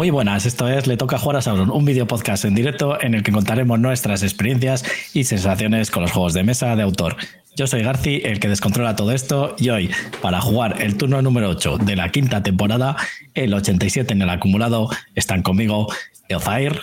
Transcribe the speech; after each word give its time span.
Muy 0.00 0.08
buenas, 0.08 0.46
esto 0.46 0.66
es 0.66 0.86
Le 0.86 0.96
Toca 0.96 1.18
Jugar 1.18 1.36
a 1.36 1.42
Sauron, 1.42 1.70
un 1.70 1.84
video 1.84 2.06
podcast 2.06 2.46
en 2.46 2.54
directo 2.54 2.98
en 3.02 3.12
el 3.12 3.22
que 3.22 3.32
contaremos 3.32 3.78
nuestras 3.78 4.22
experiencias 4.22 4.82
y 5.12 5.24
sensaciones 5.24 5.90
con 5.90 6.00
los 6.00 6.10
juegos 6.10 6.32
de 6.32 6.42
mesa 6.42 6.74
de 6.74 6.82
autor. 6.82 7.16
Yo 7.54 7.66
soy 7.66 7.82
Garci, 7.82 8.22
el 8.24 8.40
que 8.40 8.48
descontrola 8.48 8.96
todo 8.96 9.12
esto, 9.12 9.54
y 9.58 9.68
hoy, 9.68 9.90
para 10.22 10.40
jugar 10.40 10.80
el 10.80 10.96
turno 10.96 11.20
número 11.20 11.50
8 11.50 11.76
de 11.76 11.96
la 11.96 12.08
quinta 12.08 12.42
temporada, 12.42 12.96
el 13.34 13.52
87 13.52 14.14
en 14.14 14.22
el 14.22 14.30
acumulado, 14.30 14.88
están 15.14 15.42
conmigo 15.42 15.86
Eozair. 16.30 16.80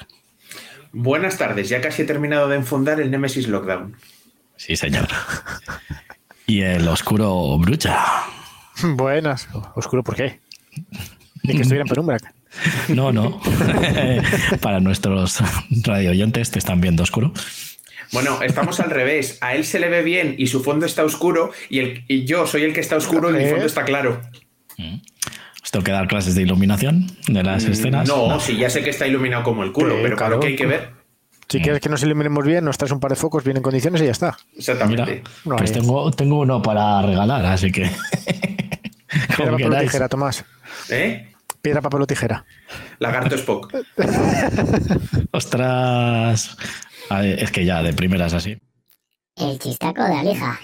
Buenas 0.91 1.39
tardes, 1.39 1.69
ya 1.69 1.82
casi 1.82 2.04
he 2.04 2.05
terminado 2.05 2.47
de 2.47 2.57
enfundar 2.57 3.02
el 3.02 3.10
Nemesis 3.10 3.47
Lockdown. 3.47 3.96
Sí, 4.57 4.75
señor. 4.75 5.07
Y 6.46 6.61
el 6.61 6.88
oscuro 6.88 7.57
Brucha. 7.57 7.97
Buenas. 8.83 9.49
¿Oscuro 9.74 10.04
por 10.04 10.15
qué? 10.15 10.39
Ni 11.41 11.55
que 11.55 11.63
estuviera 11.63 11.82
en 11.82 11.89
penumbra. 11.89 12.19
No, 12.89 13.11
no. 13.11 13.39
Para 14.61 14.79
nuestros 14.79 15.39
radio 15.84 16.11
oyentes 16.11 16.52
te 16.52 16.60
están 16.60 16.82
viendo 16.82 17.04
oscuro. 17.04 17.32
Bueno, 18.14 18.42
estamos 18.42 18.80
al 18.80 18.89
revés. 18.89 19.38
A 19.42 19.56
él 19.56 19.66
se 19.66 19.80
le 19.80 19.89
ve 19.89 20.02
bien 20.02 20.36
y 20.38 20.47
su 20.47 20.64
fondo 20.64 20.86
está 20.86 21.04
oscuro 21.04 21.52
y, 21.70 21.80
el, 21.80 22.06
y 22.07 22.25
yo 22.25 22.47
soy 22.47 22.64
el 22.64 22.74
que 22.74 22.80
está 22.80 22.96
oscuro 22.96 23.30
y 23.30 23.43
mi 23.43 23.50
fondo 23.50 23.66
está 23.66 23.83
claro. 23.83 24.21
¿Os 25.64 25.71
tengo 25.71 25.83
que 25.83 25.92
dar 25.92 26.07
clases 26.07 26.33
de 26.36 26.43
iluminación 26.43 27.07
de 27.28 27.43
las 27.43 27.66
escenas? 27.66 28.07
No, 28.07 28.39
sí, 28.39 28.56
ya 28.58 28.69
sé 28.69 28.83
que 28.83 28.89
está 28.92 29.05
iluminado 29.05 29.44
como 29.44 29.64
el 29.64 29.74
culo, 29.74 29.97
Eh, 29.97 30.00
pero 30.02 30.16
claro. 30.16 30.39
que 30.39 30.47
hay 30.47 30.55
que 30.55 30.66
ver. 30.66 30.92
Si 31.50 31.60
quieres 31.61 31.82
que 31.82 31.89
nos 31.89 32.02
iluminemos 32.03 32.45
bien, 32.45 32.64
nos 32.64 32.77
traes 32.77 32.92
un 32.92 32.99
par 32.99 33.11
de 33.11 33.16
focos 33.16 33.44
bien 33.44 33.58
en 33.58 33.64
condiciones 33.64 34.02
y 34.02 34.05
ya 34.05 34.11
está. 34.11 34.38
Mira, 34.53 34.58
Exactamente. 34.59 35.23
No, 35.45 35.55
pues 35.55 35.71
eh. 35.71 35.73
tengo, 35.75 36.11
tengo 36.11 36.39
uno 36.39 36.61
para 36.61 37.02
regalar, 37.02 37.45
así 37.45 37.71
que. 37.71 37.89
Como 39.38 39.58
tijera, 39.80 40.09
Tomás. 40.09 40.44
¿Eh? 40.89 41.33
Piedra, 41.61 41.81
papel 41.81 42.02
o 42.02 42.08
tijera. 42.08 42.45
Lagarto 43.00 43.36
Spock. 43.36 43.73
Ostras. 45.31 46.58
A 47.09 47.22
ver, 47.22 47.41
es 47.44 47.52
que 47.52 47.66
ya 47.66 47.81
de 47.83 47.94
primeras 47.94 48.33
así. 48.33 48.59
El 49.36 49.59
chistaco 49.59 50.03
de 50.03 50.14
Alija. 50.14 50.59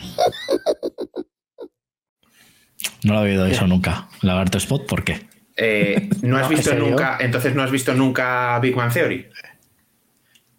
No 3.04 3.14
lo 3.14 3.20
he 3.26 3.32
oído 3.32 3.46
eso 3.46 3.68
nunca. 3.68 4.08
Lagarto 4.22 4.58
Spot, 4.58 4.86
¿por 4.88 5.04
qué? 5.04 5.28
Eh, 5.56 6.10
¿No 6.22 6.38
has 6.38 6.50
¿En 6.50 6.58
visto 6.58 6.74
nunca, 6.74 7.18
entonces 7.20 7.54
no 7.54 7.62
has 7.62 7.70
visto 7.72 7.94
nunca 7.94 8.58
Big 8.60 8.76
Bang 8.76 8.92
Theory? 8.92 9.30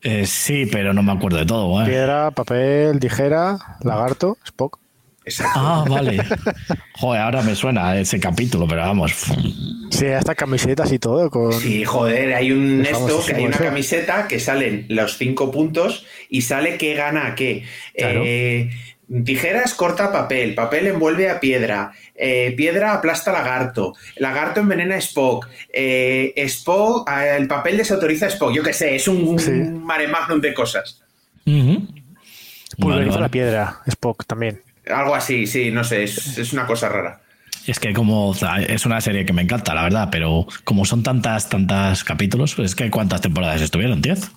Eh, 0.03 0.27
sí, 0.27 0.67
pero 0.71 0.93
no 0.93 1.03
me 1.03 1.13
acuerdo 1.13 1.39
de 1.39 1.47
todo. 1.47 1.83
¿eh? 1.83 1.87
Piedra, 1.87 2.31
papel, 2.31 3.01
tijera, 3.01 3.57
lagarto, 3.81 4.37
Spock. 4.45 4.79
Exacto. 5.25 5.59
Ah, 5.59 5.85
vale. 5.89 6.23
Joder, 6.95 7.21
ahora 7.23 7.43
me 7.43 7.55
suena 7.55 7.99
ese 7.99 8.21
capítulo, 8.21 8.67
pero 8.69 8.83
vamos. 8.83 9.13
Sí, 9.91 10.07
hasta 10.07 10.35
camisetas 10.35 10.93
y 10.93 10.99
todo. 10.99 11.31
Con... 11.31 11.53
Sí, 11.53 11.85
joder, 11.85 12.35
hay 12.35 12.53
un 12.53 12.83
Es 12.83 12.91
esto, 12.93 13.25
que 13.25 13.35
hay 13.37 13.47
una 13.47 13.57
camiseta 13.57 14.29
que 14.29 14.39
salen 14.41 14.87
los 14.89 15.17
cinco 15.17 15.51
puntos 15.51 16.05
y 16.29 16.43
sale 16.43 16.77
qué 16.79 16.95
gana 16.95 17.29
a 17.29 17.35
qué. 17.35 17.65
Claro. 17.97 18.23
Eh, 18.25 18.71
tijeras 19.25 19.75
corta 19.75 20.11
papel, 20.13 20.55
papel 20.55 20.89
envuelve 20.89 21.31
a 21.31 21.39
piedra, 21.41 21.93
eh, 22.15 22.53
piedra 22.57 22.95
aplasta 22.95 23.33
lagarto, 23.33 23.95
lagarto 24.17 24.61
envenena 24.61 24.97
a 24.97 24.99
Spock, 24.99 25.49
eh, 25.73 26.33
Spock, 26.37 27.09
el 27.11 27.47
papel 27.47 27.77
desautoriza 27.77 28.27
a 28.27 28.31
Spock, 28.31 28.53
yo 28.53 28.63
qué 28.63 28.73
sé, 28.73 28.97
es 28.97 29.07
un, 29.09 29.39
Sí. 29.39 29.51
mare 29.53 30.09
magnum 30.09 30.41
de 30.41 30.53
cosas. 30.55 31.03
Ujú. 31.47 31.87
Pulveriza 32.79 32.79
Vale, 32.79 33.07
vale. 33.11 33.21
la 33.21 33.29
piedra, 33.29 33.81
Spock 33.87 34.25
también. 34.27 34.61
Algo 34.93 35.15
así, 35.15 35.47
sí, 35.47 35.71
no 35.71 35.85
sé, 35.85 36.05
es, 36.05 36.39
es 36.39 36.53
una 36.53 36.67
cosa 36.67 36.89
rara. 36.89 37.21
Es 37.67 37.81
que 37.81 37.95
como 37.95 38.29
o 38.29 38.35
sea, 38.35 38.61
es 38.61 38.85
una 38.85 39.01
serie 39.01 39.25
que 39.25 39.33
me 39.33 39.43
encanta, 39.43 39.75
la 39.75 39.85
verdad, 39.85 40.09
pero 40.13 40.47
como 40.65 40.85
son 40.85 41.03
tantas, 41.03 41.49
tantas 41.49 42.05
capítulos, 42.05 42.59
es 42.59 42.75
que 42.75 42.91
¿cuántas 42.91 43.23
temporadas 43.23 43.63
estuvieron? 43.63 44.03
¿Diez? 44.03 44.31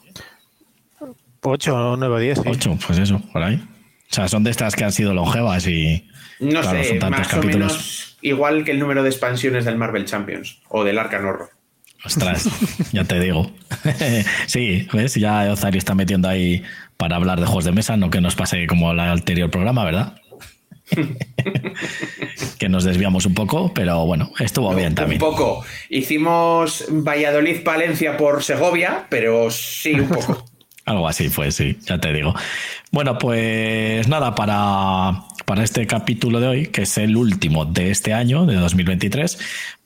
8, 1.41 1.95
9, 1.97 2.21
10. 2.21 2.37
sí. 2.37 2.43
¿Ocho? 2.45 2.77
Pues 2.85 2.99
eso, 2.99 3.21
por 3.31 3.43
ahí. 3.43 3.55
O 4.09 4.13
sea, 4.13 4.27
son 4.27 4.43
de 4.43 4.51
estas 4.51 4.75
que 4.75 4.83
han 4.85 4.91
sido 4.91 5.13
longevas 5.13 5.67
y... 5.67 6.07
No 6.39 6.61
claro, 6.61 6.83
sé, 6.83 6.89
son 6.89 6.99
tantos 6.99 7.19
más 7.19 7.33
o 7.33 7.35
capítulos. 7.35 7.71
menos 7.73 8.17
igual 8.21 8.63
que 8.63 8.71
el 8.71 8.79
número 8.79 9.03
de 9.03 9.09
expansiones 9.09 9.65
del 9.65 9.77
Marvel 9.77 10.05
Champions 10.05 10.59
o 10.69 10.83
del 10.83 10.97
Arcan 10.97 11.25
Horror. 11.25 11.49
Ostras, 12.05 12.47
ya 12.91 13.03
te 13.03 13.19
digo. 13.19 13.51
sí, 14.47 14.87
¿ves? 14.93 15.15
Ya 15.15 15.51
Ozari 15.51 15.77
está 15.77 15.95
metiendo 15.95 16.29
ahí 16.29 16.63
para 16.95 17.15
hablar 17.15 17.39
de 17.39 17.45
juegos 17.45 17.65
de 17.65 17.71
mesa, 17.71 17.97
no 17.97 18.09
que 18.09 18.21
nos 18.21 18.35
pase 18.35 18.65
como 18.67 18.91
el 18.91 18.99
anterior 18.99 19.49
programa, 19.49 19.83
¿verdad? 19.83 20.15
que 22.59 22.69
nos 22.69 22.83
desviamos 22.83 23.25
un 23.25 23.33
poco, 23.33 23.73
pero 23.73 24.05
bueno, 24.05 24.31
estuvo 24.39 24.73
bien 24.73 24.95
también. 24.95 25.21
Un 25.21 25.29
poco. 25.29 25.65
Hicimos 25.89 26.85
Valladolid-Palencia 26.89 28.17
por 28.17 28.43
Segovia, 28.43 29.05
pero 29.09 29.51
sí, 29.51 29.93
un 29.93 30.09
poco. 30.09 30.45
Algo 30.85 31.07
así 31.07 31.27
fue, 31.27 31.51
sí, 31.51 31.77
ya 31.81 31.99
te 31.99 32.13
digo. 32.13 32.33
Bueno, 32.91 33.17
pues 33.17 34.07
nada, 34.07 34.33
para, 34.33 35.23
para 35.45 35.63
este 35.63 35.85
capítulo 35.87 36.39
de 36.39 36.47
hoy, 36.47 36.67
que 36.67 36.83
es 36.83 36.97
el 36.97 37.17
último 37.17 37.65
de 37.65 37.91
este 37.91 38.13
año, 38.13 38.45
de 38.45 38.55
2023, 38.55 39.37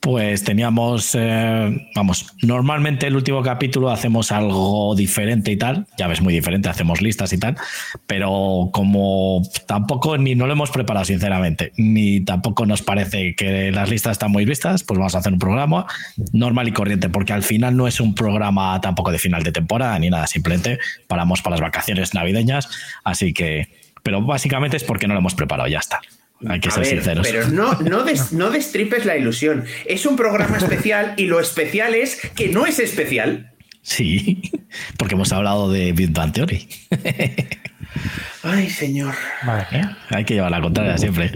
pues 0.02 0.42
teníamos, 0.42 1.14
eh, 1.14 1.88
vamos, 1.94 2.34
normalmente 2.42 3.06
el 3.06 3.14
último 3.14 3.40
capítulo 3.40 3.88
hacemos 3.88 4.32
algo 4.32 4.96
diferente 4.96 5.52
y 5.52 5.56
tal, 5.56 5.86
ya 5.96 6.08
ves, 6.08 6.20
muy 6.20 6.34
diferente, 6.34 6.68
hacemos 6.68 7.00
listas 7.00 7.32
y 7.32 7.38
tal, 7.38 7.56
pero 8.08 8.70
como 8.72 9.42
tampoco 9.68 10.18
ni 10.18 10.34
no 10.34 10.48
lo 10.48 10.54
hemos 10.54 10.72
preparado 10.72 11.04
sinceramente, 11.04 11.70
ni 11.76 12.20
tampoco 12.20 12.66
nos 12.66 12.82
parece 12.82 13.36
que 13.36 13.70
las 13.70 13.90
listas 13.90 14.12
están 14.12 14.32
muy 14.32 14.44
vistas, 14.44 14.82
pues 14.82 14.98
vamos 14.98 15.14
a 15.14 15.18
hacer 15.18 15.32
un 15.32 15.38
programa 15.38 15.86
normal 16.32 16.66
y 16.66 16.72
corriente, 16.72 17.08
porque 17.08 17.32
al 17.32 17.44
final 17.44 17.76
no 17.76 17.86
es 17.86 18.00
un 18.00 18.16
programa 18.16 18.80
tampoco 18.80 19.12
de 19.12 19.20
final 19.20 19.44
de 19.44 19.52
temporada 19.52 19.96
ni 20.00 20.10
nada, 20.10 20.26
simplemente 20.26 20.80
paramos 21.06 21.42
para 21.42 21.54
las 21.54 21.60
vacaciones 21.60 22.12
navideñas, 22.12 22.68
así 23.04 23.32
que, 23.32 23.68
pero 24.02 24.20
básicamente 24.22 24.76
es 24.76 24.84
porque 24.84 25.06
no 25.06 25.14
lo 25.14 25.20
hemos 25.20 25.34
preparado, 25.34 25.68
ya 25.68 25.78
está. 25.78 26.00
Hay 26.48 26.58
que 26.58 26.68
A 26.68 26.72
ser 26.72 26.82
ver, 26.82 26.90
sinceros. 26.94 27.28
Pero 27.28 27.48
no, 27.48 27.74
no, 27.80 28.02
des- 28.02 28.32
no 28.32 28.50
destripes 28.50 29.04
la 29.04 29.16
ilusión. 29.16 29.64
Es 29.86 30.06
un 30.06 30.16
programa 30.16 30.56
especial 30.58 31.14
y 31.16 31.26
lo 31.26 31.38
especial 31.38 31.94
es 31.94 32.20
que 32.34 32.48
no 32.48 32.66
es 32.66 32.78
especial. 32.80 33.52
Sí, 33.82 34.42
porque 34.96 35.14
hemos 35.14 35.32
hablado 35.32 35.70
de 35.70 35.92
Big 35.92 36.10
Bang 36.10 36.32
Theory. 36.32 36.68
Ay, 38.42 38.68
señor. 38.70 39.14
Madre 39.44 39.66
mía. 39.72 39.98
Hay 40.10 40.24
que 40.24 40.34
llevar 40.34 40.50
la 40.50 40.60
contraria 40.60 40.98
siempre. 40.98 41.30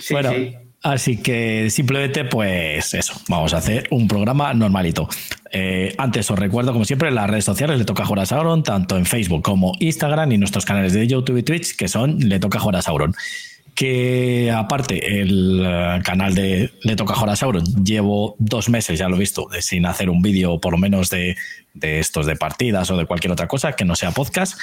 Sí, 0.00 0.12
bueno, 0.14 0.30
sí. 0.30 0.56
Así 0.82 1.18
que 1.18 1.70
simplemente, 1.70 2.24
pues 2.24 2.94
eso, 2.94 3.14
vamos 3.28 3.54
a 3.54 3.58
hacer 3.58 3.88
un 3.90 4.08
programa 4.08 4.52
normalito. 4.54 5.08
Eh, 5.52 5.94
antes 5.98 6.30
os 6.30 6.38
recuerdo, 6.38 6.72
como 6.72 6.84
siempre, 6.84 7.10
las 7.10 7.28
redes 7.28 7.44
sociales 7.44 7.78
le 7.78 7.84
toca 7.84 8.04
jugar 8.04 8.22
a 8.22 8.26
Sauron, 8.26 8.62
tanto 8.62 8.96
en 8.96 9.06
Facebook 9.06 9.42
como 9.42 9.72
Instagram 9.80 10.32
y 10.32 10.38
nuestros 10.38 10.64
canales 10.64 10.92
de 10.92 11.06
YouTube 11.06 11.38
y 11.38 11.42
Twitch, 11.42 11.76
que 11.76 11.88
son 11.88 12.18
le 12.18 12.38
toca 12.38 12.58
jugar 12.58 12.82
Sauron. 12.82 13.14
Que 13.74 14.52
aparte, 14.54 15.22
el 15.22 15.62
eh, 15.64 16.00
canal 16.04 16.34
de 16.34 16.70
Le 16.82 16.96
Toca 16.96 17.14
Jugar 17.14 17.36
Sauron, 17.36 17.64
llevo 17.82 18.34
dos 18.38 18.68
meses, 18.68 18.98
ya 18.98 19.08
lo 19.08 19.16
he 19.16 19.18
visto, 19.20 19.48
sin 19.60 19.86
hacer 19.86 20.10
un 20.10 20.20
vídeo, 20.20 20.60
por 20.60 20.72
lo 20.72 20.78
menos 20.78 21.08
de, 21.08 21.36
de 21.72 21.98
estos 21.98 22.26
de 22.26 22.36
partidas 22.36 22.90
o 22.90 22.96
de 22.98 23.06
cualquier 23.06 23.32
otra 23.32 23.48
cosa 23.48 23.72
que 23.72 23.86
no 23.86 23.96
sea 23.96 24.10
podcast. 24.10 24.58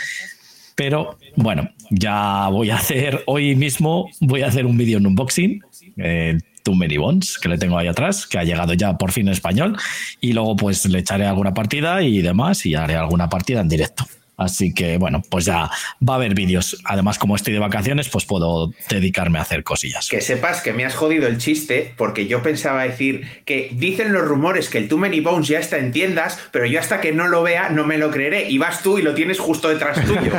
Pero 0.75 1.17
bueno, 1.35 1.71
ya 1.89 2.47
voy 2.49 2.69
a 2.69 2.75
hacer 2.75 3.23
hoy 3.25 3.55
mismo, 3.55 4.07
voy 4.19 4.43
a 4.43 4.47
hacer 4.47 4.67
un 4.67 4.77
vídeo 4.77 4.99
en 4.99 5.07
unboxing. 5.07 5.63
Eh, 5.97 6.37
Too 6.63 6.75
Many 6.75 6.97
Bones, 6.97 7.37
que 7.37 7.47
le 7.49 7.57
tengo 7.57 7.77
ahí 7.77 7.87
atrás, 7.87 8.27
que 8.27 8.37
ha 8.37 8.43
llegado 8.43 8.73
ya 8.73 8.97
por 8.97 9.11
fin 9.11 9.27
en 9.27 9.33
español. 9.33 9.77
Y 10.19 10.33
luego 10.33 10.55
pues 10.55 10.85
le 10.85 10.99
echaré 10.99 11.25
alguna 11.25 11.53
partida 11.53 12.01
y 12.01 12.21
demás 12.21 12.65
y 12.65 12.75
haré 12.75 12.95
alguna 12.95 13.29
partida 13.29 13.61
en 13.61 13.69
directo. 13.69 14.05
Así 14.37 14.71
que 14.71 14.99
bueno, 14.99 15.23
pues 15.29 15.45
ya 15.45 15.71
va 16.07 16.13
a 16.13 16.15
haber 16.15 16.35
vídeos. 16.35 16.79
Además, 16.83 17.17
como 17.17 17.35
estoy 17.35 17.53
de 17.53 17.59
vacaciones, 17.59 18.07
pues 18.07 18.25
puedo 18.25 18.71
dedicarme 18.87 19.39
a 19.39 19.41
hacer 19.41 19.63
cosillas. 19.63 20.07
Que 20.09 20.21
sepas 20.21 20.61
que 20.61 20.73
me 20.73 20.85
has 20.85 20.93
jodido 20.93 21.27
el 21.27 21.39
chiste 21.39 21.93
porque 21.97 22.27
yo 22.27 22.43
pensaba 22.43 22.83
decir 22.83 23.27
que 23.45 23.69
dicen 23.73 24.13
los 24.13 24.23
rumores 24.23 24.69
que 24.69 24.77
el 24.77 24.87
Too 24.87 24.99
Many 24.99 25.21
Bones 25.21 25.47
ya 25.47 25.59
está 25.59 25.79
en 25.79 25.91
tiendas, 25.91 26.39
pero 26.51 26.67
yo 26.67 26.79
hasta 26.79 27.01
que 27.01 27.11
no 27.11 27.27
lo 27.27 27.41
vea 27.41 27.69
no 27.69 27.83
me 27.83 27.97
lo 27.97 28.11
creeré. 28.11 28.47
Y 28.47 28.59
vas 28.59 28.83
tú 28.83 28.99
y 28.99 29.01
lo 29.01 29.15
tienes 29.15 29.39
justo 29.39 29.69
detrás 29.69 30.05
tuyo. 30.05 30.31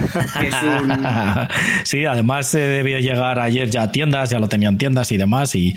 Es 0.43 0.55
un... 0.63 0.93
sí, 1.85 2.05
además 2.05 2.55
eh, 2.55 2.61
debió 2.61 3.01
llegar 3.01 3.41
ayer 3.41 3.69
ya 3.69 3.83
a 3.83 3.93
tiendas, 3.93 4.31
ya 4.31 4.39
lo 4.39 4.49
tenían 4.49 4.79
tiendas 4.79 5.11
y 5.11 5.17
demás. 5.17 5.57
Y, 5.57 5.75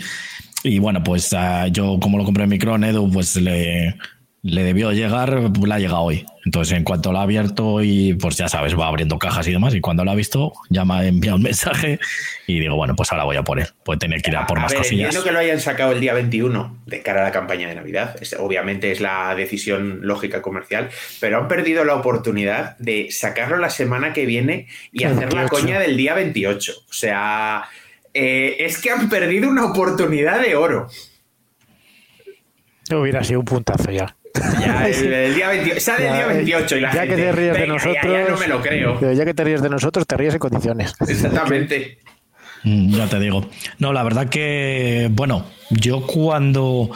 y 0.62 0.78
bueno, 0.78 1.02
pues 1.02 1.32
ah, 1.32 1.66
yo 1.66 1.98
como 2.00 2.18
lo 2.18 2.24
compré 2.24 2.44
en 2.44 2.50
Micron, 2.50 2.84
Edu, 2.84 3.10
pues 3.10 3.34
le, 3.34 3.96
le 4.44 4.64
debió 4.64 4.90
llegar, 4.90 5.30
le 5.56 5.72
ha 5.74 5.78
llegado 5.78 6.00
hoy. 6.00 6.26
Entonces, 6.44 6.76
en 6.76 6.82
cuanto 6.82 7.12
lo 7.12 7.18
ha 7.18 7.22
abierto 7.22 7.80
y 7.80 8.14
pues 8.14 8.36
ya 8.36 8.48
sabes, 8.48 8.76
va 8.76 8.88
abriendo 8.88 9.16
cajas 9.16 9.46
y 9.46 9.52
demás. 9.52 9.72
Y 9.76 9.80
cuando 9.80 10.04
lo 10.04 10.10
ha 10.10 10.16
visto, 10.16 10.52
ya 10.68 10.84
me 10.84 10.94
ha 10.94 11.06
enviado 11.06 11.36
un 11.36 11.42
mensaje 11.44 12.00
y 12.48 12.58
digo, 12.58 12.74
bueno, 12.74 12.96
pues 12.96 13.12
ahora 13.12 13.22
voy 13.22 13.36
a 13.36 13.44
por 13.44 13.60
él. 13.60 13.68
Puede 13.84 14.00
tener 14.00 14.20
que 14.20 14.30
ir 14.30 14.36
a 14.36 14.44
por 14.48 14.58
más 14.58 14.72
ver, 14.72 14.78
cosillas. 14.78 15.04
entiendo 15.06 15.24
que 15.24 15.30
lo 15.32 15.38
hayan 15.38 15.60
sacado 15.60 15.92
el 15.92 16.00
día 16.00 16.12
21 16.12 16.82
de 16.86 17.02
cara 17.02 17.20
a 17.20 17.24
la 17.24 17.30
campaña 17.30 17.68
de 17.68 17.76
Navidad. 17.76 18.16
Es- 18.20 18.34
obviamente 18.36 18.90
es 18.90 19.00
la 19.00 19.32
decisión 19.36 20.00
lógica 20.02 20.42
comercial, 20.42 20.88
pero 21.20 21.38
han 21.38 21.46
perdido 21.46 21.84
la 21.84 21.94
oportunidad 21.94 22.76
de 22.78 23.12
sacarlo 23.12 23.58
la 23.58 23.70
semana 23.70 24.12
que 24.12 24.26
viene 24.26 24.66
y 24.90 25.04
El 25.04 25.12
hacer 25.12 25.32
la 25.34 25.42
28. 25.42 25.48
coña 25.50 25.78
del 25.78 25.96
día 25.96 26.14
28. 26.14 26.72
O 26.90 26.92
sea, 26.92 27.62
eh, 28.12 28.56
es 28.58 28.78
que 28.78 28.90
han 28.90 29.08
perdido 29.08 29.48
una 29.48 29.66
oportunidad 29.66 30.40
de 30.42 30.56
oro. 30.56 30.88
Hubiera 32.90 33.22
sido 33.22 33.38
un 33.38 33.46
puntazo 33.46 33.90
ya. 33.92 34.16
Ya, 34.60 34.88
el, 34.88 35.12
el 35.12 35.34
día 35.34 35.48
20 35.48 35.80
sale 35.80 36.06
el 36.08 36.14
día 36.14 36.26
28 36.26 36.76
y 36.76 36.80
la 36.80 36.92
ya 36.92 37.00
gente, 37.02 37.16
que 37.16 37.22
te 37.22 37.32
ríes 37.32 37.52
de 37.52 37.60
"Venga, 37.60 37.72
nosotros. 37.74 37.96
Ya, 38.02 38.10
ya 38.24 38.28
no 38.30 38.38
me 38.38 38.48
lo 38.48 38.60
creo. 38.62 38.96
pero 39.00 39.12
ya 39.12 39.24
que 39.24 39.34
te 39.34 39.44
ríes 39.44 39.62
de 39.62 39.68
nosotros, 39.70 40.06
te 40.06 40.16
ríes 40.16 40.32
en 40.34 40.40
condiciones. 40.40 40.94
Exactamente. 41.06 41.98
Mm, 42.64 42.94
Ya 42.94 43.06
te 43.08 43.18
digo. 43.18 43.48
No, 43.78 43.92
la 43.92 44.02
verdad 44.02 44.28
que, 44.28 45.08
bueno, 45.12 45.46
yo 45.70 46.06
cuando 46.06 46.90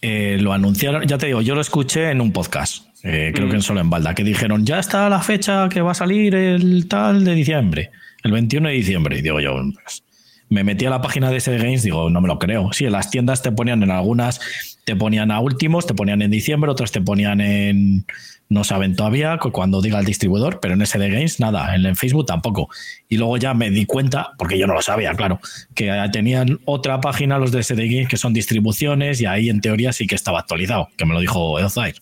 eh, 0.00 0.36
lo 0.40 0.52
anunciaron, 0.52 1.06
ya 1.06 1.18
te 1.18 1.26
digo, 1.26 1.40
yo 1.42 1.54
lo 1.54 1.60
escuché 1.60 2.10
en 2.10 2.20
un 2.20 2.32
podcast, 2.32 2.86
eh, 3.04 3.32
creo 3.34 3.48
que 3.48 3.56
en 3.56 3.62
Solo 3.62 3.80
en 3.80 3.88
Balda, 3.90 4.14
que 4.14 4.24
dijeron, 4.24 4.64
ya 4.66 4.78
está 4.78 5.08
la 5.08 5.20
fecha 5.22 5.68
que 5.68 5.80
va 5.80 5.92
a 5.92 5.94
salir 5.94 6.34
el 6.34 6.86
tal 6.88 7.24
de 7.24 7.34
diciembre, 7.34 7.90
el 8.22 8.32
21 8.32 8.68
de 8.68 8.74
diciembre. 8.74 9.18
Y 9.18 9.22
digo 9.22 9.40
yo, 9.40 9.54
pues, 9.82 10.02
me 10.50 10.64
metí 10.64 10.84
a 10.86 10.90
la 10.90 11.00
página 11.00 11.30
de 11.30 11.40
SD 11.40 11.56
Games, 11.58 11.82
digo, 11.82 12.10
no 12.10 12.20
me 12.20 12.28
lo 12.28 12.38
creo. 12.38 12.72
Sí, 12.72 12.84
en 12.84 12.92
las 12.92 13.10
tiendas 13.10 13.42
te 13.42 13.52
ponían 13.52 13.82
en 13.82 13.90
algunas, 13.90 14.71
te 14.84 14.96
ponían 14.96 15.30
a 15.30 15.40
últimos, 15.40 15.86
te 15.86 15.94
ponían 15.94 16.22
en 16.22 16.30
diciembre, 16.30 16.70
otras 16.70 16.90
te 16.90 17.00
ponían 17.00 17.40
en, 17.40 18.04
no 18.48 18.64
saben 18.64 18.96
todavía 18.96 19.38
cu- 19.38 19.52
cuando 19.52 19.80
diga 19.80 20.00
el 20.00 20.04
distribuidor, 20.04 20.58
pero 20.60 20.74
en 20.74 20.84
SD 20.84 21.08
Games 21.08 21.38
nada, 21.38 21.74
en, 21.76 21.86
en 21.86 21.94
Facebook 21.96 22.26
tampoco. 22.26 22.68
Y 23.08 23.16
luego 23.16 23.36
ya 23.36 23.54
me 23.54 23.70
di 23.70 23.86
cuenta, 23.86 24.32
porque 24.38 24.58
yo 24.58 24.66
no 24.66 24.74
lo 24.74 24.82
sabía, 24.82 25.14
claro, 25.14 25.38
que 25.74 25.90
tenían 26.12 26.58
otra 26.64 27.00
página 27.00 27.38
los 27.38 27.52
de 27.52 27.62
SD 27.62 27.86
Games 27.88 28.08
que 28.08 28.16
son 28.16 28.32
distribuciones 28.32 29.20
y 29.20 29.26
ahí 29.26 29.48
en 29.50 29.60
teoría 29.60 29.92
sí 29.92 30.06
que 30.08 30.16
estaba 30.16 30.40
actualizado, 30.40 30.88
que 30.96 31.06
me 31.06 31.14
lo 31.14 31.20
dijo 31.20 31.58
Elzair. 31.60 31.94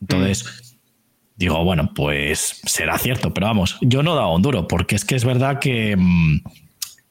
Entonces, 0.00 0.78
digo, 1.36 1.62
bueno, 1.64 1.90
pues 1.94 2.60
será 2.64 2.96
cierto, 2.98 3.34
pero 3.34 3.46
vamos, 3.46 3.76
yo 3.82 4.02
no 4.02 4.14
he 4.14 4.16
dado 4.16 4.34
un 4.34 4.42
duro, 4.42 4.66
porque 4.66 4.96
es 4.96 5.04
que 5.04 5.16
es 5.16 5.24
verdad 5.26 5.58
que, 5.58 5.96
mm, 5.98 6.40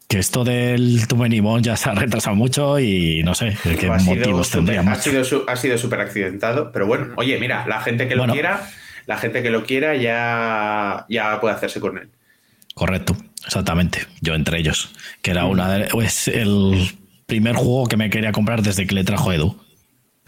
que 0.10 0.18
esto 0.18 0.44
del 0.44 1.00
Many 1.16 1.40
Bones 1.40 1.66
ya 1.68 1.78
se 1.78 1.88
ha 1.88 1.94
retrasado 1.94 2.36
mucho 2.36 2.80
y 2.80 3.22
no 3.24 3.36
sé 3.36 3.56
qué 3.64 3.88
Ha 3.90 4.00
sido 4.00 4.16
motivos 4.16 4.48
súper- 4.48 4.58
tendría 4.58 4.80
ha 4.80 4.84
más. 4.84 5.04
sido 5.04 5.24
su- 5.24 5.44
ha 5.48 5.56
sido 5.56 5.78
súper 5.78 6.02
accidentado, 6.02 6.72
pero 6.72 6.88
bueno, 6.88 7.14
oye, 7.16 7.38
mira, 7.40 7.66
la 7.68 7.80
gente 7.80 8.08
que 8.08 8.16
lo 8.16 8.22
Bueno. 8.24 8.34
quiera, 8.34 8.68
la 9.06 9.18
gente 9.18 9.44
que 9.44 9.52
lo 9.52 9.64
quiera 9.66 9.96
ya, 9.96 11.06
ya 11.10 11.40
puede 11.40 11.54
hacerse 11.54 11.80
con 11.80 12.00
él. 12.00 12.10
Correcto, 12.74 13.16
exactamente. 13.46 14.00
Yo 14.22 14.34
entre 14.34 14.58
ellos, 14.60 14.90
que 15.22 15.30
era 15.30 15.46
una 15.46 15.72
de, 15.72 15.90
es 16.04 16.28
el 16.28 16.90
primer 17.28 17.56
juego 17.56 17.86
que 17.86 17.96
me 17.98 18.10
quería 18.10 18.32
comprar 18.32 18.64
desde 18.64 18.88
que 18.88 18.96
le 18.96 19.04
trajo 19.04 19.32
Edu. 19.32 19.56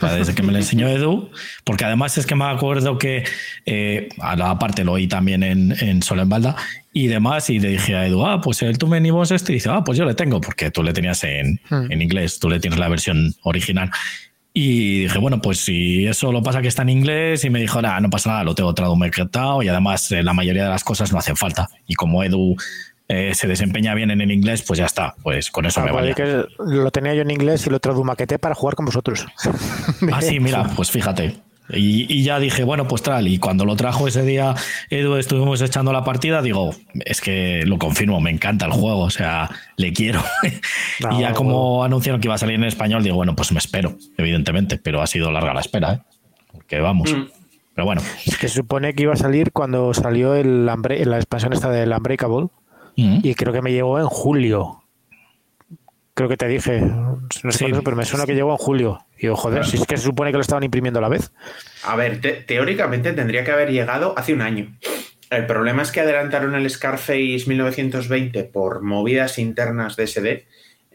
Sea, 0.02 0.16
desde 0.16 0.36
que 0.36 0.44
me 0.44 0.52
lo 0.52 0.58
enseñó 0.58 0.88
Edu, 0.90 1.32
porque 1.64 1.86
además 1.86 2.18
es 2.18 2.26
que 2.26 2.36
me 2.36 2.46
acuerdo 2.46 2.98
que, 2.98 3.24
eh, 3.66 4.10
a 4.20 4.36
la 4.36 4.60
parte 4.60 4.84
lo 4.84 4.94
oí 4.94 5.08
también 5.08 5.44
en, 5.44 5.76
en 5.80 6.02
Solo 6.02 6.24
en 6.24 6.30
Balda 6.30 6.56
y 6.92 7.08
demás, 7.08 7.50
y 7.50 7.60
le 7.60 7.70
dije 7.70 7.96
a 7.96 8.06
Edu, 8.08 8.26
ah, 8.26 8.42
pues 8.42 8.62
el 8.64 8.78
Too 8.78 8.88
Many 8.88 9.12
Boss 9.12 9.32
este, 9.32 9.54
y 9.54 9.56
dice, 9.56 9.70
ah, 9.72 9.84
pues 9.84 9.98
yo 9.98 10.06
le 10.06 10.14
tengo, 10.14 10.42
porque 10.42 10.72
tú 10.72 10.84
le 10.84 10.92
tenías 10.92 11.24
en, 11.24 11.62
Hmm. 11.70 11.92
en 11.92 12.02
inglés, 12.02 12.40
tú 12.40 12.50
le 12.50 12.60
tienes 12.60 12.80
la 12.80 12.90
versión 12.90 13.34
original. 13.44 13.90
Y 14.54 15.04
dije, 15.04 15.18
bueno, 15.18 15.42
pues 15.42 15.60
si 15.60 16.06
eso 16.06 16.34
lo 16.34 16.44
pasa 16.44 16.62
que 16.62 16.68
está 16.68 16.82
en 16.82 16.90
inglés, 16.90 17.46
y 17.46 17.50
me 17.50 17.62
dijo, 17.62 17.82
nada, 17.82 18.02
no 18.02 18.10
pasa 18.10 18.32
nada, 18.32 18.44
lo 18.44 18.54
tengo 18.54 18.74
traducido 18.74 19.64
y 19.64 19.70
además 19.70 20.12
eh, 20.12 20.24
la 20.24 20.34
mayoría 20.34 20.66
de 20.66 20.70
las 20.70 20.84
cosas 20.84 21.14
no 21.14 21.20
hacen 21.20 21.38
falta. 21.38 21.70
Y 21.88 21.96
como 21.96 22.22
Edu 22.22 22.58
eh, 23.14 23.36
se 23.36 23.46
desempeña 23.46 23.94
bien 23.94 24.10
en 24.10 24.22
el 24.22 24.32
inglés, 24.32 24.64
pues 24.66 24.78
ya 24.78 24.86
está, 24.86 25.16
pues 25.22 25.52
con 25.52 25.66
eso 25.66 25.82
Ah, 25.82 25.84
me 25.84 25.92
vale, 25.92 26.16
que 26.16 26.46
lo 26.60 26.92
tenía 26.92 27.14
yo 27.14 27.24
en 27.24 27.32
inglés 27.32 27.68
y 27.68 27.70
lo 27.70 27.82
tradumaqueté 27.82 28.40
para 28.40 28.56
jugar 28.56 28.76
con 28.76 28.86
vosotros. 28.86 29.26
Ah, 30.14 30.22
sí, 30.22 30.40
mira, 30.40 30.64
pues 30.76 30.90
fíjate. 30.92 31.36
Y, 31.70 32.12
y 32.12 32.24
ya 32.24 32.40
dije, 32.40 32.64
bueno, 32.64 32.88
pues 32.88 33.02
tal, 33.04 33.28
y 33.28 33.38
cuando 33.38 33.66
lo 33.66 33.76
trajo 33.76 34.08
ese 34.08 34.24
día, 34.24 34.56
Edu, 34.90 35.16
estuvimos 35.16 35.62
echando 35.62 35.94
la 35.94 36.04
partida, 36.04 36.42
digo, 36.42 36.74
es 37.06 37.22
que 37.22 37.64
lo 37.66 37.78
confirmo, 37.78 38.20
me 38.20 38.32
encanta 38.32 38.66
el 38.66 38.72
juego, 38.72 39.02
o 39.02 39.10
sea, 39.10 39.50
le 39.78 39.94
quiero. 39.94 40.24
No, 41.02 41.12
y 41.18 41.22
ya 41.22 41.34
como 41.34 41.84
anunciaron 41.84 42.20
que 42.22 42.28
iba 42.28 42.36
a 42.36 42.40
salir 42.40 42.56
en 42.56 42.64
español, 42.64 43.04
digo, 43.04 43.16
bueno, 43.18 43.36
pues 43.36 43.52
me 43.52 43.60
espero, 43.60 43.98
evidentemente, 44.18 44.78
pero 44.78 45.02
ha 45.02 45.08
sido 45.08 45.32
larga 45.32 45.54
la 45.54 45.62
espera, 45.62 45.94
¿eh? 45.94 46.00
Porque 46.52 46.80
vamos. 46.80 47.14
Mm. 47.14 47.28
Pero 47.76 47.86
bueno, 47.86 48.02
Es 48.26 48.38
que 48.38 48.48
se 48.50 48.56
supone 48.56 48.94
que 48.94 49.04
iba 49.04 49.14
a 49.14 49.18
salir 49.18 49.52
cuando 49.52 49.94
salió 49.94 50.36
el 50.36 50.66
la 50.66 51.18
expansión 51.18 51.54
esta 51.54 51.70
del 51.70 51.92
Unbreakable 51.92 52.50
mm, 53.04 53.20
y 53.24 53.36
creo 53.36 53.54
que 53.54 53.62
me 53.62 53.72
llegó 53.72 54.00
en 54.00 54.06
julio. 54.08 54.84
Creo 56.14 56.28
que 56.28 56.38
te 56.38 56.48
dije, 56.48 56.82
no 56.82 57.52
sé 57.52 57.52
Sí. 57.52 57.66
pero 57.84 57.96
me 57.96 58.06
suena 58.06 58.26
que 58.26 58.36
llegó 58.36 58.52
en 58.52 58.58
julio. 58.58 59.00
Y 59.18 59.22
digo, 59.24 59.36
joder, 59.36 59.66
si 59.66 59.78
es 59.78 59.86
que 59.86 59.98
se 59.98 60.04
supone 60.04 60.32
que 60.32 60.38
lo 60.38 60.42
estaban 60.42 60.64
imprimiendo 60.64 61.00
a 61.00 61.02
la 61.02 61.10
vez. 61.10 61.32
A 61.84 61.96
ver, 61.96 62.20
te- 62.22 62.34
teóricamente 62.34 63.14
tendría 63.14 63.44
que 63.46 63.52
haber 63.52 63.72
llegado 63.72 64.14
hace 64.18 64.34
un 64.34 64.42
año. 64.42 64.76
El 65.30 65.46
problema 65.46 65.82
es 65.82 65.92
que 65.92 66.02
adelantaron 66.02 66.54
el 66.56 66.70
Scarface 66.70 67.44
1920 67.48 68.44
por 68.44 68.82
movidas 68.82 69.40
internas 69.40 69.96
de 69.96 70.04
SD. 70.08 70.48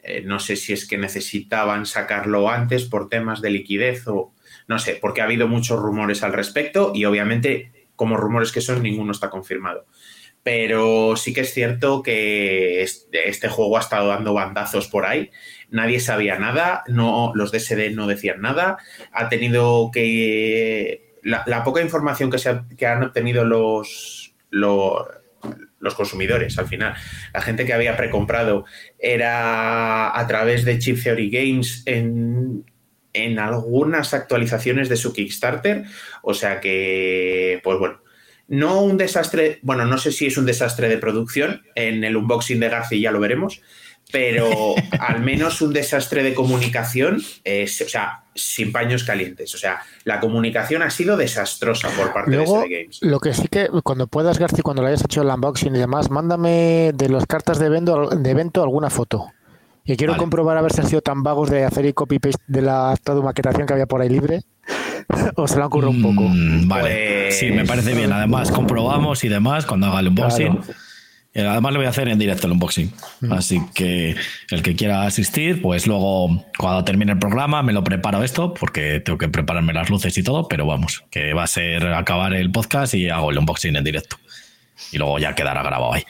Eh, 0.03 0.23
no 0.25 0.39
sé 0.39 0.55
si 0.57 0.75
es 0.75 0.87
que 0.87 0.99
necesitaban 0.99 1.87
sacarlo 1.87 2.51
antes 2.51 2.85
por 2.85 3.09
temas 3.09 3.41
de 3.41 3.51
liquidez 3.51 4.07
o 4.07 4.33
no 4.69 4.79
sé, 4.79 4.99
porque 5.01 5.23
ha 5.23 5.25
habido 5.25 5.49
muchos 5.49 5.81
rumores 5.81 6.23
al 6.23 6.33
respecto 6.35 6.93
y 6.95 7.05
obviamente, 7.07 7.73
como 7.97 8.17
rumores 8.19 8.53
que 8.53 8.61
son, 8.61 8.83
ninguno 8.83 9.13
está 9.13 9.31
confirmado. 9.31 9.87
Pero 10.47 11.17
sí 11.17 11.35
que 11.35 11.41
es 11.41 11.53
cierto 11.53 12.05
que 12.05 12.81
este, 12.81 13.49
juego 13.49 13.79
ha 13.79 13.81
estado 13.81 14.07
dando 14.07 14.33
bandazos 14.33 14.87
por 14.87 15.05
ahí. 15.05 15.33
Nadie 15.71 15.99
sabía 15.99 16.39
nada, 16.39 16.85
no, 16.87 17.33
los 17.35 17.51
DSD 17.51 17.91
no 17.93 18.07
decían 18.07 18.43
nada. 18.43 18.79
Ha 19.11 19.29
tenido 19.29 19.91
que. 19.93 21.17
La, 21.25 21.65
poca 21.65 21.83
información 21.83 22.31
que, 22.31 22.39
se 22.39 22.61
que 22.79 22.87
han 22.87 23.03
obtenido 23.03 23.45
los, 23.45 24.37
los, 24.51 25.05
los 25.81 25.95
consumidores 25.97 26.57
al 26.59 26.69
final, 26.69 26.95
la 27.35 27.41
gente 27.41 27.65
que 27.65 27.73
había 27.73 27.97
precomprado, 27.97 28.67
era 29.01 30.17
a 30.17 30.27
través 30.29 30.65
de 30.65 30.79
Chip 30.79 31.03
Theory 31.03 31.29
Games 31.29 31.83
en, 31.87 32.65
en 33.15 33.41
algunas 33.41 34.15
actualizaciones 34.15 34.89
de 34.89 34.97
su 34.97 35.13
Kickstarter. 35.13 35.87
O 36.23 36.35
sea 36.35 36.61
que, 36.61 37.59
pues 37.65 37.81
bueno, 37.81 38.06
no 38.49 38.83
un 38.83 38.97
desastre, 38.97 39.59
bueno, 39.63 39.85
no 39.85 39.99
sé 39.99 40.13
si 40.13 40.27
es 40.27 40.37
un 40.37 40.47
desastre 40.47 40.89
de 40.89 40.99
producción, 40.99 41.63
en 41.75 42.05
el 42.05 42.17
unboxing 42.17 42.61
de 42.61 42.69
Garci 42.69 43.01
ya 43.01 43.11
lo 43.11 43.21
veremos, 43.21 43.61
pero 44.13 44.75
al 45.01 45.23
menos 45.23 45.61
un 45.63 45.73
desastre 45.73 46.23
de 46.23 46.35
comunicación, 46.35 47.21
es, 47.45 47.81
o 47.81 47.89
sea, 47.89 48.23
sin 48.35 48.71
paños 48.73 49.05
calientes. 49.05 49.55
O 49.55 49.59
sea, 49.59 49.81
la 50.05 50.21
comunicación 50.21 50.83
ha 50.83 50.91
sido 50.91 51.17
desastrosa 51.17 51.89
por 51.91 52.13
parte 52.13 52.31
Luego, 52.31 52.61
de 52.61 52.67
SD 52.67 52.79
Games. 52.79 52.99
lo 53.03 53.21
que 53.21 53.35
sí 53.35 53.49
que 53.49 53.69
cuando 53.83 54.07
puedas, 54.07 54.39
Garci, 54.39 54.63
cuando 54.63 54.83
lo 54.83 54.89
hayas 54.89 55.05
hecho 55.05 55.23
el 55.23 55.29
unboxing 55.29 55.75
y 55.75 55.79
demás, 55.79 56.11
mándame 56.11 56.93
de 56.95 57.09
las 57.09 57.27
cartas 57.27 57.59
de 57.59 57.67
evento, 57.67 58.11
de 58.11 58.31
evento 58.31 58.63
alguna 58.63 58.91
foto. 58.91 59.27
Y 59.85 59.97
quiero 59.97 60.15
Vale. 60.15 60.23
comprobar 60.23 60.57
a 60.57 60.63
ver 60.63 60.73
si 60.73 60.81
han 60.81 60.89
sido 60.89 61.01
tan 61.01 61.23
vagos 61.23 61.49
de 61.49 61.65
hacer 61.65 61.87
el 61.87 61.95
copy-paste 61.95 62.43
de 62.49 62.63
la 62.63 62.97
maquetación 63.23 63.67
que 63.67 63.73
había 63.73 63.87
por 63.87 64.01
ahí 64.01 64.09
libre. 64.09 64.43
o 65.37 65.47
se 65.49 65.57
lo 65.57 65.65
han 65.65 65.71
currado 65.71 65.91
un 65.91 66.03
poco. 66.03 66.23
mm, 66.29 66.69
vale, 66.69 66.83
Pues- 67.27 67.39
sí, 67.39 67.51
me 67.51 67.65
parece 67.65 67.95
bien. 67.95 68.13
Además, 68.13 68.51
comprobamos 68.51 69.23
y 69.25 69.29
demás 69.29 69.67
cuando 69.67 69.87
haga 69.87 70.01
el 70.01 70.09
unboxing. 70.09 70.57
Claro. 70.57 70.73
Eh, 71.35 71.47
Además, 71.47 71.73
le 71.73 71.79
voy 71.79 71.87
a 71.87 71.91
hacer 71.91 72.09
en 72.09 72.19
directo 72.19 72.47
el 72.47 72.55
unboxing. 72.55 72.91
Mm. 73.21 73.33
Así 73.35 73.61
que 73.75 74.17
el 74.51 74.63
que 74.63 74.75
quiera 74.75 75.03
asistir, 75.03 75.61
pues 75.61 75.87
luego, 75.87 76.45
cuando 76.57 76.83
termine 76.83 77.13
el 77.13 77.19
programa, 77.19 77.63
me 77.63 77.75
lo 77.75 77.85
preparo 77.85 78.23
esto, 78.25 78.55
porque 78.55 79.01
tengo 79.01 79.19
que 79.19 79.29
prepararme 79.29 79.75
las 79.75 79.91
luces 79.91 80.17
y 80.17 80.23
todo. 80.23 80.49
Pero 80.49 80.65
vamos, 80.67 81.05
que 81.11 81.35
va 81.35 81.43
a 81.45 81.47
ser 81.47 81.87
acabar 81.89 82.33
el 82.33 82.51
podcast 82.51 82.95
y 82.95 83.11
hago 83.11 83.31
el 83.31 83.39
unboxing 83.39 83.77
en 83.77 83.85
directo. 83.85 84.17
Y 84.93 84.97
luego 84.99 85.19
ya 85.19 85.35
quedará 85.35 85.63
grabado 85.63 85.93
ahí. 85.93 86.05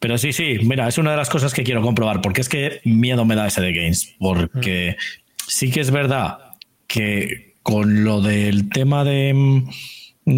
Pero 0.00 0.18
sí, 0.18 0.32
sí, 0.32 0.58
mira, 0.62 0.86
es 0.88 0.98
una 0.98 1.12
de 1.12 1.16
las 1.16 1.30
cosas 1.30 1.54
que 1.54 1.62
quiero 1.62 1.80
comprobar, 1.80 2.20
porque 2.20 2.40
es 2.40 2.48
que 2.48 2.80
miedo 2.84 3.24
me 3.24 3.34
da 3.34 3.46
ese 3.46 3.60
de 3.62 3.72
Games, 3.72 4.14
porque 4.18 4.96
sí 5.46 5.70
que 5.70 5.80
es 5.80 5.90
verdad 5.90 6.38
que 6.86 7.45
con 7.66 8.04
lo 8.04 8.20
del 8.20 8.68
tema 8.68 9.02
de, 9.02 9.34
mm, 9.34 9.68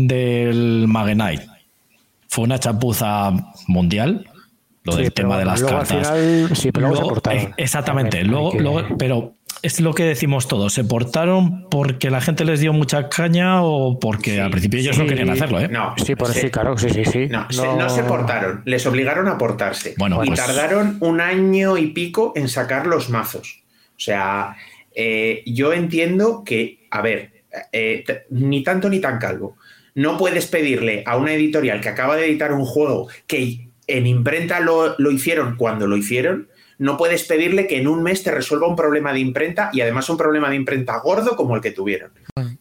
del 0.07 0.87
Magenite 0.89 1.47
fue 2.29 2.45
una 2.45 2.59
chapuza 2.59 3.31
mundial, 3.67 4.27
lo 4.85 4.93
Sí, 4.93 5.03
del 5.03 5.13
pero 5.13 5.29
tema 5.29 5.39
de 5.39 5.45
las 5.45 5.61
luego 5.61 5.77
al 5.79 5.87
cartas. 5.87 6.09
final- 6.09 6.57
sí, 6.57 6.73
pero 6.73 6.89
luego 6.89 7.03
se 7.05 7.09
portaron. 7.11 7.43
eh, 7.43 7.51
exactamente, 7.59 8.19
También 8.19 8.27
hay 8.27 8.31
luego, 8.31 8.53
que- 8.53 8.61
luego- 8.61 8.97
pero 8.99 9.33
es 9.63 9.81
lo 9.81 9.93
que 9.93 10.05
decimos 10.05 10.49
todos, 10.49 10.73
¿se 10.73 10.85
portaron 10.85 11.67
porque 11.71 12.11
la 12.11 12.21
gente 12.23 12.45
les 12.47 12.61
dio 12.61 12.73
mucha 12.73 13.09
caña 13.11 13.63
o 13.63 13.99
porque 13.99 14.33
Sí, 14.35 14.39
al 14.39 14.51
principio 14.51 14.81
ellos 14.81 14.97
sí. 14.97 15.03
no 15.03 15.09
querían 15.09 15.31
hacerlo? 15.31 15.61
¿eh? 15.61 15.69
No, 15.69 15.95
Sí, 16.03 16.15
por 16.15 16.33
se- 16.33 16.41
sí, 16.43 16.51
claro, 16.51 16.79
sí, 16.79 16.89
sí, 16.91 17.05
sí. 17.05 17.27
No, 17.29 17.47
se, 17.51 17.67
no 17.77 17.89
se 17.91 18.05
portaron, 18.05 18.63
les 18.65 18.87
obligaron 18.87 19.29
a 19.29 19.37
portarse. 19.37 19.95
Bueno, 19.99 20.23
y 20.25 20.29
pues- 20.29 20.39
tardaron 20.41 20.97
un 21.01 21.21
año 21.21 21.77
y 21.77 21.89
pico 21.89 22.33
en 22.37 22.49
sacar 22.49 22.87
los 22.87 23.11
mazos. 23.11 23.61
O 23.91 24.01
sea, 24.01 24.55
eh, 25.01 25.45
yo 25.47 25.73
entiendo 25.73 26.43
que, 26.45 26.89
a 26.91 27.03
ver, 27.03 27.45
eh, 27.71 28.05
ni 28.31 28.65
tanto 28.65 28.91
ni 28.91 28.99
tan 28.99 29.21
calvo. 29.21 29.57
No 29.95 30.19
puedes 30.19 30.49
pedirle 30.49 31.05
a 31.07 31.17
una 31.17 31.33
editorial 31.35 31.81
que 31.81 31.89
acaba 31.89 32.17
de 32.17 32.27
editar 32.27 32.53
un 32.53 32.65
juego 32.65 33.07
que 33.29 33.69
en 33.87 34.07
imprenta 34.09 34.59
lo, 34.59 34.97
lo 34.99 35.13
hicieron 35.13 35.55
cuando 35.55 35.87
lo 35.87 35.97
hicieron, 35.97 36.49
no 36.79 36.97
puedes 36.97 37.25
pedirle 37.25 37.67
que 37.67 37.79
en 37.79 37.89
un 37.89 38.03
mes 38.03 38.23
te 38.23 38.31
resuelva 38.31 38.69
un 38.69 38.77
problema 38.77 39.13
de 39.13 39.19
imprenta 39.19 39.71
y 39.73 39.81
además 39.81 40.09
un 40.09 40.17
problema 40.17 40.49
de 40.49 40.57
imprenta 40.57 40.99
gordo 40.99 41.35
como 41.37 41.57
el 41.57 41.61
que 41.61 41.73
tuvieron. 41.73 42.13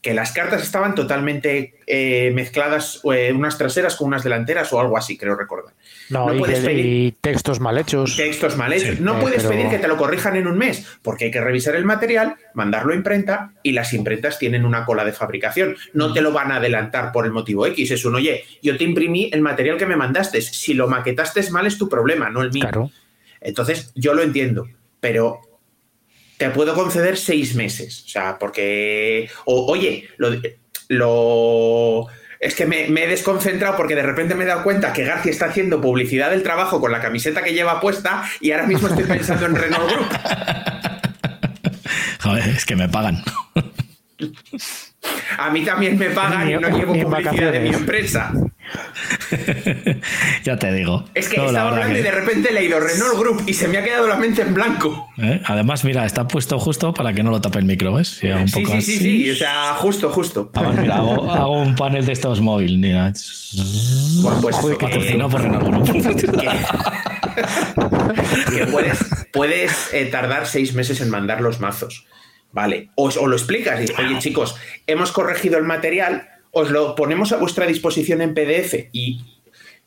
Que 0.02 0.14
las 0.16 0.32
cartas 0.32 0.64
estaban 0.64 0.96
totalmente 0.96 1.76
eh, 1.86 2.32
mezcladas, 2.34 3.00
eh, 3.14 3.32
unas 3.34 3.58
traseras 3.58 3.96
con 3.96 4.08
unas 4.08 4.24
delanteras 4.24 4.74
o 4.74 4.80
algo 4.80 4.98
así, 4.98 5.18
creo 5.18 5.36
recordar. 5.36 5.76
No, 6.10 6.28
puedes 6.38 6.62
de- 6.64 6.68
pedir 6.68 6.86
y 6.86 7.12
textos 7.22 7.60
mal 7.60 7.78
hechos. 7.78 8.16
textos 8.18 8.58
mal 8.58 8.74
hechos. 8.74 9.00
no 9.00 9.18
eh, 9.18 9.22
puedes 9.22 9.44
pero- 9.44 9.50
pedir 9.56 9.70
que 9.70 9.78
te 9.80 9.88
lo 9.88 9.98
corrijan 9.98 10.36
en 10.36 10.48
un 10.48 10.58
mes, 10.58 10.86
porque 11.04 11.26
hay 11.26 11.32
que 11.32 11.42
revisar 11.42 11.76
el 11.76 11.86
material, 11.86 12.36
mandarlo 12.56 12.94
a 12.94 12.96
imprenta 12.96 13.52
y 13.62 13.74
las 13.74 13.94
imprentas 13.94 14.40
tienen 14.40 14.66
una 14.66 14.84
cola 14.86 15.06
de 15.06 15.14
fabricación. 15.14 15.76
No 15.94 16.12
te 16.14 16.22
lo 16.22 16.32
van 16.32 16.52
a 16.52 16.56
adelantar 16.58 17.12
por 17.12 17.26
el 17.26 17.32
motivo 17.32 17.68
X. 17.68 17.92
Es 17.92 18.04
un, 18.04 18.16
oye, 18.16 18.44
yo 18.64 18.76
te 18.78 18.84
imprimí 18.84 19.30
el 19.32 19.42
material 19.42 19.78
que 19.78 19.86
me 19.86 19.96
mandaste. 19.96 20.42
Si 20.42 20.74
lo 20.74 20.88
maquetaste 20.88 21.50
mal 21.52 21.68
es 21.68 21.78
tu 21.78 21.88
problema, 21.88 22.30
no 22.32 22.42
el 22.42 22.52
mío. 22.52 22.64
Claro. 22.64 22.90
Entonces, 23.42 23.92
yo 23.96 24.14
lo 24.14 24.24
entiendo, 24.24 24.68
pero 25.00 25.40
te 26.38 26.50
puedo 26.50 26.74
conceder 26.76 27.18
seis 27.18 27.56
meses. 27.56 28.04
O 28.06 28.10
sea, 28.10 28.38
porque. 28.40 29.30
O, 29.46 29.66
oye, 29.72 30.08
lo. 30.18 30.30
lo- 30.90 32.08
es 32.40 32.54
que 32.54 32.68
me, 32.68 32.88
me 32.88 33.06
he 33.06 33.08
desconcentrado 33.08 33.76
porque 33.76 33.96
de 33.96 34.04
repente 34.04 34.36
me 34.36 34.44
he 34.44 34.48
dado 34.48 34.62
cuenta 34.64 34.94
que 34.94 35.04
García 35.04 35.32
está 35.32 35.48
haciendo 35.48 35.82
publicidad 35.82 36.30
del 36.30 36.44
trabajo 36.44 36.80
con 36.80 36.92
la 36.92 37.02
camiseta 37.02 37.42
que 37.42 37.54
lleva 37.54 37.82
puesta 37.82 38.24
y 38.40 38.52
ahora 38.52 38.68
mismo 38.68 38.88
estoy 38.90 39.06
pensando 39.06 39.48
en 39.48 39.56
Renault 39.56 39.90
Group. 39.92 40.08
Joder, 42.22 42.48
es 42.50 42.66
que 42.66 42.76
me 42.76 42.88
pagan. 42.90 43.24
A 45.40 45.50
mí 45.50 45.64
también 45.66 45.98
me 45.98 46.10
pagan 46.12 46.50
y 46.50 46.54
no 46.56 46.70
llevo 46.70 46.94
publicidad 46.94 47.52
de 47.52 47.60
mi 47.60 47.70
empresa. 47.70 48.32
ya 50.44 50.58
te 50.58 50.72
digo. 50.74 51.06
Es 51.14 51.30
que 51.30 51.38
No, 51.38 51.48
estaba 51.48 51.70
hablando 51.70 51.98
y 51.98 52.02
de 52.02 52.12
repente 52.12 52.50
he 52.50 52.54
leído 52.54 52.80
Renault 52.80 53.18
Group 53.18 53.44
y 53.48 53.54
se 53.54 53.68
me 53.68 53.78
ha 53.78 53.84
quedado 53.84 54.08
la 54.08 54.16
mente 54.18 54.42
en 54.42 54.54
blanco. 54.54 55.10
¿eh? 55.18 55.42
Además, 55.46 55.84
mira, 55.86 56.06
está 56.06 56.28
puesto 56.28 56.60
justo 56.60 56.94
para 56.94 57.14
que 57.14 57.24
no 57.24 57.32
lo 57.32 57.40
tape 57.42 57.60
el 57.60 57.66
micro, 57.66 57.94
¿ves? 57.94 58.18
Sí, 58.20 58.28
un 58.28 58.48
Sí, 58.48 58.62
poco 58.62 58.76
sí, 58.76 58.82
sí, 58.82 58.94
así. 58.96 59.24
sí. 59.24 59.32
O 59.32 59.36
sea, 59.36 59.74
justo, 59.76 60.10
justo. 60.10 60.52
Ah, 60.54 60.64
pues 60.66 60.78
mira, 60.80 60.96
hago, 60.98 61.32
hago 61.32 61.62
un 61.62 61.76
panel 61.76 62.06
de 62.06 62.14
estos 62.14 62.42
móvil, 62.42 62.78
mira. 62.78 63.14
Bueno, 64.22 64.42
pues 64.42 64.56
Joder, 64.56 64.78
Patrocinado 64.78 65.30
por 65.30 65.42
Renault 65.42 65.66
Group. 65.68 65.88
que 68.58 68.66
puedes, 68.68 69.00
puedes 69.32 69.94
eh, 69.94 70.06
tardar 70.06 70.48
seis 70.48 70.74
meses 70.74 71.02
en 71.02 71.10
mandar 71.10 71.42
los 71.42 71.60
mazos. 71.60 72.06
Vale. 72.52 72.90
O, 72.96 73.10
o 73.10 73.28
lo 73.28 73.36
explicas. 73.36 73.80
Dices, 73.80 73.98
oye, 74.00 74.18
chicos, 74.20 74.56
hemos 74.88 75.12
corregido 75.12 75.58
el 75.58 75.64
material, 75.66 76.28
os 76.58 76.72
lo 76.72 76.96
ponemos 76.96 77.32
a 77.32 77.38
vuestra 77.38 77.66
disposición 77.66 78.22
en 78.22 78.34
PDF 78.34 78.90
y 78.92 79.22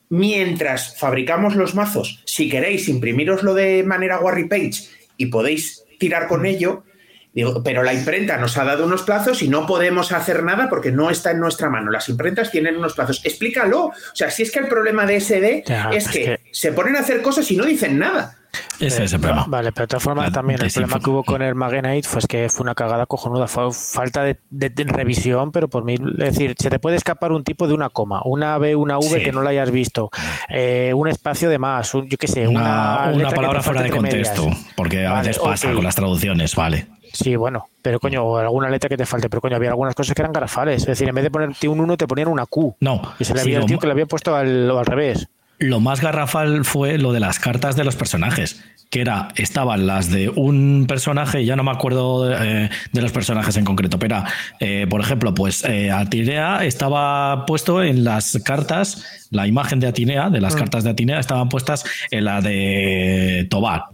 mientras 0.09 0.97
fabricamos 0.99 1.55
los 1.57 1.75
mazos, 1.75 2.23
si 2.27 2.49
queréis 2.49 2.89
imprimiroslo 2.89 3.55
de 3.55 3.83
manera 3.85 4.19
Warry 4.21 4.49
Page 4.49 4.73
y 5.17 5.27
podéis 5.27 5.85
tirar 5.99 6.27
con 6.27 6.47
ello. 6.47 6.85
Digo, 7.33 7.63
pero 7.63 7.85
la 7.85 7.95
imprenta 7.95 8.39
nos 8.39 8.59
ha 8.59 8.65
dado 8.65 8.85
unos 8.85 9.03
plazos 9.03 9.41
y 9.43 9.47
no 9.49 9.65
podemos 9.65 10.11
hacer 10.11 10.43
nada 10.43 10.69
porque 10.69 10.91
no 10.91 11.11
está 11.11 11.31
en 11.31 11.39
nuestra 11.39 11.71
mano. 11.71 11.93
Las 11.93 12.09
imprentas 12.09 12.51
tienen 12.51 12.77
unos 12.77 12.95
plazos. 12.95 13.21
Explícalo. 13.25 13.85
O 13.87 13.93
sea, 14.15 14.33
si 14.33 14.43
es 14.43 14.51
que 14.51 14.59
el 14.59 14.67
problema 14.67 15.07
de 15.07 15.21
SD 15.21 15.63
Ya, 15.65 15.91
es 15.93 16.07
es 16.07 16.13
que, 16.13 16.25
que- 16.25 16.41
se 16.51 16.73
ponen 16.73 16.97
a 16.97 17.01
hacer 17.01 17.23
cosas 17.23 17.49
y 17.53 17.57
no 17.57 17.65
dicen 17.65 18.01
nada. 18.01 18.37
Ese 18.81 19.05
es 19.05 19.13
el 19.13 19.21
problema. 19.21 19.45
Vale, 19.47 19.73
pero 19.73 19.85
de 19.85 19.89
todas 19.89 20.03
formas 20.03 20.27
La 20.27 20.33
también 20.33 20.61
el 20.63 20.71
problema 20.71 20.99
que 20.99 21.11
hubo 21.11 21.23
con 21.23 21.43
el 21.43 21.55
Magenite 21.55 22.09
fue 22.09 22.21
que 22.23 22.49
fue 22.49 22.65
una 22.65 22.75
cagada 22.75 23.07
cojonuda, 23.07 23.47
fue 23.47 23.73
falta 23.73 24.23
de, 24.25 24.39
de- 24.51 24.71
de 24.71 24.85
revisión, 24.85 25.53
pero 25.53 25.69
por 25.69 25.85
mí, 25.85 25.95
es 25.95 26.17
decir, 26.17 26.55
se 26.59 26.71
te 26.71 26.79
puede 26.79 26.97
escapar 26.97 27.33
un 27.33 27.45
tipo 27.45 27.69
de 27.69 27.75
una 27.75 27.91
coma, 27.91 28.23
una 28.25 28.57
B, 28.59 28.75
una 28.75 28.99
V 28.99 29.19
Sí. 29.19 29.23
que 29.25 29.33
no 29.33 29.43
la 29.43 29.51
hayas 29.51 29.71
visto, 29.71 30.11
eh, 30.49 30.93
un 30.95 31.09
espacio 31.09 31.51
de 31.51 31.59
más, 31.59 31.95
un- 31.95 32.09
yo 32.09 32.17
qué 32.17 32.27
sé, 32.27 32.49
una, 32.49 33.03
Una, 33.09 33.13
una 33.15 33.31
palabra 33.31 33.63
fuera 33.63 33.83
de 33.83 33.91
medias. 34.01 34.31
contexto, 34.31 34.51
porque 34.77 35.07
a 35.07 35.13
Vale, 35.13 35.29
veces 35.29 35.43
pasa 35.43 35.73
con 35.73 35.85
las 35.85 35.95
traducciones, 35.95 36.57
vale. 36.57 36.87
Sí, 37.13 37.35
bueno, 37.37 37.67
pero 37.83 37.99
coño, 38.01 38.23
o 38.25 38.37
alguna 38.39 38.71
letra 38.71 38.89
que 38.89 38.97
te 38.97 39.05
falte, 39.05 39.29
pero 39.29 39.41
coño, 39.43 39.57
había 39.57 39.71
algunas 39.71 39.95
cosas 39.95 40.15
que 40.15 40.23
eran 40.23 40.33
garrafales, 40.33 40.83
es 40.83 40.87
decir, 40.87 41.09
en 41.09 41.15
vez 41.15 41.25
de 41.25 41.31
ponerte 41.31 41.69
un 41.69 41.81
1 41.81 41.97
te 41.97 42.07
ponían 42.07 42.29
una 42.29 42.47
Q. 42.47 42.77
No, 42.81 43.03
Y 43.19 43.25
se 43.25 43.35
le 43.35 43.41
había 43.41 43.61
tío 43.63 43.79
que 43.79 43.87
le 43.87 43.93
había 43.93 44.07
puesto 44.07 44.35
al, 44.35 44.71
al 44.71 44.87
revés. 44.87 45.29
Lo 45.61 45.79
más 45.79 46.01
garrafal 46.01 46.65
fue 46.65 46.99
lo 46.99 47.13
de 47.13 47.21
las 47.21 47.39
cartas 47.39 47.77
de 47.77 47.85
los 47.85 47.95
personajes, 47.95 48.65
que 48.91 49.03
era, 49.03 49.29
estaban 49.37 49.87
las 49.87 50.11
de 50.11 50.29
un 50.31 50.87
personaje, 50.89 51.45
ya 51.45 51.55
no 51.55 51.63
me 51.63 51.71
acuerdo 51.71 52.33
eh, 52.33 52.71
de 52.93 53.03
los 53.03 53.13
personajes 53.13 53.57
en 53.57 53.65
concreto, 53.65 53.99
pero 53.99 54.17
era, 54.17 54.25
eh, 54.59 54.87
por 54.89 55.01
ejemplo, 55.01 55.33
pues 55.35 55.63
eh, 55.65 55.91
Atinea 55.91 56.65
estaba 56.65 57.45
puesto 57.47 57.83
en 57.83 58.03
las 58.05 58.39
cartas, 58.45 59.29
la 59.31 59.47
imagen 59.47 59.81
de 59.81 59.87
Atinea, 59.89 60.31
de 60.31 60.41
las 60.41 60.57
cartas 60.57 60.83
de 60.83 60.91
Atinea, 60.91 61.21
estaban 61.21 61.49
puestas 61.49 61.85
en 62.11 62.25
la 62.25 62.41
de 62.41 63.47
Tobar. 63.51 63.85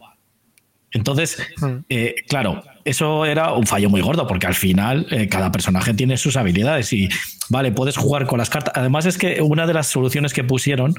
Entonces, 0.93 1.37
Mm. 1.61 1.67
eh, 1.91 2.15
claro, 2.29 2.63
eso 2.85 3.27
era 3.27 3.53
un 3.53 3.67
fallo 3.67 3.91
muy 3.91 4.01
gordo, 4.01 4.27
porque 4.27 4.47
al 4.47 4.55
final 4.55 5.07
eh, 5.11 5.29
cada 5.29 5.53
personaje 5.53 5.93
tiene 5.93 6.17
sus 6.17 6.37
habilidades 6.37 6.93
y, 6.93 7.09
vale, 7.51 7.73
puedes 7.73 7.97
jugar 7.97 8.27
con 8.27 8.39
las 8.39 8.49
cartas. 8.49 8.73
Además 8.77 9.05
es 9.05 9.19
que 9.19 9.43
una 9.43 9.67
de 9.67 9.75
las 9.75 9.89
soluciones 9.89 10.33
que 10.33 10.45
pusieron 10.45 10.95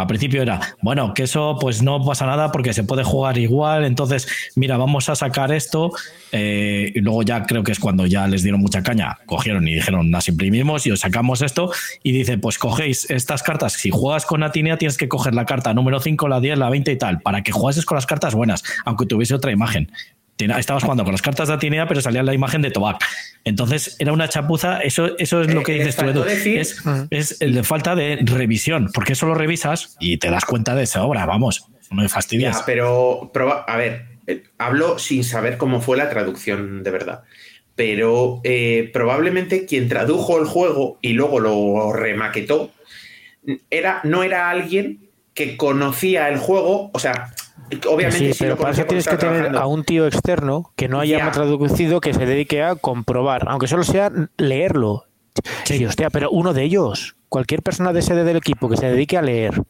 al 0.00 0.06
principio 0.06 0.42
era, 0.42 0.60
bueno, 0.80 1.14
que 1.14 1.24
eso 1.24 1.56
pues 1.60 1.82
no 1.82 2.04
pasa 2.04 2.26
nada 2.26 2.52
porque 2.52 2.72
se 2.72 2.84
puede 2.84 3.04
jugar 3.04 3.38
igual, 3.38 3.84
entonces, 3.84 4.28
mira, 4.54 4.76
vamos 4.76 5.08
a 5.08 5.14
sacar 5.14 5.52
esto, 5.52 5.90
eh, 6.32 6.92
y 6.94 7.00
luego 7.00 7.22
ya 7.22 7.44
creo 7.44 7.62
que 7.62 7.72
es 7.72 7.78
cuando 7.78 8.06
ya 8.06 8.26
les 8.26 8.42
dieron 8.42 8.60
mucha 8.60 8.82
caña, 8.82 9.18
cogieron 9.26 9.66
y 9.66 9.74
dijeron, 9.74 10.10
las 10.10 10.28
imprimimos 10.28 10.86
y 10.86 10.90
os 10.90 11.00
sacamos 11.00 11.42
esto, 11.42 11.70
y 12.02 12.12
dice, 12.12 12.38
pues 12.38 12.58
cogéis 12.58 13.10
estas 13.10 13.42
cartas, 13.42 13.74
si 13.74 13.90
juegas 13.90 14.26
con 14.26 14.42
Atinea 14.42 14.78
tienes 14.78 14.96
que 14.96 15.08
coger 15.08 15.34
la 15.34 15.44
carta 15.44 15.74
número 15.74 16.00
5, 16.00 16.28
la 16.28 16.40
10, 16.40 16.58
la 16.58 16.70
20 16.70 16.92
y 16.92 16.96
tal, 16.96 17.20
para 17.20 17.42
que 17.42 17.52
jugases 17.52 17.84
con 17.84 17.96
las 17.96 18.06
cartas 18.06 18.34
buenas, 18.34 18.62
aunque 18.84 19.06
tuviese 19.06 19.34
otra 19.34 19.50
imagen. 19.50 19.90
Estabas 20.38 20.82
jugando 20.84 21.04
con 21.04 21.12
las 21.12 21.22
cartas 21.22 21.48
de 21.48 21.54
Atinea, 21.54 21.86
pero 21.88 22.00
salía 22.00 22.22
la 22.22 22.32
imagen 22.34 22.62
de 22.62 22.70
Tobac. 22.70 23.04
Entonces 23.44 23.96
era 23.98 24.12
una 24.12 24.28
chapuza. 24.28 24.80
Eso, 24.80 25.18
eso 25.18 25.42
es 25.42 25.52
lo 25.52 25.62
que 25.62 25.74
Eh, 25.76 25.78
dices 25.78 25.96
tú, 25.96 26.04
Edu. 26.06 26.22
decir- 26.24 26.58
Es, 26.60 26.82
es 27.10 27.40
el 27.40 27.54
de 27.54 27.62
falta 27.64 27.94
de 27.96 28.18
revisión, 28.22 28.90
porque 28.94 29.14
eso 29.14 29.26
lo 29.26 29.34
revisas 29.34 29.96
y 29.98 30.18
te 30.18 30.30
das 30.30 30.44
cuenta 30.44 30.74
de 30.74 30.84
esa 30.84 31.02
obra. 31.04 31.26
Vamos, 31.26 31.66
no 31.90 32.02
me 32.02 32.08
fastidias. 32.08 32.58
Ya, 32.58 32.64
pero, 32.66 33.30
a 33.66 33.76
ver, 33.76 34.04
eh, 34.26 34.44
hablo 34.58 34.98
sin 34.98 35.24
saber 35.24 35.56
cómo 35.58 35.80
fue 35.80 35.96
la 35.96 36.08
traducción 36.10 36.82
de 36.84 36.90
verdad. 36.90 37.22
Pero 37.74 38.40
eh, 38.44 38.90
probablemente 38.92 39.64
quien 39.66 39.88
tradujo 39.88 40.38
el 40.40 40.46
juego 40.46 40.98
y 41.00 41.12
luego 41.14 41.40
lo 41.40 41.92
remaquetó 41.92 42.72
era, 43.70 44.00
no 44.04 44.22
era 44.22 44.50
alguien 44.50 45.08
que 45.34 45.56
conocía 45.56 46.28
el 46.28 46.38
juego. 46.38 46.90
O 46.92 46.98
sea, 46.98 47.32
obviamente 47.88 48.18
sí, 48.18 48.32
sí 48.32 48.38
pero 48.44 48.56
para 48.56 48.72
eso 48.72 48.84
tienes 48.84 49.06
que 49.08 49.16
tener 49.16 49.56
a 49.56 49.66
un 49.66 49.84
tío 49.84 50.06
externo 50.06 50.72
que 50.76 50.88
no 50.88 51.00
haya 51.00 51.18
Ya. 51.18 51.30
traducido 51.30 52.00
que 52.00 52.14
se 52.14 52.26
dedique 52.26 52.62
a 52.62 52.74
comprobar, 52.76 53.44
aunque 53.48 53.66
solo 53.68 53.84
sea 53.84 54.10
leerlo. 54.36 55.04
Sí, 55.64 55.84
hostia, 55.84 56.10
pero 56.10 56.30
uno 56.30 56.52
de 56.52 56.62
ellos, 56.64 57.16
cualquier 57.28 57.62
persona 57.62 57.92
de 57.92 58.02
sede 58.02 58.24
del 58.24 58.36
equipo 58.38 58.68
que 58.68 58.76
se 58.76 58.86
dedique 58.90 59.16
a 59.16 59.22
leer 59.22 59.62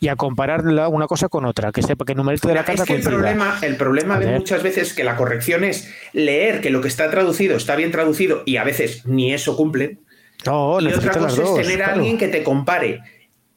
y 0.00 0.08
a 0.08 0.16
comparar 0.16 0.62
una 0.66 1.06
cosa 1.06 1.28
con 1.28 1.44
otra, 1.44 1.72
que 1.72 1.82
sepa 1.82 2.04
que 2.04 2.12
el 2.12 2.18
numerito 2.18 2.48
de 2.48 2.54
la 2.54 2.64
carta 2.64 2.82
es 2.82 2.86
que 2.88 2.94
el 2.96 3.02
coincida. 3.02 3.18
problema, 3.18 3.58
el 3.62 3.76
problema 3.76 4.18
de 4.18 4.26
muchas 4.38 4.62
veces 4.62 4.92
que 4.92 5.04
la 5.04 5.16
corrección 5.16 5.64
es 5.64 5.90
leer 6.12 6.60
que 6.60 6.70
lo 6.70 6.80
que 6.82 6.88
está 6.88 7.10
traducido 7.10 7.56
está 7.56 7.76
bien 7.76 7.92
traducido 7.92 8.42
y 8.44 8.56
a 8.56 8.64
veces 8.64 9.06
ni 9.06 9.32
eso 9.32 9.56
cumplen. 9.56 10.00
No, 10.44 10.80
y 10.80 10.86
otra 10.88 11.06
las 11.12 11.16
cosa 11.16 11.42
dos. 11.42 11.58
es 11.60 11.66
tener 11.66 11.82
a 11.84 11.92
alguien 11.94 12.18
que 12.18 12.28
te 12.28 12.42
compare 12.42 13.00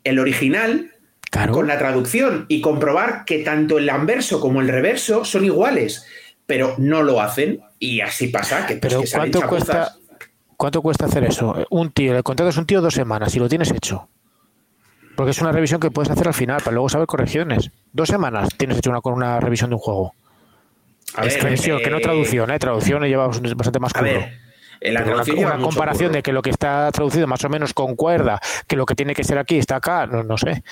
el 0.04 0.18
original 0.20 0.92
Claro. 1.30 1.54
con 1.54 1.68
la 1.68 1.78
traducción 1.78 2.46
y 2.48 2.60
comprobar 2.60 3.24
que 3.24 3.40
tanto 3.40 3.78
el 3.78 3.88
anverso 3.90 4.40
como 4.40 4.62
el 4.62 4.68
reverso 4.68 5.24
son 5.24 5.46
iguales, 5.46 6.06
pero 6.48 6.74
no 6.80 7.04
lo 7.04 7.22
hacen 7.22 7.62
y 7.78 8.02
así 8.02 8.30
pasa. 8.30 8.66
Que, 8.66 8.78
pues, 8.78 8.94
Pero 8.94 9.04
que 9.04 9.12
¿cuánto 9.12 9.48
cuesta. 9.48 9.96
¿cuánto 10.58 10.82
cuesta 10.82 11.06
hacer 11.06 11.24
eso? 11.24 11.66
Un 11.70 11.92
tío, 11.92 12.18
el 12.18 12.24
contrato 12.24 12.50
es 12.50 12.58
un 12.58 12.66
tío 12.66 12.82
dos 12.82 12.94
semanas 12.94 13.36
y 13.36 13.40
lo 13.40 13.48
tienes 13.48 13.72
hecho. 13.72 14.10
Porque 15.16 15.32
es 15.32 15.42
una 15.42 15.52
revisión 15.52 15.80
que 15.80 15.92
puedes 15.92 16.10
hacer 16.10 16.28
al 16.28 16.34
final 16.34 16.62
para 16.62 16.72
luego 16.72 16.90
saber 16.90 17.06
correcciones. 17.06 17.72
Dos 17.94 18.10
semanas 18.10 18.50
tienes 18.58 18.78
hecho 18.78 18.90
una, 18.90 19.02
con 19.02 19.14
una 19.14 19.40
revisión 19.40 19.70
de 19.70 19.76
un 19.76 19.82
juego. 19.82 20.14
A 21.16 21.26
es 21.26 21.36
ver, 21.36 21.44
revisión, 21.44 21.80
que 21.80 21.90
no 21.90 21.98
eh, 21.98 22.02
traducción, 22.02 22.52
¿eh? 22.52 22.60
Traducción 22.60 23.04
lleva 23.04 23.28
bastante 23.28 23.80
más 23.80 23.94
curro. 23.94 24.26
la 24.82 25.04
una, 25.04 25.58
comparación 25.60 26.10
curro. 26.10 26.14
de 26.18 26.24
que 26.24 26.34
lo 26.34 26.42
que 26.42 26.50
está 26.50 26.92
traducido 26.92 27.28
más 27.28 27.44
o 27.44 27.50
menos 27.50 27.74
concuerda, 27.74 28.40
que 28.68 28.76
lo 28.76 28.86
que 28.86 28.96
tiene 28.96 29.14
que 29.14 29.24
ser 29.24 29.38
aquí 29.38 29.58
está 29.58 29.78
acá, 29.78 30.08
no, 30.08 30.24
no 30.24 30.38
sé. 30.38 30.64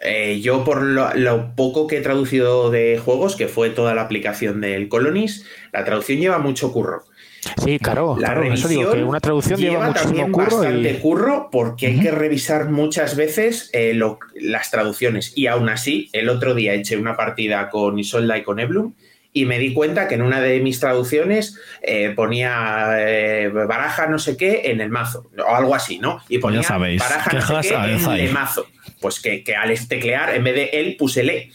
Eh, 0.00 0.40
yo, 0.42 0.62
por 0.62 0.82
lo, 0.82 1.14
lo 1.14 1.54
poco 1.54 1.86
que 1.86 1.98
he 1.98 2.00
traducido 2.00 2.70
de 2.70 2.98
juegos, 3.02 3.34
que 3.34 3.48
fue 3.48 3.70
toda 3.70 3.94
la 3.94 4.02
aplicación 4.02 4.60
del 4.60 4.88
Colonies, 4.88 5.46
la 5.72 5.84
traducción 5.84 6.18
lleva 6.18 6.38
mucho 6.38 6.72
curro. 6.72 7.04
Sí, 7.62 7.78
claro, 7.78 8.16
La 8.18 8.32
claro, 8.32 8.42
eso 8.52 8.66
digo, 8.68 8.82
revisión 8.82 8.98
que 9.04 9.08
una 9.08 9.20
traducción 9.20 9.60
lleva, 9.60 9.86
muchísimo 9.86 10.08
también 10.10 10.32
curro 10.32 10.56
bastante 10.58 10.90
y... 10.90 10.98
curro 10.98 11.48
porque 11.50 11.86
hay 11.86 12.00
que 12.00 12.10
revisar 12.10 12.70
muchas 12.70 13.14
veces 13.16 13.70
eh, 13.72 13.94
lo- 13.94 14.18
las 14.34 14.70
traducciones. 14.70 15.32
Y 15.36 15.46
aún 15.46 15.68
así, 15.68 16.10
el 16.12 16.28
otro 16.28 16.54
día 16.54 16.74
eché 16.74 16.96
una 16.96 17.16
partida 17.16 17.70
con 17.70 17.98
Isolda 17.98 18.36
y 18.36 18.42
con 18.42 18.58
Eblum 18.58 18.94
y 19.36 19.44
me 19.44 19.58
di 19.58 19.74
cuenta 19.74 20.08
que 20.08 20.14
en 20.14 20.22
una 20.22 20.40
de 20.40 20.60
mis 20.60 20.80
traducciones 20.80 21.60
eh, 21.82 22.14
ponía 22.16 22.88
eh, 22.98 23.50
baraja 23.50 24.06
no 24.06 24.18
sé 24.18 24.34
qué 24.34 24.62
en 24.64 24.80
el 24.80 24.88
mazo, 24.88 25.30
o 25.46 25.54
algo 25.54 25.74
así, 25.74 25.98
¿no? 25.98 26.22
Y 26.30 26.38
Pues 26.38 26.54
ya 26.54 26.60
ponía 26.60 26.62
sabéis, 26.62 27.02
baraja 27.02 27.32
no 27.34 27.62
sé 27.62 27.68
qué 27.68 27.92
en 27.92 28.10
el 28.12 28.32
mazo. 28.32 28.66
Pues 28.98 29.20
que, 29.20 29.44
que 29.44 29.54
al 29.54 29.76
teclear, 29.88 30.34
en 30.34 30.42
vez 30.42 30.54
de 30.54 30.64
él, 30.72 30.96
puse 30.98 31.22
le. 31.22 31.50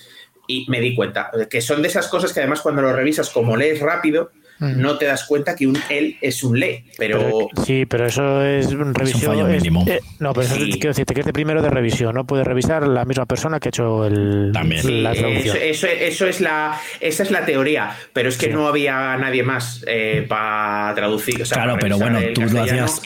y 0.46 0.68
me 0.70 0.80
di 0.80 0.94
cuenta 0.94 1.32
que 1.50 1.60
son 1.60 1.82
de 1.82 1.88
esas 1.88 2.08
cosas 2.08 2.34
que 2.34 2.42
además 2.42 2.62
cuando 2.62 2.84
lo 2.84 2.94
revisas 2.94 3.32
como 3.32 3.58
lees 3.58 3.80
rápido, 3.80 4.32
no 4.62 4.98
te 4.98 5.06
das 5.06 5.26
cuenta 5.26 5.56
que 5.56 5.66
un 5.68 5.78
él 5.90 6.18
es 6.22 6.44
un 6.44 6.60
le, 6.60 6.86
pero... 6.98 7.48
sí, 7.66 7.86
pero 7.86 8.06
eso 8.06 8.44
es 8.46 8.68
un 8.68 8.94
revisión. 8.94 9.34
fallo 9.34 9.48
mínimo. 9.48 9.84
eh, 9.88 10.00
no, 10.20 10.34
pero 10.34 10.46
eso 10.46 10.56
Sí. 10.56 10.70
es- 10.70 10.76
quiero 10.76 10.90
decirte 10.92 11.14
que 11.16 11.20
es 11.22 11.26
de 11.26 11.34
primero 11.34 11.62
de 11.62 11.70
revisión, 11.70 12.14
no 12.14 12.26
puede 12.26 12.44
revisar 12.44 12.88
la 12.88 13.04
misma 13.06 13.26
persona 13.26 13.60
que 13.60 13.68
ha 13.68 13.72
hecho 13.72 14.06
el, 14.06 14.52
También. 14.54 15.04
la 15.04 15.14
Eh, 15.14 15.16
traducción. 15.18 15.58
Eso, 15.58 15.88
eso- 15.88 15.88
eso 15.88 16.28
es 16.28 16.42
la, 16.42 16.80
esa 17.00 17.24
es 17.24 17.32
la 17.32 17.46
teoría, 17.46 17.92
pero 18.14 18.30
es 18.30 18.38
que 18.38 18.48
Sí. 18.48 18.54
no 18.54 18.68
había 18.68 19.18
nadie 19.18 19.44
más 19.44 19.84
para 20.28 20.94
traducir. 20.96 21.42
o 21.42 21.46
sea, 21.46 21.56
Claro, 21.58 21.72
para 21.74 21.82
pero 21.82 21.98
bueno, 21.98 22.20
tú 22.34 22.42
lo 22.42 22.62
hacías, 22.62 23.02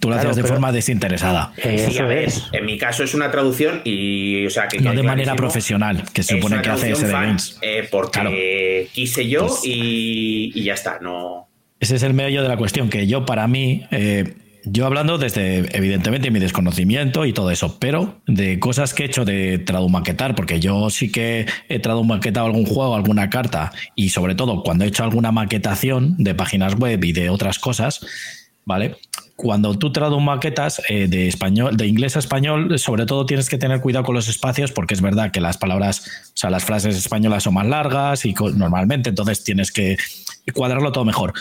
tú 0.00 0.08
lo 0.08 0.14
Claro, 0.14 0.30
hacías 0.30 0.36
de 0.36 0.42
forma 0.44 0.72
desinteresada. 0.72 1.52
Eh, 1.56 1.84
Sí, 1.88 1.94
eso 1.94 2.02
a 2.02 2.06
ver, 2.06 2.18
es. 2.24 2.42
en 2.52 2.66
mi 2.66 2.78
caso 2.78 3.04
es 3.04 3.14
una 3.14 3.30
traducción 3.30 3.80
y, 3.84 4.46
o 4.46 4.50
sea, 4.50 4.68
que 4.68 4.80
No 4.80 4.92
de 4.92 5.02
manera 5.02 5.34
profesional, 5.36 6.04
que 6.12 6.22
se 6.22 6.36
supone 6.36 6.60
que 6.62 6.70
hace 6.70 6.90
ese 6.92 7.06
de 7.06 7.12
Games. 7.12 7.58
eh, 7.62 7.88
porque 7.90 8.10
Claro. 8.20 8.30
quise 8.92 9.28
yo 9.28 9.46
Pues- 9.46 9.60
y, 9.64 10.52
y 10.54 10.64
ya 10.64 10.74
está, 10.74 10.98
no... 11.00 11.48
Ese 11.80 11.94
es 11.96 12.02
el 12.02 12.12
medio 12.14 12.42
de 12.42 12.48
la 12.48 12.56
cuestión, 12.56 12.88
que 12.90 13.06
yo 13.06 13.24
para 13.24 13.46
mí, 13.46 13.84
eh, 13.92 14.34
yo 14.64 14.84
hablando 14.84 15.16
desde 15.16 15.58
evidentemente 15.76 16.30
mi 16.32 16.40
desconocimiento 16.40 17.24
y 17.24 17.32
todo 17.32 17.52
eso, 17.52 17.78
pero 17.78 18.20
de 18.26 18.58
cosas 18.58 18.92
que 18.94 19.04
he 19.04 19.06
hecho 19.06 19.24
de 19.24 19.58
tradumaquetar, 19.58 20.34
porque 20.34 20.58
yo 20.58 20.90
sí 20.90 21.12
que 21.12 21.46
he 21.68 21.78
tradumaquetado 21.78 22.46
algún 22.46 22.66
juego, 22.66 22.96
alguna 22.96 23.30
carta, 23.30 23.70
y 23.94 24.08
sobre 24.08 24.34
todo 24.34 24.64
cuando 24.64 24.84
he 24.84 24.88
hecho 24.88 25.04
alguna 25.04 25.30
maquetación 25.30 26.16
de 26.18 26.34
páginas 26.34 26.74
web 26.74 27.02
y 27.04 27.12
de 27.12 27.30
otras 27.30 27.60
cosas, 27.60 28.00
¿vale? 28.64 28.96
Cuando 29.40 29.78
tú 29.78 29.92
tradumaquetas 29.92 30.82
eh, 30.88 31.06
de 31.06 31.28
español, 31.28 31.76
de 31.76 31.86
inglés 31.86 32.16
a 32.16 32.18
español, 32.18 32.76
sobre 32.76 33.06
todo 33.06 33.24
tienes 33.24 33.48
que 33.48 33.56
tener 33.56 33.80
cuidado 33.80 34.04
con 34.04 34.16
los 34.16 34.26
espacios, 34.26 34.72
porque 34.72 34.94
es 34.94 35.00
verdad 35.00 35.30
que 35.30 35.40
las 35.40 35.56
palabras, 35.56 36.00
o 36.26 36.30
sea, 36.36 36.50
las 36.50 36.64
frases 36.64 36.96
españolas 36.96 37.44
son 37.44 37.54
más 37.54 37.64
largas 37.68 38.24
y 38.26 38.34
normalmente, 38.56 39.10
entonces 39.10 39.44
tienes 39.44 39.70
que 39.70 39.96
cuadrarlo 40.52 40.90
todo 40.90 41.04
mejor. 41.04 41.34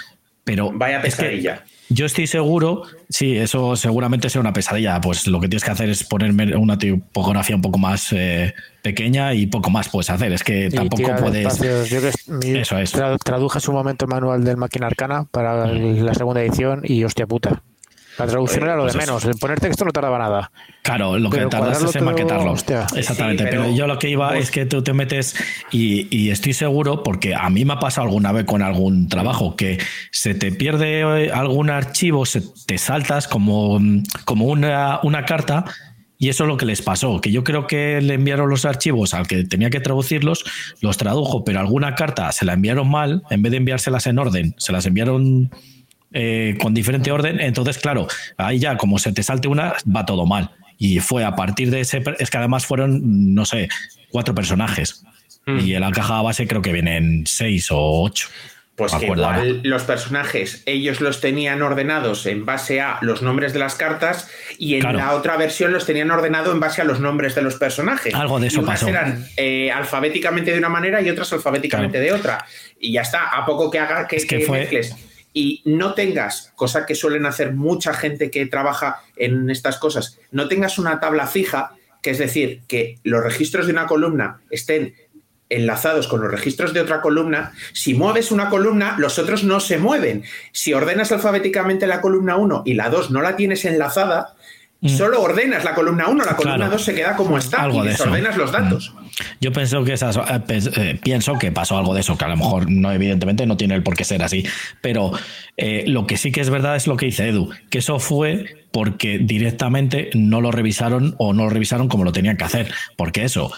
Pero 0.44 0.72
Vaya 0.72 1.02
es 1.02 1.16
que 1.16 1.24
pesadilla. 1.24 1.64
yo 1.90 2.06
estoy 2.06 2.28
seguro, 2.28 2.84
sí, 3.10 3.36
eso 3.36 3.76
seguramente 3.76 4.30
sea 4.30 4.42
una 4.42 4.54
pesadilla. 4.54 5.02
Pues 5.02 5.26
lo 5.26 5.40
que 5.42 5.48
tienes 5.50 5.64
que 5.64 5.72
hacer 5.72 5.90
es 5.90 6.04
ponerme 6.04 6.56
una 6.56 6.78
tipografía 6.78 7.56
un 7.56 7.64
poco 7.64 7.80
más 7.80 8.14
eh, 8.14 8.54
pequeña 8.84 9.34
y 9.34 9.48
poco 9.48 9.72
más 9.72 9.90
puedes 9.90 10.12
hacer. 10.12 10.32
Es 10.34 10.44
que 10.44 10.68
Y 10.68 10.70
tampoco 10.70 11.16
puedes. 11.20 11.48
espacios. 11.48 11.90
Yo 11.90 12.00
que 12.00 12.12
mi- 12.48 12.60
Eso 12.60 12.78
es. 12.78 12.94
tra- 12.96 13.18
traduje 13.18 13.58
en 13.58 13.62
su 13.62 13.74
momento 13.74 14.06
el 14.06 14.10
manual 14.12 14.44
del 14.44 14.56
Máquina 14.56 14.86
Arcana 14.86 15.26
para 15.32 15.66
la 15.66 16.14
segunda 16.14 16.42
edición 16.44 16.82
y 16.84 17.04
hostia 17.04 17.26
puta. 17.26 17.64
La 18.18 18.26
traducción 18.26 18.64
Oye, 18.64 18.72
era 18.72 18.78
lo 18.78 18.86
de 18.86 18.94
pues 18.94 19.08
menos. 19.08 19.26
El 19.26 19.36
poner 19.36 19.60
texto 19.60 19.86
no 19.86 19.92
tardaba 19.92 20.18
nada. 20.18 20.52
Claro, 20.82 21.20
lo 21.20 21.30
que 21.30 21.46
tardas 21.46 21.84
es 21.84 21.96
en 21.96 22.06
maquetarlo. 22.06 22.52
hostia. 22.52 22.88
Exactamente. 22.96 23.44
Sí, 23.44 23.50
pero, 23.50 23.64
pero 23.64 23.76
yo 23.76 23.88
lo 23.88 24.00
que 24.00 24.10
iba 24.10 24.38
es 24.38 24.50
que 24.50 24.66
tú 24.66 24.82
te 24.82 24.94
metes 24.94 25.36
y, 25.72 26.08
y 26.16 26.32
estoy 26.32 26.54
seguro, 26.54 27.04
porque 27.04 27.36
a 27.36 27.50
mí 27.50 27.64
me 27.64 27.74
ha 27.74 27.80
pasado 27.80 28.08
alguna 28.08 28.32
vez 28.32 28.46
con 28.46 28.62
algún 28.62 29.08
trabajo, 29.08 29.56
que 29.56 29.78
se 30.12 30.34
te 30.34 30.52
pierde 30.52 31.26
eh, 31.26 31.32
algún 31.32 31.70
archivo, 31.70 32.26
se 32.26 32.42
te 32.66 32.78
saltas 32.78 33.28
como, 33.28 33.80
como 34.26 34.46
una, 34.46 35.00
una 35.04 35.26
carta. 35.26 35.66
Y 36.20 36.30
eso 36.30 36.46
es 36.46 36.48
lo 36.48 36.58
que 36.58 36.66
les 36.66 36.82
pasó, 36.82 37.22
que 37.22 37.32
yo 37.32 37.44
creo 37.44 37.68
que 37.68 38.02
le 38.02 38.16
enviaron 38.16 38.50
los 38.50 38.66
archivos 38.66 39.14
al 39.14 39.28
que 39.28 39.44
tenía 39.44 39.70
que 39.70 39.80
traducirlos, 39.80 40.46
los 40.82 40.98
tradujo, 40.98 41.44
pero 41.44 41.60
alguna 41.60 41.94
carta 41.94 42.32
se 42.32 42.44
la 42.44 42.54
enviaron 42.54 42.90
mal, 42.90 43.22
en 43.30 43.44
vez 43.44 43.52
de 43.52 43.58
enviárselas 43.58 44.08
en 44.08 44.18
orden, 44.18 44.56
se 44.58 44.72
las 44.72 44.88
enviaron 44.88 45.52
eh, 46.20 46.58
con 46.60 46.74
diferente 46.74 47.12
orden. 47.12 47.40
Entonces, 47.40 47.78
claro, 47.78 48.08
ahí 48.38 48.58
ya 48.60 48.76
como 48.76 48.98
se 48.98 49.12
te 49.12 49.22
salte 49.24 49.48
una, 49.48 49.74
va 49.96 50.06
todo 50.06 50.26
mal. 50.26 50.50
Y 50.80 51.00
fue 51.00 51.24
a 51.24 51.36
partir 51.36 51.70
de 51.70 51.82
ese. 51.82 52.04
Es 52.20 52.30
que 52.30 52.38
además 52.38 52.66
fueron, 52.66 53.34
no 53.36 53.46
sé, 53.46 53.70
cuatro 54.10 54.34
personajes. 54.36 55.04
Mm. 55.46 55.60
Y 55.60 55.76
en 55.76 55.82
la 55.82 55.92
caja 55.92 56.22
base 56.22 56.48
creo 56.48 56.62
que 56.62 56.74
vienen 56.74 57.24
seis 57.28 57.72
o 57.72 57.78
ocho. 58.02 58.28
Pues 58.76 58.94
que 58.94 59.06
igual 59.08 59.62
los 59.64 59.82
personajes, 59.84 60.62
ellos 60.68 61.02
los 61.02 61.20
tenían 61.20 61.64
ordenados 61.64 62.28
en 62.28 62.46
base 62.46 62.80
a 62.80 63.00
los 63.02 63.24
nombres 63.24 63.52
de 63.54 63.58
las 63.58 63.74
cartas 63.74 64.30
y 64.60 64.76
en 64.76 64.82
Claro. 64.82 65.00
la 65.00 65.14
otra 65.16 65.36
versión 65.36 65.74
los 65.74 65.88
tenían 65.88 66.12
ordenado 66.12 66.52
en 66.52 66.60
base 66.60 66.82
a 66.82 66.86
los 66.86 67.00
nombres 67.00 67.34
de 67.34 67.42
los 67.42 67.56
personajes. 67.56 68.14
Algo 68.14 68.40
de 68.40 68.48
eso 68.50 68.60
y 68.62 68.64
unas 68.66 68.80
pasó. 68.80 68.88
eran 68.90 69.26
eh, 69.36 69.72
alfabéticamente 69.72 70.52
de 70.52 70.60
una 70.60 70.70
manera 70.70 71.02
y 71.02 71.10
otras 71.10 71.34
alfabéticamente 71.34 72.00
de 72.00 72.12
otra. 72.14 72.46
Y 72.80 72.92
ya 72.92 73.02
está, 73.02 73.30
a 73.36 73.44
poco 73.48 73.72
que 73.72 73.80
haga 73.80 74.08
que, 74.08 74.18
Es 74.18 74.26
que 74.28 74.38
que 74.40 74.46
fue- 74.46 74.60
mezcles 74.60 74.96
y 75.38 75.62
no 75.66 75.94
tengas, 75.94 76.52
cosa 76.56 76.88
que 76.88 76.96
suelen 76.96 77.28
hacer 77.28 77.54
mucha 77.54 77.94
gente 77.94 78.32
que 78.32 78.48
trabaja 78.48 79.04
en 79.16 79.52
estas 79.52 79.78
cosas, 79.78 80.18
no 80.32 80.48
tengas 80.48 80.80
una 80.80 81.00
tabla 81.00 81.28
fija, 81.28 81.76
que 82.02 82.10
es 82.10 82.18
decir, 82.18 82.64
que 82.68 82.98
los 83.04 83.24
registros 83.24 83.68
de 83.68 83.74
una 83.74 83.86
columna 83.86 84.42
estén 84.50 84.96
enlazados 85.50 86.08
con 86.08 86.22
los 86.22 86.32
registros 86.32 86.74
de 86.74 86.82
otra 86.82 87.02
columna, 87.02 87.54
si 87.72 87.94
mueves 87.94 88.32
una 88.32 88.50
columna, 88.50 88.96
los 88.98 89.20
otros 89.20 89.44
no 89.44 89.60
se 89.60 89.78
mueven. 89.78 90.24
Si 90.54 90.74
ordenas 90.74 91.12
alfabéticamente 91.12 91.86
la 91.86 92.02
columna 92.02 92.36
1 92.36 92.64
y 92.66 92.74
la 92.74 92.90
2 92.90 93.12
no 93.12 93.22
la 93.22 93.36
tienes 93.36 93.64
enlazada, 93.64 94.34
solo 94.86 95.22
ordenas 95.22 95.64
la 95.64 95.74
columna 95.74 96.08
1, 96.08 96.24
la 96.24 96.36
columna 96.36 96.56
Mm. 96.56 96.60
Claro. 96.60 96.72
2 96.74 96.82
se 96.84 96.94
queda 96.96 97.16
como 97.16 97.38
está 97.38 97.64
Algo 97.64 97.84
y 97.84 97.88
de 97.88 97.94
eso. 97.94 98.04
desordenas 98.04 98.38
los 98.38 98.52
datos. 98.52 98.94
Yo 99.42 99.52
pienso 99.52 99.84
que 99.84 99.94
esas, 99.94 100.18
eh, 100.18 100.22
eh, 100.50 101.00
pienso 101.02 101.40
que 101.40 101.52
pasó 101.52 101.78
algo 101.78 101.94
de 101.96 102.02
eso, 102.02 102.18
que 102.18 102.26
a 102.26 102.28
lo 102.28 102.38
mejor 102.38 102.70
no, 102.70 102.92
evidentemente 102.92 103.46
no 103.48 103.58
tiene 103.58 103.74
el 103.76 103.82
por 103.84 103.96
qué 103.96 104.04
ser 104.04 104.22
así. 104.22 104.46
Pero 104.82 105.12
eh, 105.58 105.84
lo 105.88 106.06
que 106.06 106.18
sí 106.18 106.32
que 106.32 106.42
es 106.42 106.50
verdad 106.52 106.76
es 106.76 106.86
lo 106.86 106.96
que 106.98 107.08
dice 107.08 107.28
Edu, 107.28 107.50
que 107.72 107.80
eso 107.80 107.98
fue 108.00 108.46
porque 108.72 109.18
directamente 109.18 110.12
no 110.14 110.42
lo 110.42 110.52
revisaron 110.52 111.16
o 111.18 111.34
no 111.34 111.46
lo 111.46 111.50
revisaron 111.50 111.88
como 111.88 112.04
lo 112.04 112.12
tenían 112.12 112.38
que 112.38 112.44
hacer. 112.44 112.72
Porque 112.96 113.24
eso, 113.24 113.52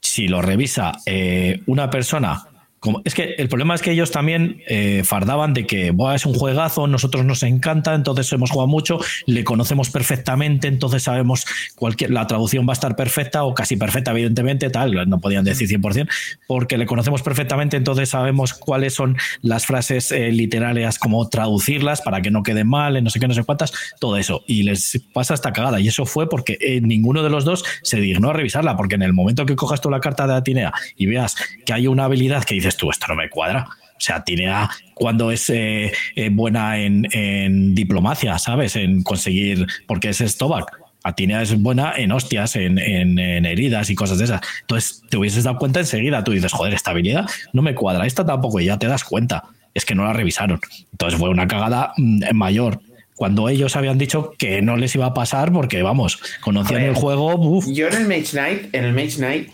si 0.00 0.28
lo 0.28 0.42
revisa 0.42 0.92
eh, 1.06 1.62
una 1.66 1.88
persona. 1.90 2.46
Como, 2.80 3.02
es 3.04 3.14
que 3.14 3.34
el 3.38 3.48
problema 3.48 3.74
es 3.74 3.82
que 3.82 3.92
ellos 3.92 4.10
también 4.10 4.62
eh, 4.66 5.02
fardaban 5.04 5.52
de 5.54 5.66
que 5.66 5.90
Buah, 5.90 6.14
es 6.14 6.26
un 6.26 6.34
juegazo, 6.34 6.86
nosotros 6.86 7.24
nos 7.24 7.42
encanta, 7.42 7.94
entonces 7.94 8.32
hemos 8.32 8.50
jugado 8.50 8.68
mucho, 8.68 8.98
le 9.26 9.44
conocemos 9.44 9.90
perfectamente, 9.90 10.66
entonces 10.66 11.02
sabemos 11.02 11.44
cualquier, 11.76 12.10
la 12.10 12.26
traducción 12.26 12.66
va 12.66 12.72
a 12.72 12.74
estar 12.74 12.96
perfecta 12.96 13.44
o 13.44 13.54
casi 13.54 13.76
perfecta, 13.76 14.10
evidentemente, 14.12 14.70
tal, 14.70 15.08
no 15.08 15.20
podían 15.20 15.44
decir 15.44 15.68
100%, 15.68 16.08
porque 16.46 16.78
le 16.78 16.86
conocemos 16.86 17.22
perfectamente, 17.22 17.76
entonces 17.76 18.08
sabemos 18.08 18.54
cuáles 18.54 18.94
son 18.94 19.16
las 19.42 19.66
frases 19.66 20.10
eh, 20.10 20.32
literarias, 20.32 20.98
cómo 20.98 21.28
traducirlas 21.28 22.00
para 22.00 22.22
que 22.22 22.30
no 22.30 22.42
queden 22.42 22.68
mal, 22.68 22.96
en 22.96 23.04
no 23.04 23.10
sé 23.10 23.20
qué, 23.20 23.28
no 23.28 23.34
sé 23.34 23.44
cuántas, 23.44 23.72
todo 24.00 24.16
eso. 24.16 24.42
Y 24.46 24.62
les 24.62 25.00
pasa 25.12 25.34
esta 25.34 25.52
cagada. 25.52 25.80
Y 25.80 25.88
eso 25.88 26.06
fue 26.06 26.28
porque 26.28 26.58
eh, 26.60 26.80
ninguno 26.80 27.22
de 27.22 27.30
los 27.30 27.44
dos 27.44 27.64
se 27.82 28.00
dignó 28.00 28.30
a 28.30 28.32
revisarla, 28.32 28.76
porque 28.76 28.94
en 28.94 29.02
el 29.02 29.12
momento 29.12 29.46
que 29.46 29.56
cojas 29.56 29.80
tú 29.80 29.90
la 29.90 30.00
carta 30.00 30.26
de 30.26 30.34
Atinea 30.34 30.72
y 30.96 31.06
veas 31.06 31.36
que 31.64 31.72
hay 31.72 31.86
una 31.86 32.04
habilidad 32.04 32.44
que 32.44 32.54
dices 32.70 32.76
tú, 32.78 32.90
esto 32.90 33.06
no 33.08 33.16
me 33.16 33.28
cuadra. 33.28 33.66
O 33.68 34.00
sea, 34.02 34.16
Atinea 34.16 34.70
cuando 34.94 35.30
es 35.30 35.50
eh, 35.50 35.92
eh, 36.16 36.28
buena 36.32 36.78
en, 36.78 37.06
en 37.12 37.74
diplomacia, 37.74 38.38
¿sabes? 38.38 38.76
En 38.76 39.02
conseguir, 39.02 39.66
porque 39.86 40.08
es 40.10 40.18
Stovak. 40.18 40.66
Atinea 41.02 41.40
es 41.42 41.54
buena 41.60 41.94
en 41.96 42.12
hostias, 42.12 42.56
en, 42.56 42.78
en- 42.78 43.18
en 43.18 43.46
heridas 43.46 43.88
y 43.90 43.94
cosas 43.94 44.18
de 44.18 44.24
esas. 44.24 44.40
Entonces 44.62 45.02
te 45.08 45.16
hubieses 45.16 45.44
dado 45.44 45.58
cuenta 45.58 45.80
enseguida. 45.80 46.22
Tú 46.24 46.32
dices, 46.32 46.52
joder, 46.52 46.74
esta 46.74 46.90
habilidad 46.90 47.26
no 47.52 47.62
me 47.62 47.74
cuadra. 47.74 48.06
Esta 48.06 48.24
tampoco, 48.24 48.60
y 48.60 48.66
ya 48.66 48.78
te 48.78 48.86
das 48.86 49.04
cuenta. 49.04 49.44
Es 49.74 49.84
que 49.84 49.94
no 49.94 50.04
la 50.04 50.12
revisaron. 50.12 50.60
Entonces 50.92 51.18
fue 51.18 51.28
una 51.30 51.46
cagada 51.48 51.92
mm, 51.96 52.34
mayor. 52.34 52.80
Cuando 53.14 53.48
ellos 53.50 53.76
habían 53.76 53.98
dicho 53.98 54.32
que 54.38 54.62
no 54.62 54.76
les 54.78 54.94
iba 54.94 55.04
a 55.06 55.14
pasar 55.14 55.52
porque, 55.52 55.82
vamos, 55.82 56.18
conocían 56.40 56.80
ver, 56.80 56.88
el 56.90 56.94
juego. 56.96 57.34
uf, 57.36 57.66
Yo 57.68 57.86
en 57.88 57.94
el 57.94 58.08
Mage 58.08 58.30
Knight, 58.32 58.74
en 58.74 58.84
el 58.84 58.92
Mage 58.94 59.16
Knight, 59.16 59.50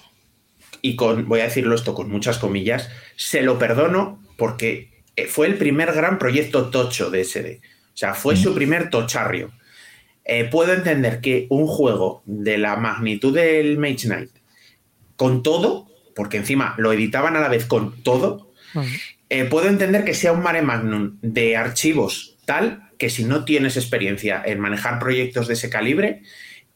y 0.87 0.95
con, 0.95 1.27
voy 1.27 1.41
a 1.41 1.45
decirlo 1.45 1.75
esto 1.75 1.95
con 1.95 2.09
muchas 2.09 2.39
comillas, 2.39 2.89
se 3.17 3.43
lo 3.43 3.59
perdono 3.59 4.23
porque 4.37 5.03
eh, 5.17 5.27
fue 5.27 5.49
el 5.49 5.57
primer 5.57 5.93
gran 5.93 6.17
proyecto 6.17 6.71
tocho 6.71 7.11
de 7.11 7.25
SD. 7.25 7.61
O 7.93 7.97
sea, 7.97 8.15
fue 8.15 8.37
su 8.37 8.55
primer 8.55 8.89
tocharrio. 8.89 9.51
Eh, 10.25 10.45
puedo 10.45 10.73
entender 10.73 11.21
que 11.21 11.49
un 11.51 11.67
juego 11.67 12.23
de 12.25 12.57
la 12.59 12.77
magnitud 12.77 13.35
del 13.35 13.79
Mage 13.79 14.07
Knight, 14.07 14.31
con 15.17 15.43
todo, 15.43 15.89
porque 16.15 16.37
encima 16.37 16.77
lo 16.79 16.93
editaban 16.93 17.35
a 17.35 17.41
la 17.41 17.49
vez 17.49 17.65
con 17.65 18.01
todo, 18.05 18.53
eh, 19.29 19.45
puedo 19.47 19.67
entender 19.67 20.05
que 20.05 20.15
sea 20.15 20.33
un 20.33 20.43
mare 20.43 20.63
magnum 20.63 21.19
de 21.21 21.57
archivos 21.57 22.37
tal 22.45 22.91
que 22.97 23.11
si 23.11 23.25
no 23.25 23.45
tienes 23.45 23.77
experiencia 23.77 24.41
en 24.47 24.61
manejar 24.61 25.01
proyectos 25.01 25.49
de 25.49 25.55
ese 25.55 25.69
calibre, 25.69 26.23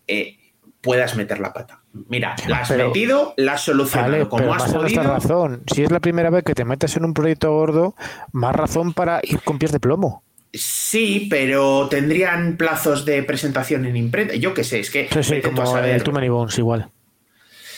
eh, 0.09 0.40
puedas 0.81 1.15
meter 1.17 1.39
la 1.41 1.53
pata. 1.53 1.81
Mira, 2.09 2.35
la 2.49 2.59
has 2.61 2.69
Pero- 2.69 2.87
metido, 2.89 3.35
la 3.37 3.53
has 3.55 3.63
solucionado 3.63 4.13
Vale, 4.13 4.29
como 4.29 4.43
pero 4.43 4.55
has 4.55 4.73
podido. 4.73 5.03
razón. 5.03 5.63
Si 5.73 5.83
es 5.83 5.91
la 5.91 6.01
primera 6.01 6.31
vez 6.31 6.43
que 6.45 6.55
te 6.55 6.65
metes 6.65 6.97
en 6.97 7.05
un 7.05 7.15
proyecto 7.15 7.53
gordo, 7.53 7.95
más 8.33 8.55
razón 8.57 8.93
para 8.95 9.21
ir 9.23 9.41
con 9.43 9.59
pies 9.59 9.73
de 9.73 9.81
plomo. 9.81 10.23
Sí, 10.53 11.29
pero 11.31 11.87
tendrían 11.89 12.57
plazos 12.57 13.05
de 13.05 13.23
presentación 13.23 13.85
en 13.87 13.97
imprenta. 13.97 14.35
Yo 14.35 14.53
qué 14.55 14.65
sé, 14.65 14.81
es 14.81 14.91
que 14.91 15.09
Sí, 15.13 15.23
sí, 15.23 15.41
como 15.43 15.65
saber. 15.67 15.95
el 15.95 16.03
Too 16.03 16.13
Many 16.13 16.29
Bones 16.29 16.59
igual. 16.59 16.89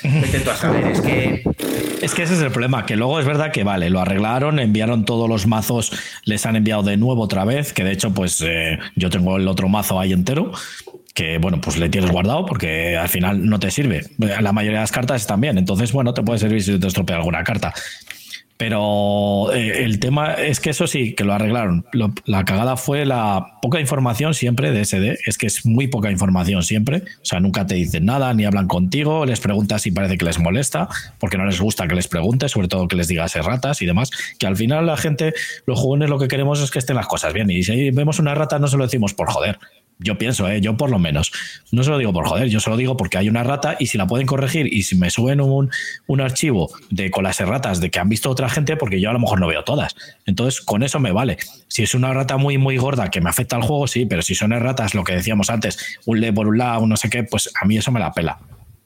Vete 0.02 0.40
tú 0.40 0.50
a 0.50 0.56
saber, 0.56 0.84
es 0.86 1.00
que 1.00 1.42
Es 2.02 2.14
que 2.14 2.24
ese 2.24 2.34
es 2.34 2.40
el 2.40 2.50
problema, 2.50 2.84
que 2.84 2.96
luego 2.96 3.20
es 3.20 3.26
verdad 3.26 3.52
que 3.52 3.62
vale, 3.62 3.88
lo 3.88 4.00
arreglaron, 4.00 4.58
enviaron 4.58 5.04
todos 5.04 5.28
los 5.28 5.46
mazos, 5.46 5.92
les 6.24 6.44
han 6.46 6.56
enviado 6.56 6.82
de 6.82 6.96
nuevo 6.96 7.22
otra 7.22 7.44
vez, 7.44 7.72
que 7.72 7.84
de 7.84 7.92
hecho 7.92 8.12
pues 8.12 8.40
eh, 8.44 8.80
yo 8.96 9.08
tengo 9.08 9.36
el 9.36 9.46
otro 9.46 9.68
mazo 9.68 10.00
ahí 10.00 10.12
entero 10.12 10.50
que 11.14 11.38
bueno, 11.38 11.60
pues 11.60 11.78
le 11.78 11.88
tienes 11.88 12.10
guardado 12.10 12.46
porque 12.46 12.96
al 12.96 13.08
final 13.08 13.48
no 13.48 13.58
te 13.58 13.70
sirve. 13.70 14.06
La 14.18 14.52
mayoría 14.52 14.78
de 14.78 14.82
las 14.82 14.92
cartas 14.92 15.20
están 15.20 15.40
bien, 15.40 15.58
entonces 15.58 15.92
bueno, 15.92 16.14
te 16.14 16.22
puede 16.22 16.38
servir 16.38 16.62
si 16.62 16.78
te 16.78 16.86
estropea 16.86 17.16
alguna 17.16 17.44
carta. 17.44 17.74
Pero 18.62 19.52
eh, 19.52 19.82
el 19.82 19.98
tema 19.98 20.34
es 20.34 20.60
que 20.60 20.70
eso 20.70 20.86
sí, 20.86 21.14
que 21.14 21.24
lo 21.24 21.32
arreglaron. 21.32 21.84
la 22.26 22.44
cagada 22.44 22.76
fue 22.76 23.04
la 23.04 23.58
poca 23.60 23.80
información 23.80 24.34
siempre 24.34 24.70
de 24.70 24.84
SD. 24.84 25.18
Es 25.26 25.36
que 25.36 25.48
es 25.48 25.66
muy 25.66 25.88
poca 25.88 26.12
información 26.12 26.62
siempre. 26.62 26.98
O 26.98 27.24
sea, 27.24 27.40
nunca 27.40 27.66
te 27.66 27.74
dicen 27.74 28.04
nada, 28.04 28.32
ni 28.34 28.44
hablan 28.44 28.68
contigo, 28.68 29.26
les 29.26 29.40
preguntas 29.40 29.84
y 29.88 29.90
parece 29.90 30.16
que 30.16 30.24
les 30.26 30.38
molesta, 30.38 30.88
porque 31.18 31.38
no 31.38 31.44
les 31.44 31.60
gusta 31.60 31.88
que 31.88 31.96
les 31.96 32.06
preguntes, 32.06 32.52
sobre 32.52 32.68
todo 32.68 32.86
que 32.86 32.94
les 32.94 33.08
digas 33.08 33.34
ratas 33.34 33.82
y 33.82 33.86
demás. 33.86 34.10
Que 34.38 34.46
al 34.46 34.54
final 34.54 34.86
la 34.86 34.96
gente, 34.96 35.34
los 35.66 35.80
jóvenes 35.80 36.08
lo 36.08 36.20
que 36.20 36.28
queremos 36.28 36.60
es 36.60 36.70
que 36.70 36.78
estén 36.78 36.94
las 36.94 37.08
cosas 37.08 37.32
bien. 37.32 37.50
Y 37.50 37.64
si 37.64 37.90
vemos 37.90 38.20
una 38.20 38.32
rata, 38.32 38.60
no 38.60 38.68
se 38.68 38.76
lo 38.76 38.84
decimos 38.84 39.12
por 39.12 39.28
joder. 39.28 39.58
Yo 39.98 40.18
pienso, 40.18 40.48
¿eh? 40.48 40.60
yo 40.60 40.76
por 40.76 40.90
lo 40.90 40.98
menos. 40.98 41.32
No 41.70 41.82
se 41.84 41.90
lo 41.90 41.98
digo 41.98 42.12
por 42.12 42.26
joder, 42.26 42.48
yo 42.48 42.60
se 42.60 42.70
lo 42.70 42.76
digo 42.76 42.96
porque 42.96 43.18
hay 43.18 43.28
una 43.28 43.44
rata 43.44 43.76
y 43.78 43.86
si 43.86 43.98
la 43.98 44.06
pueden 44.06 44.26
corregir 44.26 44.72
y 44.72 44.82
si 44.82 44.96
me 44.96 45.10
suben 45.10 45.40
un, 45.40 45.70
un 46.06 46.20
archivo 46.20 46.70
de 46.90 47.10
con 47.10 47.24
las 47.24 47.40
erratas 47.40 47.80
de 47.80 47.90
que 47.90 48.00
han 48.00 48.08
visto 48.08 48.30
otra 48.30 48.48
gente, 48.48 48.76
porque 48.76 49.00
yo 49.00 49.10
a 49.10 49.12
lo 49.12 49.18
mejor 49.18 49.40
no 49.40 49.46
veo 49.46 49.62
todas. 49.64 49.94
Entonces, 50.26 50.60
con 50.60 50.82
eso 50.82 50.98
me 50.98 51.12
vale. 51.12 51.38
Si 51.68 51.82
es 51.82 51.94
una 51.94 52.12
rata 52.12 52.36
muy, 52.36 52.58
muy 52.58 52.76
gorda 52.76 53.10
que 53.10 53.20
me 53.20 53.30
afecta 53.30 53.56
al 53.56 53.62
juego, 53.62 53.86
sí, 53.86 54.06
pero 54.06 54.22
si 54.22 54.34
son 54.34 54.52
erratas, 54.52 54.94
lo 54.94 55.04
que 55.04 55.14
decíamos 55.14 55.50
antes, 55.50 55.98
un 56.04 56.20
le 56.20 56.32
por 56.32 56.48
un 56.48 56.58
lado, 56.58 56.82
un 56.82 56.88
no 56.88 56.96
sé 56.96 57.08
qué, 57.08 57.22
pues 57.22 57.50
a 57.60 57.64
mí 57.64 57.76
eso 57.76 57.92
me 57.92 58.00
la 58.00 58.12
pela. 58.12 58.38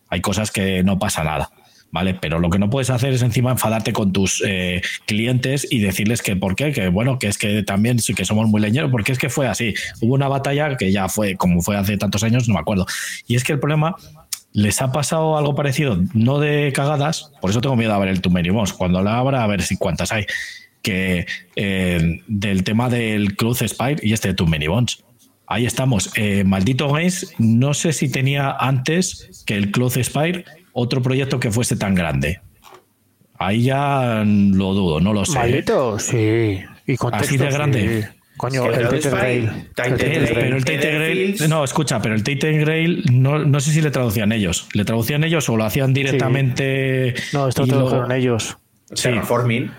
Hay 0.09 0.21
cosas 0.21 0.51
que 0.51 0.83
no 0.85 0.99
pasa 0.99 1.25
nada. 1.25 1.51
¿Vale? 1.97 2.13
Pero 2.13 2.39
lo 2.39 2.51
que 2.51 2.59
no 2.59 2.69
puedes 2.69 2.91
hacer 2.91 3.15
es 3.15 3.23
encima 3.23 3.53
enfadarte 3.53 3.95
con 3.95 4.13
tus 4.13 4.43
eh, 4.47 4.83
clientes 5.07 5.67
y 5.71 5.79
decirles 5.79 6.21
que 6.21 6.37
por 6.37 6.55
qué, 6.55 6.71
que 6.71 6.89
bueno, 6.89 7.19
que 7.19 7.27
es 7.29 7.39
que 7.39 7.63
también 7.63 7.97
que 8.15 8.25
somos 8.27 8.49
muy 8.49 8.61
leñeros, 8.61 8.91
porque 8.91 9.13
es 9.13 9.19
que 9.19 9.31
fue 9.31 9.49
así. 9.49 9.73
Hubo 10.03 10.13
una 10.13 10.29
batalla 10.29 10.77
que 10.77 10.93
ya 10.93 11.09
fue, 11.09 11.37
como 11.37 11.63
fue 11.63 11.75
hace 11.75 11.97
tantos 11.97 12.23
años, 12.23 12.49
no 12.49 12.55
me 12.55 12.61
acuerdo. 12.61 12.85
Y 13.27 13.35
es 13.35 13.45
que 13.45 13.55
el 13.55 13.59
problema 13.59 13.97
les 14.53 14.83
ha 14.83 14.93
pasado 14.93 15.39
algo 15.39 15.55
parecido, 15.55 15.99
no 16.13 16.39
de 16.39 16.71
cagadas, 16.75 17.33
por 17.41 17.49
eso 17.51 17.63
tengo 17.63 17.77
miedo 17.77 17.95
a 17.95 17.99
ver 17.99 18.11
el 18.11 18.21
Many 18.31 18.51
cuando 18.77 19.03
la 19.03 19.17
abra 19.17 19.43
a 19.43 19.47
ver 19.47 19.63
si 19.63 19.79
cuántas 19.79 20.13
hay, 20.13 20.27
que 20.83 21.27
eh, 21.57 22.21
del 22.27 22.63
tema 22.63 22.91
del 22.91 23.37
Cruz 23.37 23.61
Spire 23.67 23.97
y 24.03 24.13
este 24.13 24.35
de 24.35 24.45
Many 24.45 24.67
Ahí 25.49 25.65
estamos. 25.65 26.11
Eh, 26.17 26.43
maldito 26.45 26.89
Games, 26.89 27.33
no 27.39 27.73
sé 27.73 27.93
si 27.93 28.09
tenía 28.09 28.57
antes 28.59 29.45
que 29.47 29.57
el 29.57 29.71
Cloth 29.71 29.97
Spire 30.03 30.45
otro 30.77 31.01
proyecto 31.01 31.41
que 31.41 31.51
fuese 31.51 31.77
tan 31.77 31.95
grande. 31.95 32.41
Ahí 33.39 33.65
ya 33.65 34.23
lo 34.25 34.75
dudo, 34.75 35.01
no 35.01 35.13
lo 35.13 35.25
sé. 35.25 35.39
Maldito, 35.39 35.99
sí. 35.99 36.61
Y 36.87 36.97
Así 37.13 37.37
de 37.39 37.51
grande. 37.51 38.09
Coño, 38.37 38.67
el 38.67 38.89
Tate 38.89 39.11
Grail. 39.11 39.51
Pero 39.75 40.57
el 40.57 40.65
Tate 40.65 40.95
Grail, 40.95 41.37
no, 41.49 41.65
escucha, 41.65 42.03
pero 42.03 42.15
el 42.15 42.23
Tate 42.23 42.53
Grail 42.59 43.05
no, 43.11 43.39
no, 43.39 43.61
sé 43.61 43.73
si 43.73 43.81
le 43.81 43.91
traducían 43.91 44.33
ellos. 44.33 44.69
¿Le 44.75 44.85
traducían 44.85 45.25
ellos 45.25 45.49
o 45.49 45.57
lo 45.57 45.65
hacían 45.65 45.95
directamente? 45.95 47.15
No, 47.33 47.49
esto 47.49 47.63
lo 47.63 47.69
tradujeron 47.69 48.13
ellos. 48.13 48.59
Terraforming. 48.95 49.71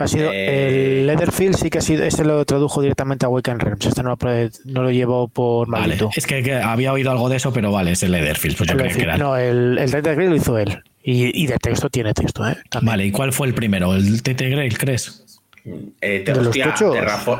Ha 0.00 0.08
sido 0.08 0.32
eh, 0.32 1.00
el 1.00 1.06
Leatherfield 1.06 1.56
sí 1.56 1.70
que 1.70 1.78
ha 1.78 1.82
sido, 1.82 2.04
ese 2.04 2.24
lo 2.24 2.44
tradujo 2.44 2.80
directamente 2.80 3.26
a 3.26 3.28
Weekend 3.28 3.62
Realms, 3.62 3.86
este 3.86 4.02
no, 4.02 4.16
no 4.64 4.82
lo 4.82 4.90
llevó 4.90 5.28
por 5.28 5.68
maldito. 5.68 6.10
es 6.14 6.26
que, 6.26 6.54
había 6.54 6.92
oído 6.92 7.10
algo 7.10 7.28
de 7.28 7.36
eso, 7.36 7.52
pero 7.52 7.70
vale, 7.72 7.92
es 7.92 8.02
el 8.02 8.12
Leatherfield, 8.12 8.56
pues 8.56 8.70
yo 8.70 8.76
creo 8.76 8.96
que 8.96 9.02
era. 9.02 9.16
No, 9.16 9.36
el, 9.36 9.78
el 9.78 9.90
Grail 9.90 10.30
lo 10.30 10.36
hizo 10.36 10.58
él. 10.58 10.82
Y, 11.02 11.46
de 11.46 11.56
texto 11.56 11.88
tiene 11.88 12.12
texto, 12.12 12.46
¿eh? 12.46 12.56
Vale, 12.82 13.06
¿y 13.06 13.10
cuál 13.10 13.32
fue 13.32 13.46
el 13.46 13.54
primero? 13.54 13.94
¿El 13.94 14.22
Tate 14.22 14.50
Grail, 14.50 14.76
crees? 14.76 15.40
Eh, 16.00 16.24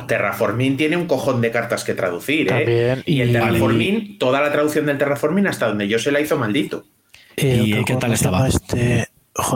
Terraforming 0.07 0.77
tiene 0.77 0.97
un 0.97 1.07
cojón 1.07 1.41
de 1.41 1.51
cartas 1.51 1.85
que 1.85 1.95
traducir, 1.95 2.49
¿eh? 2.53 3.03
Y, 3.07 3.21
el 3.21 3.33
Terraforming, 3.33 4.19
toda 4.19 4.41
la 4.41 4.51
traducción 4.51 4.87
del 4.87 4.99
Terraforming 4.99 5.47
hasta 5.47 5.69
donde 5.69 5.89
yo 5.89 5.99
se 5.99 6.11
la 6.11 6.21
hizo 6.21 6.39
maldito. 6.39 6.85
Eh, 7.37 7.63
¿Y 7.65 7.85
qué 7.85 7.95
tal 7.97 8.13
estaba? 8.13 8.49
Este... 8.49 9.09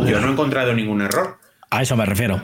Yo 0.07 0.21
no 0.21 0.29
he 0.29 0.33
encontrado 0.33 0.73
ningún 0.75 1.03
error. 1.03 1.39
A 1.71 1.83
eso 1.83 1.97
me 1.97 2.07
refiero. 2.07 2.43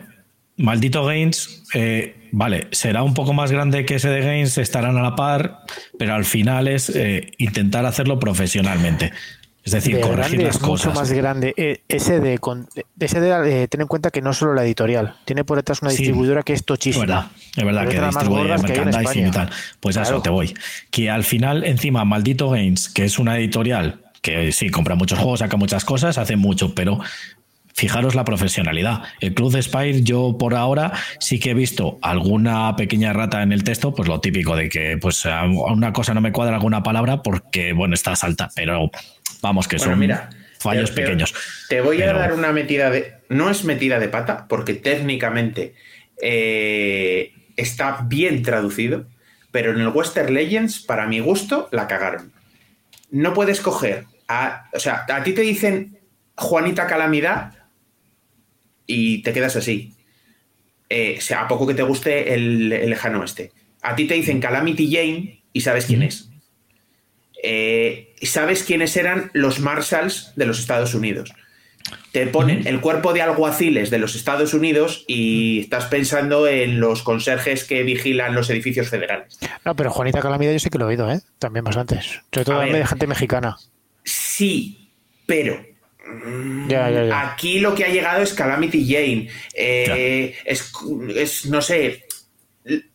Maldito 0.61 1.05
Gains, 1.05 1.64
eh, 1.75 2.29
vale, 2.33 2.68
será 2.70 3.03
un 3.03 3.14
poco 3.14 3.33
más 3.33 3.51
grande 3.51 3.85
que 3.85 3.96
ese 3.96 4.09
de 4.11 4.20
Gains, 4.20 4.59
estarán 4.59 4.96
a 4.99 5.03
la 5.03 5.16
par, 5.16 5.61
pero 5.99 6.14
al 6.14 6.25
final 6.25 6.68
es 6.68 6.90
eh, 6.90 7.33
intentar 7.38 7.87
hacerlo 7.87 8.18
profesionalmente. 8.18 9.12
Es 9.62 9.73
decir, 9.73 10.01
corregir 10.01 10.42
las 10.42 10.59
cosas. 10.59 10.87
mucho 10.87 11.01
más 11.01 11.12
grande. 11.12 11.53
Eh, 11.57 11.83
ese 11.88 12.18
de, 12.18 12.40
ese 12.99 13.20
de 13.20 13.68
ten 13.68 13.83
en 13.83 13.87
cuenta 13.87 14.11
que 14.11 14.23
no 14.23 14.33
solo 14.33 14.55
la 14.55 14.64
editorial, 14.64 15.16
tiene 15.27 15.44
por 15.44 15.59
detrás 15.59 15.83
una 15.83 15.90
distribuidora 15.90 16.42
que 16.42 16.55
es 16.55 16.64
tochísima. 16.64 17.05
Es 17.05 17.09
verdad, 17.09 17.31
es 17.57 17.64
verdad 17.64 17.88
que 17.88 18.01
distribuye 18.01 18.59
merchandising 18.59 19.27
y 19.27 19.31
tal. 19.31 19.51
Pues 19.81 19.96
a 19.99 20.03
eso 20.03 20.23
te 20.23 20.31
voy. 20.31 20.55
Que 20.90 21.11
al 21.11 21.25
final, 21.25 21.64
encima, 21.64 22.05
Maldito 22.05 22.49
Games, 22.49 22.88
que 22.88 23.05
es 23.05 23.18
una 23.18 23.37
editorial 23.37 24.01
que 24.23 24.53
sí, 24.53 24.70
compra 24.70 24.94
muchos 24.94 25.18
juegos, 25.18 25.40
saca 25.40 25.57
muchas 25.57 25.85
cosas, 25.85 26.18
hace 26.18 26.37
mucho, 26.37 26.75
pero 26.75 27.01
fijaros 27.81 28.14
la 28.14 28.25
profesionalidad. 28.25 29.05
El 29.21 29.33
Club 29.33 29.53
de 29.53 29.62
Spire, 29.62 30.03
yo 30.03 30.37
por 30.38 30.55
ahora 30.55 30.93
sí 31.19 31.40
que 31.40 31.53
he 31.53 31.55
visto 31.55 31.99
alguna 32.03 32.77
pequeña 32.77 33.14
rata 33.14 33.43
en 33.43 33.53
el 33.53 33.64
texto, 33.64 33.95
pues 33.95 34.07
lo 34.07 34.21
típico 34.21 34.55
de 34.55 34.69
que 34.69 34.99
pues 34.99 35.25
una 35.25 35.90
cosa 35.90 36.12
no 36.12 36.21
me 36.21 36.31
cuadra 36.31 36.57
alguna 36.57 36.83
palabra 36.83 37.23
porque, 37.23 37.73
bueno, 37.73 37.95
está 37.95 38.14
salta, 38.16 38.51
pero 38.55 38.90
vamos, 39.40 39.66
que 39.66 39.79
son 39.79 39.99
fallos 40.59 40.90
pequeños. 40.90 41.33
Te 41.71 41.81
voy 41.81 42.03
a 42.03 42.12
dar 42.12 42.35
una 42.35 42.53
metida 42.53 42.90
de... 42.90 43.14
No 43.31 43.49
es 43.49 43.64
metida 43.64 43.99
de 43.99 44.09
pata, 44.09 44.45
porque 44.47 44.75
técnicamente 44.75 45.75
eh, 46.21 47.33
está 47.57 48.05
bien 48.05 48.43
traducido, 48.43 49.07
pero 49.53 49.73
en 49.73 49.81
el 49.81 49.88
Western 49.88 50.35
Legends, 50.35 50.81
para 50.81 51.07
mi 51.07 51.21
gusto, 51.21 51.71
la 51.73 51.88
cagaron. 51.88 52.31
No 53.11 53.33
puedes 53.33 53.62
coger... 53.62 54.05
A, 54.29 54.69
o 54.75 54.79
sea, 54.79 55.07
a 55.09 55.23
ti 55.25 55.33
te 55.33 55.40
dicen 55.40 55.99
Juanita 56.37 56.87
Calamidad 56.87 57.55
y 58.90 59.22
te 59.22 59.33
quedas 59.33 59.57
así. 59.57 59.94
Eh, 60.88 61.18
sea, 61.20 61.42
a 61.42 61.48
poco 61.48 61.66
que 61.66 61.74
te 61.74 61.83
guste 61.83 62.35
el, 62.35 62.68
lejano 62.68 63.22
este. 63.22 63.53
A 63.83 63.94
ti 63.94 64.07
te 64.07 64.14
dicen 64.14 64.40
Calamity 64.40 64.92
Jane 64.92 65.42
y 65.53 65.61
sabes 65.61 65.87
quién 65.87 66.03
es. 66.03 66.29
Eh, 67.42 68.14
sabes 68.20 68.64
quiénes 68.64 68.96
eran 68.96 69.31
los 69.33 69.61
Marshalls 69.61 70.33
de 70.35 70.46
los 70.46 70.59
Estados 70.59 70.94
Unidos. 70.94 71.33
Te 72.12 72.26
ponen 72.26 72.66
el 72.66 72.81
cuerpo 72.81 73.12
de 73.12 73.22
alguaciles 73.22 73.90
de 73.90 73.98
los 73.98 74.14
Estados 74.14 74.53
Unidos 74.53 75.05
y 75.07 75.61
estás 75.61 75.87
pensando 75.87 76.46
en 76.46 76.81
los 76.81 77.03
conserjes 77.03 77.64
que 77.64 77.85
vigilan 77.85 78.35
los 78.35 78.50
edificios 78.50 78.88
federales. 78.88 79.38
No, 79.64 79.74
pero 79.76 79.90
Juanita 79.90 80.20
Calamidad 80.20 80.53
yo 80.53 80.59
sé 80.59 80.70
que 80.70 80.79
lo 80.79 80.87
he 80.87 80.88
oído, 80.88 81.11
¿eh? 81.11 81.20
También 81.38 81.64
bastantes. 81.64 82.20
Sobre 82.33 82.44
todo 82.44 82.61
de 82.61 82.87
gente 82.87 83.07
mexicana. 83.07 83.57
Sí, 84.05 84.90
pero 85.26 85.69
Aquí 87.12 87.61
lo 87.61 87.75
que 87.75 87.85
ha 87.85 87.88
llegado 87.88 88.23
es 88.23 88.35
Calamity 88.35 88.87
Jane. 88.87 89.29
Eh, 89.55 90.37
es, 90.44 91.46
no 91.46 91.62
sé, 91.62 92.05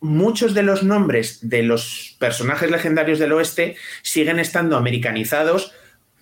muchos 0.00 0.54
de 0.54 0.62
los 0.62 0.82
nombres 0.82 1.48
de 1.48 1.62
los 1.62 2.16
personajes 2.18 2.70
legendarios 2.70 3.18
del 3.18 3.32
oeste 3.32 3.76
siguen 4.02 4.38
estando 4.38 4.76
americanizados 4.76 5.72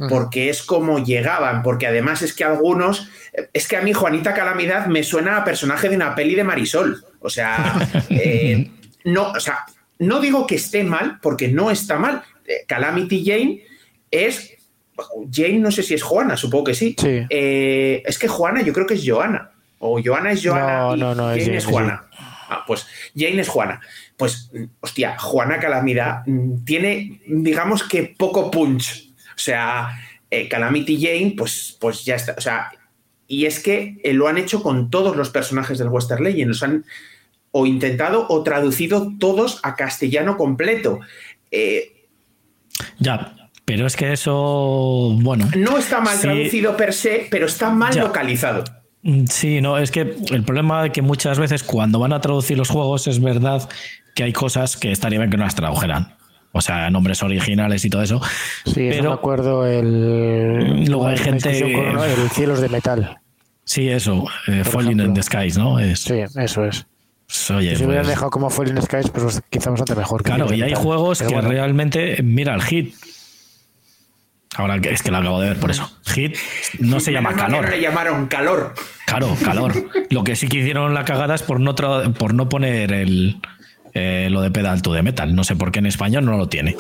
porque 0.09 0.51
es 0.51 0.63
como 0.63 0.99
llegaban, 0.99 1.63
porque 1.63 1.87
además 1.87 2.23
es 2.23 2.35
que 2.35 2.45
algunos, 2.45 3.09
es 3.53 3.69
que 3.69 3.77
a 3.77 3.83
mí 3.83 3.93
Juanita 3.93 4.35
Calamidad 4.35 4.87
me 4.87 5.05
suena 5.05 5.37
a 5.37 5.45
personaje 5.45 5.89
de 5.89 5.97
una 5.97 6.15
peli 6.15 6.35
de 6.35 6.45
Marisol. 6.45 7.05
O 7.21 7.31
sea, 7.31 7.75
eh, 8.11 8.71
no, 9.05 9.31
o 9.31 9.41
sea, 9.41 9.65
no 9.99 10.21
digo 10.21 10.47
que 10.47 10.57
esté 10.57 10.83
mal, 10.83 11.21
porque 11.23 11.49
no 11.49 11.71
está 11.71 11.97
mal. 11.99 12.25
Eh, 12.47 12.65
Calamity 12.67 13.25
Jane 13.25 13.65
es 14.11 14.54
Jane 15.31 15.59
no 15.59 15.71
sé 15.71 15.83
si 15.83 15.95
es 15.95 16.03
Juana, 16.03 16.37
supongo 16.37 16.65
que 16.65 16.75
sí. 16.75 16.95
Eh, 17.03 18.03
es 18.05 18.19
que 18.19 18.29
Juana 18.29 18.63
yo 18.63 18.73
creo 18.73 18.87
que 18.87 18.95
es 18.95 19.03
Joana. 19.05 19.51
O 19.79 20.01
Joana 20.03 20.33
es 20.33 20.43
Joana 20.45 20.97
no, 20.97 20.97
no, 20.97 21.15
no, 21.15 21.29
Jane 21.29 21.57
es, 21.57 21.67
Juana. 21.67 22.05
Ah, 22.49 22.65
pues 22.67 22.87
Jane 23.17 23.41
es 23.41 23.49
Juana. 23.49 23.81
Pues, 24.17 24.51
hostia, 24.81 25.19
Juana 25.19 25.59
Calamidad 25.59 26.23
mm, 26.27 26.65
tiene, 26.65 27.21
digamos 27.27 27.83
que 27.83 28.15
poco 28.17 28.51
punch. 28.51 29.13
O 29.35 29.39
sea, 29.39 29.89
eh, 30.31 30.49
Calamity 30.49 31.01
Jane, 31.01 31.35
pues, 31.37 31.77
pues 31.81 32.05
ya 32.05 32.15
está. 32.15 32.35
O 32.39 32.41
sea, 32.41 32.71
y 33.27 33.47
es 33.47 33.61
que 33.61 34.01
eh, 34.05 34.13
lo 34.13 34.29
han 34.29 34.39
hecho 34.39 34.63
con 34.63 34.91
todos 34.91 35.17
los 35.17 35.31
personajes 35.31 35.79
del 35.79 35.89
Western 35.89 36.23
Legend. 36.23 36.49
Los 36.49 36.63
han 36.63 36.85
o 37.51 37.67
intentado 37.67 38.27
o 38.29 38.43
traducido 38.43 39.13
todos 39.19 39.61
a 39.63 39.75
castellano 39.75 40.37
completo. 40.37 41.01
ya, 42.99 43.44
pero 43.65 43.87
es 43.87 43.97
que 43.97 44.13
eso, 44.13 45.17
bueno. 45.21 45.49
No 45.57 45.79
está 45.79 46.01
mal 46.01 46.21
traducido 46.21 46.77
per 46.77 46.93
se, 46.93 47.27
pero 47.31 47.47
está 47.47 47.71
mal 47.71 47.97
localizado. 47.99 48.65
Mm, 49.03 49.25
sí, 49.27 49.61
no, 49.61 49.79
es 49.79 49.91
que 49.91 50.17
el 50.31 50.45
problema 50.45 50.87
es 50.87 50.93
que 50.93 51.03
muchas 51.03 51.39
veces 51.39 51.63
cuando 51.63 51.99
van 51.99 52.13
a 52.13 52.21
traducir 52.21 52.59
los 52.59 52.69
juegos 52.69 53.07
es 53.07 53.21
verdad 53.21 53.69
que 54.15 54.25
hay 54.25 54.33
cosas 54.33 54.77
que 54.77 54.93
estaría 54.93 55.19
bien 55.19 55.31
que 55.31 55.37
no 55.37 55.45
las 55.45 55.55
tradujeran. 55.55 56.15
O 56.53 56.61
sea, 56.61 56.89
nombres 56.89 57.23
originales 57.23 57.85
y 57.85 57.91
todo 57.91 58.03
eso. 58.03 58.21
Sí, 58.65 58.89
pero 58.91 59.11
me 59.11 59.15
acuerdo 59.15 59.67
el. 59.67 60.85
Luego 60.85 61.09
hay 61.09 61.17
gente. 61.19 61.51
el 61.59 62.31
cielos 62.31 62.61
de 62.61 62.69
metal. 62.69 63.19
Sí, 63.65 63.89
eso. 63.89 64.25
Eh, 64.47 64.63
Falling 64.63 65.01
in 65.01 65.15
the 65.15 65.23
Skies, 65.23 65.59
¿no? 65.59 65.81
Es... 65.81 66.01
Sí, 66.01 66.15
eso 66.37 66.65
es. 66.65 66.87
Pues, 67.27 67.51
oye, 67.51 67.75
si 67.75 67.85
hubieran 67.85 68.05
pues 68.05 68.09
dejado 68.09 68.31
como 68.31 68.51
Falling 68.51 68.77
in 68.77 68.77
the 68.77 68.83
Skies, 68.83 69.11
pues 69.11 69.43
quizá 69.51 69.71
bastante 69.71 69.97
mejor. 69.97 70.23
Claro, 70.23 70.53
y 70.55 70.63
hay 70.63 70.75
juegos 70.75 71.23
que 71.23 71.41
realmente. 71.41 72.23
Mira, 72.23 72.55
el 72.55 72.63
hit 72.63 72.95
Ahora 74.57 74.77
es 74.77 75.03
que 75.03 75.11
lo 75.11 75.17
acabo 75.19 75.41
de 75.41 75.49
ver 75.49 75.59
por 75.59 75.71
eso. 75.71 75.91
Hit 76.15 76.37
no 76.79 77.01
se 77.01 77.13
llama 77.13 77.35
calor. 77.35 77.65
No 77.65 77.71
le 77.71 77.81
llamaron 77.81 78.27
calor. 78.27 78.75
Claro, 79.07 79.37
calor. 79.45 79.73
Lo 80.11 80.23
que 80.25 80.37
sí 80.37 80.47
que 80.49 80.59
hicieron 80.59 80.95
la 80.95 81.05
cagada 81.05 81.35
es 81.35 81.43
por 81.43 81.59
no, 81.61 81.75
por 81.75 82.35
no 82.35 82.49
poner 82.49 82.93
el, 82.93 83.41
eh, 83.95 84.29
lo 84.31 84.41
de 84.43 84.51
pedal 84.51 84.81
to 84.83 84.95
the 84.95 85.03
metal. 85.03 85.35
No 85.35 85.43
sé 85.45 85.57
por 85.57 85.73
qué 85.73 85.81
en 85.81 85.87
español 85.87 86.25
no 86.25 86.37
lo 86.39 86.49
tiene. 86.49 86.77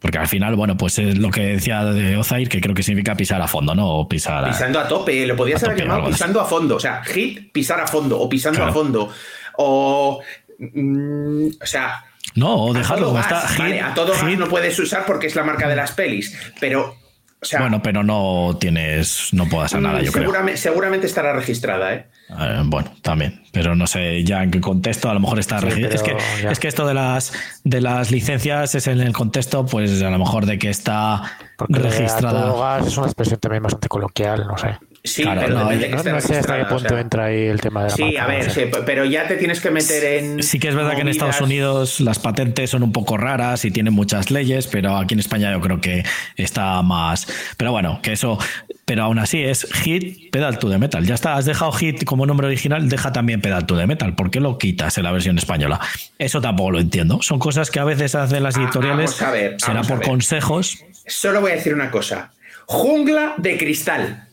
Porque 0.00 0.18
al 0.18 0.26
final, 0.28 0.56
bueno, 0.56 0.76
pues 0.76 0.98
es 0.98 1.16
lo 1.16 1.30
que 1.30 1.42
decía 1.42 1.84
de 1.84 2.16
Ozair, 2.16 2.48
que 2.48 2.60
creo 2.60 2.74
que 2.74 2.82
significa 2.82 3.14
pisar 3.14 3.40
a 3.40 3.46
fondo, 3.48 3.74
¿no? 3.74 3.88
O 3.88 4.08
pisar 4.08 4.44
a- 4.44 4.48
Pisando 4.48 4.80
a 4.80 4.88
tope, 4.88 5.24
lo 5.26 5.36
podías 5.36 5.62
haber 5.64 5.78
llamado 5.78 6.06
pisando 6.06 6.40
a 6.40 6.44
fondo. 6.44 6.76
O 6.76 6.80
sea, 6.80 7.02
hit, 7.04 7.52
pisar 7.52 7.80
a 7.80 7.86
fondo, 7.86 8.18
o 8.20 8.28
pisando 8.28 8.56
Claro. 8.58 8.70
a 8.70 8.74
fondo. 8.74 9.12
O. 9.58 10.20
mm, 10.58 11.46
o 11.62 11.66
sea. 11.66 12.04
No, 12.34 12.54
o 12.54 12.74
a 12.74 12.78
dejarlo 12.78 13.06
todo 13.06 13.10
como 13.10 13.20
está. 13.22 13.44
vale, 13.58 13.76
Hit- 13.80 13.84
a 13.84 13.94
todo 13.94 14.12
gas 14.12 14.38
no 14.38 14.48
puedes 14.48 14.78
usar 14.78 15.04
porque 15.06 15.26
es 15.26 15.34
la 15.36 15.44
marca 15.44 15.68
de 15.68 15.76
las 15.76 15.92
pelis. 15.92 16.36
Pero. 16.60 16.96
O 17.40 17.44
sea, 17.44 17.58
Bueno, 17.60 17.82
pero 17.82 18.04
no 18.04 18.56
tienes, 18.60 19.30
no 19.32 19.48
puedo 19.48 19.64
hacer 19.64 19.80
nada, 19.80 20.00
yo 20.00 20.12
creo. 20.12 20.22
seguramente, 20.22 20.60
seguramente 20.60 21.06
estará 21.08 21.32
registrada, 21.32 21.92
¿eh? 21.92 22.06
Eh, 22.30 22.62
bueno, 22.66 22.94
también, 23.02 23.42
pero 23.50 23.74
no 23.74 23.88
sé 23.88 24.22
ya 24.22 24.44
en 24.44 24.52
qué 24.52 24.60
contexto, 24.60 25.10
a 25.10 25.14
lo 25.14 25.18
mejor 25.18 25.40
está 25.40 25.58
Sí, 25.60 25.82
es 25.82 26.02
que 26.04 26.16
es 26.48 26.60
que 26.60 26.68
esto 26.68 26.86
de 26.86 26.94
las 26.94 27.32
de 27.64 27.80
las 27.80 28.12
licencias 28.12 28.76
es 28.76 28.86
en 28.86 29.00
el 29.00 29.12
contexto, 29.12 29.66
pues 29.66 30.00
a 30.02 30.10
lo 30.10 30.18
mejor 30.20 30.46
de 30.46 30.56
que 30.60 30.70
está 30.70 31.36
Porque 31.56 31.80
registrada. 31.80 32.42
a 32.42 32.44
todo 32.46 32.60
gas 32.62 32.86
es 32.86 32.96
una 32.96 33.06
expresión 33.08 33.40
también 33.40 33.64
bastante 33.64 33.88
coloquial, 33.88 34.46
no 34.46 34.56
sé. 34.56 34.78
Sí, 35.04 35.22
Claro, 35.24 35.40
pero 35.40 35.54
no, 35.58 35.68
de 35.68 35.78
que 35.80 35.88
No, 35.88 35.96
no 36.04 36.20
sé 36.20 36.38
hasta 36.38 36.56
qué 36.58 36.62
o 36.62 36.68
punto 36.68 36.88
sea. 36.90 37.00
entra 37.00 37.24
ahí 37.24 37.46
el 37.46 37.60
tema 37.60 37.82
de 37.82 37.90
la 37.90 37.96
Sí, 37.96 38.02
marca, 38.04 38.22
a 38.22 38.26
ver, 38.28 38.50
sí, 38.52 38.60
pero 38.86 39.04
ya 39.04 39.26
te 39.26 39.34
tienes 39.36 39.60
que 39.60 39.72
meter 39.72 40.04
en. 40.04 40.42
Sí 40.44 40.60
que 40.60 40.68
es 40.68 40.76
verdad 40.76 40.94
que 40.94 41.00
en 41.00 41.08
Estados 41.08 41.40
Unidos 41.40 41.98
las 42.00 42.20
patentes 42.20 42.70
son 42.70 42.84
un 42.84 42.92
poco 42.92 43.16
raras 43.16 43.64
y 43.64 43.72
tienen 43.72 43.94
muchas 43.94 44.30
leyes, 44.30 44.68
pero 44.68 44.96
aquí 44.96 45.14
en 45.14 45.20
España 45.20 45.50
yo 45.52 45.60
creo 45.60 45.80
que 45.80 46.04
está 46.36 46.80
más. 46.82 47.26
Pero 47.56 47.72
bueno, 47.72 47.98
que 48.00 48.12
eso. 48.12 48.38
Pero 48.84 49.02
aún 49.04 49.18
así 49.18 49.42
es 49.42 49.66
Hit 49.72 50.30
Pedal 50.30 50.58
to 50.60 50.68
the 50.70 50.78
Metal. 50.78 51.04
Ya 51.04 51.14
está, 51.14 51.34
has 51.34 51.46
dejado 51.46 51.72
Hit 51.72 52.04
como 52.04 52.24
nombre 52.26 52.46
original, 52.46 52.88
deja 52.88 53.12
también 53.12 53.40
Pedal 53.40 53.66
to 53.66 53.76
the 53.76 53.86
Metal. 53.88 54.14
¿Por 54.14 54.30
qué 54.30 54.38
lo 54.38 54.56
quitas 54.58 54.98
en 54.98 55.04
la 55.04 55.10
versión 55.12 55.36
española? 55.38 55.80
Eso 56.18 56.40
tampoco 56.40 56.72
lo 56.72 56.78
entiendo. 56.80 57.20
Son 57.22 57.38
cosas 57.40 57.70
que 57.72 57.80
a 57.80 57.84
veces 57.84 58.14
hacen 58.14 58.42
las 58.42 58.56
Ah, 58.56 58.62
editoriales. 58.62 59.18
vamos 59.18 59.22
a 59.22 59.30
ver, 59.32 59.56
será 59.58 59.72
vamos 59.74 59.86
a 59.86 59.88
por 59.88 59.98
ver. 60.00 60.08
consejos. 60.08 60.78
Solo 61.06 61.40
voy 61.40 61.52
a 61.52 61.54
decir 61.54 61.74
una 61.74 61.90
cosa. 61.90 62.32
Jungla 62.66 63.34
de 63.38 63.56
cristal. 63.58 64.28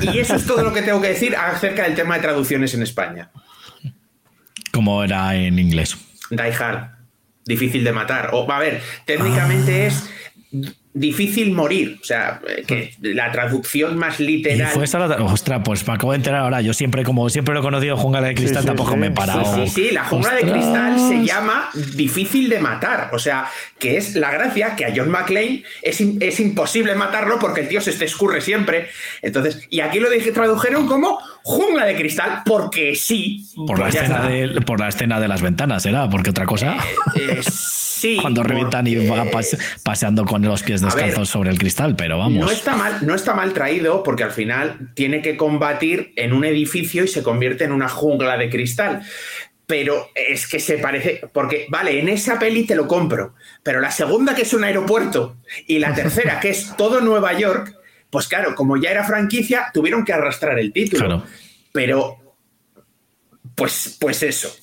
Y 0.00 0.18
eso 0.18 0.36
es 0.36 0.46
todo 0.46 0.62
lo 0.62 0.72
que 0.72 0.82
tengo 0.82 1.00
que 1.00 1.08
decir 1.08 1.36
acerca 1.36 1.84
del 1.84 1.94
tema 1.94 2.16
de 2.16 2.22
traducciones 2.22 2.74
en 2.74 2.82
España. 2.82 3.30
como 4.72 5.02
era 5.04 5.34
en 5.34 5.58
inglés. 5.58 5.96
Die 6.30 6.52
Hard. 6.52 6.96
Difícil 7.44 7.84
de 7.84 7.92
matar. 7.92 8.30
O, 8.32 8.50
a 8.50 8.58
ver, 8.58 8.82
técnicamente 9.04 9.86
es 9.86 10.10
difícil 10.98 11.52
morir. 11.52 11.98
O 12.00 12.04
sea, 12.04 12.40
eh, 12.48 12.64
que 12.66 12.94
la 13.00 13.30
traducción 13.30 13.96
más 13.98 14.18
Y 14.18 14.24
literal. 14.26 14.68
fue 14.72 14.84
esa 14.84 14.98
la. 14.98 15.16
Ostras, 15.24 15.60
pues 15.64 15.86
me 15.86 15.94
acabo 15.94 16.12
de 16.12 16.16
enterar 16.16 16.40
ahora. 16.40 16.60
Yo 16.62 16.72
siempre, 16.72 17.04
como 17.04 17.28
siempre 17.28 17.54
lo 17.54 17.60
he 17.60 17.62
conocido, 17.62 17.96
Jungla 17.96 18.20
de 18.22 18.34
Cristal, 18.34 18.62
sí, 18.62 18.66
tampoco 18.66 18.92
sí. 18.92 18.96
me 18.98 19.06
he 19.08 19.10
parado. 19.10 19.44
Sí, 19.56 19.66
sí, 19.68 19.88
sí, 19.88 19.94
la 19.94 20.04
jungla 20.04 20.34
de 20.34 20.42
cristal 20.42 20.98
se 20.98 21.24
llama 21.24 21.68
difícil 21.94 22.48
de 22.48 22.58
matar. 22.58 23.10
O 23.12 23.18
sea, 23.18 23.46
que 23.78 23.96
es 23.98 24.16
la 24.16 24.30
gracia 24.30 24.74
que 24.74 24.84
a 24.86 24.92
John 24.96 25.10
McClane 25.10 25.62
es, 25.82 26.00
im- 26.00 26.16
es 26.20 26.40
imposible 26.40 26.94
matarlo 26.94 27.38
porque 27.38 27.60
el 27.60 27.68
tío 27.68 27.80
se 27.80 27.92
te 27.92 28.06
escurre 28.06 28.40
siempre. 28.40 28.88
Entonces, 29.22 29.66
y 29.70 29.80
aquí 29.80 30.00
lo 30.00 30.08
dije, 30.10 30.32
tradujeron 30.32 30.86
como 30.86 31.18
jungla 31.42 31.84
de 31.84 31.94
cristal 31.96 32.42
porque 32.46 32.94
sí. 32.96 33.44
Por 33.66 33.78
la, 33.78 33.84
Pues 33.86 33.96
escena 33.96 34.26
de, 34.28 34.60
por 34.62 34.80
la 34.80 34.88
escena 34.88 35.20
de 35.20 35.28
las 35.28 35.42
ventanas, 35.42 35.84
¿era? 35.86 36.08
Porque 36.08 36.30
otra 36.30 36.46
cosa. 36.46 36.76
Eh, 37.14 37.40
sí. 37.96 38.18
cuando 38.20 38.42
revientan 38.42 38.86
y 38.86 38.94
va 39.06 39.24
pas- 39.26 39.58
paseando 39.82 40.24
con 40.24 40.42
los 40.42 40.62
pies 40.62 40.82
A 40.82 40.86
ver, 40.86 40.94
descalzos 40.94 41.28
sobre 41.28 41.50
el 41.50 41.58
cristal, 41.58 41.96
pero 41.96 42.18
vamos. 42.18 42.44
No 42.44 42.50
está, 42.50 42.76
mal, 42.76 42.98
no 43.06 43.14
está 43.14 43.34
mal 43.34 43.52
traído 43.52 44.02
porque 44.02 44.24
al 44.24 44.32
final 44.32 44.90
tiene 44.94 45.22
que 45.22 45.36
combatir 45.36 46.12
en 46.16 46.32
un 46.32 46.44
edificio 46.44 47.04
y 47.04 47.08
se 47.08 47.22
convierte 47.22 47.64
en 47.64 47.72
una 47.72 47.88
jungla 47.88 48.36
de 48.36 48.50
cristal. 48.50 49.02
Pero 49.66 50.10
es 50.14 50.46
que 50.46 50.60
se 50.60 50.78
parece, 50.78 51.22
porque 51.32 51.66
vale, 51.68 51.98
en 51.98 52.08
esa 52.08 52.38
peli 52.38 52.64
te 52.64 52.76
lo 52.76 52.86
compro, 52.86 53.34
pero 53.64 53.80
la 53.80 53.90
segunda 53.90 54.32
que 54.32 54.42
es 54.42 54.54
un 54.54 54.62
aeropuerto 54.62 55.38
y 55.66 55.80
la 55.80 55.92
tercera 55.92 56.38
que 56.38 56.50
es 56.50 56.76
todo 56.76 57.00
Nueva 57.00 57.36
York, 57.36 57.74
pues 58.08 58.28
claro, 58.28 58.54
como 58.54 58.76
ya 58.76 58.90
era 58.92 59.02
franquicia, 59.02 59.70
tuvieron 59.74 60.04
que 60.04 60.12
arrastrar 60.12 60.58
el 60.60 60.72
título. 60.72 61.06
Claro. 61.06 61.24
Pero, 61.72 62.16
pues, 63.56 63.96
pues 64.00 64.22
eso. 64.22 64.54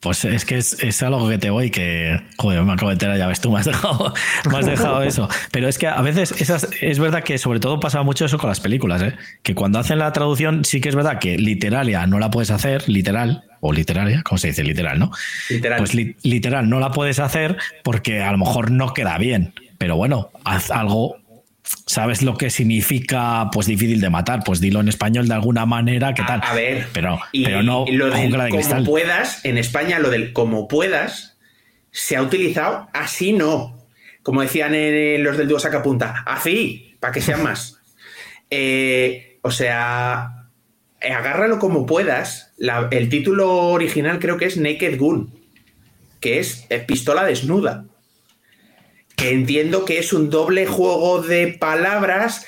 Pues 0.00 0.24
es 0.24 0.46
que 0.46 0.56
es, 0.56 0.82
es 0.82 1.02
algo 1.02 1.28
que 1.28 1.36
te 1.36 1.50
voy 1.50 1.70
que. 1.70 2.18
Joder, 2.38 2.62
me 2.62 2.72
acabo 2.72 2.88
de 2.88 2.94
enterar, 2.94 3.18
ya 3.18 3.26
ves 3.26 3.40
tú, 3.40 3.52
me 3.52 3.60
has 3.60 3.66
dejado, 3.66 4.14
me 4.50 4.58
has 4.58 4.64
dejado 4.64 5.02
eso. 5.04 5.28
Pero 5.52 5.68
es 5.68 5.76
que 5.78 5.88
a 5.88 6.00
veces 6.00 6.32
esas, 6.40 6.68
es 6.80 6.98
verdad 6.98 7.22
que 7.22 7.36
sobre 7.36 7.60
todo 7.60 7.80
pasa 7.80 8.02
mucho 8.02 8.24
eso 8.24 8.38
con 8.38 8.48
las 8.48 8.60
películas, 8.60 9.02
¿eh? 9.02 9.14
Que 9.42 9.54
cuando 9.54 9.78
hacen 9.78 9.98
la 9.98 10.10
traducción, 10.12 10.64
sí 10.64 10.80
que 10.80 10.88
es 10.88 10.94
verdad 10.96 11.18
que 11.18 11.36
literalia 11.36 12.06
no 12.06 12.18
la 12.18 12.30
puedes 12.30 12.50
hacer, 12.50 12.88
literal, 12.88 13.44
o 13.60 13.74
literaria, 13.74 14.22
¿cómo 14.22 14.38
se 14.38 14.48
dice? 14.48 14.64
Literal, 14.64 14.98
¿no? 14.98 15.10
Literal. 15.50 15.78
Pues 15.78 15.94
li- 15.94 16.16
literal 16.22 16.66
no 16.70 16.80
la 16.80 16.92
puedes 16.92 17.18
hacer 17.18 17.58
porque 17.84 18.22
a 18.22 18.32
lo 18.32 18.38
mejor 18.38 18.70
no 18.70 18.94
queda 18.94 19.18
bien. 19.18 19.52
Pero 19.76 19.96
bueno, 19.96 20.30
haz 20.44 20.70
algo. 20.70 21.16
¿Sabes 21.86 22.22
lo 22.22 22.36
que 22.36 22.50
significa 22.50 23.48
pues 23.52 23.66
difícil 23.66 24.00
de 24.00 24.10
matar? 24.10 24.42
Pues 24.44 24.60
dilo 24.60 24.80
en 24.80 24.88
español 24.88 25.28
de 25.28 25.34
alguna 25.34 25.66
manera, 25.66 26.14
¿qué 26.14 26.22
tal? 26.22 26.40
A, 26.44 26.54
ver, 26.54 26.88
pero, 26.92 27.20
y 27.32 27.44
pero 27.44 27.62
no 27.62 27.84
lo 27.88 28.06
del 28.06 28.14
jungla 28.14 28.44
de 28.44 28.50
como 28.50 28.84
puedas, 28.84 29.44
en 29.44 29.58
España 29.58 29.98
lo 29.98 30.10
del 30.10 30.32
como 30.32 30.68
puedas 30.68 31.36
se 31.90 32.16
ha 32.16 32.22
utilizado 32.22 32.88
así 32.92 33.32
no. 33.32 33.78
Como 34.22 34.42
decían 34.42 34.74
en 34.74 35.22
los 35.24 35.36
del 35.36 35.48
dúo 35.48 35.58
sacapunta, 35.58 36.22
así, 36.26 36.94
para 37.00 37.12
que 37.12 37.20
sean 37.20 37.42
más. 37.44 37.78
Eh, 38.50 39.38
o 39.42 39.50
sea, 39.50 40.46
agárralo 41.00 41.58
como 41.58 41.86
puedas. 41.86 42.52
La- 42.56 42.88
el 42.90 43.08
título 43.08 43.48
original 43.68 44.18
creo 44.18 44.36
que 44.36 44.44
es 44.46 44.56
Naked 44.56 44.98
Gun, 44.98 45.32
que 46.20 46.38
es 46.38 46.66
eh, 46.70 46.78
pistola 46.80 47.24
desnuda. 47.24 47.84
Que 49.20 49.32
entiendo 49.32 49.84
que 49.84 49.98
es 49.98 50.14
un 50.14 50.30
doble 50.30 50.64
juego 50.64 51.20
de 51.20 51.48
palabras 51.48 52.46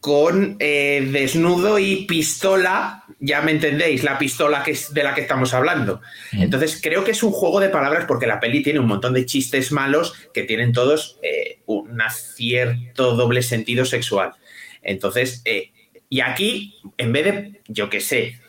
con 0.00 0.56
eh, 0.58 1.06
desnudo 1.12 1.78
y 1.78 2.06
pistola, 2.06 3.04
ya 3.20 3.42
me 3.42 3.50
entendéis, 3.50 4.04
la 4.04 4.16
pistola 4.16 4.62
que 4.62 4.70
es 4.70 4.94
de 4.94 5.02
la 5.02 5.14
que 5.14 5.20
estamos 5.20 5.52
hablando. 5.52 6.00
Entonces 6.32 6.80
creo 6.82 7.04
que 7.04 7.10
es 7.10 7.22
un 7.22 7.32
juego 7.32 7.60
de 7.60 7.68
palabras 7.68 8.06
porque 8.08 8.26
la 8.26 8.40
peli 8.40 8.62
tiene 8.62 8.80
un 8.80 8.86
montón 8.86 9.12
de 9.12 9.26
chistes 9.26 9.70
malos 9.70 10.14
que 10.32 10.44
tienen 10.44 10.72
todos 10.72 11.18
eh, 11.22 11.58
un 11.66 12.00
cierto 12.10 13.14
doble 13.14 13.42
sentido 13.42 13.84
sexual. 13.84 14.32
Entonces, 14.80 15.42
eh, 15.44 15.72
y 16.08 16.20
aquí, 16.20 16.80
en 16.96 17.12
vez 17.12 17.24
de, 17.26 17.60
yo 17.68 17.90
qué 17.90 18.00
sé, 18.00 18.40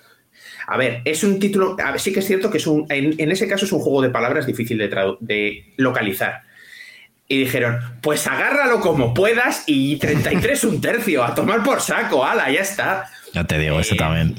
a 0.66 0.78
ver, 0.78 1.02
es 1.04 1.26
un 1.26 1.40
título, 1.42 1.76
a 1.84 1.92
ver, 1.92 2.00
sí 2.00 2.14
que 2.14 2.20
es 2.20 2.26
cierto 2.26 2.50
que 2.50 2.60
es 2.60 2.68
un, 2.68 2.86
en, 2.90 3.16
en 3.20 3.32
ese 3.32 3.50
caso 3.50 3.66
es 3.66 3.72
un 3.74 3.82
juego 3.82 4.02
de 4.02 4.12
palabras 4.12 4.46
difícil 4.46 4.78
de, 4.78 4.88
de 5.20 5.74
localizar. 5.76 6.48
Y 7.32 7.38
dijeron, 7.38 7.80
pues 8.02 8.26
agárralo 8.26 8.82
como 8.82 9.14
puedas 9.14 9.64
y 9.68 9.98
33 9.98 10.64
un 10.64 10.82
tercio, 10.82 11.24
a 11.24 11.36
tomar 11.36 11.64
por 11.64 11.80
saco, 11.80 12.26
ala, 12.26 12.52
ya 12.52 12.62
está. 12.62 13.08
Ya 13.34 13.44
te 13.46 13.60
digo, 13.60 13.80
eso 13.80 13.94
Eh, 13.94 13.98
también. 13.98 14.36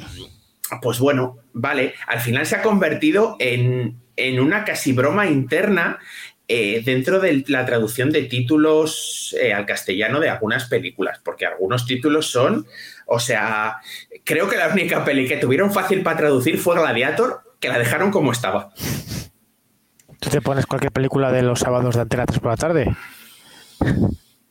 Pues 0.83 0.99
bueno, 0.99 1.39
vale, 1.53 1.95
al 2.09 2.19
final 2.21 2.45
se 2.47 2.57
ha 2.57 2.63
convertido 2.63 3.37
en, 3.39 3.97
en 4.17 4.41
una 4.41 4.65
casi 4.65 4.93
broma 4.93 5.27
interna 5.27 5.99
eh, 6.53 6.83
dentro 6.85 7.21
de 7.21 7.45
la 7.47 7.65
traducción 7.65 8.11
de 8.11 8.23
títulos 8.23 9.37
eh, 9.41 9.53
al 9.53 9.67
castellano 9.67 10.19
de 10.19 10.31
algunas 10.31 10.65
películas, 10.65 11.21
porque 11.25 11.47
algunos 11.47 11.87
títulos 11.87 12.29
son, 12.29 12.67
o 13.07 13.21
sea, 13.21 13.77
creo 14.25 14.49
que 14.49 14.57
la 14.57 14.67
única 14.67 15.05
peli 15.05 15.29
que 15.29 15.37
tuvieron 15.37 15.73
fácil 15.73 16.03
para 16.03 16.17
traducir 16.17 16.59
fue 16.59 16.75
Gladiator, 16.75 17.43
que 17.61 17.69
la 17.69 17.79
dejaron 17.79 18.11
como 18.11 18.33
estaba. 18.33 18.73
Tú 20.21 20.31
te 20.31 20.41
pones 20.41 20.67
cualquier 20.67 20.93
película 20.93 21.33
de 21.33 21.43
los 21.43 21.61
sábados 21.61 21.95
de 21.97 22.03
Antena 22.03 22.27
3 22.27 22.39
por 22.41 22.51
la 22.53 22.57
tarde 22.57 22.95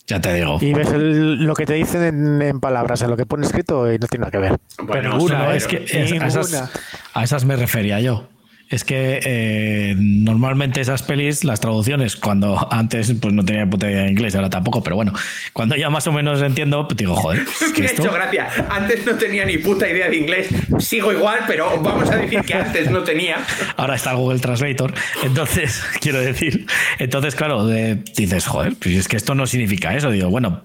Ya 0.08 0.20
te 0.20 0.34
digo. 0.34 0.58
y 0.60 0.74
ves 0.74 0.92
el- 0.92 1.44
lo 1.46 1.54
que 1.56 1.66
te 1.68 1.74
dicen 1.76 2.04
en, 2.04 2.42
en 2.42 2.60
palabras, 2.60 3.02
en 3.04 3.12
lo 3.12 3.18
que 3.18 3.26
pone 3.28 3.46
escrito 3.46 3.92
y 3.94 4.00
no 4.00 4.08
tiene 4.08 4.22
nada 4.22 4.32
que 4.32 4.38
ver. 4.40 4.58
Bueno, 4.82 5.12
ninguna, 5.12 5.38
No, 5.40 5.46
pero- 5.46 5.58
es 5.58 5.68
que 5.68 5.84
es- 5.86 5.94
a, 5.94 6.00
ninguna. 6.00 6.28
esas, 6.28 6.72
a 7.14 7.24
esas 7.24 7.46
me 7.46 7.56
refería 7.56 8.00
yo. 8.00 8.28
Es 8.70 8.84
que 8.84 9.20
eh, 9.26 9.96
normalmente 9.98 10.80
esas 10.80 11.02
pelis, 11.02 11.44
las 11.44 11.60
traducciones, 11.60 12.16
cuando 12.16 12.68
antes 12.72 13.12
pues 13.20 13.34
no 13.34 13.44
tenía 13.44 13.66
puta 13.68 13.90
idea 13.90 14.04
de 14.04 14.12
inglés, 14.12 14.36
ahora 14.36 14.50
tampoco, 14.52 14.84
pero 14.84 14.96
bueno, 14.96 15.12
cuando 15.54 15.76
ya 15.76 15.90
más 15.90 16.06
o 16.06 16.12
menos 16.12 16.40
entiendo, 16.44 16.88
pues 16.88 16.96
digo, 16.98 17.16
joder, 17.16 17.42
es 17.62 17.72
que 17.74 17.82
Me 17.82 17.88
ha 17.88 17.90
esto- 17.90 18.04
hecho 18.04 18.14
gracia. 18.14 18.48
Antes 18.70 19.04
no 19.08 19.14
tenía 19.16 19.44
ni 19.46 19.58
puta 19.58 19.90
idea 19.90 20.08
de 20.08 20.18
inglés. 20.18 20.50
Sigo 20.78 21.12
igual, 21.12 21.40
pero 21.48 21.82
vamos 21.82 22.12
a 22.12 22.18
decir 22.18 22.42
que 22.42 22.54
antes 22.54 22.92
no 22.92 23.00
tenía. 23.04 23.38
ahora 23.76 23.96
está 23.96 24.12
el 24.12 24.18
Google 24.18 24.40
Translator. 24.40 24.94
Entonces, 25.24 25.82
quiero 26.00 26.20
decir, 26.20 26.68
entonces, 27.00 27.34
claro, 27.34 27.66
de- 27.66 27.96
dices, 28.16 28.46
joder, 28.46 28.76
pues 28.80 28.94
es 28.96 29.08
que 29.08 29.18
esto 29.18 29.34
no 29.34 29.48
significa 29.48 29.96
eso. 29.96 30.12
Digo, 30.12 30.30
bueno, 30.30 30.62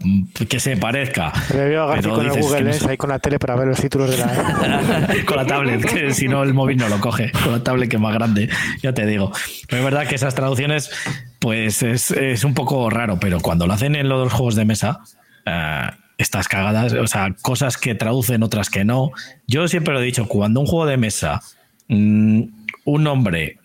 que 0.48 0.60
se 0.60 0.76
parezca. 0.76 1.32
Me 1.54 1.64
veo 1.64 1.84
a 1.84 1.96
con 2.02 2.20
el 2.26 2.30
Google 2.42 2.70
que 2.70 2.78
no 2.84 2.88
ahí 2.90 2.96
con 2.98 3.08
la 3.08 3.18
tele 3.18 3.38
para 3.38 3.56
ver 3.56 3.68
los 3.68 3.80
títulos 3.80 4.10
de 4.10 4.18
la. 4.18 5.08
con 5.24 5.36
la 5.38 5.46
tablet, 5.46 5.82
que 5.86 6.12
si 6.12 6.28
no 6.28 6.42
el 6.42 6.52
móvil 6.52 6.76
no 6.76 6.88
lo 6.90 7.00
coge, 7.00 7.30
con 7.32 7.52
la 7.52 7.64
tablet 7.64 7.93
más 8.00 8.14
grande, 8.14 8.48
ya 8.82 8.92
te 8.92 9.06
digo. 9.06 9.32
Es 9.68 9.84
verdad 9.84 10.06
que 10.06 10.14
esas 10.14 10.34
traducciones 10.34 10.90
pues 11.38 11.82
es, 11.82 12.10
es 12.10 12.44
un 12.44 12.54
poco 12.54 12.88
raro, 12.90 13.18
pero 13.20 13.40
cuando 13.40 13.66
lo 13.66 13.74
hacen 13.74 13.96
en 13.96 14.08
los 14.08 14.32
juegos 14.32 14.54
de 14.54 14.64
mesa, 14.64 15.00
eh, 15.46 15.90
estas 16.16 16.48
cagadas, 16.48 16.92
o 16.92 17.06
sea, 17.06 17.34
cosas 17.42 17.76
que 17.76 17.94
traducen, 17.94 18.42
otras 18.42 18.70
que 18.70 18.84
no. 18.84 19.10
Yo 19.46 19.68
siempre 19.68 19.92
lo 19.94 20.00
he 20.00 20.04
dicho, 20.04 20.26
cuando 20.26 20.60
un 20.60 20.66
juego 20.66 20.86
de 20.86 20.96
mesa, 20.96 21.42
mm, 21.88 22.42
un 22.84 23.02
nombre 23.02 23.58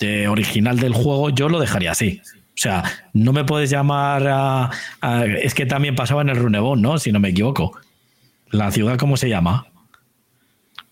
de 0.00 0.28
original 0.28 0.78
del 0.78 0.92
juego, 0.92 1.30
yo 1.30 1.48
lo 1.48 1.60
dejaría 1.60 1.92
así. 1.92 2.20
O 2.24 2.60
sea, 2.60 2.82
no 3.12 3.32
me 3.32 3.44
puedes 3.44 3.70
llamar 3.70 4.26
a, 4.26 4.70
Es 5.40 5.54
que 5.54 5.64
también 5.64 5.94
pasaba 5.94 6.22
en 6.22 6.30
el 6.30 6.36
Runebon, 6.36 6.82
¿no? 6.82 6.98
Si 6.98 7.12
no 7.12 7.20
me 7.20 7.28
equivoco. 7.28 7.78
La 8.50 8.72
ciudad, 8.72 8.96
¿cómo 8.96 9.16
se 9.16 9.28
llama? 9.28 9.67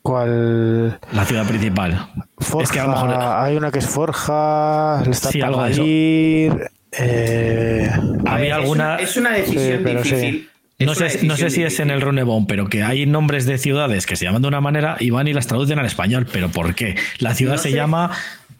¿Cuál? 0.07 1.01
La 1.12 1.25
ciudad 1.25 1.45
principal. 1.49 2.07
Forja, 2.38 2.62
Es 2.64 2.71
que 2.71 2.79
a 2.79 2.85
lo 2.85 2.90
mejor. 2.90 3.11
hay 3.19 3.57
una 3.57 3.73
que 3.73 3.81
es 3.81 3.87
Forja, 3.88 5.03
está 5.11 5.31
Sí, 5.33 5.40
algo 5.40 5.64
de 5.64 5.71
eso. 5.73 5.81
Tabadir, 5.81 6.71
eh, 6.92 7.90
Había 8.25 8.47
Es 8.51 8.55
alguna. 8.55 8.85
una- 8.85 8.97
Es 8.97 9.16
una 9.16 9.31
decisión 9.31 9.79
Sí, 9.79 9.81
pero 9.83 10.05
sí. 10.05 10.11
difícil. 10.14 10.51
No 10.79 10.95
sé, 10.95 11.21
no 11.27 11.37
sé 11.37 11.51
si 11.51 11.62
es 11.64 11.81
en 11.81 11.88
el 11.90 11.97
difícil. 11.97 12.03
Runebon, 12.07 12.47
pero 12.47 12.69
que 12.69 12.83
hay 12.85 13.05
nombres 13.07 13.47
de 13.47 13.59
ciudades 13.59 14.07
que 14.07 14.14
se 14.14 14.27
llaman 14.27 14.42
de 14.42 14.49
una 14.49 14.61
manera 14.61 14.97
y 15.01 15.11
van 15.11 15.27
y 15.27 15.33
las 15.33 15.47
traducen 15.49 15.79
al 15.81 15.87
español. 15.87 16.27
¿Pero 16.33 16.51
por 16.51 16.75
qué? 16.77 16.95
La 17.19 17.35
ciudad 17.35 17.55
No 17.55 17.59
se 17.62 17.71
sé. 17.71 17.75
llama 17.75 18.11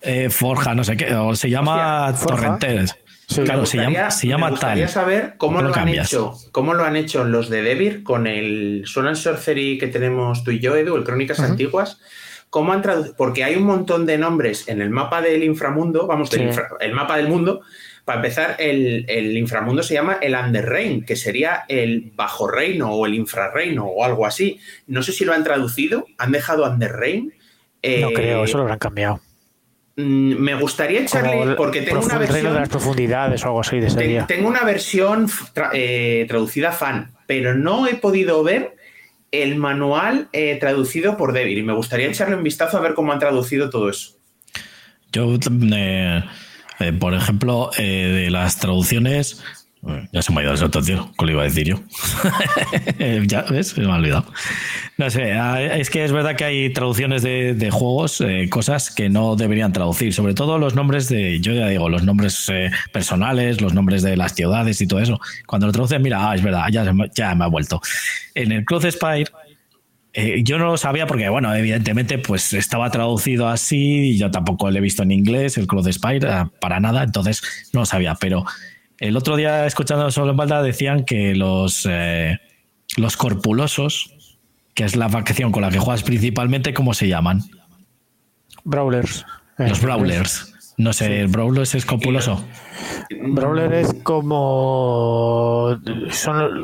eh, 0.03 0.31
Forja, 0.31 0.75
no 0.75 0.83
sé 0.83 0.97
qué, 0.97 1.15
o 1.15 1.37
se 1.37 1.49
llama. 1.51 2.13
Torrentes. 2.27 2.97
Sí, 3.29 3.43
claro, 3.43 3.67
se 3.67 3.79
llama, 3.79 4.11
se 4.11 4.29
me 4.29 4.51
gustaría 4.51 4.85
tal. 4.85 4.93
saber 4.95 5.35
cómo 5.37 5.59
¿Por 5.61 5.73
qué 5.73 5.77
lo, 5.81 5.83
han 5.83 5.89
hecho, 5.89 6.35
cómo 6.53 6.75
lo 6.75 6.85
han 6.85 6.95
hecho 6.95 7.25
los 7.25 7.51
de 7.51 7.63
Devir 7.63 8.05
con 8.05 8.27
el 8.29 8.85
Sword 8.87 9.09
and 9.09 9.17
Sorcery 9.17 9.79
que 9.79 9.89
tenemos 9.89 10.45
tú 10.45 10.53
y 10.53 10.61
yo, 10.61 10.77
Edu, 10.77 10.95
el 10.97 11.03
Crónicas. 11.05 11.41
Antiguas. 11.41 12.01
¿Cómo 12.51 12.73
han 12.73 12.83
traducido? 12.83 13.17
Porque 13.17 13.43
hay 13.43 13.57
un 13.57 13.65
montón 13.65 14.07
de 14.07 14.17
nombres 14.17 14.69
en 14.69 14.81
el 14.81 14.91
mapa 14.91 15.21
del 15.21 15.43
inframundo, 15.43 16.07
vamos, 16.07 16.31
del 16.31 16.41
Sí. 16.43 16.47
infra- 16.47 16.69
el 16.81 16.93
mapa 16.95 17.17
del 17.17 17.29
mundo. 17.29 17.63
Para 18.05 18.19
empezar, 18.21 18.55
el, 18.61 19.05
el 19.09 19.37
inframundo 19.37 19.83
se 19.83 19.95
llama 19.95 20.19
el 20.23 20.37
Underreign, 20.37 21.05
que 21.05 21.17
sería 21.17 21.65
el 21.67 22.13
bajo 22.15 22.47
reino 22.47 22.93
o 22.93 23.05
el 23.05 23.15
infrarreino 23.15 23.87
o 23.87 24.05
algo 24.05 24.25
así. 24.25 24.61
No 24.87 25.03
sé 25.03 25.11
si 25.11 25.25
lo 25.25 25.33
han 25.35 25.43
traducido, 25.43 26.07
han 26.17 26.31
dejado 26.31 26.65
Underreign. 26.65 27.27
no 27.27 27.33
Eh, 27.83 28.13
creo, 28.15 28.45
eso 28.45 28.57
lo 28.59 28.63
habrán 28.63 28.79
cambiado. 28.79 29.21
Mm, 29.97 30.35
Me 30.39 30.55
gustaría 30.55 31.01
echarle, 31.03 31.55
porque 31.57 31.83
tengo 31.83 32.05
una 32.05 32.19
versión. 32.19 32.53
de 32.55 32.61
las 32.61 32.69
profundidades 32.69 33.43
o 33.43 33.47
algo 33.47 33.61
así 33.61 33.81
de 33.81 33.91
sería. 33.91 34.27
tengo 34.27 34.49
una 34.49 34.63
versión 34.65 35.29
tra- 35.55 35.71
eh, 35.73 36.25
traducida 36.29 36.73
fan, 36.73 37.13
pero 37.27 37.55
no 37.55 37.87
he 37.87 37.95
podido 37.95 38.43
ver 38.43 38.77
el 39.33 39.57
manual 39.57 40.29
eh, 40.33 40.57
traducido 40.61 41.17
por 41.17 41.33
Devil 41.33 41.59
y 41.59 41.63
me 41.63 41.73
gustaría 41.75 42.07
echarle 42.09 42.37
un 42.37 42.43
vistazo 42.45 42.79
a 42.79 42.81
ver 42.81 42.95
cómo 42.95 43.13
han 43.13 43.19
traducido 43.19 43.69
todo 43.71 43.91
eso. 43.91 44.13
Yo, 45.13 45.35
eh, 45.75 46.23
eh, 46.81 46.93
por 46.93 47.15
ejemplo, 47.15 47.71
eh, 47.79 47.83
de 48.25 48.31
las 48.31 48.59
traducciones. 48.59 49.43
Eh, 49.89 50.09
Ya 50.13 50.23
se 50.23 50.33
me 50.33 50.41
ha 50.41 50.45
ido 50.45 50.53
el 50.53 50.59
santo, 50.59 50.83
tío. 50.83 51.11
¿Qué 51.19 51.27
le 51.27 51.33
iba 51.33 51.43
a 51.43 51.45
decir 51.45 51.67
yo? 51.67 51.77
Ya, 53.27 53.43
¿ves? 53.43 53.69
Se 53.69 53.81
me 53.81 53.91
ha 53.91 53.97
olvidado. 53.97 54.27
No 54.99 55.11
sé, 55.11 55.33
ah, 55.33 55.63
es 55.63 55.91
que 55.91 56.05
es 56.05 56.13
verdad 56.13 56.37
que 56.37 56.45
hay 56.45 56.73
traducciones 56.73 57.23
de, 57.23 57.55
de 57.55 57.71
juegos, 57.71 58.21
eh, 58.21 58.49
cosas 58.51 58.91
que 58.91 59.09
no 59.09 59.37
deberían 59.37 59.73
traducir. 59.73 60.13
Sobre 60.15 60.35
todo 60.35 60.59
los 60.59 60.75
nombres 60.75 61.09
de, 61.09 61.41
yo 61.41 61.53
ya 61.53 61.69
digo, 61.69 61.89
los 61.89 62.03
nombres 62.03 62.49
eh, 62.53 62.71
personales, 62.93 63.61
los 63.61 63.75
nombres 63.75 64.03
de 64.03 64.17
las 64.17 64.35
ciudades 64.35 64.81
y 64.81 64.87
todo 64.87 65.01
eso. 65.01 65.21
Cuando 65.47 65.67
lo 65.67 65.73
traducen, 65.73 66.03
mira, 66.03 66.31
ah, 66.31 66.35
es 66.35 66.43
verdad, 66.43 66.67
ya, 66.71 66.85
ya 67.15 67.35
me 67.35 67.45
ha 67.45 67.49
vuelto. 67.49 67.81
En 68.35 68.53
el 68.53 68.65
Cross 68.65 68.87
Spire. 68.91 69.31
Eh, 70.19 70.43
yo 70.45 70.57
no 70.57 70.65
lo 70.65 70.79
sabía 70.79 71.07
porque, 71.07 71.29
bueno, 71.29 71.55
evidentemente, 71.55 72.17
pues 72.17 72.55
estaba 72.55 72.91
traducido 72.91 73.49
así 73.49 74.13
y 74.13 74.19
yo 74.19 74.31
tampoco 74.31 74.71
lo 74.71 74.79
he 74.79 74.81
visto 74.81 75.03
en 75.03 75.11
inglés, 75.11 75.59
el 75.59 75.67
Cross 75.67 75.93
Spire, 75.93 76.27
ah, 76.27 76.51
para 76.59 76.81
nada, 76.81 77.03
entonces 77.03 77.43
no 77.75 77.81
lo 77.81 77.87
sabía. 77.87 78.15
Pero 78.19 78.47
el 78.99 79.17
otro 79.17 79.37
día, 79.37 79.67
escuchando 79.67 80.11
solo 80.11 80.31
en 80.33 80.37
balda, 80.37 80.63
decían 80.63 81.05
que 81.05 81.35
los, 81.35 81.87
eh, 81.89 82.39
los 82.97 83.17
corpulosos, 83.17 84.11
que 84.75 84.85
es 84.85 84.97
la 84.97 85.09
facción 85.09 85.53
con 85.53 85.63
la 85.63 85.71
que 85.71 85.79
juegas 85.79 86.03
principalmente, 86.03 86.73
¿cómo 86.75 86.95
se 86.95 87.09
llaman? 87.09 87.43
Brawlers. 88.65 89.25
Eh, 89.59 89.69
Los 89.69 89.81
Brawlers. 89.81 90.53
No 90.79 90.93
sé, 90.93 91.21
¿el 91.21 91.29
Brawlers 91.29 91.75
es 91.75 91.87
corpuloso? 91.87 92.45
Brawler 93.29 93.73
es 93.73 93.95
como. 94.03 95.79
Son 96.11 96.63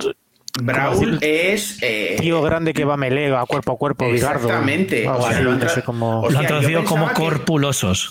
Brawl 0.63 1.19
es. 1.23 1.79
eh, 1.83 2.17
tío 2.21 2.43
grande 2.43 2.75
que 2.75 2.85
va 2.85 2.99
melee 2.99 3.35
a 3.35 3.47
cuerpo 3.47 3.73
a 3.73 3.79
cuerpo, 3.79 4.11
bigardo. 4.11 4.49
Exactamente. 4.49 5.09
Algo 5.09 5.21
O 5.21 5.23
sea, 5.23 5.31
así, 5.31 5.43
lo 5.45 5.51
han 5.53 5.59
no 5.59 5.65
tra- 5.65 5.69
sé 5.71 5.83
cómo- 5.83 6.21
o 6.21 6.25
Lo 6.25 6.31
sea, 6.31 6.39
han 6.41 6.45
yo 6.45 6.49
traducido 6.49 6.85
como 6.85 7.09
que- 7.09 7.15
corpulosos. 7.15 8.11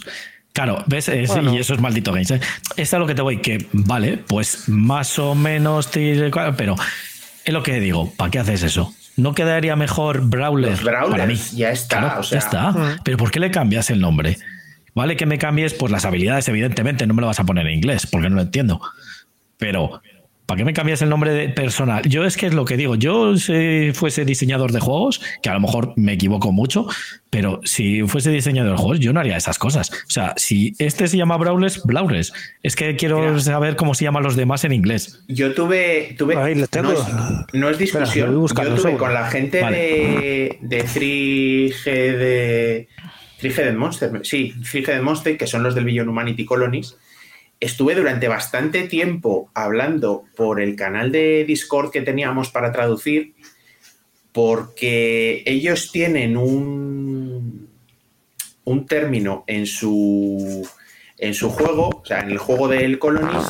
Claro, 0.54 0.84
¿ves? 0.88 1.08
Es- 1.10 1.30
Bueno. 1.30 1.54
Y 1.54 1.60
eso 1.60 1.74
es 1.74 1.80
maldito 1.80 2.12
games. 2.12 2.32
¿eh? 2.32 2.40
Esto 2.78 2.96
es 2.98 3.00
lo 3.00 3.08
que 3.08 3.16
te 3.16 3.22
voy, 3.22 3.38
que 3.38 3.68
vale, 3.72 4.18
pues 4.18 4.68
más 4.68 5.18
o 5.20 5.34
menos, 5.36 5.90
te- 5.92 6.30
pero 6.58 6.76
es 7.46 7.54
lo 7.54 7.64
que 7.64 7.80
digo, 7.80 8.12
¿para 8.18 8.32
qué 8.32 8.40
haces 8.40 8.64
eso? 8.64 8.94
¿No 9.18 9.34
quedaría 9.34 9.76
mejor 9.76 10.22
Brawler? 10.22 10.72
Los 10.72 10.84
Brawlers, 10.84 11.12
para 11.12 11.26
mí. 11.26 11.40
ya 11.54 11.72
está, 11.72 12.00
Claro, 12.00 12.20
o 12.22 12.24
sea. 12.24 12.40
ya 12.40 12.46
está. 12.46 12.72
Mm. 12.72 13.00
Pero 13.04 13.18
¿por 13.18 13.32
qué 13.32 13.40
le 13.40 13.52
cambias 13.52 13.90
el 13.90 14.00
nombre? 14.02 14.38
Vale 14.94 15.16
que 15.16 15.26
me 15.26 15.38
cambies 15.38 15.74
pues 15.74 15.92
las 15.92 16.04
habilidades, 16.06 16.48
evidentemente, 16.50 17.08
no 17.08 17.14
me 17.14 17.22
lo 17.22 17.28
vas 17.28 17.40
a 17.40 17.46
poner 17.46 17.66
en 17.68 17.76
inglés, 17.76 18.06
porque 18.08 18.30
no 18.30 18.36
lo 18.36 18.42
entiendo. 18.42 18.82
Pero, 19.58 20.02
¿para 20.52 20.58
qué 20.58 20.66
me 20.66 20.74
cambias 20.74 21.02
el 21.02 21.08
nombre 21.08 21.32
de 21.32 21.48
personal? 21.48 22.04
Yo 22.10 22.26
es 22.26 22.36
que 22.36 22.46
es 22.46 22.54
lo 22.54 22.66
que 22.66 22.76
digo, 22.76 22.96
yo 22.96 23.38
si 23.38 23.92
fuese 23.94 24.26
diseñador 24.26 24.74
de 24.74 24.82
juegos, 24.82 25.22
que 25.42 25.50
a 25.50 25.54
lo 25.54 25.62
mejor 25.62 25.94
me 25.96 26.12
equivoco 26.12 26.52
mucho, 26.52 26.88
pero 27.30 27.62
si 27.64 28.02
fuese 28.04 28.32
diseñador 28.32 28.74
de 28.74 28.78
juegos, 28.78 29.00
yo 29.00 29.14
no 29.14 29.22
haría 29.22 29.38
esas 29.38 29.58
cosas. 29.58 29.90
O 29.92 30.10
sea, 30.10 30.34
si 30.36 30.74
este 30.78 31.08
se 31.08 31.16
llama 31.16 31.38
Brawlers, 31.38 31.82
Brawlers. 31.86 32.34
Es 32.64 32.76
que 32.76 32.98
quiero 32.98 33.22
Mira. 33.22 33.40
saber 33.40 33.78
cómo 33.78 33.94
se 33.96 34.04
llaman 34.04 34.24
los 34.24 34.36
demás 34.36 34.66
en 34.66 34.74
inglés. 34.74 35.24
Yo 35.30 35.54
tuve. 35.54 36.16
tuve 36.18 36.36
Ahí 36.36 36.56
lo 36.56 36.68
tengo. 36.68 36.92
No 36.92 37.00
es, 37.00 37.06
no 37.54 37.70
es 37.70 37.80
Espera, 37.80 38.04
discusión. 38.04 38.32
Yo 38.34 38.48
tuve 38.54 38.78
seguro. 38.78 38.98
con 38.98 39.14
la 39.14 39.28
gente 39.30 39.62
Vale. 39.62 39.78
de, 39.78 40.58
de 40.60 40.84
3G 40.86 41.84
de. 42.18 42.88
3G 43.42 43.74
Monster. 43.74 44.20
Sí, 44.24 44.54
3G 44.60 45.02
Monster, 45.02 45.38
que 45.38 45.48
son 45.48 45.64
los 45.64 45.76
del 45.76 45.86
Beyond 45.86 46.10
Humanity 46.10 46.44
Colonies. 46.44 46.98
Estuve 47.62 47.96
durante 47.96 48.28
bastante 48.28 48.84
tiempo 48.88 49.50
hablando 49.54 50.26
por 50.36 50.60
el 50.60 50.76
canal 50.76 51.12
de 51.12 51.46
Discord 51.46 51.92
que 51.92 52.02
teníamos 52.02 52.50
para 52.50 52.74
traducir, 52.74 53.36
porque 54.34 55.44
ellos 55.46 55.92
tienen 55.92 56.36
un, 56.36 57.70
un 58.66 58.86
término 58.88 59.44
en 59.48 59.68
su, 59.68 60.68
en 61.18 61.34
su 61.34 61.52
juego, 61.52 62.02
o 62.02 62.06
sea, 62.06 62.22
en 62.22 62.32
el 62.32 62.40
juego 62.40 62.68
del 62.68 62.98
Colonies, 62.98 63.46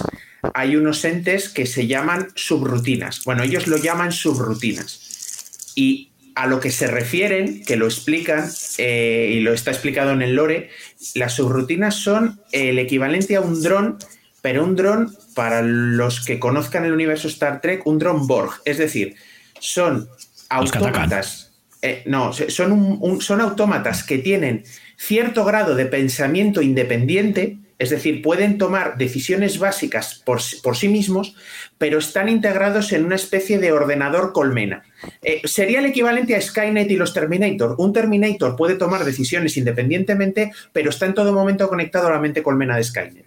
hay 0.54 0.76
unos 0.76 1.06
entes 1.06 1.50
que 1.50 1.66
se 1.66 1.88
llaman 1.88 2.28
subrutinas. 2.36 3.24
Bueno, 3.24 3.44
ellos 3.44 3.68
lo 3.68 3.78
llaman 3.78 4.12
subrutinas. 4.12 5.74
Y 5.76 6.11
a 6.36 6.48
lo 6.48 6.60
que 6.60 6.72
se 6.72 6.88
refieren, 6.88 7.64
que 7.64 7.76
lo 7.76 7.86
explican, 7.86 8.50
eh, 8.78 9.32
y 9.34 9.40
lo 9.42 9.54
está 9.54 9.72
explicado 9.72 10.12
en 10.12 10.22
el 10.22 10.34
lore, 10.36 10.70
las 11.16 11.34
subrutinas 11.34 11.96
son 11.96 12.40
el 12.52 12.80
equivalente 12.80 13.36
a 13.36 13.42
un 13.42 13.62
dron, 13.62 13.98
pero 14.42 14.64
un 14.64 14.76
dron, 14.76 15.16
para 15.36 15.62
los 15.62 16.24
que 16.26 16.40
conozcan 16.40 16.86
el 16.86 16.94
universo 16.94 17.28
Star 17.28 17.62
Trek, 17.62 17.86
un 17.86 18.00
dron 18.00 18.28
Borg. 18.28 18.62
Es 18.66 18.78
decir, 18.78 19.16
son 19.60 20.08
autómatas. 20.50 21.52
eh, 21.84 22.04
no, 22.06 22.32
son, 22.34 22.72
un- 22.72 22.98
un- 23.02 23.22
son 23.22 23.42
autómatas 23.42 24.04
que 24.04 24.20
tienen 24.20 24.64
cierto 24.98 25.44
grado 25.46 25.74
de 25.76 25.86
pensamiento 25.88 26.62
independiente, 26.62 27.58
es 27.82 27.90
decir, 27.90 28.22
pueden 28.22 28.58
tomar 28.60 28.98
decisiones 28.98 29.58
básicas 29.58 30.22
por, 30.24 30.40
sí- 30.42 30.58
por 30.62 30.78
sí 30.78 30.88
mismos, 30.88 31.36
pero 31.80 31.98
están 31.98 32.30
integrados 32.30 32.94
en 32.94 33.06
una 33.06 33.16
especie 33.16 33.58
de 33.58 33.72
ordenador 33.72 34.34
colmena. 34.34 34.84
Eh, 35.24 35.42
sería 35.46 35.80
el 35.80 35.88
equivalente 35.88 36.36
a 36.36 36.42
Skynet 36.42 36.92
y 36.92 36.96
los 36.96 37.12
Terminator. 37.14 37.76
Un 37.80 37.92
Terminator 37.92 38.56
puede 38.56 38.76
tomar 38.76 39.04
decisiones 39.04 39.58
independientemente, 39.58 40.52
pero 40.72 40.92
está 40.92 41.08
en 41.08 41.16
todo 41.16 41.34
momento 41.34 41.68
conectado 41.70 42.08
a 42.08 42.12
la 42.12 42.20
mente 42.20 42.44
colmena 42.44 42.78
de 42.78 42.84
Skynet. 42.84 43.26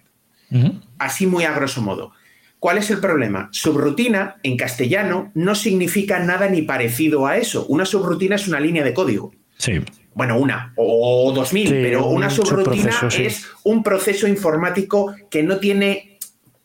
Así 0.99 1.27
muy 1.27 1.43
a 1.43 1.51
grosso 1.53 1.81
modo. 1.81 2.13
¿Cuál 2.59 2.77
es 2.77 2.89
el 2.89 2.99
problema? 2.99 3.49
Subrutina, 3.51 4.37
en 4.41 4.55
castellano, 4.55 5.31
no 5.35 5.53
significa 5.53 6.19
nada 6.19 6.47
ni 6.47 6.61
parecido 6.61 7.27
a 7.27 7.35
eso. 7.37 7.65
Una 7.67 7.85
subrutina 7.85 8.37
es 8.37 8.47
una 8.47 8.61
línea 8.61 8.83
de 8.85 8.93
código. 8.93 9.33
Sí. 9.57 9.81
Bueno, 10.15 10.39
una 10.39 10.73
o 10.77 11.31
dos 11.35 11.53
mil, 11.53 11.67
Sí, 11.67 11.73
pero 11.73 12.07
una 12.07 12.27
un 12.27 12.31
subrutina 12.31 13.09
sí. 13.11 13.25
es 13.25 13.45
un 13.63 13.83
proceso 13.83 14.27
informático 14.27 15.13
que 15.29 15.43
no 15.43 15.57
tiene, 15.57 16.17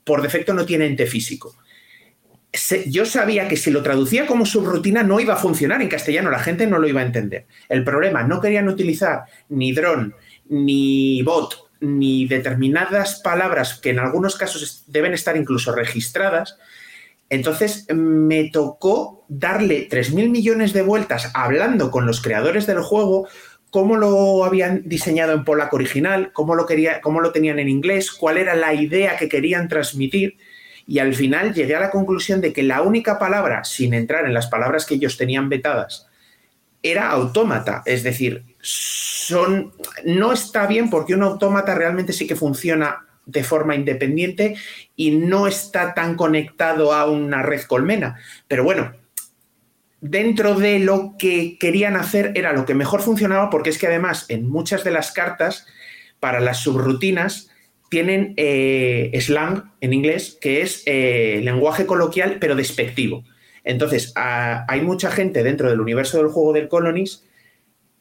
por 0.04 0.22
defecto, 0.22 0.54
no 0.54 0.64
tiene 0.64 0.86
ente 0.86 1.04
físico. 1.06 1.54
Se- 2.52 2.88
yo 2.90 3.04
sabía 3.04 3.48
que 3.48 3.56
si 3.56 3.70
lo 3.70 3.82
traducía 3.82 4.26
como 4.26 4.46
subrutina 4.46 5.02
no 5.02 5.20
iba 5.20 5.34
a 5.34 5.36
funcionar 5.36 5.82
en 5.82 5.88
castellano, 5.88 6.30
la 6.30 6.38
gente 6.38 6.66
no 6.66 6.78
lo 6.78 6.88
iba 6.88 7.00
a 7.00 7.04
entender. 7.04 7.46
El 7.68 7.84
problema, 7.84 8.22
no 8.22 8.40
querían 8.40 8.68
utilizar 8.68 9.24
ni 9.48 9.72
dron, 9.72 10.14
ni 10.48 11.22
bot, 11.22 11.70
ni 11.80 12.26
determinadas 12.26 13.20
palabras 13.20 13.74
que 13.80 13.90
en 13.90 13.98
algunos 13.98 14.36
casos 14.36 14.84
deben 14.86 15.12
estar 15.14 15.36
incluso 15.36 15.72
registradas. 15.74 16.56
Entonces 17.30 17.86
me 17.94 18.50
tocó 18.50 19.24
darle 19.28 19.88
3.000 19.88 20.28
millones 20.28 20.72
de 20.72 20.82
vueltas 20.82 21.30
hablando 21.32 21.90
con 21.90 22.04
los 22.04 22.20
creadores 22.20 22.66
del 22.66 22.80
juego 22.80 23.28
cómo 23.70 23.96
lo 23.96 24.44
habían 24.44 24.82
diseñado 24.84 25.32
en 25.32 25.44
polaco 25.44 25.76
original, 25.76 26.32
cómo 26.32 26.54
lo, 26.54 26.66
quería, 26.66 27.00
cómo 27.00 27.20
lo 27.20 27.32
tenían 27.32 27.58
en 27.58 27.68
inglés, 27.68 28.10
cuál 28.10 28.36
era 28.36 28.54
la 28.54 28.74
idea 28.74 29.16
que 29.16 29.28
querían 29.28 29.68
transmitir. 29.68 30.36
Y 30.86 30.98
al 30.98 31.14
final 31.14 31.54
llegué 31.54 31.76
a 31.76 31.80
la 31.80 31.90
conclusión 31.90 32.40
de 32.40 32.52
que 32.52 32.64
la 32.64 32.82
única 32.82 33.18
palabra, 33.18 33.64
sin 33.64 33.94
entrar 33.94 34.26
en 34.26 34.34
las 34.34 34.48
palabras 34.48 34.86
que 34.86 34.94
ellos 34.94 35.16
tenían 35.16 35.48
vetadas, 35.48 36.08
era 36.82 37.10
autómata. 37.10 37.82
Es 37.86 38.02
decir, 38.02 38.44
son, 38.60 39.72
no 40.04 40.32
está 40.32 40.66
bien 40.66 40.90
porque 40.90 41.14
un 41.14 41.22
autómata 41.22 41.74
realmente 41.74 42.12
sí 42.12 42.26
que 42.26 42.34
funciona 42.34 43.06
de 43.30 43.44
forma 43.44 43.74
independiente 43.74 44.56
y 44.96 45.12
no 45.12 45.46
está 45.46 45.94
tan 45.94 46.16
conectado 46.16 46.92
a 46.92 47.08
una 47.08 47.42
red 47.42 47.62
colmena. 47.62 48.16
Pero 48.48 48.64
bueno, 48.64 48.92
dentro 50.00 50.54
de 50.54 50.78
lo 50.78 51.14
que 51.18 51.58
querían 51.58 51.96
hacer 51.96 52.32
era 52.34 52.52
lo 52.52 52.64
que 52.64 52.74
mejor 52.74 53.02
funcionaba 53.02 53.50
porque 53.50 53.70
es 53.70 53.78
que 53.78 53.86
además 53.86 54.26
en 54.28 54.48
muchas 54.48 54.84
de 54.84 54.90
las 54.90 55.12
cartas 55.12 55.66
para 56.18 56.40
las 56.40 56.58
subrutinas 56.58 57.50
tienen 57.90 58.34
eh, 58.36 59.10
slang 59.20 59.72
en 59.80 59.92
inglés, 59.92 60.38
que 60.40 60.62
es 60.62 60.82
eh, 60.86 61.40
lenguaje 61.42 61.86
coloquial 61.86 62.38
pero 62.40 62.54
despectivo. 62.54 63.24
Entonces, 63.64 64.12
hay 64.14 64.80
mucha 64.80 65.10
gente 65.10 65.42
dentro 65.42 65.68
del 65.68 65.80
universo 65.80 66.16
del 66.18 66.28
juego 66.28 66.54
del 66.54 66.68
Colonies 66.68 67.24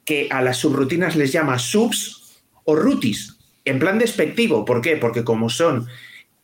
que 0.05 0.27
a 0.31 0.41
las 0.41 0.57
subrutinas 0.57 1.15
les 1.15 1.33
llama 1.33 1.59
subs 1.59 2.41
o 2.63 2.75
rutis, 2.75 3.38
en 3.69 3.79
plan 3.79 3.99
despectivo. 3.99 4.65
¿Por 4.65 4.81
qué? 4.81 4.97
Porque 4.97 5.23
como 5.23 5.49
son 5.49 5.87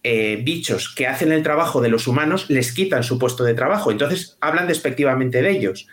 eh, 0.04 0.40
bichos 0.44 0.94
que 0.94 1.08
hacen 1.08 1.32
el 1.32 1.42
trabajo 1.42 1.82
de 1.82 1.90
los 1.90 2.08
humanos, 2.08 2.46
les 2.50 2.72
quitan 2.72 3.04
su 3.04 3.18
puesto 3.18 3.44
de 3.44 3.56
trabajo. 3.56 3.90
Entonces 3.90 4.38
hablan 4.40 4.68
despectivamente 4.68 5.42
de 5.42 5.50
ellos. 5.50 5.88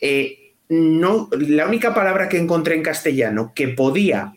Eh, 0.00 0.54
no, 0.70 1.28
la 1.38 1.66
única 1.66 1.92
palabra 1.92 2.30
que 2.30 2.38
encontré 2.38 2.74
en 2.74 2.82
castellano 2.82 3.52
que 3.54 3.68
podía 3.68 4.32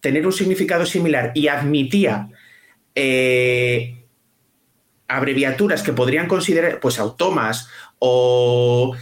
tener 0.00 0.26
un 0.26 0.32
significado 0.32 0.84
similar 0.86 1.30
y 1.36 1.46
admitía 1.46 2.30
eh, 2.96 4.02
abreviaturas 5.06 5.84
que 5.84 5.92
podrían 5.92 6.26
considerar, 6.26 6.80
pues, 6.80 6.98
automas 6.98 7.68
o 8.00 8.96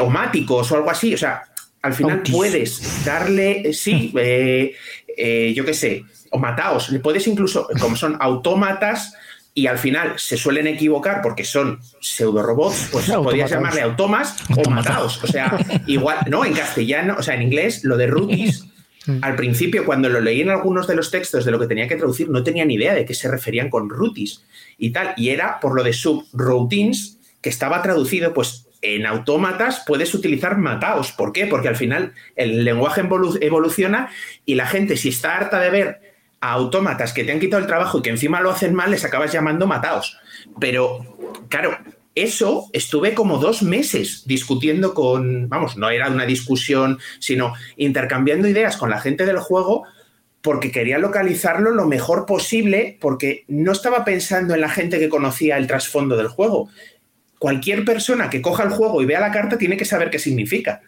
omáticos 0.00 0.72
o 0.72 0.76
algo 0.76 0.90
así. 0.90 1.12
O 1.12 1.18
sea, 1.18 1.42
al 1.82 1.92
final 1.92 2.22
puedes 2.22 3.04
darle, 3.04 3.74
sí, 3.74 4.10
yo 5.54 5.64
qué 5.66 5.74
sé, 5.74 6.04
o 6.32 6.38
mataos. 6.38 6.90
Le 6.90 6.98
puedes 6.98 7.26
incluso, 7.26 7.68
como 7.80 7.96
son 7.96 8.16
autómatas 8.18 9.14
y 9.54 9.66
al 9.66 9.78
final 9.78 10.14
se 10.16 10.36
suelen 10.36 10.66
equivocar 10.66 11.20
porque 11.22 11.44
son 11.44 11.78
pseudo 12.00 12.42
robots, 12.42 12.88
pues 12.90 13.10
podrías 13.10 13.50
llamarle 13.50 13.82
automas 13.82 14.36
o 14.56 14.68
mataos. 14.70 15.22
O 15.22 15.26
sea, 15.26 15.58
igual, 15.86 16.18
no, 16.28 16.44
en 16.44 16.54
castellano, 16.54 17.16
o 17.18 17.22
sea, 17.22 17.34
en 17.34 17.42
inglés, 17.42 17.84
lo 17.84 17.96
de 17.96 18.06
rooties. 18.06 18.66
Mm. 19.06 19.18
Al 19.20 19.36
principio, 19.36 19.84
cuando 19.84 20.08
lo 20.08 20.20
leí 20.20 20.40
en 20.40 20.50
algunos 20.50 20.86
de 20.86 20.94
los 20.94 21.10
textos 21.10 21.44
de 21.44 21.50
lo 21.50 21.58
que 21.58 21.66
tenía 21.66 21.86
que 21.86 21.96
traducir, 21.96 22.30
no 22.30 22.42
tenía 22.42 22.64
ni 22.64 22.74
idea 22.74 22.94
de 22.94 23.04
qué 23.04 23.14
se 23.14 23.28
referían 23.28 23.68
con 23.68 23.90
rooties 23.90 24.42
y 24.78 24.90
tal. 24.90 25.12
Y 25.16 25.28
era 25.28 25.60
por 25.60 25.74
lo 25.74 25.82
de 25.82 25.92
subroutines, 25.92 27.18
que 27.42 27.50
estaba 27.50 27.82
traducido, 27.82 28.32
pues 28.32 28.68
en 28.80 29.04
autómatas 29.04 29.82
puedes 29.86 30.14
utilizar 30.14 30.56
mataos. 30.56 31.12
¿Por 31.12 31.32
qué? 31.32 31.46
Porque 31.46 31.68
al 31.68 31.76
final 31.76 32.14
el 32.36 32.64
lenguaje 32.64 33.02
evoluciona 33.40 34.10
y 34.46 34.54
la 34.54 34.66
gente, 34.66 34.96
si 34.96 35.10
está 35.10 35.36
harta 35.36 35.60
de 35.60 35.70
ver 35.70 36.11
a 36.42 36.52
autómatas 36.52 37.12
que 37.12 37.22
te 37.22 37.30
han 37.30 37.38
quitado 37.40 37.62
el 37.62 37.68
trabajo 37.68 37.98
y 37.98 38.02
que 38.02 38.10
encima 38.10 38.40
lo 38.40 38.50
hacen 38.50 38.74
mal, 38.74 38.90
les 38.90 39.04
acabas 39.04 39.32
llamando 39.32 39.68
mataos. 39.68 40.18
Pero, 40.58 41.16
claro, 41.48 41.78
eso 42.16 42.68
estuve 42.72 43.14
como 43.14 43.38
dos 43.38 43.62
meses 43.62 44.24
discutiendo 44.26 44.92
con, 44.92 45.48
vamos, 45.48 45.76
no 45.76 45.88
era 45.88 46.10
una 46.10 46.26
discusión, 46.26 46.98
sino 47.20 47.54
intercambiando 47.76 48.48
ideas 48.48 48.76
con 48.76 48.90
la 48.90 49.00
gente 49.00 49.24
del 49.24 49.38
juego 49.38 49.84
porque 50.42 50.72
quería 50.72 50.98
localizarlo 50.98 51.70
lo 51.70 51.86
mejor 51.86 52.26
posible, 52.26 52.98
porque 53.00 53.44
no 53.46 53.70
estaba 53.70 54.04
pensando 54.04 54.54
en 54.54 54.60
la 54.60 54.68
gente 54.68 54.98
que 54.98 55.08
conocía 55.08 55.56
el 55.56 55.68
trasfondo 55.68 56.16
del 56.16 56.26
juego. 56.26 56.68
Cualquier 57.38 57.84
persona 57.84 58.28
que 58.28 58.42
coja 58.42 58.64
el 58.64 58.70
juego 58.70 59.00
y 59.00 59.06
vea 59.06 59.20
la 59.20 59.30
carta 59.30 59.56
tiene 59.56 59.76
que 59.76 59.84
saber 59.84 60.10
qué 60.10 60.18
significa. 60.18 60.82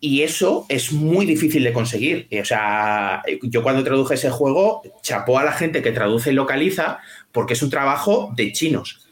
Y 0.00 0.22
eso 0.22 0.66
es 0.68 0.92
muy 0.92 1.26
difícil 1.26 1.64
de 1.64 1.72
conseguir. 1.72 2.28
O 2.40 2.44
sea, 2.44 3.22
yo 3.42 3.62
cuando 3.62 3.84
traduje 3.84 4.14
ese 4.14 4.30
juego, 4.30 4.82
chapó 5.02 5.38
a 5.38 5.44
la 5.44 5.52
gente 5.52 5.82
que 5.82 5.92
traduce 5.92 6.30
y 6.30 6.34
localiza, 6.34 6.98
porque 7.32 7.54
es 7.54 7.62
un 7.62 7.70
trabajo 7.70 8.32
de 8.36 8.52
chinos. 8.52 9.06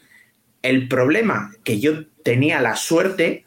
El 0.62 0.89
problema 0.89 1.53
que 1.64 1.81
yo 1.81 2.07
tenía 2.22 2.61
la 2.61 2.77
suerte, 2.77 3.45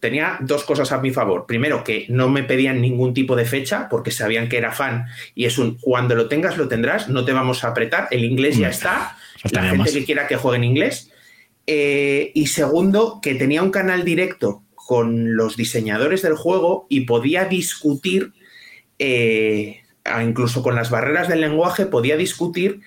tenía 0.00 0.38
dos 0.40 0.64
cosas 0.64 0.90
a 0.92 1.00
mi 1.00 1.10
favor. 1.10 1.46
Primero, 1.46 1.84
que 1.84 2.06
no 2.08 2.28
me 2.28 2.42
pedían 2.42 2.80
ningún 2.80 3.14
tipo 3.14 3.36
de 3.36 3.44
fecha, 3.44 3.88
porque 3.88 4.10
sabían 4.10 4.48
que 4.48 4.56
era 4.56 4.72
fan, 4.72 5.06
y 5.34 5.44
es 5.44 5.58
un 5.58 5.78
cuando 5.78 6.14
lo 6.14 6.28
tengas, 6.28 6.56
lo 6.56 6.68
tendrás, 6.68 7.08
no 7.08 7.24
te 7.24 7.32
vamos 7.32 7.64
a 7.64 7.68
apretar, 7.68 8.08
el 8.10 8.24
inglés 8.24 8.58
ya 8.58 8.68
está, 8.68 9.16
la 9.52 9.62
gente 9.62 9.92
que 9.92 10.04
quiera 10.04 10.26
que 10.26 10.36
juegue 10.36 10.58
en 10.58 10.64
inglés. 10.64 11.10
Eh, 11.66 12.30
y 12.34 12.48
segundo, 12.48 13.20
que 13.22 13.34
tenía 13.34 13.62
un 13.62 13.70
canal 13.70 14.04
directo 14.04 14.63
con 14.84 15.36
los 15.36 15.56
diseñadores 15.56 16.22
del 16.22 16.34
juego 16.34 16.86
y 16.88 17.02
podía 17.02 17.46
discutir, 17.46 18.32
eh, 18.98 19.80
incluso 20.22 20.62
con 20.62 20.74
las 20.74 20.90
barreras 20.90 21.28
del 21.28 21.40
lenguaje, 21.40 21.86
podía 21.86 22.16
discutir 22.16 22.80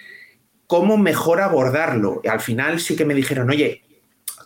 cómo 0.67 0.97
mejor 0.97 1.41
abordarlo. 1.41 2.21
al 2.29 2.39
final 2.39 2.79
sí 2.79 2.95
que 2.95 3.05
me 3.05 3.15
dijeron, 3.15 3.49
oye, 3.49 3.81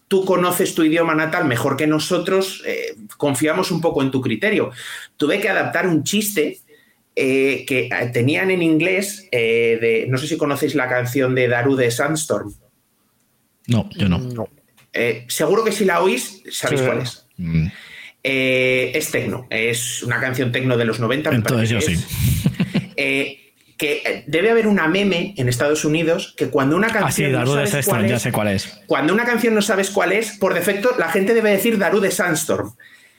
tú 0.08 0.24
conoces 0.24 0.76
tu 0.76 0.84
idioma 0.84 1.16
natal 1.16 1.46
mejor 1.46 1.76
que 1.76 1.88
nosotros, 1.88 2.64
eh, 2.66 2.96
confiamos 3.18 3.72
un 3.72 3.82
poco 3.82 4.02
en 4.02 4.12
tu 4.12 4.22
criterio. 4.22 4.72
Tuve 5.18 5.42
que 5.42 5.50
adaptar 5.50 5.88
un 5.88 6.04
chiste 6.04 6.60
eh, 7.16 7.66
que 7.68 7.90
tenían 8.14 8.52
en 8.52 8.62
inglés, 8.62 9.28
de, 9.32 10.06
no 10.08 10.18
sé 10.18 10.28
si 10.28 10.38
conocéis 10.38 10.76
la 10.76 10.88
canción 10.88 11.36
de 11.36 11.48
Daru 11.48 11.76
de 11.76 11.92
Sandstorm. 11.92 12.54
No, 13.68 13.90
yo 13.92 14.08
no. 14.08 14.48
seguro 15.28 15.64
que 15.64 15.72
si 15.72 15.86
la 15.86 16.02
oís, 16.02 16.44
sabéis 16.50 16.82
cuál 16.82 17.00
es. 17.00 17.26
Mm. 17.42 17.68
Eh, 18.24 18.92
es 18.94 19.10
tecno, 19.10 19.48
es 19.50 20.04
una 20.04 20.20
canción 20.20 20.52
tecno 20.52 20.78
de 20.78 20.86
los 20.86 21.00
90. 21.00 21.32
Entonces 21.32 21.70
yo 21.70 21.82
sí. 21.82 21.96
Eh, 22.98 23.54
que 23.78 24.26
debe 24.28 24.52
haber 24.52 24.68
una 24.68 24.88
meme 24.88 25.34
en 25.38 25.50
Estados 25.50 25.86
Unidos 25.86 26.36
que 26.38 26.50
cuando 26.50 26.76
una 26.76 26.90
canción. 26.90 27.34
Ah, 27.36 27.40
sí, 27.44 27.50
no 27.50 27.66
sabes 27.66 27.88
cuál 27.88 28.06
es, 28.06 28.12
ya 28.12 28.20
sé 28.20 28.32
cuál 28.32 28.48
es. 28.50 28.80
Cuando 28.86 29.12
una 29.12 29.26
canción 29.26 29.56
no 29.56 29.62
sabes 29.64 29.90
cuál 29.90 30.12
es, 30.12 30.38
por 30.38 30.54
defecto 30.54 30.92
la 31.00 31.10
gente 31.10 31.34
debe 31.34 31.50
decir 31.50 31.80
Daru 31.80 32.00
de 32.00 32.12
Sandstorm. 32.12 32.76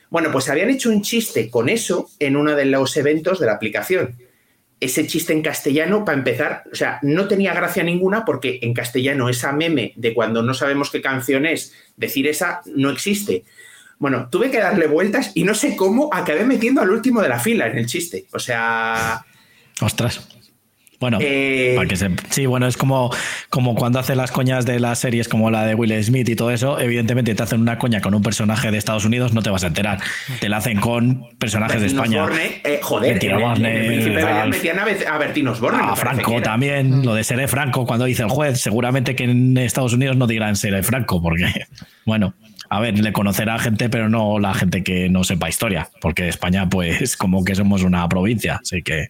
Bueno, 0.09 0.31
pues 0.31 0.47
habían 0.47 0.69
hecho 0.69 0.89
un 0.89 1.01
chiste 1.01 1.49
con 1.49 1.67
eso 1.67 2.07
en 2.19 2.37
uno 2.37 2.55
de 2.55 2.63
los 2.63 2.95
eventos 2.95 3.39
de 3.39 3.47
la 3.47 3.53
aplicación. 3.53 4.15
Ese 4.79 5.05
chiste 5.05 5.33
en 5.33 5.41
castellano, 5.41 6.05
para 6.05 6.17
empezar, 6.17 6.63
o 6.71 6.75
sea, 6.75 6.99
no 7.01 7.27
tenía 7.27 7.53
gracia 7.53 7.83
ninguna 7.83 8.23
porque 8.23 8.59
en 8.61 8.73
castellano 8.73 9.27
esa 9.27 9.51
meme 9.51 9.91
de 9.97 10.13
cuando 10.13 10.43
no 10.43 10.53
sabemos 10.53 10.91
qué 10.91 11.01
canción 11.01 11.45
es, 11.45 11.73
decir 11.97 12.27
esa 12.27 12.61
no 12.73 12.89
existe. 12.89 13.43
Bueno, 13.99 14.27
tuve 14.29 14.51
que 14.51 14.59
darle 14.59 14.87
vueltas 14.87 15.31
y 15.33 15.43
no 15.43 15.53
sé 15.53 15.75
cómo 15.75 16.09
acabé 16.11 16.45
metiendo 16.45 16.81
al 16.81 16.89
último 16.89 17.21
de 17.21 17.29
la 17.29 17.39
fila 17.39 17.67
en 17.67 17.77
el 17.77 17.85
chiste. 17.85 18.25
O 18.33 18.39
sea. 18.39 19.25
Ostras. 19.81 20.27
Bueno, 21.03 21.17
eh, 21.19 21.77
sí, 22.29 22.45
bueno, 22.45 22.65
es 22.65 22.77
como, 22.77 23.11
como 23.49 23.75
cuando 23.75 23.99
hacen 23.99 24.15
las 24.15 24.31
coñas 24.31 24.65
de 24.65 24.79
las 24.79 24.99
series 24.99 25.27
como 25.27 25.51
la 25.51 25.65
de 25.65 25.75
Will 25.75 26.01
Smith 26.01 26.29
y 26.29 26.35
todo 26.37 26.49
eso, 26.49 26.79
evidentemente 26.79 27.35
te 27.35 27.43
hacen 27.43 27.59
una 27.59 27.77
coña 27.77 27.99
con 27.99 28.13
un 28.13 28.21
personaje 28.21 28.71
de 28.71 28.77
Estados 28.77 29.03
Unidos, 29.03 29.33
no 29.33 29.41
te 29.41 29.49
vas 29.49 29.65
a 29.65 29.67
enterar. 29.67 29.99
Te 30.39 30.47
la 30.47 30.57
hacen 30.57 30.79
con 30.79 31.27
personajes 31.37 31.81
de 31.81 31.87
España. 31.87 32.25
eh, 32.63 32.79
joder, 32.81 33.21
en, 33.21 34.49
metían 34.49 34.79
a, 34.79 35.17
Bertinos 35.17 35.59
Borne. 35.59 35.83
A 35.83 35.93
Franco 35.97 36.41
también, 36.41 37.05
lo 37.05 37.15
de 37.15 37.25
Seré 37.25 37.49
Franco, 37.49 37.85
cuando 37.85 38.05
dice 38.05 38.23
el 38.23 38.29
juez, 38.29 38.61
seguramente 38.61 39.13
que 39.13 39.25
en 39.25 39.57
Estados 39.57 39.91
Unidos 39.91 40.15
no 40.15 40.25
dirán 40.25 40.55
Seré 40.55 40.83
Franco, 40.83 41.21
porque, 41.21 41.65
bueno, 42.05 42.33
a 42.69 42.79
ver, 42.79 42.97
le 42.97 43.13
conocerá 43.13 43.59
gente, 43.59 43.89
pero 43.89 44.09
no 44.09 44.39
la 44.39 44.53
gente 44.53 44.83
que 44.83 45.09
no 45.09 45.23
sepa 45.23 45.49
historia, 45.49 45.89
porque 46.01 46.27
España, 46.27 46.69
pues, 46.69 47.17
como 47.17 47.43
que 47.43 47.55
somos 47.55 47.83
una 47.83 48.07
provincia, 48.09 48.59
así 48.61 48.81
que. 48.81 49.07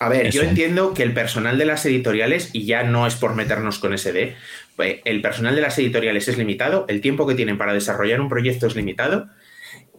A 0.00 0.08
ver, 0.08 0.30
yo 0.30 0.42
entiendo 0.42 0.94
que 0.94 1.02
el 1.02 1.12
personal 1.12 1.58
de 1.58 1.64
las 1.64 1.84
editoriales, 1.86 2.50
y 2.52 2.64
ya 2.66 2.82
no 2.82 3.06
es 3.06 3.14
por 3.14 3.34
meternos 3.34 3.78
con 3.78 3.96
SD, 3.96 4.34
pues, 4.76 5.00
el 5.04 5.20
personal 5.20 5.54
de 5.54 5.62
las 5.62 5.78
editoriales 5.78 6.28
es 6.28 6.38
limitado, 6.38 6.86
el 6.88 7.00
tiempo 7.00 7.26
que 7.26 7.34
tienen 7.34 7.58
para 7.58 7.74
desarrollar 7.74 8.20
un 8.20 8.28
proyecto 8.28 8.66
es 8.66 8.76
limitado, 8.76 9.28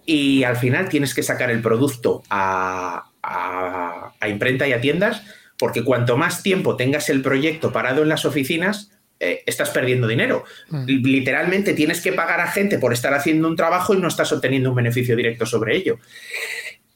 y 0.05 0.43
al 0.43 0.57
final 0.57 0.89
tienes 0.89 1.13
que 1.13 1.23
sacar 1.23 1.49
el 1.49 1.61
producto 1.61 2.23
a, 2.29 3.05
a 3.21 4.27
imprenta 4.27 4.67
y 4.67 4.73
a 4.73 4.81
tiendas, 4.81 5.23
porque 5.57 5.83
cuanto 5.83 6.17
más 6.17 6.43
tiempo 6.43 6.75
tengas 6.75 7.09
el 7.09 7.21
proyecto 7.21 7.71
parado 7.71 8.03
en 8.03 8.09
las 8.09 8.25
oficinas, 8.25 8.91
eh, 9.23 9.43
estás 9.45 9.69
perdiendo 9.69 10.07
dinero. 10.07 10.43
Mm. 10.69 10.85
Literalmente 10.85 11.73
tienes 11.73 12.01
que 12.01 12.11
pagar 12.13 12.41
a 12.41 12.51
gente 12.51 12.77
por 12.77 12.91
estar 12.91 13.13
haciendo 13.13 13.47
un 13.47 13.55
trabajo 13.55 13.93
y 13.93 13.97
no 13.97 14.07
estás 14.07 14.31
obteniendo 14.33 14.69
un 14.69 14.75
beneficio 14.75 15.15
directo 15.15 15.45
sobre 15.45 15.77
ello. 15.77 15.99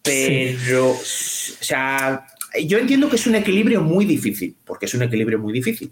Pero, 0.03 0.91
o 0.91 0.99
sea, 1.03 2.27
yo 2.63 2.77
entiendo 2.77 3.09
que 3.09 3.15
es 3.15 3.27
un 3.27 3.35
equilibrio 3.35 3.81
muy 3.81 4.05
difícil, 4.05 4.55
porque 4.65 4.85
es 4.85 4.93
un 4.93 5.03
equilibrio 5.03 5.39
muy 5.39 5.53
difícil. 5.53 5.91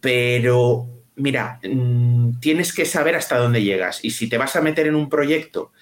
Pero, 0.00 0.88
mira, 1.16 1.60
mm, 1.62 2.40
tienes 2.40 2.72
que 2.72 2.84
saber 2.84 3.14
hasta 3.14 3.36
dónde 3.36 3.62
llegas. 3.62 4.00
Y 4.02 4.10
si 4.10 4.28
te 4.28 4.38
vas 4.38 4.56
a 4.56 4.60
meter 4.60 4.86
en 4.86 4.94
un 4.94 5.08
proyecto, 5.08 5.72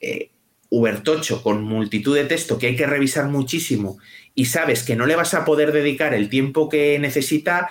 eh, 0.00 0.30
Ubertocho 0.70 1.42
con 1.42 1.62
multitud 1.64 2.14
de 2.14 2.24
texto 2.24 2.58
que 2.58 2.66
hay 2.66 2.76
que 2.76 2.86
revisar 2.86 3.26
muchísimo 3.28 3.98
y 4.34 4.46
sabes 4.46 4.82
que 4.82 4.96
no 4.96 5.06
le 5.06 5.16
vas 5.16 5.32
a 5.32 5.44
poder 5.44 5.72
dedicar 5.72 6.12
el 6.12 6.28
tiempo 6.28 6.68
que 6.68 6.98
necesita, 6.98 7.70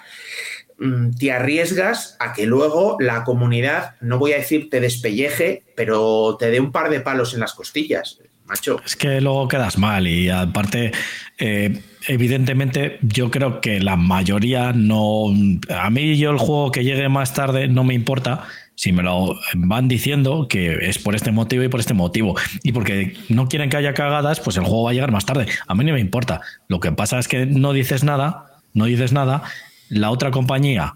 te 1.17 1.31
arriesgas 1.31 2.15
a 2.19 2.33
que 2.33 2.45
luego 2.45 2.97
la 2.99 3.23
comunidad, 3.23 3.95
no 4.01 4.19
voy 4.19 4.33
a 4.33 4.37
decir 4.37 4.69
te 4.69 4.79
despelleje, 4.79 5.63
pero 5.75 6.37
te 6.37 6.51
dé 6.51 6.59
un 6.59 6.71
par 6.71 6.89
de 6.89 6.99
palos 6.99 7.33
en 7.33 7.39
las 7.39 7.53
costillas, 7.53 8.19
macho. 8.45 8.79
Es 8.85 8.95
que 8.95 9.19
luego 9.21 9.47
quedas 9.47 9.77
mal 9.77 10.07
y 10.07 10.29
aparte, 10.29 10.91
eh, 11.39 11.81
evidentemente, 12.07 12.99
yo 13.01 13.31
creo 13.31 13.59
que 13.59 13.79
la 13.79 13.95
mayoría 13.95 14.71
no... 14.73 15.25
A 15.69 15.89
mí 15.89 16.17
yo 16.17 16.31
el 16.31 16.37
juego 16.37 16.71
que 16.71 16.83
llegue 16.83 17.09
más 17.09 17.33
tarde 17.33 17.67
no 17.67 17.83
me 17.83 17.93
importa 17.93 18.47
si 18.75 18.91
me 18.91 19.01
lo 19.01 19.35
van 19.55 19.87
diciendo 19.87 20.47
que 20.47 20.87
es 20.87 20.99
por 20.99 21.15
este 21.15 21.31
motivo 21.31 21.63
y 21.63 21.67
por 21.67 21.79
este 21.79 21.95
motivo, 21.95 22.35
y 22.61 22.73
porque 22.73 23.17
no 23.27 23.47
quieren 23.47 23.71
que 23.71 23.77
haya 23.77 23.95
cagadas, 23.95 24.39
pues 24.39 24.55
el 24.57 24.65
juego 24.65 24.83
va 24.83 24.91
a 24.91 24.93
llegar 24.93 25.11
más 25.11 25.25
tarde. 25.25 25.47
A 25.65 25.73
mí 25.73 25.83
no 25.83 25.93
me 25.93 25.99
importa. 25.99 26.41
Lo 26.67 26.79
que 26.79 26.91
pasa 26.91 27.17
es 27.17 27.27
que 27.27 27.47
no 27.47 27.73
dices 27.73 28.03
nada, 28.03 28.61
no 28.75 28.85
dices 28.85 29.13
nada, 29.13 29.41
la 29.89 30.11
otra 30.11 30.31
compañía, 30.31 30.93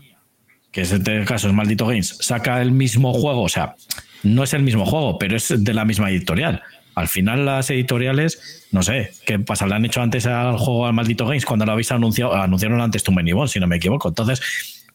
que 0.72 0.82
en 0.82 0.94
este 0.94 1.26
caso 1.26 1.48
es 1.48 1.54
Maldito 1.54 1.88
Games, 1.88 2.18
saca 2.22 2.62
el 2.62 2.72
mismo 2.72 3.14
juego, 3.14 3.44
o 3.44 3.50
sea, 3.50 3.76
no 4.24 4.44
es 4.44 4.54
el 4.54 4.64
mismo 4.64 4.86
juego, 4.86 5.18
pero 5.18 5.36
es 5.36 5.54
de 5.64 5.74
la 5.74 5.86
misma 5.86 6.10
editorial. 6.10 6.62
Al 6.94 7.08
final 7.08 7.46
las 7.46 7.70
editoriales, 7.70 8.68
no 8.72 8.84
sé, 8.84 9.12
¿qué 9.26 9.40
pasa? 9.40 9.66
Le 9.66 9.76
han 9.76 9.86
hecho 9.86 10.02
antes 10.02 10.26
al 10.26 10.58
juego 10.58 10.86
al 10.86 10.94
Maldito 10.94 11.26
Games 11.26 11.46
cuando 11.46 11.66
lo 11.66 11.72
habéis 11.72 11.92
anunciado, 11.92 12.34
anunciaron 12.36 12.82
antes 12.82 13.04
tu 13.04 13.12
Menibon, 13.12 13.48
si 13.48 13.60
no 13.60 13.68
me 13.68 13.78
equivoco. 13.78 14.10
Entonces, 14.10 14.42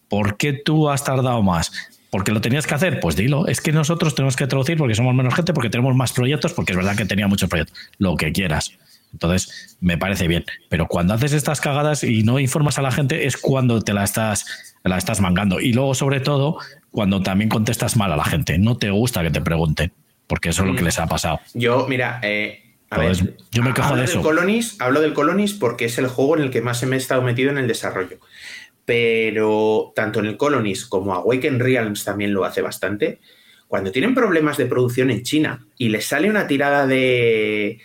¿por 0.07 0.37
qué 0.37 0.53
tú 0.53 0.89
has 0.89 1.03
tardado 1.03 1.41
más? 1.41 1.71
porque 2.09 2.31
lo 2.31 2.41
tenías 2.41 2.65
que 2.65 2.75
hacer, 2.75 2.99
pues 2.99 3.15
dilo. 3.15 3.47
Es 3.47 3.61
que 3.61 3.71
nosotros 3.71 4.15
tenemos 4.15 4.35
que 4.35 4.47
traducir 4.47 4.77
porque 4.77 4.95
somos 4.95 5.13
menos 5.13 5.35
gente, 5.35 5.53
porque 5.53 5.69
tenemos 5.69 5.95
más 5.95 6.13
proyectos, 6.13 6.53
porque 6.53 6.71
es 6.71 6.77
verdad 6.77 6.95
que 6.95 7.05
tenía 7.05 7.27
muchos 7.27 7.49
proyectos. 7.49 7.77
Lo 7.97 8.15
que 8.15 8.31
quieras. 8.31 8.71
Entonces, 9.17 9.77
me 9.81 9.97
parece 9.97 10.27
bien. 10.27 10.45
Pero 10.69 10.87
cuando 10.87 11.13
haces 11.13 11.33
estas 11.33 11.59
cagadas 11.59 12.03
y 12.03 12.23
no 12.23 12.39
informas 12.39 12.77
a 12.77 12.81
la 12.81 12.91
gente, 12.91 13.25
es 13.25 13.37
cuando 13.37 13.81
te 13.81 13.93
la 13.93 14.03
estás, 14.03 14.75
la 14.83 14.97
estás 14.97 15.21
mangando. 15.21 15.59
Y 15.59 15.73
luego, 15.73 15.95
sobre 15.95 16.19
todo, 16.19 16.57
cuando 16.91 17.21
también 17.21 17.49
contestas 17.49 17.97
mal 17.97 18.11
a 18.11 18.15
la 18.15 18.25
gente. 18.25 18.57
No 18.57 18.77
te 18.77 18.89
gusta 18.89 19.23
que 19.23 19.31
te 19.31 19.41
pregunten, 19.41 19.91
porque 20.27 20.49
eso 20.49 20.63
es 20.63 20.69
lo 20.69 20.75
que 20.75 20.83
les 20.83 20.99
ha 20.99 21.07
pasado. 21.07 21.39
Yo, 21.53 21.87
mira, 21.89 22.19
eh, 22.23 22.75
a 22.89 22.99
ver, 22.99 23.35
yo 23.51 23.63
me 23.63 23.73
quejo 23.73 23.95
de 23.95 24.05
eso. 24.05 24.21
Colonis, 24.21 24.79
hablo 24.79 25.01
del 25.01 25.13
Colonis 25.13 25.53
porque 25.53 25.85
es 25.85 25.97
el 25.97 26.07
juego 26.07 26.37
en 26.37 26.43
el 26.43 26.51
que 26.51 26.61
más 26.61 26.83
me 26.83 26.95
he 26.95 26.99
estado 26.99 27.21
metido 27.21 27.49
en 27.49 27.57
el 27.57 27.67
desarrollo 27.67 28.19
pero 28.87 29.91
tanto 29.93 30.21
en 30.21 30.27
el 30.27 30.37
Colonies 30.37 30.85
como 30.85 31.13
Awaken 31.13 31.59
Realms 31.59 32.05
también 32.05 32.33
lo 32.33 32.45
hace 32.45 32.61
bastante. 32.61 33.19
Cuando 33.67 33.91
tienen 33.91 34.15
problemas 34.15 34.55
de 34.55 34.65
producción 34.65 35.11
en 35.11 35.23
China 35.23 35.67
y 35.77 35.89
les 35.89 36.05
sale 36.05 36.29
una 36.29 36.47
tirada 36.47 36.87
de, 36.87 37.81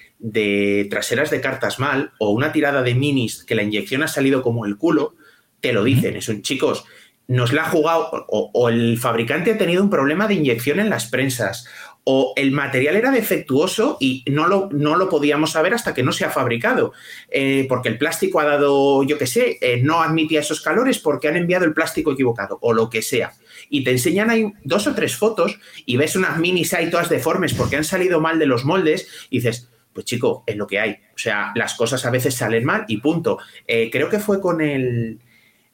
traseras 0.90 1.30
de 1.30 1.40
cartas 1.40 1.78
mal 1.78 2.12
o 2.18 2.30
una 2.30 2.52
tirada 2.52 2.82
de 2.82 2.94
minis 2.94 3.44
que 3.44 3.54
la 3.54 3.62
inyección 3.62 4.02
ha 4.02 4.08
salido 4.08 4.42
como 4.42 4.66
el 4.66 4.76
culo, 4.76 5.14
te 5.60 5.72
lo 5.72 5.84
dicen. 5.84 6.16
Es 6.16 6.28
un 6.28 6.42
chicos, 6.42 6.84
nos 7.28 7.52
la 7.52 7.62
ha 7.62 7.70
jugado 7.70 8.26
o, 8.28 8.68
el 8.68 8.98
fabricante 8.98 9.52
ha 9.52 9.58
tenido 9.58 9.82
un 9.82 9.90
problema 9.90 10.26
de 10.26 10.34
inyección 10.34 10.80
en 10.80 10.90
las 10.90 11.06
prensas 11.06 11.66
o 12.04 12.32
el 12.36 12.50
material 12.50 12.96
era 12.96 13.12
defectuoso 13.12 13.96
y 14.00 14.24
no 14.26 14.48
lo, 14.48 14.68
no 14.72 14.96
lo 14.96 15.08
podíamos 15.08 15.52
saber 15.52 15.72
hasta 15.72 15.94
que 15.94 16.02
no 16.02 16.10
se 16.10 16.24
ha 16.24 16.30
fabricado, 16.30 16.92
eh, 17.30 17.64
porque 17.68 17.88
el 17.88 17.96
plástico 17.96 18.40
ha 18.40 18.44
dado, 18.44 19.04
yo 19.04 19.18
qué 19.18 19.28
sé, 19.28 19.58
eh, 19.60 19.80
no 19.82 20.02
admitía 20.02 20.40
esos 20.40 20.60
calores 20.60 20.98
porque 20.98 21.28
han 21.28 21.36
enviado 21.36 21.64
el 21.64 21.74
plástico 21.74 22.12
equivocado 22.12 22.58
o 22.60 22.72
lo 22.72 22.90
que 22.90 23.02
sea. 23.02 23.34
Y 23.70 23.84
te 23.84 23.92
enseñan 23.92 24.30
ahí 24.30 24.52
dos 24.64 24.88
o 24.88 24.94
tres 24.94 25.16
fotos 25.16 25.60
y 25.86 25.96
ves 25.96 26.16
unas 26.16 26.38
minis 26.38 26.74
ahí 26.74 26.90
todas 26.90 27.08
deformes 27.08 27.54
porque 27.54 27.76
han 27.76 27.84
salido 27.84 28.20
mal 28.20 28.40
de 28.40 28.46
los 28.46 28.64
moldes 28.64 29.08
y 29.30 29.38
dices, 29.38 29.68
pues 29.92 30.06
chico, 30.06 30.44
es 30.46 30.56
lo 30.56 30.66
que 30.66 30.80
hay. 30.80 30.92
O 30.92 31.18
sea, 31.18 31.52
las 31.54 31.74
cosas 31.74 32.04
a 32.04 32.10
veces 32.10 32.34
salen 32.34 32.64
mal 32.64 32.84
y 32.88 32.98
punto. 32.98 33.38
Eh, 33.66 33.90
creo 33.90 34.08
que 34.08 34.18
fue 34.18 34.40
con 34.40 34.60
el... 34.60 35.18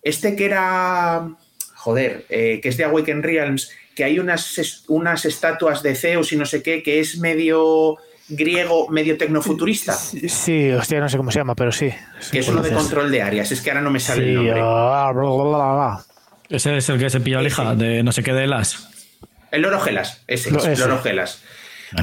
Este 0.03 0.35
que 0.37 0.47
era... 0.47 1.29
Joder, 1.75 2.25
que 2.29 2.61
es 2.65 2.77
de 2.77 2.85
Awaken 2.85 3.23
Realms, 3.23 3.71
que 3.95 4.03
hay 4.05 4.19
unas, 4.19 4.85
unas 4.89 5.25
estatuas 5.25 5.83
de 5.83 5.95
Zeus 5.95 6.33
y 6.33 6.37
no 6.37 6.45
sé 6.45 6.63
qué, 6.63 6.83
que 6.83 6.99
es 6.99 7.19
medio 7.19 7.97
griego, 8.29 8.89
medio 8.89 9.17
tecnofuturista. 9.17 9.93
Sí, 9.95 10.71
hostia, 10.71 11.01
no 11.01 11.09
sé 11.09 11.17
cómo 11.17 11.31
se 11.31 11.39
llama, 11.39 11.55
pero 11.55 11.73
sí. 11.73 11.93
que 12.31 12.41
es 12.41 12.49
uno 12.49 12.63
de 12.63 12.73
control 12.73 13.11
de 13.11 13.23
áreas, 13.23 13.51
es 13.51 13.61
que 13.61 13.71
ahora 13.71 13.81
no 13.81 13.91
me 13.91 14.01
sale 14.01 14.29
el 14.29 14.35
nombre. 14.35 14.61
Ah, 14.63 16.05
ese 16.49 16.77
es 16.77 16.89
el 16.89 16.99
que 16.99 17.11
se 17.11 17.21
pilla 17.21 17.41
lija 17.41 17.75
de 17.75 18.03
no 18.03 18.13
sé 18.13 18.23
qué 18.23 18.33
de 18.33 18.47
las. 18.47 18.89
El 19.51 19.63
Loro 19.63 19.81
Gelas, 19.81 20.23
ese, 20.27 20.51
el 20.51 20.79
Loro 20.79 21.01
Gelas. 21.01 21.43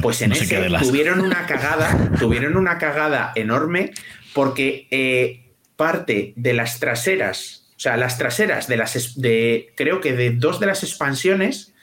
Pues 0.02 0.22
en 0.22 0.32
ese 0.32 0.46
tuvieron 0.80 1.20
una 1.20 1.46
cagada, 1.46 2.10
tuvieron 2.18 2.56
una 2.56 2.78
cagada 2.78 3.32
enorme 3.34 3.92
porque 4.32 4.88
eh, 4.90 5.52
parte 5.76 6.32
de 6.36 6.52
las 6.52 6.80
traseras, 6.80 7.68
o 7.76 7.80
sea, 7.80 7.96
las 7.96 8.18
traseras 8.18 8.66
de 8.66 8.76
las 8.76 9.20
de 9.20 9.72
creo 9.76 10.00
que 10.00 10.12
de 10.12 10.30
dos 10.30 10.60
de 10.60 10.66
las 10.66 10.82
expansiones 10.82 11.74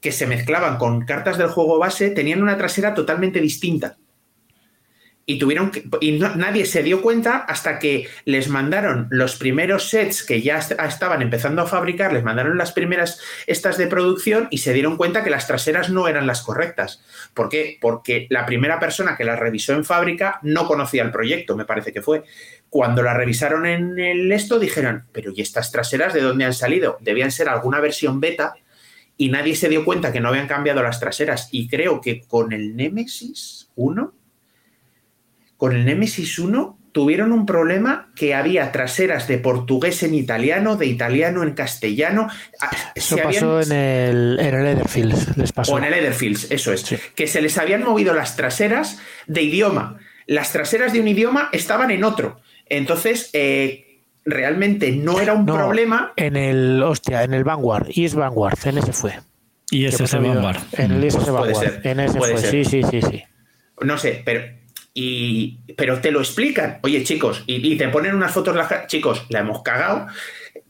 que 0.00 0.12
se 0.12 0.26
mezclaban 0.26 0.78
con 0.78 1.04
cartas 1.04 1.38
del 1.38 1.48
juego 1.48 1.78
base 1.78 2.10
tenían 2.10 2.42
una 2.42 2.56
trasera 2.56 2.94
totalmente 2.94 3.40
distinta. 3.40 3.96
Y 5.30 5.38
tuvieron 5.38 5.70
y 6.00 6.12
nadie 6.12 6.64
se 6.64 6.82
dio 6.82 7.02
cuenta 7.02 7.36
hasta 7.36 7.78
que 7.78 8.08
les 8.24 8.48
mandaron 8.48 9.08
los 9.10 9.36
primeros 9.36 9.90
sets 9.90 10.22
que 10.22 10.40
ya 10.40 10.56
estaban 10.56 11.20
empezando 11.20 11.60
a 11.60 11.66
fabricar, 11.66 12.14
les 12.14 12.24
mandaron 12.24 12.56
las 12.56 12.72
primeras 12.72 13.20
estas 13.46 13.76
de 13.76 13.88
producción 13.88 14.48
y 14.50 14.58
se 14.58 14.72
dieron 14.72 14.96
cuenta 14.96 15.22
que 15.22 15.28
las 15.28 15.46
traseras 15.46 15.90
no 15.90 16.08
eran 16.08 16.26
las 16.26 16.40
correctas. 16.40 17.04
¿Por 17.34 17.50
qué? 17.50 17.76
Porque 17.78 18.26
la 18.30 18.46
primera 18.46 18.80
persona 18.80 19.18
que 19.18 19.24
las 19.24 19.38
revisó 19.38 19.74
en 19.74 19.84
fábrica 19.84 20.38
no 20.40 20.66
conocía 20.66 21.02
el 21.02 21.10
proyecto, 21.10 21.56
me 21.56 21.66
parece 21.66 21.92
que 21.92 22.00
fue. 22.00 22.24
Cuando 22.70 23.02
la 23.02 23.12
revisaron 23.12 23.66
en 23.66 23.98
el 23.98 24.32
esto 24.32 24.58
dijeron, 24.58 25.08
pero 25.12 25.30
¿y 25.36 25.42
estas 25.42 25.70
traseras 25.70 26.14
de 26.14 26.22
dónde 26.22 26.46
han 26.46 26.54
salido? 26.54 26.96
Debían 27.02 27.32
ser 27.32 27.50
alguna 27.50 27.80
versión 27.80 28.18
beta 28.18 28.54
y 29.18 29.28
nadie 29.28 29.56
se 29.56 29.68
dio 29.68 29.84
cuenta 29.84 30.10
que 30.10 30.20
no 30.20 30.28
habían 30.28 30.48
cambiado 30.48 30.82
las 30.82 31.00
traseras. 31.00 31.50
Y 31.52 31.68
creo 31.68 32.00
que 32.00 32.22
con 32.22 32.54
el 32.54 32.76
Nemesis 32.76 33.68
1, 33.74 34.14
con 35.58 35.76
el 35.76 35.84
Nemesis 35.84 36.38
1 36.38 36.78
tuvieron 36.92 37.32
un 37.32 37.44
problema 37.46 38.10
que 38.16 38.34
había 38.34 38.72
traseras 38.72 39.28
de 39.28 39.38
portugués 39.38 40.02
en 40.02 40.14
italiano, 40.14 40.76
de 40.76 40.86
italiano 40.86 41.42
en 41.42 41.52
castellano. 41.52 42.28
Ah, 42.60 42.70
eso 42.94 43.16
pasó 43.16 43.60
en, 43.60 43.72
el, 43.72 44.38
en 44.40 44.54
el 44.54 45.14
les 45.36 45.52
pasó. 45.52 45.74
O 45.74 45.78
en 45.78 45.84
el 45.84 45.94
Etherfields, 45.94 46.50
eso 46.50 46.72
es. 46.72 46.84
Que 47.14 47.26
se 47.26 47.42
les 47.42 47.58
habían 47.58 47.84
movido 47.84 48.14
las 48.14 48.36
traseras 48.36 48.98
de 49.26 49.42
idioma. 49.42 49.98
Las 50.26 50.52
traseras 50.52 50.92
de 50.92 51.00
un 51.00 51.08
idioma 51.08 51.50
estaban 51.52 51.90
en 51.90 52.04
otro. 52.04 52.40
Entonces, 52.66 53.30
eh, 53.32 54.02
realmente 54.24 54.92
no 54.92 55.20
era 55.20 55.32
un 55.32 55.44
problema. 55.44 56.12
En 56.16 56.36
el, 56.36 56.82
hostia, 56.82 57.24
en 57.24 57.34
el 57.34 57.44
Vanguard, 57.44 57.88
y 57.90 58.04
es 58.04 58.14
Vanguard, 58.14 58.58
en 58.64 58.78
ese 58.78 58.92
fue. 58.92 59.18
Y 59.70 59.86
ese 59.86 60.04
es 60.04 60.14
Vanguard. 60.14 60.60
En 60.72 60.92
el 60.92 61.04
ISS 61.04 61.30
Vanguard. 61.30 61.86
En 61.86 62.00
ese 62.00 62.18
fue, 62.18 62.38
sí, 62.38 62.64
sí, 62.64 62.82
sí, 62.82 63.02
sí. 63.02 63.24
No 63.80 63.98
sé, 63.98 64.22
pero. 64.24 64.57
Y, 65.00 65.60
pero 65.76 66.00
te 66.00 66.10
lo 66.10 66.18
explican. 66.18 66.80
Oye, 66.82 67.04
chicos, 67.04 67.44
y, 67.46 67.76
te 67.76 67.88
ponen 67.88 68.16
unas 68.16 68.32
fotos, 68.32 68.56
las, 68.56 68.88
chicos, 68.88 69.26
la 69.28 69.38
hemos 69.38 69.62
cagado 69.62 70.08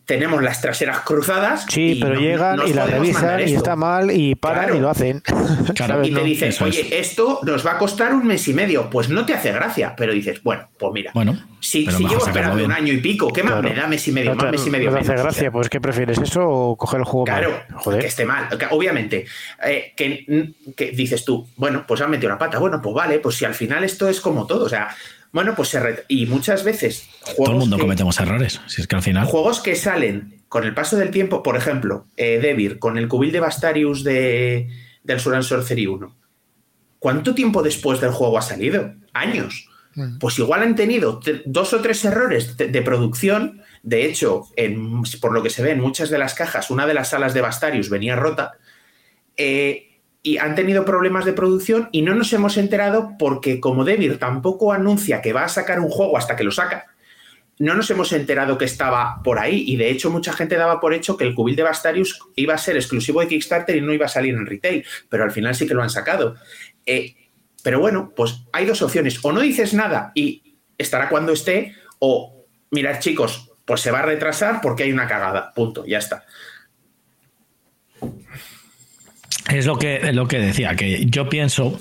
tenemos 0.08 0.42
las 0.42 0.62
traseras 0.62 1.00
cruzadas. 1.00 1.66
Sí, 1.68 1.98
pero 2.00 2.18
llegan 2.18 2.66
y 2.66 2.72
la 2.72 2.86
revisan 2.86 3.46
y 3.46 3.52
está 3.52 3.76
mal 3.76 4.10
y 4.10 4.34
paran 4.36 4.74
y 4.74 4.80
lo 4.80 4.88
hacen. 4.88 5.22
y 6.02 6.14
te 6.14 6.24
dicen, 6.24 6.54
oye, 6.62 6.98
esto 6.98 7.40
nos 7.42 7.64
va 7.64 7.72
a 7.72 7.78
costar 7.78 8.14
un 8.14 8.26
mes 8.26 8.48
y 8.48 8.54
medio. 8.54 8.88
Pues 8.88 9.10
no 9.10 9.26
te 9.26 9.34
hace 9.34 9.52
gracia, 9.52 9.94
pero 9.94 10.14
dices, 10.14 10.42
bueno, 10.42 10.66
pues 10.78 10.92
mira, 10.94 11.10
bueno, 11.12 11.38
si, 11.60 11.86
llevo 11.86 12.26
esperando 12.26 12.64
un 12.64 12.72
año 12.72 12.90
y 12.94 13.02
pico, 13.02 13.30
¿qué 13.30 13.42
más 13.42 13.62
me 13.62 13.74
da 13.74 13.86
mes 13.86 14.08
y 14.08 14.12
medio? 14.12 14.34
No 14.34 14.50
mes 14.50 14.66
y 14.66 14.70
medio. 14.70 14.90
No 14.90 14.96
te 14.96 15.02
hace 15.02 15.22
gracia, 15.22 15.52
pues 15.52 15.68
¿qué 15.68 15.78
prefieres 15.78 16.16
eso 16.16 16.40
o 16.42 16.76
coger 16.78 17.00
el 17.00 17.04
juego 17.04 17.26
Claro, 17.26 17.60
que 18.00 18.06
esté 18.06 18.24
mal. 18.24 18.48
Obviamente, 18.70 19.26
eh, 19.62 19.92
que, 19.94 20.54
que 20.74 20.92
dices 20.92 21.22
tú, 21.22 21.46
bueno, 21.56 21.84
pues 21.86 22.00
han 22.00 22.10
metido 22.10 22.30
la 22.30 22.38
pata. 22.38 22.58
Bueno, 22.58 22.80
pues 22.80 22.94
vale, 22.94 23.18
pues 23.18 23.36
si 23.36 23.44
al 23.44 23.54
final 23.54 23.84
esto 23.84 24.08
es 24.08 24.22
como 24.22 24.46
todo, 24.46 24.64
o 24.64 24.68
sea, 24.70 24.88
bueno, 25.32 25.54
pues 25.54 25.68
se 25.68 26.04
y 26.08 26.26
muchas 26.26 26.64
veces. 26.64 27.08
Todo 27.36 27.52
el 27.52 27.58
mundo 27.58 27.78
cometemos 27.78 28.18
errores. 28.20 28.60
Si 28.66 28.80
es 28.80 28.86
que 28.86 28.96
al 28.96 29.02
final. 29.02 29.26
Juegos 29.26 29.60
que 29.60 29.74
salen 29.76 30.42
con 30.48 30.64
el 30.64 30.74
paso 30.74 30.96
del 30.96 31.10
tiempo, 31.10 31.42
por 31.42 31.56
ejemplo, 31.56 32.06
eh, 32.16 32.38
Devir, 32.40 32.78
con 32.78 32.96
el 32.96 33.08
Cubil 33.08 33.32
de 33.32 33.40
Bastarius 33.40 34.02
de, 34.02 34.68
del 35.02 35.20
Suran 35.20 35.42
Sorcery 35.42 35.86
1. 35.86 36.16
¿Cuánto 36.98 37.34
tiempo 37.34 37.62
después 37.62 38.00
del 38.00 38.10
juego 38.10 38.38
ha 38.38 38.42
salido? 38.42 38.94
Años. 39.12 39.68
Pues 40.20 40.38
igual 40.38 40.62
han 40.62 40.76
tenido 40.76 41.20
dos 41.44 41.72
o 41.72 41.80
tres 41.80 42.04
errores 42.04 42.56
de, 42.56 42.82
producción. 42.82 43.62
De 43.82 44.04
hecho, 44.04 44.44
en, 44.54 45.02
por 45.20 45.32
lo 45.32 45.42
que 45.42 45.50
se 45.50 45.62
ve 45.62 45.72
en 45.72 45.80
muchas 45.80 46.08
de 46.08 46.18
las 46.18 46.34
cajas, 46.34 46.70
una 46.70 46.86
de 46.86 46.94
las 46.94 47.08
salas 47.08 47.34
de 47.34 47.40
Bastarius 47.40 47.90
venía 47.90 48.14
rota. 48.14 48.52
Eh, 49.36 49.87
y 50.28 50.36
han 50.36 50.54
tenido 50.54 50.84
problemas 50.84 51.24
de 51.24 51.32
producción 51.32 51.88
y 51.90 52.02
no 52.02 52.14
nos 52.14 52.30
hemos 52.34 52.58
enterado 52.58 53.12
porque 53.18 53.60
como 53.60 53.86
Devir 53.86 54.18
tampoco 54.18 54.74
anuncia 54.74 55.22
que 55.22 55.32
va 55.32 55.44
a 55.44 55.48
sacar 55.48 55.80
un 55.80 55.88
juego 55.88 56.18
hasta 56.18 56.36
que 56.36 56.44
lo 56.44 56.50
saca, 56.50 56.84
no 57.58 57.74
nos 57.74 57.90
hemos 57.90 58.12
enterado 58.12 58.58
que 58.58 58.66
estaba 58.66 59.22
por 59.24 59.38
ahí 59.38 59.64
y 59.66 59.76
de 59.76 59.88
hecho 59.88 60.10
mucha 60.10 60.34
gente 60.34 60.56
daba 60.56 60.80
por 60.80 60.92
hecho 60.92 61.16
que 61.16 61.24
el 61.24 61.34
Cubil 61.34 61.56
de 61.56 61.62
Bastarius 61.62 62.20
iba 62.36 62.52
a 62.52 62.58
ser 62.58 62.76
exclusivo 62.76 63.22
de 63.22 63.28
Kickstarter 63.28 63.74
y 63.74 63.80
no 63.80 63.94
iba 63.94 64.04
a 64.04 64.10
salir 64.10 64.34
en 64.34 64.44
retail, 64.44 64.84
pero 65.08 65.24
al 65.24 65.30
final 65.30 65.54
sí 65.54 65.66
que 65.66 65.72
lo 65.72 65.82
han 65.82 65.88
sacado. 65.88 66.36
Eh, 66.84 67.14
Pero 67.62 67.80
bueno, 67.80 68.12
pues 68.14 68.44
hay 68.52 68.66
dos 68.66 68.82
opciones. 68.82 69.18
O 69.22 69.32
no 69.32 69.40
dices 69.40 69.72
nada 69.72 70.12
y 70.14 70.58
estará 70.76 71.08
cuando 71.08 71.32
esté, 71.32 71.74
o 72.00 72.44
mirad 72.70 73.00
chicos, 73.00 73.50
pues 73.64 73.80
se 73.80 73.90
va 73.90 74.00
a 74.00 74.02
retrasar 74.02 74.60
porque 74.60 74.82
hay 74.82 74.92
una 74.92 75.08
cagada. 75.08 75.54
Punto, 75.54 75.86
ya 75.86 75.98
está. 75.98 76.26
Es 79.48 79.66
lo 79.66 79.78
que, 79.78 80.12
lo 80.12 80.28
que 80.28 80.38
decía, 80.38 80.76
que 80.76 81.06
yo 81.06 81.28
pienso 81.28 81.78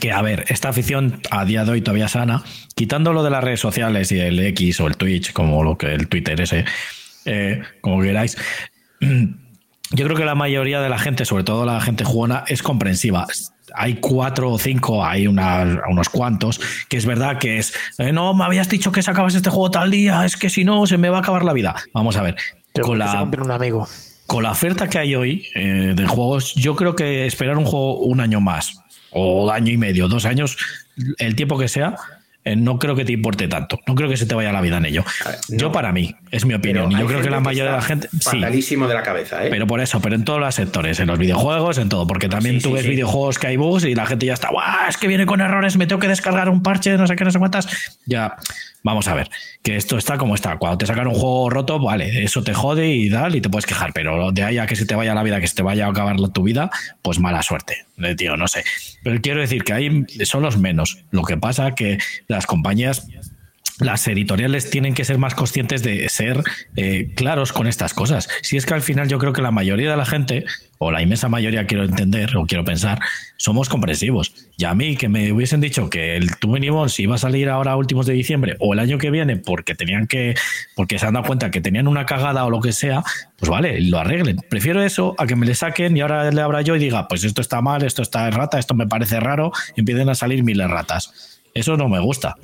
que, 0.00 0.12
a 0.12 0.20
ver, 0.20 0.44
esta 0.48 0.68
afición 0.68 1.20
a 1.30 1.44
día 1.44 1.64
de 1.64 1.72
hoy 1.72 1.80
todavía 1.80 2.08
sana, 2.08 2.42
quitando 2.74 3.12
lo 3.12 3.22
de 3.22 3.30
las 3.30 3.42
redes 3.42 3.60
sociales 3.60 4.12
y 4.12 4.20
el 4.20 4.38
X 4.38 4.80
o 4.80 4.86
el 4.86 4.96
Twitch, 4.96 5.32
como 5.32 5.62
lo 5.62 5.78
que 5.78 5.94
el 5.94 6.08
Twitter 6.08 6.40
ese, 6.40 6.64
eh, 7.24 7.62
como 7.80 8.00
queráis, 8.02 8.36
yo 9.00 10.04
creo 10.04 10.16
que 10.16 10.24
la 10.24 10.34
mayoría 10.34 10.80
de 10.80 10.88
la 10.88 10.98
gente, 10.98 11.24
sobre 11.24 11.44
todo 11.44 11.64
la 11.64 11.80
gente 11.80 12.04
jugona, 12.04 12.44
es 12.48 12.62
comprensiva. 12.62 13.26
Hay 13.74 13.94
cuatro 13.96 14.50
o 14.50 14.58
cinco, 14.58 15.04
hay 15.04 15.26
unos 15.26 16.08
cuantos, 16.10 16.60
que 16.88 16.96
es 16.96 17.06
verdad 17.06 17.38
que 17.38 17.58
es, 17.58 17.74
eh, 17.98 18.12
no, 18.12 18.34
me 18.34 18.44
habías 18.44 18.68
dicho 18.68 18.92
que 18.92 19.02
sacabas 19.02 19.34
este 19.34 19.50
juego 19.50 19.70
tal 19.70 19.90
día, 19.90 20.24
es 20.24 20.36
que 20.36 20.50
si 20.50 20.64
no, 20.64 20.86
se 20.86 20.98
me 20.98 21.08
va 21.08 21.18
a 21.18 21.20
acabar 21.20 21.44
la 21.44 21.52
vida. 21.52 21.76
Vamos 21.92 22.16
a 22.16 22.22
ver. 22.22 22.36
Con 22.82 22.98
la, 22.98 23.22
un 23.22 23.50
amigo. 23.50 23.88
Con 24.28 24.42
la 24.42 24.50
oferta 24.50 24.90
que 24.90 24.98
hay 24.98 25.14
hoy 25.14 25.48
eh, 25.54 25.94
de 25.96 26.06
juegos, 26.06 26.54
yo 26.54 26.76
creo 26.76 26.94
que 26.94 27.24
esperar 27.24 27.56
un 27.56 27.64
juego 27.64 27.96
un 28.00 28.20
año 28.20 28.42
más, 28.42 28.78
o 29.10 29.50
año 29.50 29.72
y 29.72 29.78
medio, 29.78 30.06
dos 30.06 30.26
años, 30.26 30.58
el 31.16 31.34
tiempo 31.34 31.58
que 31.58 31.66
sea, 31.66 31.96
no 32.56 32.78
creo 32.78 32.94
que 32.94 33.04
te 33.04 33.12
importe 33.12 33.48
tanto. 33.48 33.80
No 33.86 33.94
creo 33.94 34.08
que 34.08 34.16
se 34.16 34.26
te 34.26 34.34
vaya 34.34 34.52
la 34.52 34.60
vida 34.60 34.78
en 34.78 34.86
ello. 34.86 35.04
yo 35.48 35.72
para 35.72 35.92
mí, 35.92 36.14
es 36.30 36.44
mi 36.44 36.54
opinión. 36.54 36.90
Y 36.92 36.98
yo 36.98 37.06
creo 37.06 37.22
que 37.22 37.30
la 37.30 37.40
mayoría 37.40 37.70
de 37.70 37.76
la 37.76 37.82
gente... 37.82 38.08
Fatalísimo 38.20 38.86
de 38.88 38.94
la 38.94 39.02
cabeza, 39.02 39.44
¿eh? 39.44 39.48
Pero 39.50 39.66
por 39.66 39.80
eso, 39.80 40.00
pero 40.00 40.14
en 40.14 40.24
todos 40.24 40.40
los 40.40 40.54
sectores, 40.54 41.00
en 41.00 41.08
los 41.08 41.18
videojuegos, 41.18 41.78
en 41.78 41.88
todo. 41.88 42.06
Porque 42.06 42.28
también 42.28 42.60
tú 42.60 42.72
ves 42.72 42.86
videojuegos 42.86 43.38
que 43.38 43.48
hay 43.48 43.56
bugs 43.56 43.84
y 43.84 43.94
la 43.94 44.06
gente 44.06 44.26
ya 44.26 44.34
está, 44.34 44.50
¡guau! 44.50 44.88
Es 44.88 44.96
que 44.96 45.08
viene 45.08 45.26
con 45.26 45.40
errores, 45.40 45.76
me 45.76 45.86
tengo 45.86 46.00
que 46.00 46.08
descargar 46.08 46.48
un 46.48 46.62
parche, 46.62 46.96
no 46.96 47.06
sé 47.06 47.16
qué, 47.16 47.24
no 47.24 47.30
sé 47.30 47.38
cuántas. 47.38 47.98
Ya, 48.06 48.36
vamos 48.82 49.08
a 49.08 49.14
ver, 49.14 49.28
que 49.62 49.76
esto 49.76 49.98
está 49.98 50.18
como 50.18 50.34
está. 50.34 50.56
Cuando 50.56 50.78
te 50.78 50.86
sacan 50.86 51.06
un 51.06 51.14
juego 51.14 51.50
roto, 51.50 51.78
vale, 51.78 52.24
eso 52.24 52.42
te 52.42 52.54
jode 52.54 52.88
y 52.88 53.10
tal, 53.10 53.34
y 53.34 53.40
te 53.40 53.48
puedes 53.48 53.66
quejar, 53.66 53.92
pero 53.92 54.32
de 54.32 54.44
ahí 54.44 54.58
a 54.58 54.66
que 54.66 54.76
se 54.76 54.86
te 54.86 54.94
vaya 54.94 55.14
la 55.14 55.22
vida, 55.22 55.40
que 55.40 55.46
se 55.46 55.54
te 55.54 55.62
vaya 55.62 55.86
a 55.86 55.90
acabar 55.90 56.16
tu 56.32 56.42
vida, 56.42 56.70
pues 57.02 57.18
mala 57.18 57.42
suerte, 57.42 57.86
eh, 58.02 58.14
tío, 58.14 58.36
no 58.36 58.48
sé. 58.48 58.64
Pero 59.02 59.20
quiero 59.20 59.40
decir 59.40 59.64
que 59.64 59.72
ahí 59.72 60.04
son 60.24 60.42
los 60.42 60.58
menos. 60.58 61.04
Lo 61.10 61.22
que 61.22 61.36
pasa 61.36 61.74
que 61.74 61.98
las 62.26 62.46
compañías 62.46 63.06
las 63.80 64.06
editoriales 64.08 64.70
tienen 64.70 64.94
que 64.94 65.04
ser 65.04 65.18
más 65.18 65.34
conscientes 65.34 65.82
de 65.82 66.08
ser 66.08 66.42
eh, 66.76 67.12
claros 67.14 67.52
con 67.52 67.66
estas 67.66 67.94
cosas. 67.94 68.28
Si 68.42 68.56
es 68.56 68.66
que 68.66 68.74
al 68.74 68.82
final 68.82 69.08
yo 69.08 69.18
creo 69.18 69.32
que 69.32 69.42
la 69.42 69.50
mayoría 69.50 69.90
de 69.90 69.96
la 69.96 70.04
gente, 70.04 70.44
o 70.78 70.90
la 70.90 71.02
inmensa 71.02 71.28
mayoría 71.28 71.66
quiero 71.66 71.84
entender 71.84 72.36
o 72.36 72.46
quiero 72.46 72.64
pensar, 72.64 72.98
somos 73.36 73.68
comprensivos. 73.68 74.34
Y 74.56 74.64
a 74.64 74.74
mí 74.74 74.96
que 74.96 75.08
me 75.08 75.32
hubiesen 75.32 75.60
dicho 75.60 75.90
que 75.90 76.16
el 76.16 76.36
Too 76.36 76.50
Many 76.50 76.70
Bones 76.70 76.98
iba 76.98 77.14
a 77.14 77.18
salir 77.18 77.48
ahora 77.48 77.72
a 77.72 77.76
últimos 77.76 78.06
de 78.06 78.14
diciembre 78.14 78.56
o 78.58 78.72
el 78.72 78.80
año 78.80 78.98
que 78.98 79.10
viene 79.10 79.36
porque 79.36 79.74
tenían 79.74 80.08
que, 80.08 80.34
porque 80.74 80.98
se 80.98 81.06
han 81.06 81.14
dado 81.14 81.26
cuenta 81.26 81.50
que 81.50 81.60
tenían 81.60 81.86
una 81.86 82.04
cagada 82.04 82.44
o 82.44 82.50
lo 82.50 82.60
que 82.60 82.72
sea, 82.72 83.04
pues 83.38 83.48
vale, 83.48 83.80
lo 83.80 83.98
arreglen. 83.98 84.38
Prefiero 84.48 84.82
eso 84.82 85.14
a 85.18 85.26
que 85.26 85.36
me 85.36 85.46
le 85.46 85.54
saquen 85.54 85.96
y 85.96 86.00
ahora 86.00 86.30
le 86.32 86.40
abra 86.40 86.62
yo 86.62 86.74
y 86.74 86.80
diga, 86.80 87.06
pues 87.06 87.22
esto 87.22 87.40
está 87.40 87.60
mal, 87.60 87.84
esto 87.84 88.02
está 88.02 88.26
errata, 88.26 88.58
esto 88.58 88.74
me 88.74 88.88
parece 88.88 89.20
raro, 89.20 89.52
empiecen 89.76 90.08
a 90.08 90.16
salir 90.16 90.42
miles 90.42 90.68
ratas. 90.68 91.40
Eso 91.54 91.76
no 91.76 91.88
me 91.88 92.00
gusta 92.00 92.36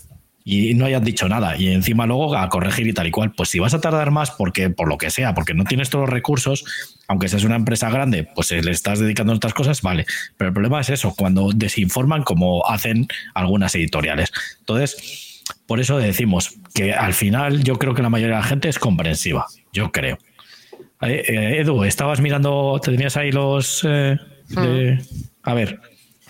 y 0.46 0.74
no 0.74 0.84
hayas 0.84 1.02
dicho 1.02 1.26
nada 1.26 1.56
y 1.56 1.68
encima 1.68 2.04
luego 2.04 2.36
a 2.36 2.46
corregir 2.50 2.86
y 2.86 2.92
tal 2.92 3.06
y 3.06 3.10
cual. 3.10 3.32
Pues 3.32 3.48
si 3.48 3.58
vas 3.58 3.72
a 3.72 3.80
tardar 3.80 4.10
más 4.10 4.30
porque 4.30 4.68
por 4.68 4.88
lo 4.88 4.98
que 4.98 5.10
sea, 5.10 5.34
porque 5.34 5.54
no 5.54 5.64
tienes 5.64 5.88
todos 5.88 6.02
los 6.02 6.12
recursos, 6.12 6.64
aunque 7.08 7.28
seas 7.28 7.44
una 7.44 7.56
empresa 7.56 7.88
grande, 7.88 8.28
pues 8.34 8.52
le 8.52 8.70
estás 8.70 8.98
dedicando 8.98 9.32
a 9.32 9.36
otras 9.36 9.54
cosas, 9.54 9.80
vale. 9.80 10.04
Pero 10.36 10.48
el 10.48 10.52
problema 10.52 10.80
es 10.80 10.90
eso, 10.90 11.14
cuando 11.16 11.50
desinforman 11.54 12.22
como 12.22 12.66
hacen 12.66 13.08
algunas 13.32 13.74
editoriales. 13.74 14.32
Entonces, 14.60 15.42
por 15.66 15.80
eso 15.80 15.96
decimos 15.96 16.54
que 16.74 16.92
al 16.92 17.14
final 17.14 17.64
yo 17.64 17.78
creo 17.78 17.94
que 17.94 18.02
la 18.02 18.10
mayoría 18.10 18.36
de 18.36 18.42
la 18.42 18.46
gente 18.46 18.68
es 18.68 18.78
comprensiva, 18.78 19.46
yo 19.72 19.90
creo. 19.92 20.18
Eh, 21.00 21.24
eh, 21.26 21.60
Edu, 21.60 21.84
estabas 21.84 22.20
mirando, 22.20 22.78
tenías 22.82 23.16
ahí 23.16 23.32
los... 23.32 23.82
Eh, 23.88 24.18
hmm. 24.50 25.00
a 25.42 25.54
ver. 25.54 25.80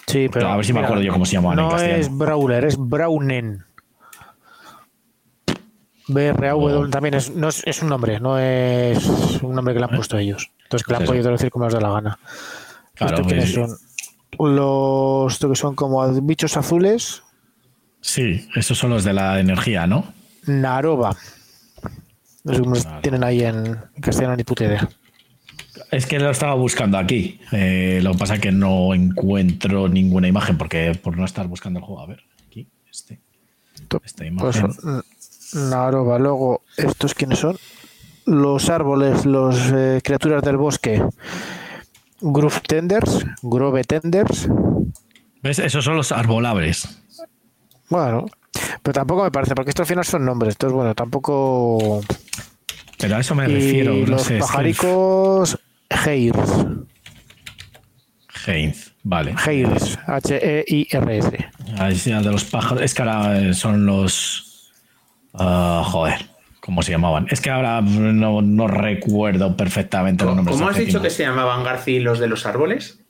Sí, 0.07 0.29
pero 0.33 0.49
a 0.51 0.57
ver 0.57 0.65
si 0.65 0.73
me 0.73 0.81
acuerdo 0.81 1.03
yo 1.03 1.13
cómo 1.13 1.27
se 1.27 1.33
llama. 1.33 1.55
No 1.55 1.77
es 1.79 2.15
Brawler, 2.15 2.65
es 2.65 2.77
Brownen. 2.77 3.65
BRAW 6.09 6.91
también 6.91 7.15
es, 7.15 7.31
no 7.31 7.49
es, 7.49 7.83
un 7.83 7.89
nombre, 7.89 8.21
no 8.21 8.39
es 8.39 9.07
un 9.43 9.55
nombre 9.55 9.73
que 9.75 9.81
le 9.81 9.87
han 9.87 9.97
puesto 9.97 10.19
ellos. 10.19 10.51
Entonces 10.65 10.85
que 10.87 10.93
le 10.93 10.99
han 10.99 11.05
podido 11.05 11.31
decir 11.31 11.51
como 11.51 11.65
les 11.65 11.75
da 11.75 11.81
la 11.81 11.91
gana. 11.91 12.19
Claro, 12.95 13.25
quiénes 13.25 13.53
son? 13.53 13.77
Los 14.39 15.39
que 15.39 15.57
son 15.57 15.75
como 15.75 16.07
bichos 16.23 16.57
azules. 16.57 17.23
Sí, 18.01 18.49
esos 18.55 18.77
son 18.77 18.91
los 18.91 19.05
de 19.05 19.13
la 19.13 19.41
energía, 19.41 19.87
¿no? 19.87 20.13
Naroba. 20.47 21.17
Tienen 23.01 23.25
ahí 23.25 23.43
en 23.43 23.79
castellano 24.01 24.37
ni 24.37 24.45
puta 24.45 24.65
idea. 24.65 24.89
Es 25.91 26.07
que 26.07 26.19
lo 26.19 26.31
estaba 26.31 26.55
buscando 26.55 26.99
aquí. 26.99 27.41
Eh, 27.53 28.01
lo 28.03 28.13
que 28.13 28.19
pasa 28.19 28.35
es 28.35 28.41
que 28.41 28.53
no 28.53 28.95
encuentro 28.95 29.89
ninguna 29.89 30.29
imagen 30.29 30.59
porque 30.59 30.99
por 31.03 31.17
no 31.17 31.25
estar 31.25 31.47
buscando 31.47 31.79
el 31.79 31.85
juego. 31.87 32.03
A 32.03 32.07
ver, 32.07 32.21
aquí, 32.47 32.69
este. 32.91 33.21
Esta 33.75 33.99
pues, 33.99 34.15
imagen. 34.27 34.73
Naroba. 35.53 36.19
Luego, 36.19 36.63
¿estos 36.77 37.15
quiénes 37.15 37.39
son? 37.39 37.57
Los 38.27 38.71
árboles, 38.71 39.27
los 39.27 39.57
eh, 39.73 40.01
criaturas 40.03 40.43
del 40.43 40.57
bosque. 40.57 41.03
Groove 42.21 42.61
Tenders, 42.67 43.25
Grove 43.43 43.85
Tenders. 43.85 44.49
¿Ves? 45.43 45.59
Esos 45.59 45.85
son 45.85 45.97
los 45.97 46.11
arbolables. 46.11 47.03
Bueno, 47.91 48.27
pero 48.83 48.95
tampoco 48.95 49.25
me 49.25 49.31
parece, 49.31 49.55
porque 49.55 49.71
estos 49.71 49.85
al 49.85 49.89
final 49.89 50.05
son 50.05 50.25
nombres. 50.25 50.55
Entonces, 50.55 50.75
bueno, 50.75 50.95
tampoco. 50.95 52.01
Pero 52.99 53.17
a 53.17 53.21
eso 53.21 53.35
me 53.35 53.47
refiero. 53.47 53.95
los 54.07 54.31
pajaricos 54.31 55.59
Heirs. 56.07 56.67
Heirs, 58.47 58.95
vale. 59.03 59.35
Heirs, 59.47 59.99
H-E-I-R-S. 60.07 61.31
de 62.07 62.33
los 62.33 62.45
pájaros. 62.45 62.83
Es 62.83 62.95
que 62.95 63.03
ahora 63.03 63.39
eh, 63.39 63.55
son 63.55 63.87
los 63.87 64.54
Ah, 65.35 65.83
joder, 65.85 66.27
¿cómo 66.61 66.83
se 66.83 66.93
llamaban? 66.93 67.27
Es 67.31 67.41
que 67.41 67.51
ahora 67.51 67.81
no, 67.81 68.69
recuerdo 68.69 69.57
perfectamente 69.57 70.25
los 70.25 70.37
nombres. 70.37 70.57
¿Cómo 70.57 70.69
has 70.69 70.79
dicho 70.79 71.03
que 71.03 71.11
se 71.11 71.25
llamaban 71.25 71.65
García 71.65 72.01
los 72.01 72.19
de 72.19 72.29
los 72.29 72.47
árboles? 72.47 73.01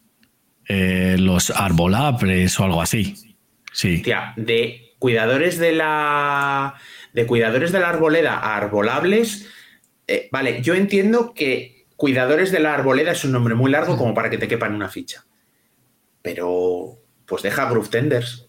Eh, 0.66 1.16
los 1.18 1.50
arbolabres 1.50 2.58
o 2.58 2.64
algo 2.64 2.80
así. 2.80 3.36
Sí. 3.72 4.02
Tía, 4.02 4.32
de 4.36 4.94
cuidadores 4.98 5.58
de 5.58 5.72
la. 5.72 6.74
De 7.12 7.26
cuidadores 7.26 7.72
de 7.72 7.80
la 7.80 7.90
arboleda 7.90 8.38
a 8.38 8.56
arbolables. 8.56 9.48
Eh, 10.06 10.28
vale, 10.32 10.62
yo 10.62 10.74
entiendo 10.74 11.34
que 11.34 11.86
cuidadores 11.96 12.50
de 12.50 12.60
la 12.60 12.74
arboleda 12.74 13.12
es 13.12 13.24
un 13.24 13.32
nombre 13.32 13.54
muy 13.54 13.70
largo 13.70 13.96
como 13.96 14.14
para 14.14 14.30
que 14.30 14.38
te 14.38 14.48
quepa 14.48 14.66
en 14.66 14.74
una 14.74 14.88
ficha. 14.88 15.26
Pero. 16.22 16.98
Pues 17.26 17.42
deja 17.42 17.68
Groove 17.70 17.88
Tenders. 17.88 18.43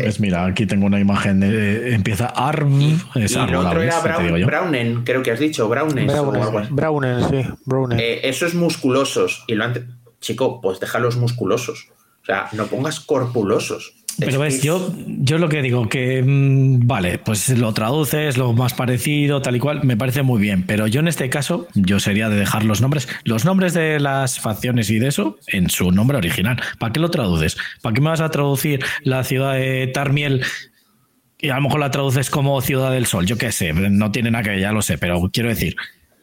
Es 0.00 0.20
mira, 0.20 0.44
aquí 0.46 0.66
tengo 0.66 0.86
una 0.86 1.00
imagen 1.00 1.40
de 1.40 1.94
empieza 1.94 2.26
ARM. 2.26 2.80
y 2.80 2.98
el 3.14 3.54
otro 3.54 3.82
era 3.82 4.00
Brownen, 4.46 5.04
creo 5.04 5.22
que 5.22 5.30
has 5.30 5.40
dicho, 5.40 5.68
Brownen. 5.68 6.06
Brownen, 6.70 7.28
sí, 7.28 7.48
Brownen. 7.64 8.00
Eh, 8.00 8.20
eso 8.28 8.46
es 8.46 8.54
musculosos. 8.54 9.44
Y 9.46 9.54
lo 9.54 9.64
antes, 9.64 9.84
chico, 10.20 10.60
pues 10.60 10.80
déjalos 10.80 11.16
musculosos. 11.16 11.88
O 12.22 12.24
sea, 12.24 12.48
no 12.52 12.66
pongas 12.66 13.00
corpulosos. 13.00 13.94
Pero 14.18 14.38
ves, 14.38 14.62
yo, 14.62 14.94
yo 15.06 15.38
lo 15.38 15.48
que 15.48 15.62
digo, 15.62 15.88
que 15.88 16.22
mm, 16.22 16.86
vale, 16.86 17.18
pues 17.18 17.48
lo 17.50 17.72
traduces, 17.72 18.36
lo 18.36 18.52
más 18.52 18.74
parecido, 18.74 19.42
tal 19.42 19.56
y 19.56 19.58
cual, 19.58 19.84
me 19.84 19.96
parece 19.96 20.22
muy 20.22 20.40
bien. 20.40 20.64
Pero 20.64 20.86
yo 20.86 21.00
en 21.00 21.08
este 21.08 21.30
caso, 21.30 21.66
yo 21.74 22.00
sería 22.00 22.28
de 22.28 22.36
dejar 22.36 22.64
los 22.64 22.80
nombres, 22.80 23.08
los 23.24 23.44
nombres 23.44 23.74
de 23.74 24.00
las 24.00 24.38
facciones 24.38 24.90
y 24.90 24.98
de 24.98 25.08
eso 25.08 25.38
en 25.48 25.70
su 25.70 25.90
nombre 25.92 26.18
original. 26.18 26.60
¿Para 26.78 26.92
qué 26.92 27.00
lo 27.00 27.10
traduces? 27.10 27.56
¿Para 27.80 27.94
qué 27.94 28.00
me 28.00 28.10
vas 28.10 28.20
a 28.20 28.30
traducir 28.30 28.84
la 29.02 29.24
ciudad 29.24 29.54
de 29.54 29.86
Tarmiel? 29.88 30.44
Y 31.38 31.48
a 31.48 31.56
lo 31.56 31.62
mejor 31.62 31.80
la 31.80 31.90
traduces 31.90 32.30
como 32.30 32.60
Ciudad 32.60 32.92
del 32.92 33.06
Sol, 33.06 33.26
yo 33.26 33.36
qué 33.36 33.50
sé, 33.50 33.72
no 33.72 34.12
tiene 34.12 34.30
nada 34.30 34.44
que 34.44 34.50
ver, 34.50 34.60
ya 34.60 34.70
lo 34.70 34.80
sé, 34.80 34.96
pero 34.96 35.28
quiero 35.32 35.48
decir, 35.48 35.74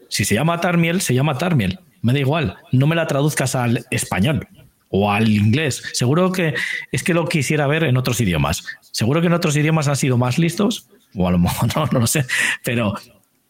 si 0.08 0.24
se 0.24 0.36
llama 0.36 0.62
Tarmiel, 0.62 1.02
se 1.02 1.14
llama 1.14 1.38
Tarmiel. 1.38 1.80
Me 2.02 2.14
da 2.14 2.20
igual, 2.20 2.56
no 2.72 2.88
me 2.88 2.96
la 2.96 3.06
traduzcas 3.08 3.56
al 3.56 3.86
español 3.92 4.48
o 4.90 5.12
al 5.12 5.30
inglés. 5.30 5.84
Seguro 5.94 6.32
que 6.32 6.54
es 6.92 7.04
que 7.04 7.14
lo 7.14 7.28
quisiera 7.28 7.68
ver 7.68 7.84
en 7.84 7.98
otros 7.98 8.20
idiomas. 8.22 8.64
Seguro 8.92 9.22
que 9.22 9.28
en 9.28 9.34
otros 9.34 9.56
idiomas 9.56 9.88
han 9.88 9.96
sido 9.96 10.18
más 10.18 10.38
listos, 10.38 10.88
o 11.16 11.28
a 11.28 11.32
lo 11.32 11.40
mejor 11.40 11.76
no, 11.76 11.86
no 11.92 12.00
lo 12.00 12.08
sé, 12.08 12.26
pero 12.64 12.94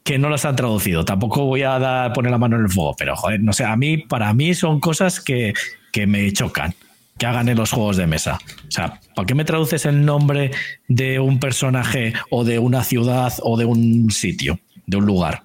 que 0.04 0.18
no 0.18 0.30
los 0.30 0.46
han 0.46 0.56
traducido. 0.56 1.06
Tampoco 1.06 1.46
voy 1.46 1.64
a 1.64 1.78
dar, 1.80 2.14
poner 2.14 2.32
la 2.32 2.38
mano 2.38 2.58
en 2.58 2.64
el 2.64 2.70
fuego, 2.70 2.96
pero 2.98 3.16
joder, 3.16 3.42
no 3.42 3.54
sé, 3.54 3.64
a 3.64 3.76
mí, 3.76 3.98
para 3.98 4.34
mí 4.34 4.54
son 4.54 4.80
cosas 4.80 5.20
que, 5.20 5.54
que 5.92 6.08
me 6.08 6.32
chocan 6.34 6.74
que 7.20 7.26
hagan 7.26 7.50
en 7.50 7.58
los 7.58 7.72
juegos 7.72 7.98
de 7.98 8.08
mesa. 8.08 8.40
O 8.68 8.72
sea, 8.72 9.00
¿para 9.14 9.26
qué 9.26 9.36
me 9.36 9.44
traduces 9.44 9.86
el 9.86 10.06
nombre 10.06 10.52
de 10.88 11.20
un 11.20 11.40
personaje 11.40 12.14
o 12.32 12.46
de 12.46 12.58
una 12.58 12.84
ciudad 12.84 13.34
o 13.44 13.58
de 13.58 13.66
un 13.66 14.10
sitio, 14.10 14.60
de 14.88 14.98
un 14.98 15.06
lugar? 15.06 15.44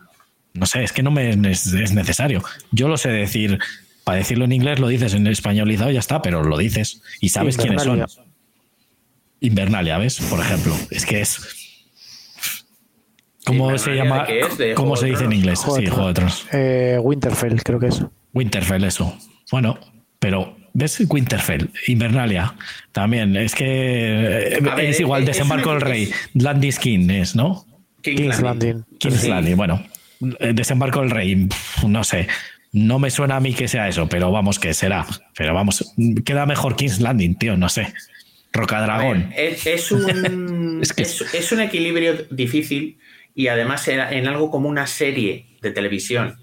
No 0.54 0.66
sé, 0.66 0.84
es 0.84 0.92
que 0.92 1.02
no 1.02 1.10
me 1.10 1.30
es 1.30 1.92
necesario. 1.92 2.42
Yo 2.70 2.86
lo 2.86 2.96
sé 2.96 3.10
decir 3.10 3.58
para 4.04 4.18
decirlo 4.18 4.44
en 4.44 4.52
inglés 4.52 4.78
lo 4.78 4.88
dices 4.88 5.14
en 5.14 5.26
españolizado 5.26 5.90
y 5.90 5.94
ya 5.94 6.00
está, 6.00 6.20
pero 6.22 6.42
lo 6.44 6.56
dices 6.58 7.02
y 7.20 7.30
sabes 7.30 7.56
quiénes 7.56 7.82
son. 7.82 8.04
Invernalia, 9.40 9.98
¿ves? 9.98 10.20
Por 10.30 10.40
ejemplo. 10.40 10.74
Es 10.90 11.04
que 11.04 11.20
es. 11.20 11.40
¿Cómo 13.44 13.76
se 13.76 13.94
llama? 13.94 14.20
¿de 14.24 14.26
qué 14.26 14.40
es? 14.40 14.58
¿De 14.58 14.74
¿Cómo 14.74 14.96
se 14.96 15.06
dice 15.06 15.24
en 15.24 15.32
inglés? 15.32 15.58
Juego 15.58 15.76
de 15.76 15.86
sí, 15.86 15.90
Juego 15.90 16.08
de 16.08 16.14
Tronos. 16.14 16.46
Eh, 16.52 16.98
Winterfell, 17.02 17.62
creo 17.62 17.78
que 17.78 17.88
es. 17.88 18.02
Winterfell, 18.32 18.84
eso. 18.84 19.16
Bueno, 19.50 19.78
pero 20.18 20.56
¿ves 20.72 21.02
Winterfell? 21.08 21.68
Invernalia. 21.88 22.54
También. 22.92 23.36
Es 23.36 23.54
que 23.54 24.58
ver, 24.62 24.80
es 24.80 25.00
igual, 25.00 25.22
es- 25.22 25.26
desembarco 25.28 25.70
es 25.74 25.78
del 25.80 25.88
rey. 25.88 26.10
Landis 26.34 26.78
King 26.78 27.10
es, 27.10 27.36
¿no? 27.36 27.66
King's 28.02 28.40
Landing. 28.40 28.84
King's 28.98 29.20
Sí. 29.20 29.28
Landing, 29.28 29.56
bueno. 29.56 29.82
Desembarco 30.20 31.00
del 31.00 31.10
rey. 31.10 31.48
No 31.86 32.02
sé. 32.02 32.28
No 32.74 32.98
me 32.98 33.10
suena 33.10 33.36
a 33.36 33.40
mí 33.40 33.54
que 33.54 33.68
sea 33.68 33.88
eso, 33.88 34.08
pero 34.08 34.32
vamos, 34.32 34.58
que 34.58 34.74
será. 34.74 35.06
Pero 35.36 35.54
vamos, 35.54 35.94
queda 36.24 36.44
mejor 36.44 36.74
King's 36.74 37.00
Landing, 37.00 37.36
tío, 37.36 37.56
no 37.56 37.68
sé. 37.68 37.94
Rocadragón. 38.52 39.32
Es, 39.36 39.64
es 39.66 39.92
un, 39.92 40.80
Es 40.82 40.92
que- 40.92 41.02
es, 41.02 41.20
es 41.34 41.52
un 41.52 41.60
equilibrio 41.60 42.26
difícil 42.30 42.98
y 43.34 43.46
además 43.46 43.86
en, 43.88 44.00
en 44.00 44.26
algo 44.26 44.50
como 44.50 44.68
una 44.68 44.86
serie 44.88 45.46
de 45.62 45.70
televisión. 45.70 46.38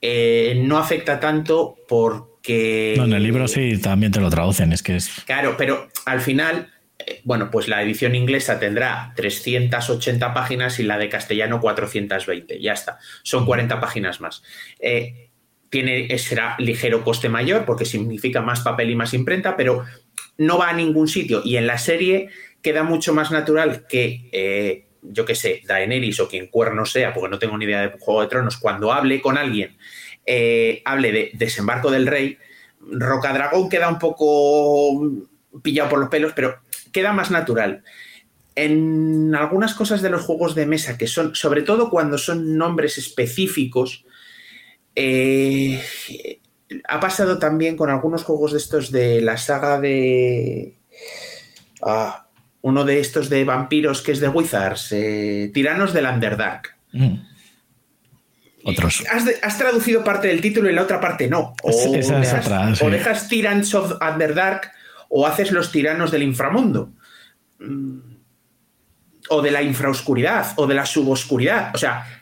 Eh, 0.00 0.60
no 0.64 0.78
afecta 0.78 1.20
tanto 1.20 1.76
porque... 1.86 2.94
No, 2.96 3.04
en 3.04 3.12
el 3.12 3.22
libro 3.22 3.46
sí 3.46 3.78
también 3.78 4.10
te 4.12 4.20
lo 4.20 4.30
traducen, 4.30 4.72
es 4.72 4.82
que 4.82 4.96
es. 4.96 5.10
Claro, 5.26 5.56
pero 5.58 5.88
al 6.06 6.20
final, 6.20 6.70
eh, 6.98 7.20
bueno, 7.24 7.50
pues 7.50 7.68
la 7.68 7.82
edición 7.82 8.14
inglesa 8.14 8.58
tendrá 8.58 9.12
380 9.16 10.32
páginas 10.32 10.78
y 10.80 10.84
la 10.84 10.96
de 10.98 11.08
castellano 11.10 11.60
420. 11.60 12.60
Ya 12.60 12.72
está. 12.72 12.98
Son 13.22 13.44
40 13.44 13.80
páginas 13.80 14.20
más. 14.20 14.42
Eh, 14.80 15.27
tiene, 15.70 16.16
será 16.18 16.56
ligero 16.58 17.04
coste 17.04 17.28
mayor 17.28 17.64
porque 17.64 17.84
significa 17.84 18.40
más 18.40 18.60
papel 18.60 18.90
y 18.90 18.96
más 18.96 19.14
imprenta, 19.14 19.56
pero 19.56 19.84
no 20.38 20.58
va 20.58 20.70
a 20.70 20.72
ningún 20.72 21.08
sitio. 21.08 21.42
Y 21.44 21.56
en 21.56 21.66
la 21.66 21.78
serie 21.78 22.30
queda 22.62 22.82
mucho 22.82 23.14
más 23.14 23.30
natural 23.30 23.86
que, 23.88 24.28
eh, 24.32 24.86
yo 25.02 25.24
qué 25.24 25.34
sé, 25.34 25.62
Daenerys 25.66 26.20
o 26.20 26.28
quien 26.28 26.48
cuerno 26.48 26.84
sea, 26.86 27.12
porque 27.12 27.30
no 27.30 27.38
tengo 27.38 27.58
ni 27.58 27.64
idea 27.64 27.82
de 27.82 27.98
Juego 27.98 28.22
de 28.22 28.28
Tronos, 28.28 28.56
cuando 28.56 28.92
hable 28.92 29.20
con 29.20 29.36
alguien, 29.36 29.76
eh, 30.26 30.82
hable 30.84 31.12
de 31.12 31.30
desembarco 31.34 31.90
del 31.90 32.06
rey, 32.06 32.38
Rocadragón 32.80 33.68
queda 33.68 33.88
un 33.88 33.98
poco 33.98 35.10
pillado 35.62 35.90
por 35.90 35.98
los 35.98 36.08
pelos, 36.08 36.32
pero 36.34 36.60
queda 36.92 37.12
más 37.12 37.30
natural. 37.30 37.82
En 38.54 39.34
algunas 39.34 39.74
cosas 39.74 40.02
de 40.02 40.10
los 40.10 40.22
juegos 40.22 40.54
de 40.54 40.66
mesa, 40.66 40.98
que 40.98 41.06
son, 41.06 41.34
sobre 41.34 41.62
todo 41.62 41.90
cuando 41.90 42.18
son 42.18 42.56
nombres 42.56 42.98
específicos, 42.98 44.04
eh, 45.00 46.40
ha 46.88 47.00
pasado 47.00 47.38
también 47.38 47.76
con 47.76 47.88
algunos 47.90 48.24
juegos 48.24 48.52
de 48.52 48.58
estos 48.58 48.90
de 48.90 49.20
la 49.20 49.36
saga 49.36 49.80
de. 49.80 50.76
ah, 51.82 52.26
uno 52.60 52.84
de 52.84 52.98
estos 53.00 53.28
de 53.30 53.44
vampiros 53.44 54.02
que 54.02 54.12
es 54.12 54.20
de 54.20 54.28
Wizards, 54.28 54.88
eh, 54.92 55.50
Tiranos 55.54 55.92
del 55.92 56.06
Underdark. 56.06 56.76
mm. 56.92 57.14
Otros. 58.64 59.04
Has, 59.10 59.24
de- 59.24 59.36
has 59.42 59.56
traducido 59.56 60.02
parte 60.04 60.28
del 60.28 60.40
título 60.42 60.68
y 60.68 60.74
la 60.74 60.82
otra 60.82 61.00
parte 61.00 61.28
no. 61.28 61.54
O, 61.62 61.70
Es- 61.70 61.86
esa 61.86 62.20
es 62.20 62.30
dejas, 62.32 62.46
otra, 62.46 62.74
sí. 62.74 62.84
o 62.84 62.90
dejas 62.90 63.28
Tyrants 63.28 63.74
of 63.74 63.92
Underdark 64.02 64.70
o 65.08 65.26
haces 65.26 65.52
los 65.52 65.70
tiranos 65.72 66.10
del 66.10 66.24
inframundo. 66.24 66.90
Mm. 67.60 67.98
O 69.30 69.40
de 69.42 69.50
la 69.52 69.62
infraoscuridad 69.62 70.52
o 70.56 70.66
de 70.66 70.74
la 70.74 70.84
suboscuridad. 70.84 71.74
O 71.74 71.78
sea, 71.78 72.17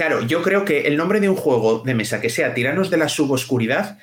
claro, 0.00 0.26
yo 0.26 0.40
creo 0.42 0.64
que 0.64 0.86
el 0.88 0.96
nombre 0.96 1.20
de 1.20 1.28
un 1.28 1.36
juego 1.36 1.80
de 1.84 1.94
mesa 1.94 2.20
que 2.22 2.30
sea 2.30 2.54
Tiranos 2.54 2.88
de 2.88 2.96
la 2.96 3.08
suboscuridad 3.10 3.98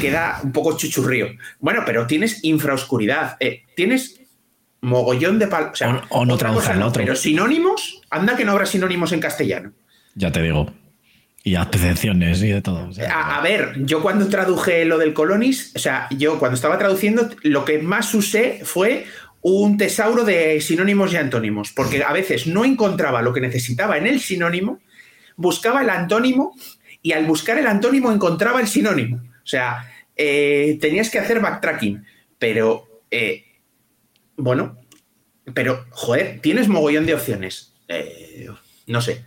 queda 0.00 0.40
un 0.42 0.50
poco 0.52 0.76
chuchurrío. 0.78 1.26
Bueno, 1.60 1.82
pero 1.84 2.06
tienes 2.06 2.42
infraoscuridad, 2.42 3.36
eh, 3.38 3.64
tienes 3.76 4.20
mogollón 4.80 5.38
de 5.38 5.48
pal... 5.48 5.70
O, 5.72 5.76
sea, 5.76 6.02
O- 6.08 6.20
o 6.20 6.24
no 6.24 6.38
traduzcan 6.38 6.80
no, 6.80 6.86
otro. 6.88 7.02
Pero 7.02 7.16
sinónimos, 7.16 8.00
anda 8.10 8.34
que 8.34 8.44
no 8.46 8.52
habrá 8.52 8.64
sinónimos 8.64 9.12
en 9.12 9.20
castellano. 9.20 9.72
Ya 10.14 10.32
te 10.32 10.42
digo. 10.42 10.72
Y 11.44 11.56
acepciones 11.56 12.42
y 12.42 12.48
de 12.48 12.62
todo. 12.62 12.88
o 12.88 12.92
sea, 12.92 13.12
A, 13.12 13.38
a 13.38 13.42
ver, 13.42 13.74
yo 13.84 14.00
cuando 14.00 14.28
traduje 14.28 14.84
lo 14.86 14.96
del 14.96 15.12
Colonis, 15.12 15.72
o 15.74 15.78
sea, 15.78 16.06
yo 16.16 16.38
cuando 16.38 16.54
estaba 16.54 16.78
traduciendo, 16.78 17.28
lo 17.42 17.64
que 17.64 17.78
más 17.78 18.14
usé 18.14 18.60
fue 18.64 19.04
un 19.42 19.76
tesauro 19.76 20.24
de 20.24 20.60
sinónimos 20.60 21.12
y 21.12 21.16
antónimos, 21.16 21.72
porque 21.72 22.02
a 22.04 22.12
veces 22.12 22.46
no 22.46 22.64
encontraba 22.64 23.20
lo 23.22 23.32
que 23.32 23.40
necesitaba 23.40 23.98
en 23.98 24.06
el 24.06 24.20
sinónimo, 24.20 24.80
buscaba 25.36 25.82
el 25.82 25.90
antónimo 25.90 26.54
y 27.02 27.12
al 27.12 27.26
buscar 27.26 27.58
el 27.58 27.66
antónimo 27.66 28.12
encontraba 28.12 28.60
el 28.60 28.68
sinónimo. 28.68 29.16
O 29.16 29.46
sea, 29.46 29.90
eh, 30.16 30.78
tenías 30.80 31.10
que 31.10 31.18
hacer 31.18 31.40
backtracking, 31.40 32.04
pero 32.38 33.02
eh, 33.10 33.44
bueno, 34.36 34.78
pero 35.54 35.86
joder, 35.90 36.40
tienes 36.40 36.68
mogollón 36.68 37.06
de 37.06 37.14
opciones. 37.14 37.74
Eh, 37.88 38.48
no 38.86 39.00
sé. 39.00 39.24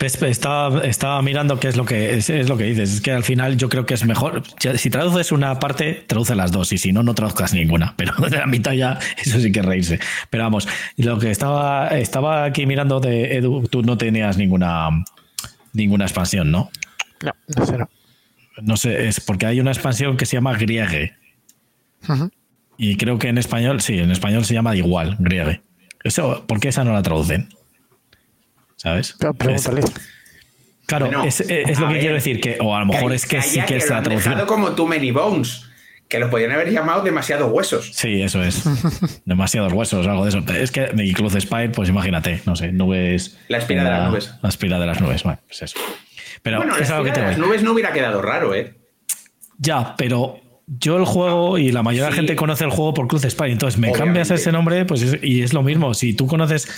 Pues, 0.00 0.16
pues, 0.16 0.30
Estaba, 0.30 0.80
estaba 0.80 1.20
mirando 1.20 1.60
qué 1.60 1.68
es 1.68 1.76
lo 1.76 1.84
que 1.84 2.14
es, 2.14 2.30
es 2.30 2.48
lo 2.48 2.56
que 2.56 2.64
dices. 2.64 2.94
Es 2.94 3.00
que 3.02 3.12
al 3.12 3.22
final 3.22 3.58
yo 3.58 3.68
creo 3.68 3.84
que 3.84 3.92
es 3.92 4.06
mejor. 4.06 4.42
Si 4.76 4.88
traduces 4.88 5.30
una 5.30 5.60
parte, 5.60 6.04
traduce 6.06 6.34
las 6.34 6.52
dos. 6.52 6.72
Y 6.72 6.78
si 6.78 6.90
no, 6.90 7.02
no 7.02 7.14
traduzcas 7.14 7.52
ninguna. 7.52 7.92
Pero 7.98 8.14
de 8.14 8.38
la 8.38 8.46
mitad 8.46 8.72
ya, 8.72 8.98
eso 9.22 9.38
sí 9.38 9.52
que 9.52 9.60
reírse. 9.60 10.00
Pero 10.30 10.44
vamos, 10.44 10.66
lo 10.96 11.18
que 11.18 11.30
estaba, 11.30 11.88
estaba 11.88 12.44
aquí 12.44 12.64
mirando 12.64 12.98
de 12.98 13.36
Edu, 13.36 13.68
tú 13.68 13.82
no 13.82 13.98
tenías 13.98 14.38
ninguna 14.38 14.88
ninguna 15.74 16.06
expansión, 16.06 16.50
¿no? 16.50 16.70
No, 17.22 17.32
no 17.58 17.66
sé, 17.66 17.76
no. 17.76 17.90
No 18.62 18.76
sé, 18.78 19.06
es 19.06 19.20
porque 19.20 19.44
hay 19.44 19.60
una 19.60 19.70
expansión 19.70 20.16
que 20.16 20.24
se 20.24 20.38
llama 20.38 20.56
Griegue. 20.56 21.12
Y 22.78 22.96
creo 22.96 23.18
que 23.18 23.28
en 23.28 23.36
español, 23.36 23.82
sí, 23.82 23.98
en 23.98 24.10
español 24.10 24.46
se 24.46 24.54
llama 24.54 24.74
igual, 24.74 25.16
Griegue. 25.18 25.60
Eso, 26.02 26.44
¿por 26.46 26.58
qué 26.58 26.68
esa 26.68 26.84
no 26.84 26.94
la 26.94 27.02
traducen? 27.02 27.50
¿Sabes? 28.80 29.12
Claro, 29.12 29.34
Pregúntale. 29.34 29.82
Claro, 30.86 31.04
Bueno, 31.06 31.24
es, 31.24 31.40
es 31.42 31.78
lo 31.78 31.86
que 31.88 31.92
ver, 31.92 32.00
quiero 32.00 32.14
decir, 32.14 32.40
que, 32.40 32.56
o 32.62 32.74
a 32.74 32.80
lo 32.80 32.86
mejor 32.86 33.12
es 33.12 33.26
que 33.26 33.42
sí 33.42 33.60
que 33.66 33.76
es 33.76 33.90
la 33.90 34.02
traducción. 34.02 34.46
como 34.46 34.70
Too 34.72 34.86
Many 34.86 35.10
Bones, 35.10 35.66
que 36.08 36.18
lo 36.18 36.30
podrían 36.30 36.52
haber 36.52 36.70
llamado 36.70 37.02
demasiado 37.02 37.48
huesos. 37.48 37.90
Sí, 37.92 38.22
eso 38.22 38.42
es. 38.42 38.64
Demasiados 39.26 39.74
huesos, 39.74 40.06
algo 40.06 40.24
de 40.24 40.30
eso. 40.30 40.38
Es 40.54 40.70
que 40.70 40.86
Cruz 41.14 41.34
Spire, 41.38 41.68
pues 41.68 41.90
imagínate, 41.90 42.40
no 42.46 42.56
sé, 42.56 42.72
nubes. 42.72 43.38
La 43.48 43.58
espira 43.58 43.84
de 43.84 43.90
las 43.90 44.08
nubes. 44.08 44.34
La 44.42 44.48
espira 44.48 44.78
de 44.80 44.86
las 44.86 44.98
nubes, 45.02 45.22
bueno, 45.24 45.38
pues 45.46 45.60
eso. 45.60 45.78
Pero 46.42 46.56
bueno, 46.56 46.74
la 46.74 46.82
es 46.82 46.90
algo 46.90 47.04
que 47.04 47.10
espina 47.10 47.14
te 47.14 47.20
de 47.20 47.26
las 47.26 47.38
voy. 47.38 47.48
nubes 47.48 47.62
no 47.62 47.72
hubiera 47.72 47.92
quedado 47.92 48.22
raro, 48.22 48.54
¿eh? 48.54 48.78
Ya, 49.58 49.94
pero 49.98 50.40
yo 50.78 50.96
el 50.98 51.04
juego 51.04 51.58
y 51.58 51.72
la 51.72 51.82
mayoría 51.82 52.04
de 52.04 52.10
la 52.10 52.14
Sí. 52.14 52.20
gente 52.20 52.36
conoce 52.36 52.64
el 52.64 52.70
juego 52.70 52.94
por 52.94 53.08
Cruz 53.08 53.22
Spire, 53.28 53.50
entonces 53.52 53.78
me 53.78 53.88
Obviamente. 53.88 54.06
cambias 54.06 54.30
ese 54.30 54.52
nombre, 54.52 54.84
pues 54.84 55.02
es- 55.02 55.18
y 55.22 55.42
es 55.42 55.52
lo 55.52 55.62
mismo. 55.64 55.94
Si 55.94 56.14
tú 56.14 56.26
conoces, 56.28 56.68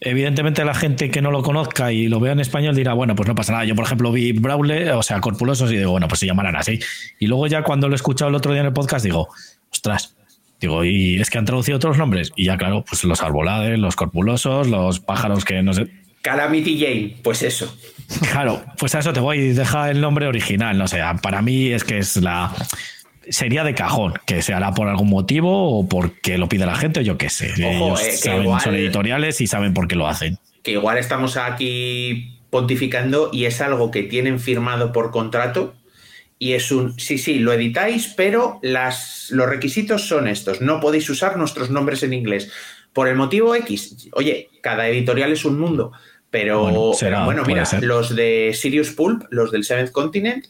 evidentemente 0.00 0.64
la 0.64 0.74
gente 0.74 1.10
que 1.10 1.20
no 1.20 1.30
lo 1.30 1.42
conozca 1.42 1.92
y 1.92 2.08
lo 2.08 2.20
vea 2.20 2.32
en 2.32 2.40
español 2.40 2.74
dirá, 2.76 2.92
bueno, 2.94 3.14
pues 3.16 3.28
no 3.28 3.34
pasa 3.34 3.52
nada. 3.52 3.64
Yo, 3.64 3.74
por 3.74 3.84
ejemplo, 3.86 4.12
vi 4.12 4.32
Brawler, 4.32 4.92
o 4.92 5.02
sea, 5.02 5.20
Corpulosos, 5.20 5.72
y 5.72 5.76
digo, 5.78 5.90
bueno, 5.90 6.06
pues 6.08 6.20
se 6.20 6.26
llamarán 6.26 6.56
así. 6.56 6.78
Y 7.18 7.26
luego 7.26 7.46
ya 7.48 7.62
cuando 7.62 7.88
lo 7.88 7.94
he 7.94 7.96
escuchado 7.96 8.28
el 8.28 8.34
otro 8.36 8.52
día 8.52 8.60
en 8.60 8.66
el 8.68 8.72
podcast, 8.72 9.04
digo, 9.04 9.28
ostras. 9.72 10.14
Digo, 10.60 10.84
y 10.84 11.20
es 11.20 11.28
que 11.28 11.38
han 11.38 11.44
traducido 11.44 11.76
otros 11.76 11.98
nombres. 11.98 12.32
Y 12.36 12.44
ya, 12.44 12.56
claro, 12.56 12.84
pues 12.88 13.02
los 13.04 13.20
arbolades, 13.22 13.78
los 13.78 13.96
corpulosos, 13.96 14.68
los 14.68 15.00
pájaros 15.00 15.44
que 15.44 15.62
no 15.62 15.74
sé. 15.74 15.88
Calamity 16.22 16.78
Jane, 16.78 17.16
pues 17.22 17.42
eso. 17.42 17.76
Claro, 18.30 18.62
pues 18.78 18.94
a 18.94 19.00
eso 19.00 19.12
te 19.12 19.20
voy, 19.20 19.38
deja 19.52 19.90
el 19.90 20.00
nombre 20.00 20.26
original, 20.26 20.78
no 20.78 20.86
sé, 20.88 21.00
para 21.22 21.42
mí 21.42 21.68
es 21.68 21.84
que 21.84 21.98
es 21.98 22.16
la... 22.16 22.50
Sería 23.28 23.64
de 23.64 23.74
cajón, 23.74 24.14
que 24.26 24.42
se 24.42 24.52
hará 24.52 24.72
por 24.72 24.88
algún 24.88 25.08
motivo 25.08 25.78
o 25.78 25.88
porque 25.88 26.38
lo 26.38 26.48
pide 26.48 26.66
la 26.66 26.74
gente 26.76 27.00
o 27.00 27.02
yo 27.02 27.16
qué 27.18 27.30
sé. 27.30 27.52
Ojo, 27.52 27.96
Ellos 27.98 28.02
eh, 28.02 28.12
saben, 28.12 28.42
igual- 28.42 28.60
son 28.60 28.74
editoriales 28.74 29.40
y 29.40 29.46
saben 29.46 29.74
por 29.74 29.88
qué 29.88 29.94
lo 29.96 30.06
hacen. 30.06 30.38
Que 30.62 30.72
igual 30.72 30.98
estamos 30.98 31.36
aquí 31.36 32.38
pontificando 32.50 33.30
y 33.32 33.44
es 33.46 33.60
algo 33.60 33.90
que 33.90 34.02
tienen 34.04 34.38
firmado 34.40 34.92
por 34.92 35.10
contrato 35.10 35.74
y 36.38 36.52
es 36.52 36.70
un, 36.72 36.98
sí, 36.98 37.18
sí, 37.18 37.38
lo 37.38 37.52
editáis, 37.52 38.12
pero 38.16 38.58
las, 38.62 39.28
los 39.30 39.48
requisitos 39.48 40.06
son 40.08 40.28
estos. 40.28 40.60
No 40.60 40.80
podéis 40.80 41.08
usar 41.10 41.36
nuestros 41.36 41.70
nombres 41.70 42.02
en 42.02 42.12
inglés. 42.12 42.50
Por 42.92 43.08
el 43.08 43.16
motivo 43.16 43.54
X, 43.56 44.08
oye, 44.12 44.50
cada 44.60 44.86
editorial 44.88 45.32
es 45.32 45.44
un 45.44 45.58
mundo. 45.58 45.92
Pero 46.30 46.62
Bueno, 46.62 46.90
pero 46.98 47.24
bueno, 47.24 47.42
mira, 47.46 47.64
ser. 47.64 47.84
los 47.84 48.14
de 48.16 48.52
Sirius 48.54 48.90
Pulp, 48.90 49.24
los 49.30 49.52
del 49.52 49.64
Seventh 49.64 49.92
Continent, 49.92 50.46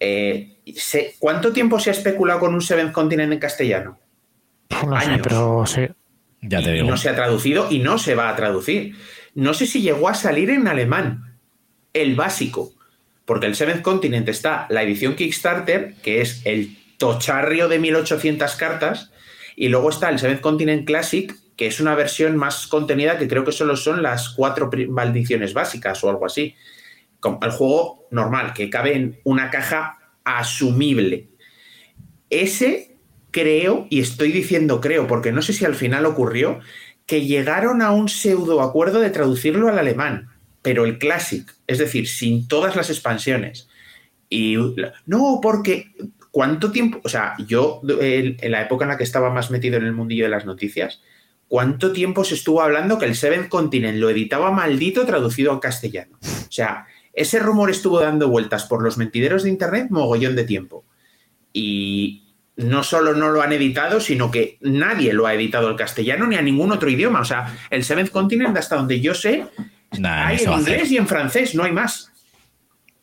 eh, 0.00 0.58
se- 0.76 1.14
¿cuánto 1.18 1.52
tiempo 1.52 1.78
se 1.80 1.90
ha 1.90 1.92
especulado 1.92 2.40
con 2.40 2.54
un 2.54 2.60
Seventh 2.62 2.92
Continent 2.92 3.32
en 3.32 3.38
castellano? 3.38 3.98
No 4.70 5.00
sé, 5.00 5.06
Años. 5.06 5.20
pero 5.22 5.64
sí. 5.66 5.82
Ya 6.42 6.62
te 6.62 6.72
digo. 6.72 6.86
no 6.88 6.96
se 6.96 7.08
ha 7.08 7.14
traducido 7.14 7.68
y 7.70 7.78
no 7.80 7.98
se 7.98 8.14
va 8.14 8.28
a 8.28 8.36
traducir. 8.36 8.94
No 9.34 9.54
sé 9.54 9.66
si 9.66 9.80
llegó 9.82 10.08
a 10.08 10.14
salir 10.14 10.50
en 10.50 10.68
alemán, 10.68 11.38
el 11.92 12.14
básico, 12.14 12.72
porque 13.24 13.46
el 13.46 13.54
Seventh 13.56 13.82
Continent 13.82 14.28
está 14.28 14.66
la 14.70 14.82
edición 14.82 15.14
Kickstarter, 15.16 15.94
que 16.02 16.20
es 16.20 16.42
el 16.44 16.76
tocharrio 16.98 17.68
de 17.68 17.78
1800 17.78 18.54
cartas, 18.56 19.10
y 19.56 19.68
luego 19.68 19.90
está 19.90 20.08
el 20.10 20.18
Seventh 20.18 20.40
Continent 20.40 20.86
Classic, 20.86 21.34
que 21.56 21.66
es 21.66 21.80
una 21.80 21.94
versión 21.94 22.36
más 22.36 22.66
contenida 22.66 23.18
que 23.18 23.28
creo 23.28 23.44
que 23.44 23.52
solo 23.52 23.76
son 23.76 24.02
las 24.02 24.28
cuatro 24.28 24.70
maldiciones 24.88 25.54
básicas 25.54 26.04
o 26.04 26.10
algo 26.10 26.26
así. 26.26 26.54
El 27.42 27.50
juego 27.50 28.06
normal, 28.10 28.52
que 28.54 28.70
cabe 28.70 28.94
en 28.94 29.20
una 29.24 29.50
caja 29.50 29.98
asumible. 30.24 31.28
Ese 32.30 32.96
creo, 33.30 33.86
y 33.90 34.00
estoy 34.00 34.32
diciendo 34.32 34.80
creo, 34.80 35.06
porque 35.06 35.32
no 35.32 35.42
sé 35.42 35.52
si 35.52 35.64
al 35.64 35.74
final 35.74 36.06
ocurrió, 36.06 36.60
que 37.06 37.24
llegaron 37.24 37.82
a 37.82 37.92
un 37.92 38.08
pseudo 38.08 38.60
acuerdo 38.62 39.00
de 39.00 39.10
traducirlo 39.10 39.68
al 39.68 39.78
alemán, 39.78 40.30
pero 40.62 40.84
el 40.84 40.98
Classic, 40.98 41.48
es 41.66 41.78
decir, 41.78 42.08
sin 42.08 42.48
todas 42.48 42.74
las 42.74 42.90
expansiones. 42.90 43.68
Y 44.28 44.56
no, 45.06 45.38
porque 45.40 45.92
¿cuánto 46.32 46.72
tiempo? 46.72 47.00
O 47.04 47.08
sea, 47.08 47.34
yo 47.46 47.80
en 48.00 48.50
la 48.50 48.62
época 48.62 48.84
en 48.84 48.90
la 48.90 48.96
que 48.96 49.04
estaba 49.04 49.30
más 49.30 49.50
metido 49.50 49.76
en 49.76 49.84
el 49.84 49.92
mundillo 49.92 50.24
de 50.24 50.30
las 50.30 50.46
noticias, 50.46 51.00
¿cuánto 51.46 51.92
tiempo 51.92 52.24
se 52.24 52.34
estuvo 52.34 52.60
hablando 52.60 52.98
que 52.98 53.06
el 53.06 53.14
Seventh 53.14 53.48
Continent 53.48 53.98
lo 53.98 54.10
editaba 54.10 54.50
maldito 54.50 55.06
traducido 55.06 55.52
al 55.52 55.60
castellano? 55.60 56.18
O 56.22 56.52
sea, 56.52 56.86
ese 57.16 57.40
rumor 57.40 57.70
estuvo 57.70 57.98
dando 57.98 58.28
vueltas 58.28 58.66
por 58.66 58.82
los 58.82 58.98
mentideros 58.98 59.42
de 59.42 59.48
internet 59.48 59.88
mogollón 59.90 60.36
de 60.36 60.44
tiempo. 60.44 60.84
Y 61.52 62.26
no 62.56 62.82
solo 62.82 63.14
no 63.14 63.30
lo 63.30 63.42
han 63.42 63.52
editado, 63.54 64.00
sino 64.00 64.30
que 64.30 64.58
nadie 64.60 65.14
lo 65.14 65.26
ha 65.26 65.34
editado 65.34 65.68
al 65.68 65.76
castellano 65.76 66.26
ni 66.26 66.36
a 66.36 66.42
ningún 66.42 66.72
otro 66.72 66.90
idioma. 66.90 67.20
O 67.20 67.24
sea, 67.24 67.56
el 67.70 67.84
Seventh 67.84 68.10
Continent, 68.10 68.56
hasta 68.58 68.76
donde 68.76 69.00
yo 69.00 69.14
sé, 69.14 69.46
hay 70.04 70.38
en 70.44 70.52
inglés 70.52 70.90
y 70.92 70.98
en 70.98 71.08
francés, 71.08 71.54
no 71.54 71.64
hay 71.64 71.72
más. 71.72 72.12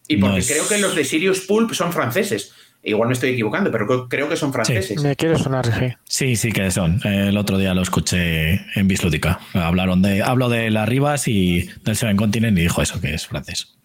Y 0.07 0.17
porque 0.17 0.43
creo 0.45 0.67
que 0.67 0.77
los 0.77 0.95
de 0.95 1.05
Sirius 1.05 1.41
Pulp 1.41 1.73
son 1.73 1.91
franceses. 1.91 2.53
Igual 2.83 3.07
me 3.07 3.13
estoy 3.13 3.31
equivocando, 3.31 3.71
pero 3.71 4.09
creo 4.09 4.29
que 4.29 4.35
son 4.35 4.53
franceses. 4.53 5.01
me 5.01 5.15
quiere 5.15 5.39
sonar, 5.39 5.65
sí. 5.65 5.95
Sí, 6.03 6.35
sí 6.35 6.51
que 6.51 6.69
son. 6.69 6.99
El 7.05 7.37
otro 7.37 7.57
día 7.57 7.73
lo 7.73 7.81
escuché 7.81 8.61
en 8.77 8.87
Bislúdica. 8.87 9.39
Hablaron 9.53 10.01
de, 10.01 10.21
hablo 10.21 10.49
de 10.49 10.69
las 10.69 10.87
Rivas 10.87 11.27
y 11.27 11.69
del 11.83 11.95
Seven 11.95 12.17
Continent 12.17 12.57
y 12.57 12.61
dijo 12.61 12.81
eso, 12.81 12.99
que 12.99 13.13
es 13.13 13.25
francés. 13.25 13.77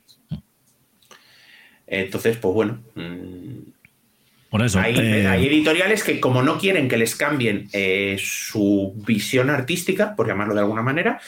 Entonces, 1.89 2.36
pues 2.36 2.55
bueno. 2.55 2.80
Mm, 2.95 3.70
Por 4.51 4.62
eso. 4.62 4.78
Hay, 4.78 4.97
eh, 4.97 5.26
hay 5.26 5.47
editoriales 5.47 6.05
que, 6.05 6.20
como 6.20 6.43
no 6.43 6.59
quieren 6.59 6.89
que 6.89 6.97
les 6.97 7.16
cambien 7.16 7.68
eh, 7.72 8.16
su 8.20 8.95
visión 9.07 9.51
artística, 9.51 10.14
por 10.14 10.26
llamarlo 10.26 10.55
de 10.55 10.61
alguna 10.61 10.82
manera, 10.82 11.20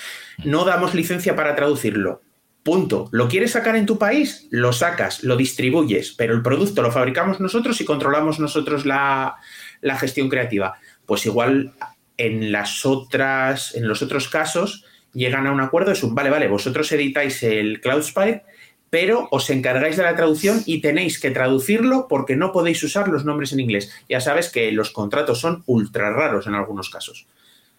no 0.45 0.65
damos 0.65 0.95
licencia 0.95 1.35
para 1.35 1.57
traducirlo. 1.57 2.23
Punto. 2.63 3.09
¿Lo 3.11 3.29
quieres 3.29 3.53
sacar 3.53 3.75
en 3.77 3.87
tu 3.87 3.99
país? 3.99 4.47
Lo 4.51 4.73
sacas, 4.75 5.25
lo 5.25 5.37
distribuyes, 5.37 6.13
pero 6.13 6.35
el 6.35 6.43
producto 6.43 6.83
lo 6.83 6.93
fabricamos 6.93 7.41
nosotros 7.41 7.81
y 7.81 7.87
controlamos 7.87 8.39
nosotros 8.39 8.85
la, 8.85 9.37
la 9.81 9.97
gestión 9.97 10.29
creativa. 10.29 10.79
Pues 11.07 11.25
igual 11.25 11.73
en 12.19 12.53
las 12.53 12.85
otras, 12.85 13.75
en 13.75 13.89
los 13.89 14.03
otros 14.03 14.29
casos, 14.29 14.85
llegan 15.15 15.47
a 15.47 15.53
un 15.53 15.61
acuerdo, 15.61 15.91
es 15.91 16.03
un 16.03 16.15
vale, 16.15 16.29
vale, 16.29 16.49
vosotros 16.49 16.93
editáis 16.93 17.43
el 17.43 17.81
Cloudspire, 17.81 18.43
pero 18.91 19.29
os 19.31 19.49
encargáis 19.51 19.97
de 19.97 20.03
la 20.03 20.17
traducción 20.17 20.63
y 20.67 20.81
tenéis 20.81 21.21
que 21.21 21.31
traducirlo 21.31 22.09
porque 22.09 22.35
no 22.37 22.53
podéis 22.53 22.83
usar 22.83 23.09
los 23.09 23.25
nombres 23.25 23.53
en 23.53 23.61
inglés. 23.61 23.93
Ya 24.09 24.21
sabes 24.21 24.51
que 24.51 24.73
los 24.73 24.91
contratos 24.91 25.41
son 25.41 25.63
ultra 25.67 26.11
raros 26.11 26.49
en 26.49 26.55
algunos 26.55 26.91
casos. 26.91 27.27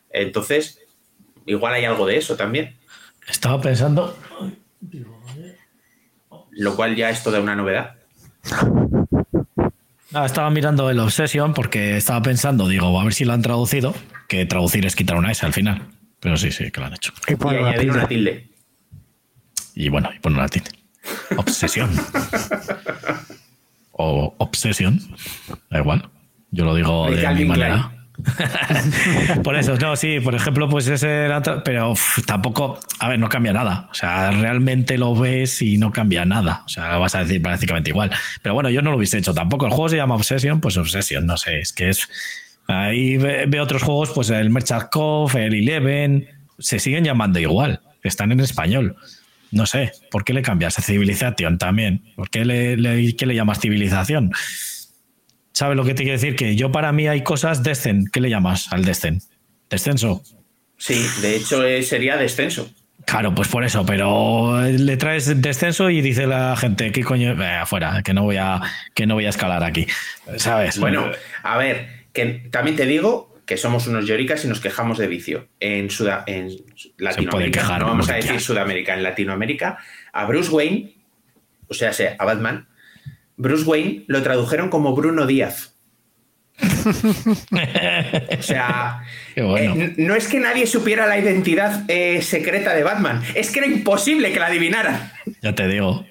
Entonces, 0.10 0.80
igual 1.46 1.74
hay 1.74 1.86
algo 1.86 2.06
de 2.06 2.18
eso 2.18 2.38
también. 2.38 2.78
Estaba 3.28 3.62
pensando. 3.62 4.18
Lo 6.52 6.76
cual 6.76 6.96
ya 6.96 7.10
es 7.10 7.24
toda 7.24 7.42
una 7.42 7.56
novedad. 7.56 7.96
Ah, 10.14 10.26
estaba 10.26 10.50
mirando 10.50 10.90
el 10.90 11.00
Obsession 11.00 11.54
porque 11.54 11.98
estaba 11.98 12.22
pensando, 12.22 12.68
digo, 12.68 13.00
a 13.00 13.04
ver 13.04 13.14
si 13.14 13.24
lo 13.24 13.34
han 13.34 13.42
traducido, 13.42 13.94
que 14.28 14.46
traducir 14.46 14.86
es 14.86 14.96
quitar 14.96 15.18
una 15.18 15.32
S 15.32 15.46
al 15.46 15.54
final. 15.54 15.88
Pero 16.20 16.38
sí, 16.38 16.52
sí, 16.52 16.72
que 16.72 16.80
lo 16.80 16.88
han 16.88 16.94
hecho. 16.94 17.14
Y 17.28 17.32
Y 17.32 17.36
una 17.36 17.70
añadir 17.70 17.92
una 17.92 18.08
tilde. 18.08 18.50
Y 19.76 19.90
bueno, 19.90 20.10
y 20.16 20.20
poner 20.20 20.40
la 20.40 20.50
tilde. 20.50 20.81
Obsesión. 21.38 21.90
o 23.92 24.36
obsesión. 24.38 25.00
Da 25.70 25.80
igual. 25.80 26.10
Yo 26.52 26.66
lo 26.66 26.76
digo 26.76 27.10
de 27.10 27.28
mi 27.34 27.46
manera. 27.46 27.92
por 29.44 29.56
eso, 29.56 29.78
no, 29.78 29.96
sí, 29.96 30.20
por 30.20 30.36
ejemplo, 30.36 30.70
pues 30.70 30.88
ese 30.88 31.26
era 31.26 31.42
pero 31.64 31.92
uf, 31.92 32.20
tampoco, 32.26 32.80
a 33.00 33.10
ver, 33.10 33.20
no 33.20 33.30
cambia 33.30 33.54
nada. 33.54 33.88
O 33.92 33.94
sea, 33.94 34.32
realmente 34.32 34.98
lo 34.98 35.16
ves 35.16 35.62
y 35.62 35.78
no 35.78 35.92
cambia 35.92 36.26
nada. 36.26 36.64
O 36.66 36.70
sea, 36.70 36.98
vas 36.98 37.16
a 37.16 37.20
decir 37.20 37.42
prácticamente 37.42 37.90
igual. 37.90 38.12
Pero 38.42 38.54
bueno, 38.54 38.70
yo 38.70 38.82
no 38.82 38.92
lo 38.92 38.98
hubiese 38.98 39.18
hecho 39.18 39.34
tampoco. 39.34 39.66
El 39.66 39.72
juego 39.72 39.90
se 39.90 39.98
llama 39.98 40.16
Obsession, 40.16 40.62
pues 40.62 40.78
Obsession, 40.78 41.26
no 41.26 41.38
sé, 41.38 41.60
es 41.60 41.74
que 41.74 41.90
es. 41.90 42.08
Ahí 42.68 43.18
ve, 43.18 43.46
ve 43.48 43.60
otros 43.60 43.82
juegos, 43.82 44.12
pues 44.12 44.30
el 44.30 44.50
Merchakov, 44.50 45.36
el 45.36 45.54
Eleven, 45.54 46.28
se 46.60 46.80
siguen 46.80 47.04
llamando 47.04 47.40
igual, 47.40 47.82
están 48.04 48.32
en 48.32 48.40
español. 48.40 48.96
No 49.52 49.66
sé, 49.66 49.92
¿por 50.10 50.24
qué 50.24 50.34
le 50.34 50.42
cambias 50.42 50.80
a 50.80 50.82
civilización 50.82 51.58
también? 51.58 52.04
¿Por 52.16 52.30
qué 52.30 52.46
le, 52.46 52.78
le- 52.78 53.16
qué 53.16 53.26
le 53.26 53.36
llamas 53.36 53.60
civilización? 53.60 54.32
¿Sabes 55.54 55.76
lo 55.76 55.84
que 55.84 55.94
te 55.94 56.04
quiero 56.04 56.18
decir? 56.18 56.36
Que 56.36 56.56
yo 56.56 56.72
para 56.72 56.92
mí 56.92 57.08
hay 57.08 57.24
cosas 57.24 57.62
descen. 57.64 58.06
¿Qué 58.12 58.22
le 58.22 58.30
llamas 58.30 58.72
al 58.72 58.86
descen? 58.86 59.22
¿Descenso? 59.70 60.24
Sí, 60.78 61.06
de 61.22 61.36
hecho 61.36 61.64
eh, 61.66 61.84
sería 61.84 62.16
descenso. 62.18 62.72
Claro, 63.06 63.34
pues 63.36 63.48
por 63.48 63.64
eso, 63.64 63.86
pero 63.86 64.62
le 64.62 64.96
traes 64.96 65.42
descenso 65.42 65.90
y 65.90 66.02
dice 66.02 66.28
la 66.28 66.56
gente, 66.56 66.92
¿qué 66.92 67.04
coño? 67.04 67.32
Eh, 67.42 67.46
afuera, 67.48 68.02
que 68.04 68.14
no 68.14 68.24
voy 68.24 68.38
a, 68.38 68.62
que 68.94 69.06
no 69.08 69.16
voy 69.16 69.26
a 69.26 69.30
escalar 69.30 69.64
aquí. 69.64 69.88
¿Sabes? 70.38 70.80
Bueno, 70.80 71.12
a 71.44 71.58
ver, 71.58 72.06
que 72.14 72.48
también 72.52 72.78
te 72.78 72.86
digo 72.86 73.31
que 73.52 73.58
somos 73.58 73.86
unos 73.86 74.06
lloricas 74.06 74.46
y 74.46 74.48
nos 74.48 74.62
quejamos 74.62 74.98
de 74.98 75.08
vicio. 75.08 75.50
En, 75.60 75.90
Suda- 75.90 76.24
en 76.26 76.52
Latinoamérica, 76.98 77.60
quejar 77.60 77.82
no 77.82 77.88
vamos 77.88 78.10
a 78.10 78.14
decir. 78.14 78.40
Sudamérica, 78.40 78.94
en 78.94 79.04
Latinoamérica, 79.04 79.78
a 80.14 80.24
Bruce 80.24 80.50
Wayne, 80.50 80.96
o 81.68 81.74
sea, 81.74 81.92
a 82.18 82.24
Batman, 82.24 82.70
Bruce 83.36 83.66
Wayne 83.66 84.06
lo 84.08 84.24
tradujeron 84.24 84.70
como 84.70 84.96
Bruno 84.96 85.28
Díaz. 85.28 85.76
O 86.64 88.42
sea, 88.42 89.02
bueno. 89.36 89.76
eh, 89.76 89.96
no 89.98 90.16
es 90.16 90.30
que 90.30 90.40
nadie 90.40 90.66
supiera 90.66 91.08
la 91.08 91.18
identidad 91.20 91.84
eh, 91.90 92.22
secreta 92.22 92.74
de 92.74 92.84
Batman, 92.84 93.22
es 93.36 93.52
que 93.52 93.60
era 93.60 93.68
imposible 93.68 94.32
que 94.32 94.40
la 94.40 94.46
adivinaran. 94.48 95.12
Ya 95.42 95.54
te 95.54 95.68
digo. 95.68 96.06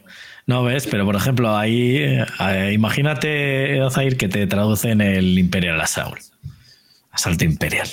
No 0.47 0.63
ves, 0.65 0.87
pero 0.89 1.07
por 1.07 1.17
ejemplo, 1.17 1.57
ahí, 1.57 1.97
eh, 1.99 2.71
imagínate, 2.73 3.81
Ozair, 3.81 4.17
que 4.19 4.29
te 4.29 4.47
traducen 4.47 5.01
el 5.01 5.39
Imperial 5.39 5.81
Assault. 5.81 6.19
Asalto 7.11 7.45
Imperial. 7.45 7.89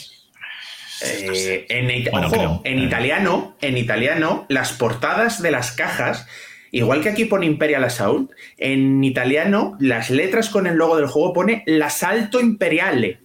Eh, 1.02 1.66
en, 1.70 1.92
it- 1.92 2.10
Bueno, 2.12 2.28
ojo, 2.28 2.62
en 2.64 2.80
italiano, 2.80 3.56
en 3.62 3.78
italiano, 3.78 4.46
las 4.50 4.74
portadas 4.74 5.42
de 5.42 5.52
las 5.52 5.72
cajas, 5.72 6.28
igual 6.72 7.02
que 7.02 7.10
aquí 7.10 7.26
pone 7.26 7.46
Imperial 7.46 7.84
Assault, 7.84 8.32
en 8.58 9.04
italiano, 9.04 9.78
las 9.80 10.10
letras 10.10 10.50
con 10.50 10.66
el 10.66 10.76
logo 10.76 10.98
del 10.98 11.06
juego 11.08 11.34
pone 11.34 11.64
l'assalto 11.68 12.40
imperiale. 12.40 13.20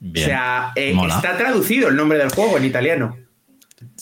Bien. 0.00 0.24
O 0.24 0.28
sea, 0.28 0.72
eh, 0.76 0.94
está 1.08 1.36
traducido 1.38 1.88
el 1.88 1.96
nombre 1.96 2.18
del 2.18 2.28
juego 2.30 2.56
en 2.58 2.64
italiano. 2.66 3.16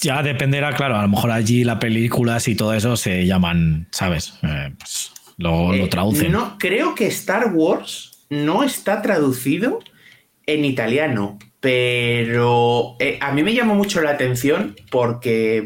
Ya 0.02 0.22
dependerá, 0.22 0.74
claro, 0.74 0.96
a 0.96 1.02
lo 1.02 1.08
mejor 1.08 1.30
allí 1.30 1.62
las 1.64 1.78
películas 1.78 2.48
y 2.48 2.54
todo 2.54 2.74
eso 2.74 2.96
se 2.96 3.24
llaman, 3.26 3.88
¿sabes? 3.92 4.34
Eh, 4.42 4.72
pues 4.78 5.12
lo, 5.38 5.72
lo 5.72 5.84
Eh, 5.84 5.88
traducen. 5.88 6.32
No, 6.32 6.56
creo 6.58 6.94
que 6.94 7.06
Star 7.06 7.52
Wars 7.54 8.26
no 8.28 8.62
está 8.64 9.00
traducido 9.02 9.78
en 10.46 10.64
italiano, 10.64 11.38
pero 11.60 12.94
eh, 13.00 13.18
a 13.20 13.32
mí 13.32 13.42
me 13.42 13.52
llamó 13.54 13.74
mucho 13.74 14.00
la 14.00 14.10
atención 14.10 14.76
porque 14.90 15.64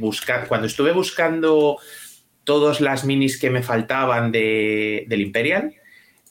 cuando 0.48 0.66
estuve 0.66 0.92
buscando 0.92 1.78
todas 2.44 2.80
las 2.80 3.04
minis 3.04 3.38
que 3.38 3.50
me 3.50 3.62
faltaban 3.62 4.32
de- 4.32 5.04
del 5.08 5.20
Imperial, 5.20 5.74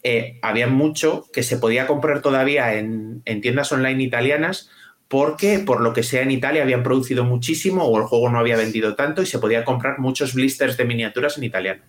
eh, 0.01 0.39
había 0.41 0.67
mucho 0.67 1.25
que 1.31 1.43
se 1.43 1.57
podía 1.57 1.85
comprar 1.85 2.21
todavía 2.21 2.75
en, 2.75 3.21
en 3.25 3.41
tiendas 3.41 3.71
online 3.71 4.01
italianas 4.03 4.69
porque 5.07 5.59
por 5.59 5.81
lo 5.81 5.91
que 5.93 6.03
sea 6.03 6.21
en 6.21 6.31
Italia 6.31 6.63
habían 6.63 6.83
producido 6.83 7.23
muchísimo 7.23 7.83
o 7.83 7.97
el 7.97 8.03
juego 8.05 8.29
no 8.29 8.39
había 8.39 8.57
vendido 8.57 8.95
tanto 8.95 9.21
y 9.21 9.25
se 9.25 9.39
podía 9.39 9.65
comprar 9.65 9.99
muchos 9.99 10.33
blisters 10.33 10.77
de 10.77 10.85
miniaturas 10.85 11.37
en 11.37 11.43
italiano. 11.43 11.83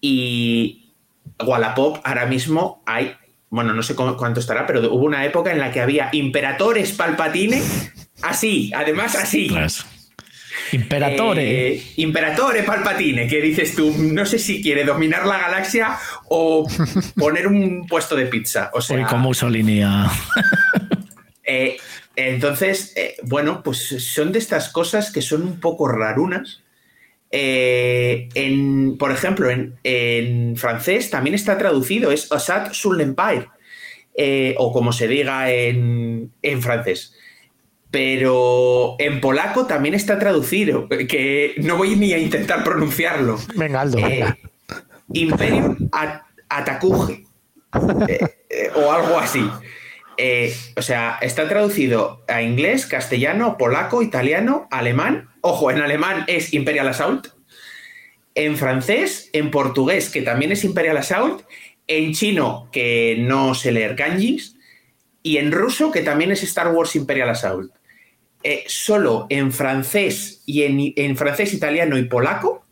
Y 0.00 0.92
Wallapop 1.44 1.98
ahora 2.04 2.26
mismo 2.26 2.82
hay, 2.86 3.12
bueno, 3.50 3.72
no 3.74 3.82
sé 3.82 3.94
cómo- 3.94 4.16
cuánto 4.16 4.40
estará, 4.40 4.66
pero 4.66 4.80
hubo 4.92 5.04
una 5.06 5.24
época 5.24 5.50
en 5.52 5.58
la 5.58 5.70
que 5.72 5.80
había 5.80 6.08
Imperatores 6.12 6.92
Palpatine, 6.92 7.62
así, 8.22 8.70
además 8.74 9.14
así. 9.14 9.48
Pues, 9.50 9.84
Imperatore. 10.72 11.74
Eh, 11.76 11.82
Imperatore 11.96 12.62
Palpatine, 12.62 13.26
que 13.26 13.40
dices 13.40 13.74
tú, 13.74 13.94
no 13.98 14.26
sé 14.26 14.38
si 14.38 14.62
quiere 14.62 14.84
dominar 14.84 15.24
la 15.26 15.38
galaxia 15.38 15.96
o 16.28 16.68
poner 17.16 17.46
un 17.46 17.86
puesto 17.86 18.14
de 18.16 18.26
pizza. 18.26 18.70
O 18.74 18.80
sea, 18.82 18.96
Hoy 18.96 19.04
con 19.04 19.20
Mussolini 19.20 19.82
a- 19.82 20.10
eh, 21.44 21.78
entonces, 22.16 22.92
eh, 22.96 23.16
bueno, 23.22 23.62
pues 23.62 23.78
son 24.12 24.32
de 24.32 24.38
estas 24.40 24.68
cosas 24.70 25.10
que 25.12 25.22
son 25.22 25.42
un 25.42 25.60
poco 25.60 25.88
rarunas. 25.88 26.62
Eh, 27.30 28.28
en, 28.34 28.96
por 28.98 29.10
ejemplo, 29.12 29.50
en, 29.50 29.74
en 29.84 30.56
francés 30.56 31.10
también 31.10 31.34
está 31.34 31.58
traducido, 31.58 32.10
es 32.10 32.30
Assad 32.32 32.72
sur 32.72 32.96
l'Empire, 32.96 33.48
eh, 34.16 34.54
o 34.58 34.72
como 34.72 34.92
se 34.92 35.08
diga 35.08 35.50
en, 35.52 36.32
en 36.42 36.62
francés. 36.62 37.14
Pero 37.90 38.96
en 38.98 39.20
polaco 39.20 39.66
también 39.66 39.94
está 39.94 40.18
traducido, 40.18 40.88
que 40.88 41.54
no 41.58 41.76
voy 41.78 41.96
ni 41.96 42.12
a 42.12 42.18
intentar 42.18 42.62
pronunciarlo. 42.62 43.38
Venga, 43.56 43.80
Aldo, 43.80 43.98
Eh, 43.98 44.02
venga. 44.02 44.38
Imperium 45.14 45.88
at- 45.92 46.22
Atacuge. 46.50 47.24
Eh, 48.08 48.70
o 48.74 48.90
algo 48.90 49.18
así. 49.18 49.46
Eh, 50.18 50.52
o 50.76 50.82
sea, 50.82 51.16
está 51.22 51.48
traducido 51.48 52.24
a 52.26 52.42
inglés, 52.42 52.86
castellano, 52.86 53.56
polaco, 53.56 54.02
italiano, 54.02 54.66
alemán. 54.72 55.28
Ojo, 55.42 55.70
en 55.70 55.78
alemán 55.78 56.24
es 56.26 56.52
Imperial 56.52 56.88
Assault. 56.88 57.28
En 58.34 58.56
francés, 58.56 59.30
en 59.32 59.52
portugués, 59.52 60.10
que 60.10 60.22
también 60.22 60.50
es 60.50 60.64
Imperial 60.64 60.96
Assault. 60.96 61.42
En 61.86 62.12
chino, 62.14 62.68
que 62.72 63.16
no 63.20 63.54
sé 63.54 63.70
leer 63.70 63.94
kanjis. 63.94 64.56
Y 65.22 65.36
en 65.36 65.52
ruso, 65.52 65.92
que 65.92 66.02
también 66.02 66.32
es 66.32 66.42
Star 66.42 66.68
Wars 66.74 66.96
Imperial 66.96 67.30
Assault. 67.30 67.72
Eh, 68.42 68.64
solo 68.66 69.26
en 69.30 69.52
francés 69.52 70.42
y 70.46 70.62
en, 70.96 71.16
francés, 71.16 71.54
italiano 71.54 71.96
y 71.96 72.04
polaco 72.04 72.64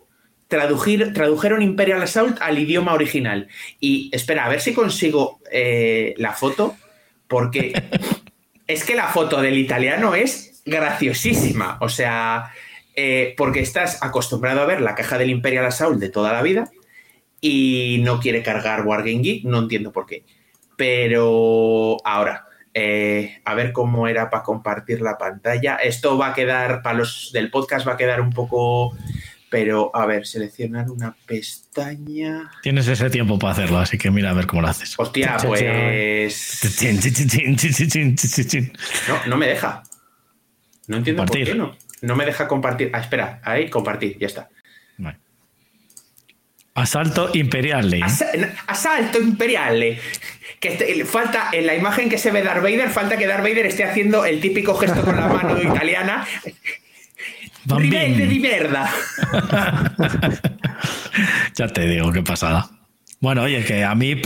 tradujeron 0.48 1.60
Imperial 1.60 2.02
Assault 2.02 2.38
al 2.40 2.58
idioma 2.58 2.92
original. 2.92 3.48
Y 3.78 4.10
espera, 4.12 4.46
a 4.46 4.48
ver 4.48 4.60
si 4.60 4.74
consigo 4.74 5.40
eh, 5.50 6.14
la 6.18 6.32
foto, 6.32 6.76
porque 7.28 7.72
es 8.66 8.84
que 8.84 8.94
la 8.94 9.08
foto 9.08 9.40
del 9.40 9.58
italiano 9.58 10.14
es 10.14 10.62
graciosísima. 10.64 11.78
O 11.80 11.88
sea, 11.88 12.52
eh, 12.94 13.34
porque 13.36 13.60
estás 13.60 14.02
acostumbrado 14.02 14.60
a 14.60 14.66
ver 14.66 14.80
la 14.80 14.94
caja 14.94 15.18
del 15.18 15.30
Imperial 15.30 15.66
Assault 15.66 16.00
de 16.00 16.08
toda 16.08 16.32
la 16.32 16.42
vida 16.42 16.70
y 17.40 18.00
no 18.02 18.20
quiere 18.20 18.42
cargar 18.42 18.86
Wargame 18.86 19.20
Geek, 19.20 19.44
no 19.44 19.60
entiendo 19.60 19.92
por 19.92 20.06
qué. 20.06 20.24
Pero 20.76 21.96
ahora, 22.04 22.44
eh, 22.74 23.40
a 23.44 23.54
ver 23.54 23.72
cómo 23.72 24.08
era 24.08 24.28
para 24.28 24.42
compartir 24.42 25.00
la 25.00 25.16
pantalla. 25.16 25.76
Esto 25.76 26.18
va 26.18 26.28
a 26.28 26.34
quedar, 26.34 26.82
para 26.82 26.98
los 26.98 27.30
del 27.32 27.50
podcast 27.50 27.86
va 27.86 27.92
a 27.92 27.96
quedar 27.96 28.20
un 28.20 28.30
poco 28.30 28.94
pero, 29.56 29.90
a 29.94 30.04
ver, 30.04 30.26
seleccionar 30.26 30.90
una 30.90 31.16
pestaña. 31.24 32.50
Tienes 32.60 32.86
ese 32.88 33.08
tiempo 33.08 33.38
para 33.38 33.54
hacerlo, 33.54 33.78
así 33.78 33.96
que 33.96 34.10
mira 34.10 34.28
a 34.28 34.34
ver 34.34 34.46
cómo 34.46 34.60
lo 34.60 34.68
haces. 34.68 34.92
Hostia, 34.98 35.38
pues. 35.42 36.60
No, 39.08 39.26
no 39.26 39.36
me 39.38 39.46
deja. 39.46 39.82
No 40.88 40.98
entiendo 40.98 41.24
por 41.24 41.42
qué 41.42 41.54
no. 41.54 41.74
No 42.02 42.16
me 42.16 42.26
deja 42.26 42.46
compartir. 42.46 42.90
Ah, 42.92 43.00
espera, 43.00 43.40
ahí, 43.42 43.70
compartir, 43.70 44.18
ya 44.18 44.26
está. 44.26 44.50
Vale. 44.98 45.16
Asalto 46.74 47.30
Imperiale. 47.32 48.02
asalto 48.66 49.18
Imperiale. 49.18 49.98
Que 50.60 51.02
falta, 51.06 51.48
en 51.50 51.64
la 51.64 51.74
imagen 51.74 52.10
que 52.10 52.18
se 52.18 52.30
ve 52.30 52.42
Darth 52.42 52.62
Vader, 52.62 52.90
falta 52.90 53.16
que 53.16 53.26
Darth 53.26 53.42
Vader 53.42 53.64
esté 53.64 53.84
haciendo 53.84 54.26
el 54.26 54.38
típico 54.38 54.74
gesto 54.74 55.00
con 55.00 55.16
la 55.16 55.28
mano 55.28 55.62
italiana 55.62 56.26
Rivende 57.68 58.26
di 58.26 58.38
merda. 58.38 58.90
ya 61.54 61.68
te 61.68 61.86
digo, 61.86 62.12
qué 62.12 62.22
pasada. 62.22 62.70
Bueno, 63.20 63.42
oye, 63.42 63.64
que 63.64 63.82
a 63.84 63.94
mí, 63.94 64.20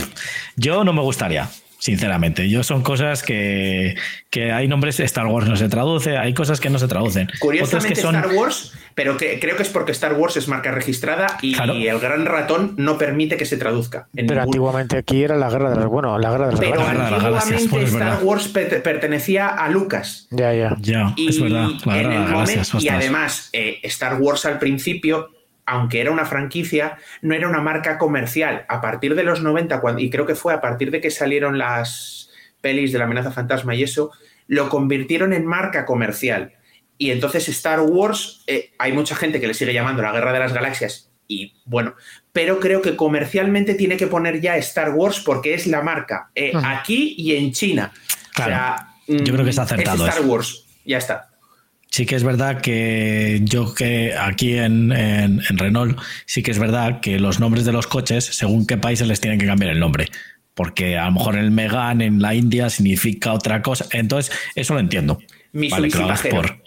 yo 0.55 0.83
no 0.83 0.93
me 0.93 1.01
gustaría 1.01 1.49
sinceramente. 1.81 2.47
Yo 2.47 2.63
son 2.63 2.83
cosas 2.83 3.23
que, 3.23 3.95
que, 4.29 4.51
hay 4.51 4.67
nombres, 4.67 4.99
Star 4.99 5.25
Wars 5.25 5.47
no 5.47 5.55
se 5.55 5.67
traduce, 5.67 6.15
hay 6.15 6.33
cosas 6.33 6.59
que 6.59 6.69
no 6.69 6.77
se 6.77 6.87
traducen. 6.87 7.27
Curiosamente 7.39 7.99
Star 7.99 8.27
Wars, 8.27 8.73
pero 8.93 9.17
que 9.17 9.39
creo 9.39 9.57
que 9.57 9.63
es 9.63 9.69
porque 9.69 9.91
Star 9.91 10.13
Wars 10.13 10.37
es 10.37 10.47
marca 10.47 10.71
registrada 10.71 11.39
y, 11.41 11.55
el 11.87 11.99
gran 11.99 12.25
ratón 12.25 12.75
no 12.77 12.99
permite 12.99 13.35
que 13.35 13.45
se 13.45 13.57
traduzca. 13.57 14.07
pero 14.13 14.43
antiguamente 14.43 14.97
aquí 14.97 15.23
era 15.23 15.35
la 15.35 15.49
guerra 15.49 15.71
de 15.71 15.77
las, 15.77 15.87
bueno, 15.87 16.17
la 16.19 16.29
guerra 16.29 16.45
de 16.47 16.51
las 16.51 16.59
pero 16.61 16.81
antiguamente 16.81 17.85
Star 17.85 18.23
Wars 18.23 18.47
pertenecía 18.47 19.47
a 19.47 19.67
Lucas. 19.69 20.27
Ya, 20.29 20.53
ya. 20.53 20.77
Ya, 20.79 21.15
es 21.17 21.41
verdad. 21.41 21.69
y 22.79 22.89
además, 22.89 23.49
eh, 23.53 23.79
Star 23.83 24.21
Wars 24.21 24.45
al 24.45 24.59
principio 24.59 25.31
aunque 25.65 26.01
era 26.01 26.11
una 26.11 26.25
franquicia, 26.25 26.97
no 27.21 27.33
era 27.33 27.47
una 27.47 27.61
marca 27.61 27.97
comercial. 27.97 28.65
A 28.67 28.81
partir 28.81 29.15
de 29.15 29.23
los 29.23 29.41
90, 29.41 29.81
y 29.97 30.09
creo 30.09 30.25
que 30.25 30.35
fue 30.35 30.53
a 30.53 30.61
partir 30.61 30.91
de 30.91 31.01
que 31.01 31.11
salieron 31.11 31.57
las 31.57 32.29
pelis 32.61 32.91
de 32.91 32.99
la 32.99 33.05
amenaza 33.05 33.31
fantasma 33.31 33.75
y 33.75 33.83
eso, 33.83 34.11
lo 34.47 34.69
convirtieron 34.69 35.33
en 35.33 35.45
marca 35.45 35.85
comercial. 35.85 36.53
Y 36.97 37.11
entonces 37.11 37.49
Star 37.49 37.79
Wars, 37.79 38.43
eh, 38.47 38.71
hay 38.77 38.91
mucha 38.91 39.15
gente 39.15 39.39
que 39.39 39.47
le 39.47 39.53
sigue 39.53 39.73
llamando 39.73 40.01
la 40.03 40.11
Guerra 40.11 40.33
de 40.33 40.39
las 40.39 40.53
Galaxias, 40.53 41.11
y 41.27 41.53
bueno, 41.65 41.95
pero 42.33 42.59
creo 42.59 42.81
que 42.81 42.97
comercialmente 42.97 43.73
tiene 43.75 43.95
que 43.95 44.07
poner 44.07 44.41
ya 44.41 44.57
Star 44.57 44.91
Wars 44.91 45.21
porque 45.21 45.53
es 45.53 45.65
la 45.65 45.81
marca, 45.81 46.29
eh, 46.35 46.51
aquí 46.63 47.15
y 47.17 47.35
en 47.35 47.53
China. 47.53 47.93
yo 49.07 49.33
creo 49.33 49.45
que 49.45 49.49
está 49.49 49.61
mm, 49.61 49.65
acertado. 49.65 50.05
Es 50.05 50.13
Star 50.13 50.27
Wars, 50.27 50.65
ya 50.85 50.97
está. 50.97 51.30
Sí 51.91 52.05
que 52.05 52.15
es 52.15 52.23
verdad 52.23 52.61
que 52.61 53.41
yo 53.43 53.73
que 53.73 54.15
aquí 54.17 54.55
en, 54.55 54.93
en, 54.93 55.41
Renault, 55.49 55.99
sí 56.25 56.41
que 56.41 56.51
es 56.51 56.57
verdad 56.57 57.01
que 57.01 57.19
los 57.19 57.41
nombres 57.41 57.65
de 57.65 57.73
los 57.73 57.85
coches, 57.85 58.23
según 58.23 58.65
qué 58.65 58.77
países 58.77 59.07
les 59.09 59.19
tienen 59.19 59.37
que 59.37 59.45
cambiar 59.45 59.73
el 59.73 59.79
nombre. 59.81 60.07
Porque 60.53 60.97
a 60.97 61.05
lo 61.05 61.11
mejor 61.11 61.37
el 61.37 61.51
Megan 61.51 61.99
en 61.99 62.21
la 62.21 62.33
India 62.33 62.69
significa 62.69 63.33
otra 63.33 63.61
cosa. 63.61 63.87
Entonces, 63.91 64.33
eso 64.55 64.73
lo 64.73 64.79
entiendo. 64.79 65.19
vale, 65.51 65.89
hagas 65.93 66.21
por. 66.27 66.61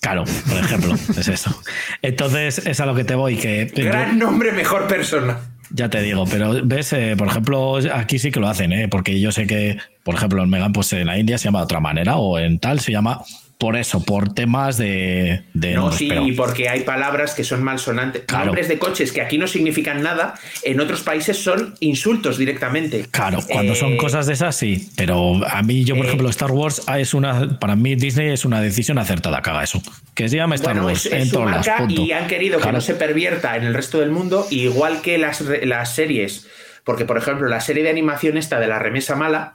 Claro, 0.00 0.22
por 0.48 0.58
ejemplo, 0.58 0.94
es 0.94 1.26
eso. 1.26 1.60
Entonces, 2.00 2.64
es 2.64 2.78
a 2.78 2.86
lo 2.86 2.94
que 2.94 3.02
te 3.02 3.16
voy. 3.16 3.36
Que, 3.36 3.64
Gran 3.64 4.16
nombre, 4.16 4.52
mejor 4.52 4.86
persona. 4.86 5.40
Ya 5.70 5.90
te 5.90 6.00
digo, 6.02 6.24
pero 6.24 6.54
ves, 6.64 6.92
eh, 6.92 7.16
por 7.18 7.26
ejemplo, 7.26 7.78
aquí 7.92 8.20
sí 8.20 8.30
que 8.30 8.38
lo 8.38 8.48
hacen, 8.48 8.72
¿eh? 8.72 8.86
porque 8.88 9.20
yo 9.20 9.32
sé 9.32 9.46
que, 9.48 9.76
por 10.04 10.14
ejemplo, 10.14 10.40
el 10.40 10.48
Megan, 10.48 10.72
pues 10.72 10.92
en 10.92 11.08
la 11.08 11.18
India 11.18 11.36
se 11.36 11.46
llama 11.46 11.58
de 11.58 11.64
otra 11.64 11.80
manera, 11.80 12.16
o 12.16 12.38
en 12.38 12.58
tal 12.58 12.80
se 12.80 12.92
llama 12.92 13.20
por 13.58 13.76
eso, 13.76 14.04
por 14.04 14.32
temas 14.34 14.78
de. 14.78 15.42
no, 15.52 15.90
sí, 15.90 16.08
y 16.12 16.32
porque 16.32 16.68
hay 16.68 16.82
palabras 16.82 17.34
que 17.34 17.42
son 17.42 17.64
malsonantes. 17.64 18.22
Nombres 18.32 18.68
de 18.68 18.78
coches 18.78 19.10
que 19.10 19.20
aquí 19.20 19.36
no 19.36 19.48
significan 19.48 20.00
nada, 20.00 20.34
en 20.62 20.78
otros 20.78 21.02
países 21.02 21.42
son 21.42 21.74
insultos 21.80 22.38
directamente. 22.38 23.06
Claro, 23.10 23.40
cuando 23.48 23.74
son 23.74 23.94
eh, 23.94 23.96
cosas 23.96 24.26
de 24.26 24.34
esas, 24.34 24.54
sí. 24.54 24.88
Pero 24.96 25.44
a 25.44 25.60
mí, 25.64 25.84
yo, 25.84 25.96
por 25.96 26.04
eh, 26.04 26.08
ejemplo, 26.08 26.28
Star 26.30 26.52
Wars 26.52 26.82
es 26.96 27.14
una. 27.14 27.58
Para 27.58 27.74
mí, 27.74 27.96
Disney 27.96 28.28
es 28.28 28.44
una 28.44 28.60
decisión 28.60 28.96
acertada 28.96 29.38
haga 29.38 29.64
eso. 29.64 29.82
Que 30.14 30.28
se 30.28 30.36
llama 30.36 30.54
Star 30.54 30.80
Wars 30.80 31.06
en 31.06 31.28
todas 31.28 31.66
las 31.66 31.90
Y 31.90 32.12
han 32.12 32.28
querido 32.28 32.60
que 32.60 32.70
no 32.70 32.80
se 32.80 32.94
pervierta 32.94 33.56
en 33.56 33.64
el 33.64 33.74
resto 33.74 33.98
del 33.98 34.12
mundo, 34.12 34.46
igual 34.50 35.02
que 35.02 35.18
las, 35.18 35.40
las 35.40 35.92
series. 35.96 36.46
Porque, 36.84 37.04
por 37.04 37.18
ejemplo, 37.18 37.48
la 37.48 37.60
serie 37.60 37.82
de 37.82 37.90
animación 37.90 38.36
esta 38.36 38.60
de 38.60 38.68
la 38.68 38.78
remesa 38.78 39.16
mala. 39.16 39.54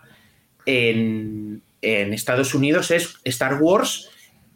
En, 0.66 1.62
en 1.84 2.14
Estados 2.14 2.56
Unidos 2.56 2.90
es 2.92 3.20
Star 3.24 3.62
Wars 3.62 4.10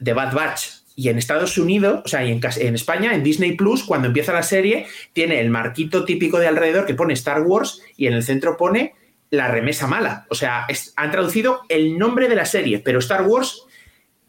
The 0.03 0.13
Bad 0.13 0.33
Batch. 0.33 0.67
Y 0.95 1.09
en 1.09 1.19
Estados 1.19 1.59
Unidos, 1.59 2.01
o 2.05 2.07
sea, 2.07 2.25
y 2.25 2.31
en, 2.31 2.75
España, 2.75 3.13
en 3.13 3.23
Disney 3.23 3.55
Plus, 3.55 3.83
cuando 3.83 4.07
empieza 4.07 4.33
la 4.33 4.41
serie, 4.41 4.87
tiene 5.13 5.39
el 5.39 5.51
marquito 5.51 6.05
típico 6.05 6.39
de 6.39 6.47
alrededor 6.47 6.87
que 6.87 6.95
pone 6.95 7.13
Star 7.13 7.43
Wars 7.43 7.81
y 7.95 8.07
en 8.07 8.13
el 8.13 8.23
centro 8.23 8.57
pone 8.57 8.95
la 9.29 9.47
remesa 9.47 9.85
mala. 9.85 10.25
O 10.29 10.35
sea, 10.35 10.65
han 10.95 11.11
traducido 11.11 11.61
el 11.69 11.99
nombre 11.99 12.27
de 12.27 12.35
la 12.35 12.45
serie, 12.45 12.79
pero 12.79 12.97
Star 12.97 13.27
Wars, 13.27 13.63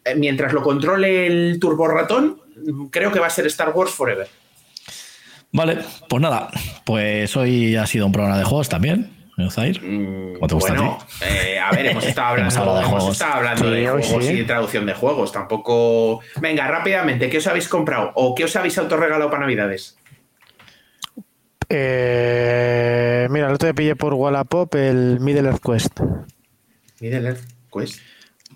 eh, 0.05 0.13
mientras 0.15 0.53
lo 0.53 0.61
controle 0.61 1.25
el 1.25 1.57
turbo 1.59 1.87
ratón, 1.87 2.39
creo 2.91 3.11
que 3.11 3.19
va 3.19 3.27
a 3.27 3.31
ser 3.31 3.47
Star 3.47 3.71
Wars 3.71 3.91
Forever. 3.91 4.27
Vale, 5.51 5.79
pues 6.07 6.21
nada, 6.21 6.51
pues 6.85 7.35
hoy 7.35 7.75
ha 7.75 7.87
sido 7.87 8.05
un 8.05 8.11
programa 8.11 8.37
de 8.37 8.43
juegos 8.43 8.69
también. 8.69 9.18
Mm, 9.45 10.33
¿Cómo 10.33 10.47
te 10.47 10.55
gusta 10.55 10.73
bueno, 10.73 10.99
a, 11.21 11.25
eh, 11.25 11.59
a 11.59 11.71
ver, 11.71 11.85
hemos 11.87 12.05
estado 12.05 12.27
hablando, 12.29 12.75
de 12.75 12.83
juegos, 12.83 13.21
hablando 13.21 13.71
de 13.71 13.87
juegos 13.87 14.25
y 14.25 14.35
de 14.35 14.43
traducción 14.43 14.85
de 14.85 14.93
juegos. 14.93 15.31
Tampoco. 15.31 16.19
Venga, 16.41 16.67
rápidamente, 16.67 17.29
¿qué 17.29 17.37
os 17.37 17.47
habéis 17.47 17.69
comprado? 17.69 18.11
¿O 18.15 18.35
qué 18.35 18.43
os 18.43 18.55
habéis 18.55 18.77
autorregalado 18.77 19.29
para 19.29 19.41
Navidades? 19.41 19.97
Eh, 21.69 23.27
mira, 23.29 23.47
el 23.47 23.53
otro 23.53 23.67
día 23.67 23.73
pillé 23.73 23.95
por 23.95 24.13
Wallapop 24.13 24.73
el 24.75 25.19
Middle 25.19 25.47
Earth 25.49 25.61
Quest. 25.63 25.99
Middle 26.99 27.29
Earth 27.29 27.43
Quest. 27.71 28.01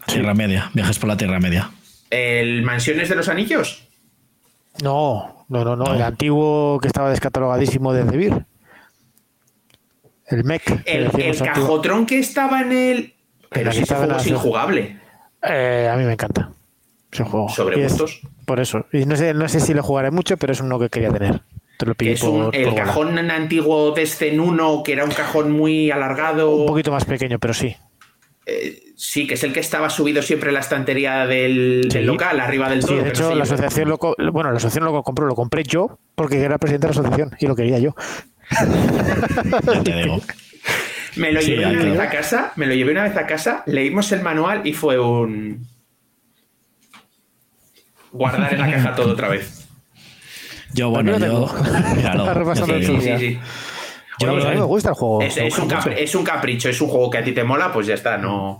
Tierra 0.08 0.34
Media, 0.34 0.70
viajes 0.74 1.00
por 1.00 1.08
la 1.08 1.16
Tierra 1.16 1.40
Media. 1.40 1.72
¿El 2.10 2.62
Mansiones 2.64 3.08
de 3.08 3.16
los 3.16 3.30
Anillos? 3.30 3.88
No, 4.84 5.46
no, 5.48 5.64
no, 5.64 5.76
no, 5.76 5.94
el 5.94 6.02
antiguo 6.02 6.80
que 6.82 6.88
estaba 6.88 7.10
descatalogadísimo 7.10 7.94
de 7.94 8.04
Vir. 8.18 8.46
El 10.34 10.44
mech. 10.44 10.82
El, 10.86 11.10
cajotrón 11.38 12.06
que 12.06 12.20
estaba 12.20 12.62
en 12.62 12.72
el. 12.72 13.14
Pero 13.50 13.72
si 13.72 13.84
ese 13.84 13.96
juego 13.96 14.18
es 14.18 14.28
injugable. 14.28 14.98
Eh, 15.44 15.90
a 15.92 15.96
mí 15.96 16.04
me 16.04 16.14
encanta. 16.14 16.52
Ese 17.12 17.24
juego. 17.24 17.50
Sobre 17.50 17.84
gustos. 17.84 18.22
por 18.46 18.60
eso. 18.60 18.86
Y 18.92 19.06
no 19.06 19.16
sé, 19.16 19.34
no 19.34 19.48
sé 19.48 19.60
si 19.60 19.74
lo 19.74 19.84
jugaré 19.84 20.12
mucho, 20.12 20.38
pero 20.38 20.54
es 20.54 20.62
uno 20.62 20.80
que 20.80 20.90
quería 20.90 21.12
tener. 21.12 21.42
Te 21.78 21.86
lo 21.86 21.94
es 22.00 22.24
el 22.54 22.76
cajón 22.76 23.18
antiguo 23.18 23.92
de 23.92 24.06
Zen 24.06 24.40
1, 24.40 24.84
que 24.84 24.94
era 24.94 25.06
un 25.06 25.12
cajón 25.12 25.52
muy 25.52 25.92
alargado. 25.92 26.56
Un 26.56 26.68
poquito 26.68 26.92
más 26.92 27.06
pequeño, 27.06 27.40
pero 27.40 27.54
sí. 27.54 27.76
Eh, 28.46 28.84
sí, 28.96 29.26
que 29.26 29.36
es 29.36 29.44
el 29.44 29.54
que 29.54 29.62
estaba 29.62 29.90
subido 29.90 30.22
siempre 30.22 30.50
en 30.50 30.56
la 30.56 30.60
estantería 30.60 31.26
del, 31.26 31.88
local, 32.06 32.40
arriba 32.40 32.70
del 32.70 32.82
todo. 32.82 32.98
Sí, 32.98 33.04
de 33.04 33.10
hecho, 33.10 33.34
la 33.34 33.44
asociación 33.44 33.90
lo, 33.90 33.98
bueno, 34.32 34.52
la 34.52 34.58
asociación 34.58 34.84
lo 34.84 35.02
compró, 35.02 35.26
lo 35.26 35.36
compré 35.36 35.64
yo, 35.64 35.98
porque 36.16 36.42
era 36.42 36.58
presidente 36.58 36.88
de 36.88 36.94
la 36.94 37.00
asociación 37.00 37.32
y 37.40 37.48
lo 37.48 37.56
quería 37.56 37.80
yo. 37.80 37.96
Me 41.16 41.32
lo 41.32 41.42
llevé 41.42 41.66
una 41.66 41.84
vez 41.84 42.00
a 42.00 42.10
casa, 42.10 42.54
me 42.56 42.66
lo 42.66 42.74
llevé 42.74 42.92
una 42.92 43.04
vez 43.04 43.16
a 43.18 43.28
casa, 43.28 43.64
leímos 43.68 44.12
el 44.12 44.22
manual 44.22 44.66
y 44.66 44.74
fue 44.74 45.00
un 45.00 45.68
guardar 48.12 48.54
en 48.54 48.60
la 48.60 48.72
caja 48.72 48.96
todo 48.96 49.12
otra 49.12 49.30
vez. 49.30 49.68
Yo, 50.74 50.90
bueno, 50.90 51.20
yo. 51.20 51.54
Yo 54.20 54.36
me 54.36 54.62
gusta 54.62 54.90
el 54.90 54.96
juego. 54.96 55.22
Es, 55.22 56.16
un 56.16 56.24
capricho, 56.24 56.70
es 56.70 56.82
un 56.82 56.88
juego 56.90 57.10
que 57.10 57.18
a 57.20 57.24
ti 57.24 57.32
te 57.32 57.44
mola, 57.44 57.72
pues 57.72 57.88
ya 57.88 57.94
está, 57.94 58.18
no. 58.18 58.60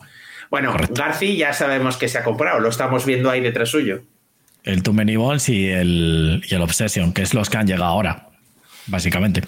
Bueno, 0.50 0.72
Correcto. 0.72 0.94
Garci 0.96 1.38
ya 1.38 1.54
sabemos 1.54 1.98
que 1.98 2.08
se 2.08 2.18
ha 2.20 2.24
comprado, 2.24 2.60
lo 2.60 2.70
estamos 2.70 3.06
viendo 3.06 3.30
ahí 3.30 3.42
detrás 3.42 3.70
suyo. 3.70 4.02
El 4.64 4.84
Too 4.84 4.94
Many 4.94 5.16
Bones 5.16 5.50
y 5.50 5.68
el, 5.68 6.44
y 6.48 6.56
el 6.56 6.62
Obsession, 6.62 7.14
que 7.14 7.24
es 7.24 7.34
los 7.34 7.50
que 7.50 7.58
han 7.58 7.68
llegado 7.68 7.86
ahora, 7.86 8.28
básicamente. 8.88 9.42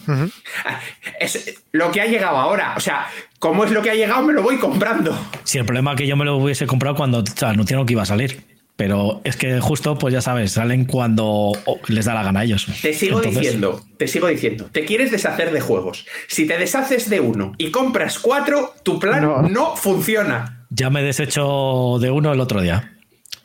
Es 1.19 1.61
lo 1.71 1.91
que 1.91 2.01
ha 2.01 2.05
llegado 2.05 2.37
ahora. 2.37 2.73
O 2.77 2.79
sea, 2.79 3.07
¿cómo 3.39 3.63
es 3.65 3.71
lo 3.71 3.81
que 3.81 3.91
ha 3.91 3.95
llegado? 3.95 4.23
Me 4.23 4.33
lo 4.33 4.41
voy 4.41 4.57
comprando. 4.57 5.17
Sí, 5.43 5.57
el 5.57 5.65
problema 5.65 5.91
es 5.91 5.97
que 5.97 6.07
yo 6.07 6.15
me 6.15 6.25
lo 6.25 6.37
hubiese 6.37 6.65
comprado 6.67 6.95
cuando 6.95 7.23
anunciaron 7.41 7.85
que 7.85 7.93
iba 7.93 8.03
a 8.03 8.05
salir. 8.05 8.43
Pero 8.77 9.21
es 9.23 9.37
que 9.37 9.61
justo, 9.61 9.97
pues 9.97 10.13
ya 10.13 10.19
sabes, 10.19 10.51
salen 10.51 10.83
cuando 10.83 11.53
les 11.87 12.03
da 12.03 12.13
la 12.13 12.23
gana 12.23 12.41
a 12.41 12.43
ellos. 12.43 12.67
Te 12.81 12.93
sigo 12.93 13.19
Entonces, 13.19 13.41
diciendo, 13.41 13.81
te 13.97 14.05
sigo 14.07 14.27
diciendo, 14.27 14.65
te 14.69 14.83
quieres 14.83 15.11
deshacer 15.11 15.51
de 15.53 15.61
juegos. 15.61 16.05
Si 16.27 16.45
te 16.45 16.57
deshaces 16.57 17.09
de 17.09 17.21
uno 17.21 17.53
y 17.57 17.71
compras 17.71 18.19
cuatro, 18.19 18.73
tu 18.83 18.99
plan 18.99 19.21
No. 19.21 19.43
no, 19.43 19.75
funciona. 19.77 20.65
Ya 20.71 20.89
me 20.89 20.99
he 20.99 21.03
deshecho 21.03 21.99
de 22.01 22.11
uno 22.11 22.33
el 22.33 22.41
otro 22.41 22.61
día. 22.61 22.94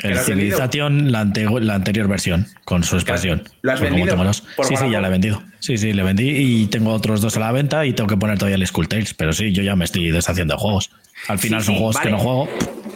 El? 0.02 0.18
Civilization, 0.18 1.12
la, 1.12 1.20
ante- 1.20 1.46
la 1.60 1.74
anterior 1.74 2.08
versión, 2.08 2.46
con 2.64 2.82
su 2.84 2.96
expansión. 2.96 3.42
¿Lo 3.62 3.72
has 3.72 3.80
Sí, 3.80 4.76
sí, 4.76 4.90
ya 4.90 5.00
la 5.00 5.08
he 5.08 5.10
vendido. 5.10 5.42
Sí, 5.58 5.76
sí, 5.76 5.92
le 5.92 6.02
vendí 6.02 6.28
y 6.30 6.66
tengo 6.66 6.92
otros 6.92 7.20
dos 7.20 7.36
a 7.36 7.40
la 7.40 7.52
venta 7.52 7.84
y 7.84 7.92
tengo 7.92 8.08
que 8.08 8.16
poner 8.16 8.38
todavía 8.38 8.56
el 8.56 8.66
Skull 8.66 8.88
Tales. 8.88 9.12
Pero 9.14 9.32
sí, 9.32 9.52
yo 9.52 9.62
ya 9.62 9.76
me 9.76 9.84
estoy 9.84 10.10
deshaciendo 10.10 10.54
de 10.54 10.60
juegos. 10.60 10.90
Al 11.28 11.38
final 11.38 11.60
Sí, 11.60 11.66
son 11.66 11.74
sí, 11.74 11.78
juegos 11.78 11.96
vale. 11.96 12.06
que 12.06 12.12
no 12.12 12.18
juego. 12.18 12.48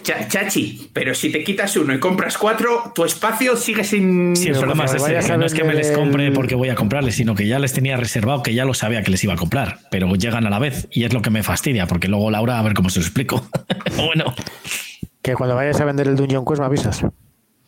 Cha- 0.02 0.28
Chachi, 0.28 0.90
pero 0.92 1.14
si 1.14 1.30
te 1.30 1.42
quitas 1.44 1.76
uno 1.76 1.94
y 1.94 1.98
compras 1.98 2.36
cuatro, 2.36 2.92
tu 2.94 3.05
espacio 3.05 3.57
sigue 3.57 3.84
sin. 3.84 4.34
Sí, 4.36 4.48
el 4.48 4.57
problema 4.59 4.84
es 4.84 4.94
ese, 4.94 5.36
no 5.38 5.46
es 5.46 5.55
que 5.55 5.64
me 5.64 5.74
les 5.74 5.90
compre 5.92 6.30
porque 6.30 6.55
voy 6.55 6.68
a 6.68 6.74
comprarles, 6.74 7.14
sino 7.16 7.34
que 7.34 7.46
ya 7.46 7.59
les 7.59 7.72
tenía 7.72 7.96
reservado, 7.96 8.42
que 8.42 8.52
ya 8.55 8.64
lo 8.66 8.74
sabía 8.74 9.02
que 9.02 9.11
les 9.11 9.22
iba 9.24 9.32
a 9.32 9.36
comprar, 9.36 9.78
pero 9.90 10.14
llegan 10.14 10.46
a 10.46 10.50
la 10.50 10.59
vez 10.59 10.88
y 10.90 11.05
es 11.05 11.12
lo 11.14 11.22
que 11.22 11.30
me 11.30 11.42
fastidia, 11.42 11.86
porque 11.86 12.09
luego 12.09 12.30
Laura, 12.30 12.59
a 12.59 12.62
ver 12.62 12.74
cómo 12.74 12.90
se 12.90 13.00
lo 13.00 13.07
explico. 13.07 13.48
bueno, 13.96 14.34
Que 15.25 15.35
cuando 15.35 15.57
vayas 15.57 15.81
a 15.81 15.85
vender 15.87 16.07
el 16.07 16.14
Dungeon 16.16 16.45
Quest 16.45 16.61
me 16.61 16.66
avisas. 16.66 17.05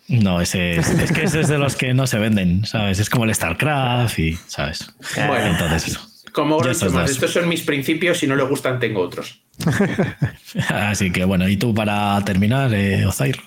no, 0.08 0.40
ese 0.40 0.76
es, 0.76 0.88
es 0.90 1.10
que 1.10 1.24
ese 1.24 1.40
es 1.40 1.48
de 1.48 1.58
los 1.58 1.74
que 1.74 1.94
no 1.94 2.06
se 2.06 2.18
venden, 2.18 2.64
¿sabes? 2.66 2.98
Es 3.00 3.10
como 3.10 3.24
el 3.24 3.34
StarCraft 3.34 4.18
y, 4.18 4.34
¿sabes? 4.46 4.94
Bueno. 5.16 5.46
entonces 5.46 5.88
eso. 5.88 6.00
Como 6.32 6.58
Groucho 6.58 7.02
estos 7.06 7.32
son 7.32 7.48
mis 7.48 7.62
principios, 7.62 8.18
si 8.18 8.26
no 8.26 8.36
le 8.36 8.42
gustan, 8.44 8.78
tengo 8.78 9.00
otros. 9.00 9.40
Así 10.68 11.10
que 11.10 11.24
bueno, 11.24 11.48
y 11.48 11.56
tú 11.56 11.74
para 11.74 12.22
terminar, 12.26 12.72
eh, 12.74 13.06
Ozair, 13.06 13.38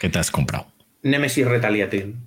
¿qué 0.00 0.10
te 0.10 0.18
has 0.18 0.30
comprado? 0.30 0.66
Nemesis 1.02 1.46
Retaliation. 1.46 2.26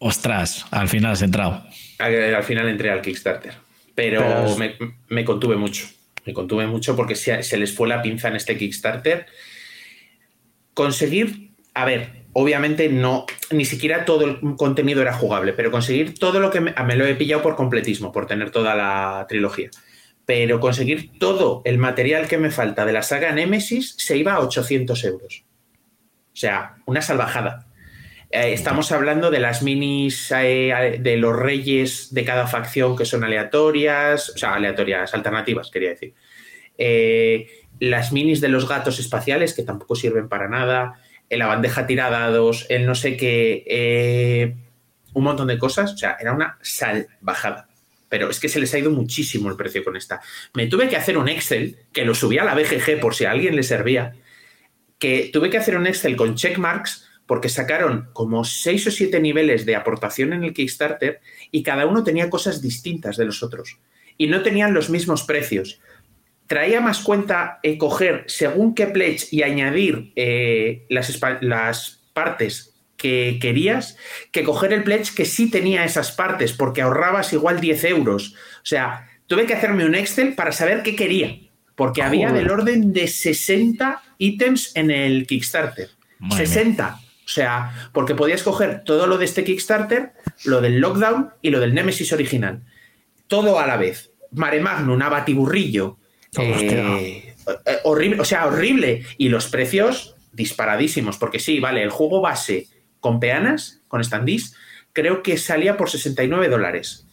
Ostras, 0.00 0.66
al 0.72 0.88
final 0.88 1.12
has 1.12 1.22
entrado. 1.22 1.64
Al, 1.98 2.34
al 2.34 2.42
final 2.42 2.68
entré 2.68 2.90
al 2.90 3.00
Kickstarter. 3.00 3.54
Pero, 3.94 4.20
Pero- 4.20 4.56
me, 4.56 4.74
me 5.08 5.24
contuve 5.24 5.56
mucho. 5.56 5.86
Me 6.26 6.32
contuve 6.34 6.66
mucho 6.66 6.94
porque 6.96 7.14
se, 7.14 7.42
se 7.44 7.56
les 7.56 7.72
fue 7.72 7.88
la 7.88 8.02
pinza 8.02 8.28
en 8.28 8.36
este 8.36 8.56
Kickstarter. 8.58 9.26
Conseguir, 10.78 11.56
a 11.74 11.84
ver, 11.84 12.26
obviamente 12.34 12.88
no, 12.88 13.26
ni 13.50 13.64
siquiera 13.64 14.04
todo 14.04 14.24
el 14.24 14.38
contenido 14.56 15.02
era 15.02 15.12
jugable, 15.12 15.52
pero 15.52 15.72
conseguir 15.72 16.16
todo 16.16 16.38
lo 16.38 16.52
que 16.52 16.60
me, 16.60 16.72
me 16.86 16.94
lo 16.94 17.04
he 17.04 17.16
pillado 17.16 17.42
por 17.42 17.56
completismo, 17.56 18.12
por 18.12 18.26
tener 18.28 18.52
toda 18.52 18.76
la 18.76 19.26
trilogía. 19.28 19.70
Pero 20.24 20.60
conseguir 20.60 21.18
todo 21.18 21.62
el 21.64 21.78
material 21.78 22.28
que 22.28 22.38
me 22.38 22.52
falta 22.52 22.86
de 22.86 22.92
la 22.92 23.02
saga 23.02 23.32
Nemesis 23.32 23.96
se 23.98 24.16
iba 24.18 24.34
a 24.34 24.40
800 24.40 25.02
euros. 25.02 25.42
O 26.32 26.36
sea, 26.36 26.76
una 26.86 27.02
salvajada. 27.02 27.66
Eh, 28.30 28.52
estamos 28.52 28.92
hablando 28.92 29.32
de 29.32 29.40
las 29.40 29.64
minis 29.64 30.30
eh, 30.30 31.00
de 31.00 31.16
los 31.16 31.34
reyes 31.34 32.14
de 32.14 32.24
cada 32.24 32.46
facción 32.46 32.96
que 32.96 33.04
son 33.04 33.24
aleatorias, 33.24 34.30
o 34.30 34.38
sea, 34.38 34.54
aleatorias, 34.54 35.12
alternativas, 35.12 35.72
quería 35.72 35.88
decir. 35.88 36.14
Eh, 36.78 37.57
las 37.80 38.12
minis 38.12 38.40
de 38.40 38.48
los 38.48 38.68
gatos 38.68 38.98
espaciales, 38.98 39.54
que 39.54 39.62
tampoco 39.62 39.94
sirven 39.94 40.28
para 40.28 40.48
nada. 40.48 41.00
En 41.30 41.40
la 41.40 41.46
bandeja 41.46 41.86
tiradados, 41.86 42.66
el 42.68 42.86
no 42.86 42.94
sé 42.94 43.16
qué. 43.16 43.64
eh, 43.66 44.56
un 45.14 45.24
montón 45.24 45.48
de 45.48 45.58
cosas. 45.58 45.92
O 45.94 45.96
sea, 45.96 46.16
era 46.20 46.32
una 46.32 46.58
salvajada. 46.62 47.68
Pero 48.08 48.30
es 48.30 48.40
que 48.40 48.48
se 48.48 48.60
les 48.60 48.72
ha 48.72 48.78
ido 48.78 48.90
muchísimo 48.90 49.50
el 49.50 49.56
precio 49.56 49.84
con 49.84 49.96
esta. 49.96 50.20
Me 50.54 50.66
tuve 50.66 50.88
que 50.88 50.96
hacer 50.96 51.18
un 51.18 51.28
Excel, 51.28 51.76
que 51.92 52.04
lo 52.04 52.14
subí 52.14 52.38
a 52.38 52.44
la 52.44 52.54
BGG 52.54 53.00
por 53.00 53.14
si 53.14 53.26
a 53.26 53.32
alguien 53.32 53.54
le 53.54 53.62
servía. 53.62 54.14
Que 54.98 55.30
tuve 55.32 55.50
que 55.50 55.58
hacer 55.58 55.76
un 55.76 55.86
Excel 55.86 56.16
con 56.16 56.34
checkmarks 56.34 57.06
porque 57.26 57.50
sacaron 57.50 58.08
como 58.14 58.42
seis 58.44 58.86
o 58.86 58.90
siete 58.90 59.20
niveles 59.20 59.66
de 59.66 59.76
aportación 59.76 60.32
en 60.32 60.44
el 60.44 60.54
Kickstarter 60.54 61.20
y 61.50 61.62
cada 61.62 61.84
uno 61.84 62.02
tenía 62.02 62.30
cosas 62.30 62.62
distintas 62.62 63.18
de 63.18 63.26
los 63.26 63.42
otros. 63.42 63.78
Y 64.16 64.28
no 64.28 64.42
tenían 64.42 64.72
los 64.72 64.88
mismos 64.88 65.24
precios. 65.24 65.78
Traía 66.48 66.80
más 66.80 67.00
cuenta 67.00 67.60
eh, 67.62 67.78
coger 67.78 68.24
según 68.26 68.74
qué 68.74 68.86
pledge 68.86 69.28
y 69.30 69.42
añadir 69.42 70.12
eh, 70.16 70.86
las, 70.88 72.00
partes 72.12 72.74
que 72.96 73.38
querías 73.40 73.96
que 74.32 74.42
coger 74.42 74.72
el 74.72 74.82
pledge 74.82 75.14
que 75.14 75.24
sí 75.24 75.50
tenía 75.50 75.84
esas 75.84 76.10
partes 76.10 76.52
porque 76.52 76.82
ahorrabas 76.82 77.32
igual 77.32 77.60
10 77.60 77.84
euros. 77.84 78.34
O 78.56 78.66
sea, 78.66 79.08
tuve 79.28 79.46
que 79.46 79.54
hacerme 79.54 79.84
un 79.84 79.94
Excel 79.94 80.34
para 80.34 80.50
saber 80.50 80.82
qué 80.82 80.96
quería. 80.96 81.38
Porque 81.76 82.02
había 82.02 82.32
del 82.32 82.50
orden 82.50 82.92
de 82.92 83.06
60 83.06 84.02
ítems 84.18 84.74
en 84.74 84.90
el 84.90 85.28
Kickstarter. 85.28 85.90
Madre 86.18 86.44
mía. 86.44 86.46
60. 86.46 87.00
O 87.28 87.30
sea, 87.30 87.90
porque 87.92 88.14
podías 88.14 88.42
coger 88.42 88.84
todo 88.84 89.06
lo 89.06 89.18
de 89.18 89.26
este 89.26 89.44
Kickstarter, 89.44 90.14
lo 90.46 90.62
del 90.62 90.80
Lockdown 90.80 91.34
y 91.42 91.50
lo 91.50 91.60
del 91.60 91.74
Nemesis 91.74 92.10
original. 92.14 92.62
Todo 93.26 93.60
a 93.60 93.66
la 93.66 93.76
vez. 93.76 94.10
Mare 94.32 94.60
Magnum, 94.60 95.00
Abatiburrillo. 95.02 95.98
Eh, 96.36 97.34
eh, 97.64 97.78
horrible, 97.84 98.20
o 98.20 98.24
sea, 98.24 98.46
horrible. 98.46 99.04
Y 99.16 99.28
los 99.28 99.46
precios 99.48 100.14
disparadísimos. 100.32 101.16
Porque 101.16 101.38
sí, 101.38 101.60
vale, 101.60 101.82
el 101.82 101.90
juego 101.90 102.20
base 102.20 102.66
con 103.00 103.20
peanas, 103.20 103.80
con 103.88 104.02
standees, 104.04 104.54
creo 104.92 105.22
que 105.22 105.36
salía 105.38 105.76
por 105.76 105.90
69 105.90 106.48
dólares. 106.48 107.06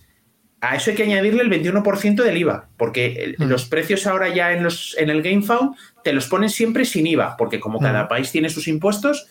A 0.61 0.75
eso 0.75 0.89
hay 0.89 0.95
que 0.95 1.03
añadirle 1.03 1.43
el 1.43 1.49
21% 1.49 2.23
del 2.23 2.37
IVA, 2.37 2.69
porque 2.77 3.35
Mm. 3.37 3.43
los 3.43 3.65
precios 3.65 4.07
ahora 4.07 4.29
ya 4.33 4.51
en, 4.53 4.63
los, 4.63 4.95
en 4.97 5.09
el 5.11 5.21
GameFound 5.21 5.75
te 6.03 6.11
los 6.11 6.27
ponen 6.27 6.49
siempre 6.49 6.85
sin 6.85 7.05
IVA, 7.05 7.35
porque 7.37 7.59
como 7.59 7.79
cada 7.79 8.05
Mm. 8.05 8.07
país 8.07 8.31
tiene 8.31 8.49
sus 8.49 8.67
impuestos, 8.67 9.27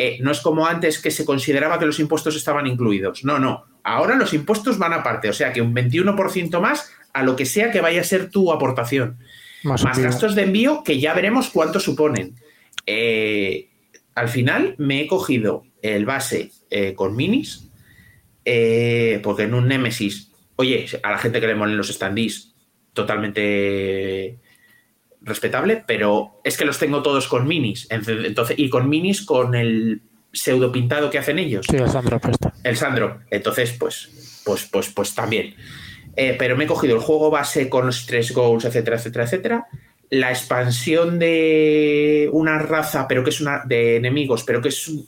eh, 0.00 0.16
no 0.20 0.30
es 0.30 0.38
como 0.38 0.64
antes 0.64 1.00
que 1.00 1.10
se 1.10 1.24
consideraba 1.24 1.76
que 1.76 1.84
los 1.84 1.98
impuestos 1.98 2.36
estaban 2.36 2.68
incluidos. 2.68 3.24
No, 3.24 3.40
no. 3.40 3.64
Ahora 3.82 4.14
los 4.14 4.32
impuestos 4.32 4.78
van 4.78 4.92
aparte, 4.92 5.28
o 5.28 5.32
sea 5.32 5.52
que 5.52 5.60
un 5.60 5.74
21% 5.74 6.60
más 6.60 6.92
a 7.12 7.24
lo 7.24 7.34
que 7.34 7.44
sea 7.44 7.72
que 7.72 7.80
vaya 7.80 8.00
a 8.00 8.04
ser 8.04 8.30
tu 8.30 8.52
aportación. 8.52 9.18
Más, 9.64 9.82
gastos 9.82 10.36
de 10.36 10.42
envío 10.42 10.84
que 10.84 11.00
ya 11.00 11.14
veremos 11.14 11.50
cuánto 11.50 11.80
suponen. 11.80 12.36
Eh, 12.86 13.70
al 14.14 14.28
final 14.28 14.76
me 14.78 15.00
he 15.00 15.08
cogido 15.08 15.64
el 15.82 16.06
base 16.06 16.52
eh, 16.70 16.94
con 16.94 17.16
minis, 17.16 17.68
porque 18.44 19.42
en 19.42 19.54
un 19.54 19.66
Nemesis, 19.66 20.30
oye, 20.54 20.86
a 21.02 21.10
la 21.10 21.18
gente 21.18 21.40
que 21.40 21.48
le 21.48 21.56
molen 21.56 21.76
los 21.76 21.88
standees, 21.88 22.54
totalmente 22.92 24.38
respetable, 25.20 25.82
pero 25.86 26.40
es 26.44 26.56
que 26.56 26.64
los 26.64 26.78
tengo 26.78 27.02
todos 27.02 27.28
con 27.28 27.46
minis. 27.46 27.86
Entonces, 27.90 28.58
y 28.58 28.68
con 28.70 28.88
minis 28.88 29.22
con 29.24 29.54
el 29.54 30.02
pseudo 30.32 30.70
pintado 30.70 31.10
que 31.10 31.18
hacen 31.18 31.38
ellos. 31.38 31.66
Sí, 31.68 31.76
el 31.76 31.88
Sandro 31.88 32.18
Presta. 32.20 32.52
El 32.62 32.76
Sandro. 32.76 33.20
Entonces, 33.30 33.72
pues, 33.78 34.40
pues, 34.44 34.68
pues, 34.70 34.88
pues 34.90 35.14
también. 35.14 35.54
Eh, 36.16 36.34
pero 36.38 36.56
me 36.56 36.64
he 36.64 36.66
cogido 36.66 36.96
el 36.96 37.02
juego 37.02 37.30
base 37.30 37.68
con 37.68 37.86
los 37.86 38.06
tres 38.06 38.32
goals, 38.32 38.64
etcétera, 38.64 38.96
etcétera, 38.96 39.24
etcétera. 39.24 39.66
La 40.10 40.30
expansión 40.30 41.18
de 41.18 42.28
una 42.32 42.58
raza, 42.58 43.06
pero 43.08 43.22
que 43.24 43.30
es 43.30 43.40
una 43.40 43.62
de 43.66 43.96
enemigos, 43.96 44.42
pero 44.44 44.60
que 44.60 44.68
es 44.70 44.88
un- 44.88 45.06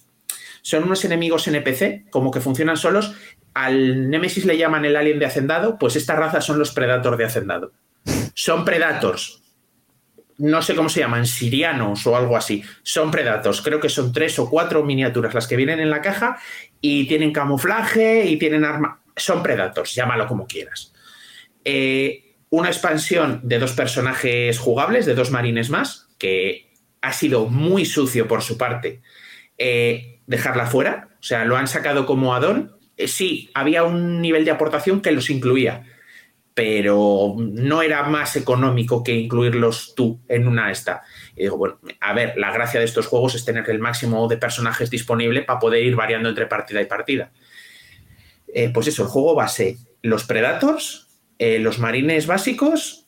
son 0.62 0.84
unos 0.84 1.04
enemigos 1.04 1.48
NPC, 1.48 2.04
como 2.10 2.30
que 2.30 2.40
funcionan 2.40 2.76
solos. 2.76 3.14
Al 3.54 4.10
Nemesis 4.10 4.44
le 4.44 4.56
llaman 4.58 4.84
el 4.84 4.94
alien 4.94 5.18
de 5.18 5.26
hacendado, 5.26 5.78
pues 5.78 5.96
esta 5.96 6.14
raza 6.16 6.40
son 6.40 6.58
los 6.58 6.70
Predator 6.72 7.16
de 7.16 7.24
hacendado. 7.24 7.72
Son 8.34 8.64
Predators. 8.64 9.39
No 10.40 10.62
sé 10.62 10.74
cómo 10.74 10.88
se 10.88 11.00
llaman, 11.00 11.26
sirianos 11.26 12.06
o 12.06 12.16
algo 12.16 12.34
así. 12.34 12.64
Son 12.82 13.10
Predators. 13.10 13.60
Creo 13.60 13.78
que 13.78 13.90
son 13.90 14.10
tres 14.10 14.38
o 14.38 14.48
cuatro 14.48 14.82
miniaturas 14.82 15.34
las 15.34 15.46
que 15.46 15.56
vienen 15.56 15.80
en 15.80 15.90
la 15.90 16.00
caja 16.00 16.38
y 16.80 17.06
tienen 17.06 17.30
camuflaje 17.30 18.24
y 18.24 18.38
tienen 18.38 18.64
arma. 18.64 19.02
Son 19.14 19.42
Predators, 19.42 19.94
llámalo 19.94 20.26
como 20.26 20.46
quieras. 20.46 20.94
Eh, 21.62 22.36
una 22.48 22.68
expansión 22.68 23.40
de 23.42 23.58
dos 23.58 23.72
personajes 23.72 24.58
jugables, 24.58 25.04
de 25.04 25.14
dos 25.14 25.30
marines 25.30 25.68
más, 25.68 26.08
que 26.16 26.72
ha 27.02 27.12
sido 27.12 27.46
muy 27.46 27.84
sucio 27.84 28.26
por 28.26 28.42
su 28.42 28.56
parte 28.56 29.02
eh, 29.58 30.20
dejarla 30.26 30.64
fuera. 30.64 31.08
O 31.20 31.22
sea, 31.22 31.44
lo 31.44 31.58
han 31.58 31.68
sacado 31.68 32.06
como 32.06 32.34
addon. 32.34 32.72
Eh, 32.96 33.08
sí, 33.08 33.50
había 33.52 33.84
un 33.84 34.22
nivel 34.22 34.46
de 34.46 34.52
aportación 34.52 35.02
que 35.02 35.12
los 35.12 35.28
incluía, 35.28 35.84
pero 36.60 37.36
no 37.38 37.80
era 37.80 38.02
más 38.02 38.36
económico 38.36 39.02
que 39.02 39.14
incluirlos 39.14 39.94
tú 39.96 40.20
en 40.28 40.46
una 40.46 40.70
esta. 40.70 41.00
Y 41.34 41.44
digo, 41.44 41.56
bueno, 41.56 41.78
a 42.02 42.12
ver, 42.12 42.34
la 42.36 42.52
gracia 42.52 42.78
de 42.78 42.84
estos 42.84 43.06
juegos 43.06 43.34
es 43.34 43.46
tener 43.46 43.70
el 43.70 43.78
máximo 43.78 44.28
de 44.28 44.36
personajes 44.36 44.90
disponible 44.90 45.40
para 45.40 45.58
poder 45.58 45.82
ir 45.82 45.96
variando 45.96 46.28
entre 46.28 46.44
partida 46.44 46.82
y 46.82 46.84
partida. 46.84 47.32
Eh, 48.52 48.68
pues 48.74 48.88
eso, 48.88 49.04
el 49.04 49.08
juego 49.08 49.34
base, 49.34 49.78
los 50.02 50.24
Predators, 50.24 51.08
eh, 51.38 51.60
los 51.60 51.78
marines 51.78 52.26
básicos 52.26 53.06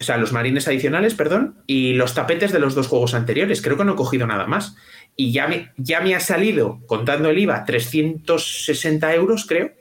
o 0.00 0.02
sea, 0.04 0.16
los 0.16 0.32
marines 0.32 0.66
adicionales, 0.66 1.14
perdón, 1.14 1.62
y 1.68 1.92
los 1.92 2.14
tapetes 2.14 2.52
de 2.52 2.58
los 2.58 2.74
dos 2.74 2.88
juegos 2.88 3.14
anteriores. 3.14 3.62
Creo 3.62 3.76
que 3.76 3.84
no 3.84 3.92
he 3.92 3.96
cogido 3.96 4.26
nada 4.26 4.46
más. 4.46 4.74
Y 5.14 5.30
ya 5.30 5.46
me, 5.46 5.72
ya 5.76 6.00
me 6.00 6.16
ha 6.16 6.20
salido, 6.20 6.80
contando 6.86 7.28
el 7.28 7.38
IVA, 7.38 7.64
360 7.64 9.14
euros, 9.14 9.46
creo. 9.46 9.72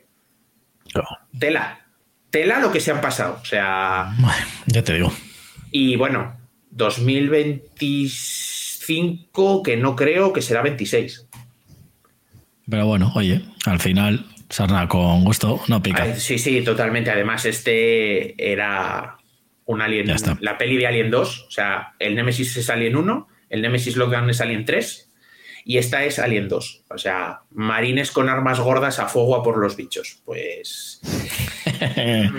Tela. 1.39 1.88
Tela 2.29 2.59
lo 2.59 2.71
que 2.71 2.79
se 2.79 2.91
han 2.91 3.01
pasado. 3.01 3.39
O 3.41 3.45
sea. 3.45 4.15
Ya 4.67 4.83
te 4.83 4.93
digo. 4.93 5.11
Y 5.71 5.95
bueno, 5.95 6.37
2025, 6.71 9.63
que 9.63 9.77
no 9.77 9.95
creo 9.95 10.33
que 10.33 10.41
será 10.41 10.61
26. 10.61 11.27
Pero 12.69 12.85
bueno, 12.85 13.11
oye, 13.15 13.41
al 13.65 13.79
final, 13.79 14.25
sarna 14.49 14.87
con 14.87 15.23
gusto, 15.23 15.61
no 15.67 15.81
pica. 15.81 16.15
Sí, 16.15 16.37
sí, 16.37 16.61
totalmente. 16.61 17.09
Además, 17.09 17.45
este 17.45 18.51
era 18.51 19.17
un 19.65 19.81
Alien, 19.81 20.13
la 20.39 20.57
peli 20.57 20.77
de 20.77 20.87
Alien 20.87 21.11
2. 21.11 21.45
O 21.47 21.51
sea, 21.51 21.93
el 21.99 22.15
Nemesis 22.15 22.55
es 22.57 22.69
Alien 22.69 22.95
1, 22.95 23.27
el 23.49 23.61
Nemesis 23.61 23.95
Lockdown 23.95 24.29
es 24.29 24.41
Alien 24.41 24.65
3 24.65 25.09
y 25.65 25.77
esta 25.77 26.03
es 26.03 26.19
Alien 26.19 26.47
2. 26.47 26.85
O 26.89 26.97
sea, 26.97 27.41
marines 27.51 28.11
con 28.11 28.29
armas 28.29 28.59
gordas 28.59 28.99
a 28.99 29.07
fuego 29.07 29.35
a 29.35 29.43
por 29.43 29.57
los 29.57 29.75
bichos. 29.75 30.21
Pues. 30.25 31.01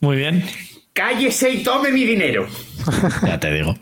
Muy 0.00 0.16
bien. 0.16 0.44
Cállese 0.92 1.50
y 1.50 1.62
tome 1.62 1.90
mi 1.92 2.04
dinero. 2.04 2.48
ya 3.22 3.38
te 3.38 3.52
digo. 3.52 3.76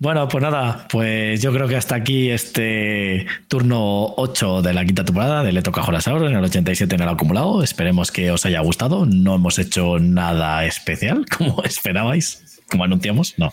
Bueno, 0.00 0.26
pues 0.28 0.42
nada, 0.42 0.86
pues 0.88 1.42
yo 1.42 1.52
creo 1.52 1.68
que 1.68 1.76
hasta 1.76 1.94
aquí 1.94 2.30
este 2.30 3.26
turno 3.48 4.14
8 4.16 4.62
de 4.62 4.72
la 4.72 4.82
quinta 4.82 5.04
temporada 5.04 5.42
de 5.42 5.52
Le 5.52 5.60
Toca 5.60 5.82
Jorasaur 5.82 6.24
en 6.24 6.34
el 6.34 6.42
87 6.42 6.94
en 6.94 7.02
el 7.02 7.08
acumulado. 7.10 7.62
Esperemos 7.62 8.10
que 8.10 8.30
os 8.30 8.46
haya 8.46 8.60
gustado. 8.60 9.04
No 9.04 9.34
hemos 9.34 9.58
hecho 9.58 9.98
nada 9.98 10.64
especial, 10.64 11.26
como 11.36 11.62
esperabais, 11.64 12.62
como 12.70 12.84
anunciamos. 12.84 13.34
No, 13.36 13.52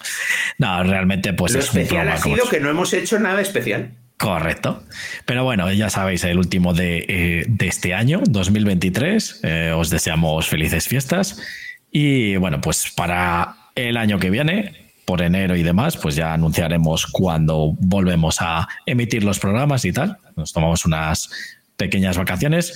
no 0.57 0.83
realmente 0.83 1.33
pues 1.33 1.51
Lo 1.51 1.59
es 1.59 1.65
especial 1.65 2.07
ha 2.07 2.17
sido 2.17 2.47
que 2.47 2.61
no 2.61 2.69
hemos 2.69 2.93
hecho 2.93 3.19
nada 3.19 3.41
especial. 3.41 3.91
Correcto. 4.17 4.83
Pero 5.25 5.43
bueno, 5.43 5.71
ya 5.71 5.89
sabéis, 5.89 6.23
el 6.23 6.39
último 6.39 6.73
de, 6.73 7.05
eh, 7.07 7.47
este 7.59 7.93
año, 7.93 8.21
2023. 8.27 9.41
Eh, 9.43 9.73
os 9.75 9.89
deseamos 9.89 10.47
felices 10.47 10.87
fiestas. 10.87 11.39
Y 11.91 12.35
bueno, 12.37 12.59
pues 12.59 12.91
para 12.95 13.55
el 13.75 13.95
año 13.95 14.17
que 14.17 14.31
viene, 14.31 14.91
por 15.05 15.21
enero 15.21 15.55
y 15.55 15.63
demás, 15.63 15.97
pues 15.97 16.15
ya 16.15 16.33
anunciaremos 16.33 17.05
cuando 17.05 17.75
volvemos 17.79 18.37
a 18.41 18.67
emitir 18.85 19.23
los 19.23 19.39
programas 19.39 19.85
y 19.85 19.93
tal. 19.93 20.17
Nos 20.35 20.51
tomamos 20.51 20.85
unas 20.85 21.29
pequeñas 21.77 22.17
vacaciones. 22.17 22.73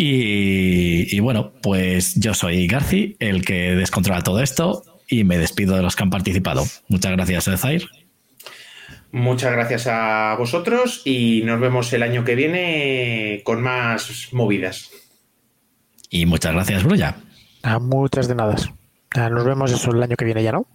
Y, 0.00 1.18
bueno, 1.18 1.52
pues 1.60 2.14
yo 2.14 2.32
soy 2.32 2.68
Garci, 2.68 3.16
el 3.18 3.44
que 3.44 3.74
descontrola 3.74 4.22
todo 4.22 4.40
esto, 4.40 4.84
y 5.08 5.24
me 5.24 5.38
despido 5.38 5.74
de 5.74 5.82
los 5.82 5.96
que 5.96 6.04
han 6.04 6.10
participado. 6.10 6.64
Muchas 6.88 7.12
gracias, 7.12 7.50
Zair. 7.60 7.88
Muchas 9.10 9.52
gracias 9.52 9.86
a 9.86 10.34
vosotros 10.38 11.02
y 11.04 11.42
nos 11.44 11.60
vemos 11.60 11.92
el 11.92 12.02
año 12.02 12.24
que 12.24 12.34
viene 12.34 13.42
con 13.44 13.62
más 13.62 14.28
movidas. 14.32 14.90
Y 16.10 16.26
muchas 16.26 16.52
gracias, 16.52 16.84
Brulla. 16.84 17.16
Ah, 17.62 17.78
muchas 17.78 18.28
de 18.28 18.34
nada. 18.34 18.56
Nos 19.16 19.44
vemos 19.44 19.72
eso 19.72 19.90
el 19.90 20.02
año 20.02 20.16
que 20.16 20.24
viene 20.24 20.42
ya, 20.42 20.52
¿no? 20.52 20.66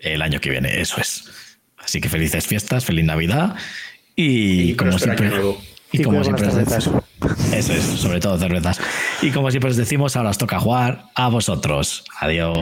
el 0.00 0.22
año 0.22 0.40
que 0.40 0.50
viene, 0.50 0.80
eso 0.80 1.00
es. 1.00 1.58
Así 1.78 2.00
que 2.00 2.08
felices 2.08 2.46
fiestas, 2.46 2.84
feliz 2.84 3.04
Navidad 3.04 3.54
y, 4.16 4.74
como 4.74 4.98
siempre. 4.98 5.30
Y, 5.92 6.02
como 6.02 6.22
siempre 6.22 6.46
eso 6.48 7.72
es, 7.72 7.82
sobre 7.82 8.20
todo 8.20 8.38
cervezas. 8.38 8.80
Y 9.22 9.30
como 9.30 9.50
siempre 9.50 9.70
os 9.70 9.76
decimos, 9.76 10.16
ahora 10.16 10.30
os 10.30 10.38
toca 10.38 10.58
jugar 10.58 11.04
a 11.14 11.28
vosotros. 11.28 12.04
Adiós. 12.20 12.58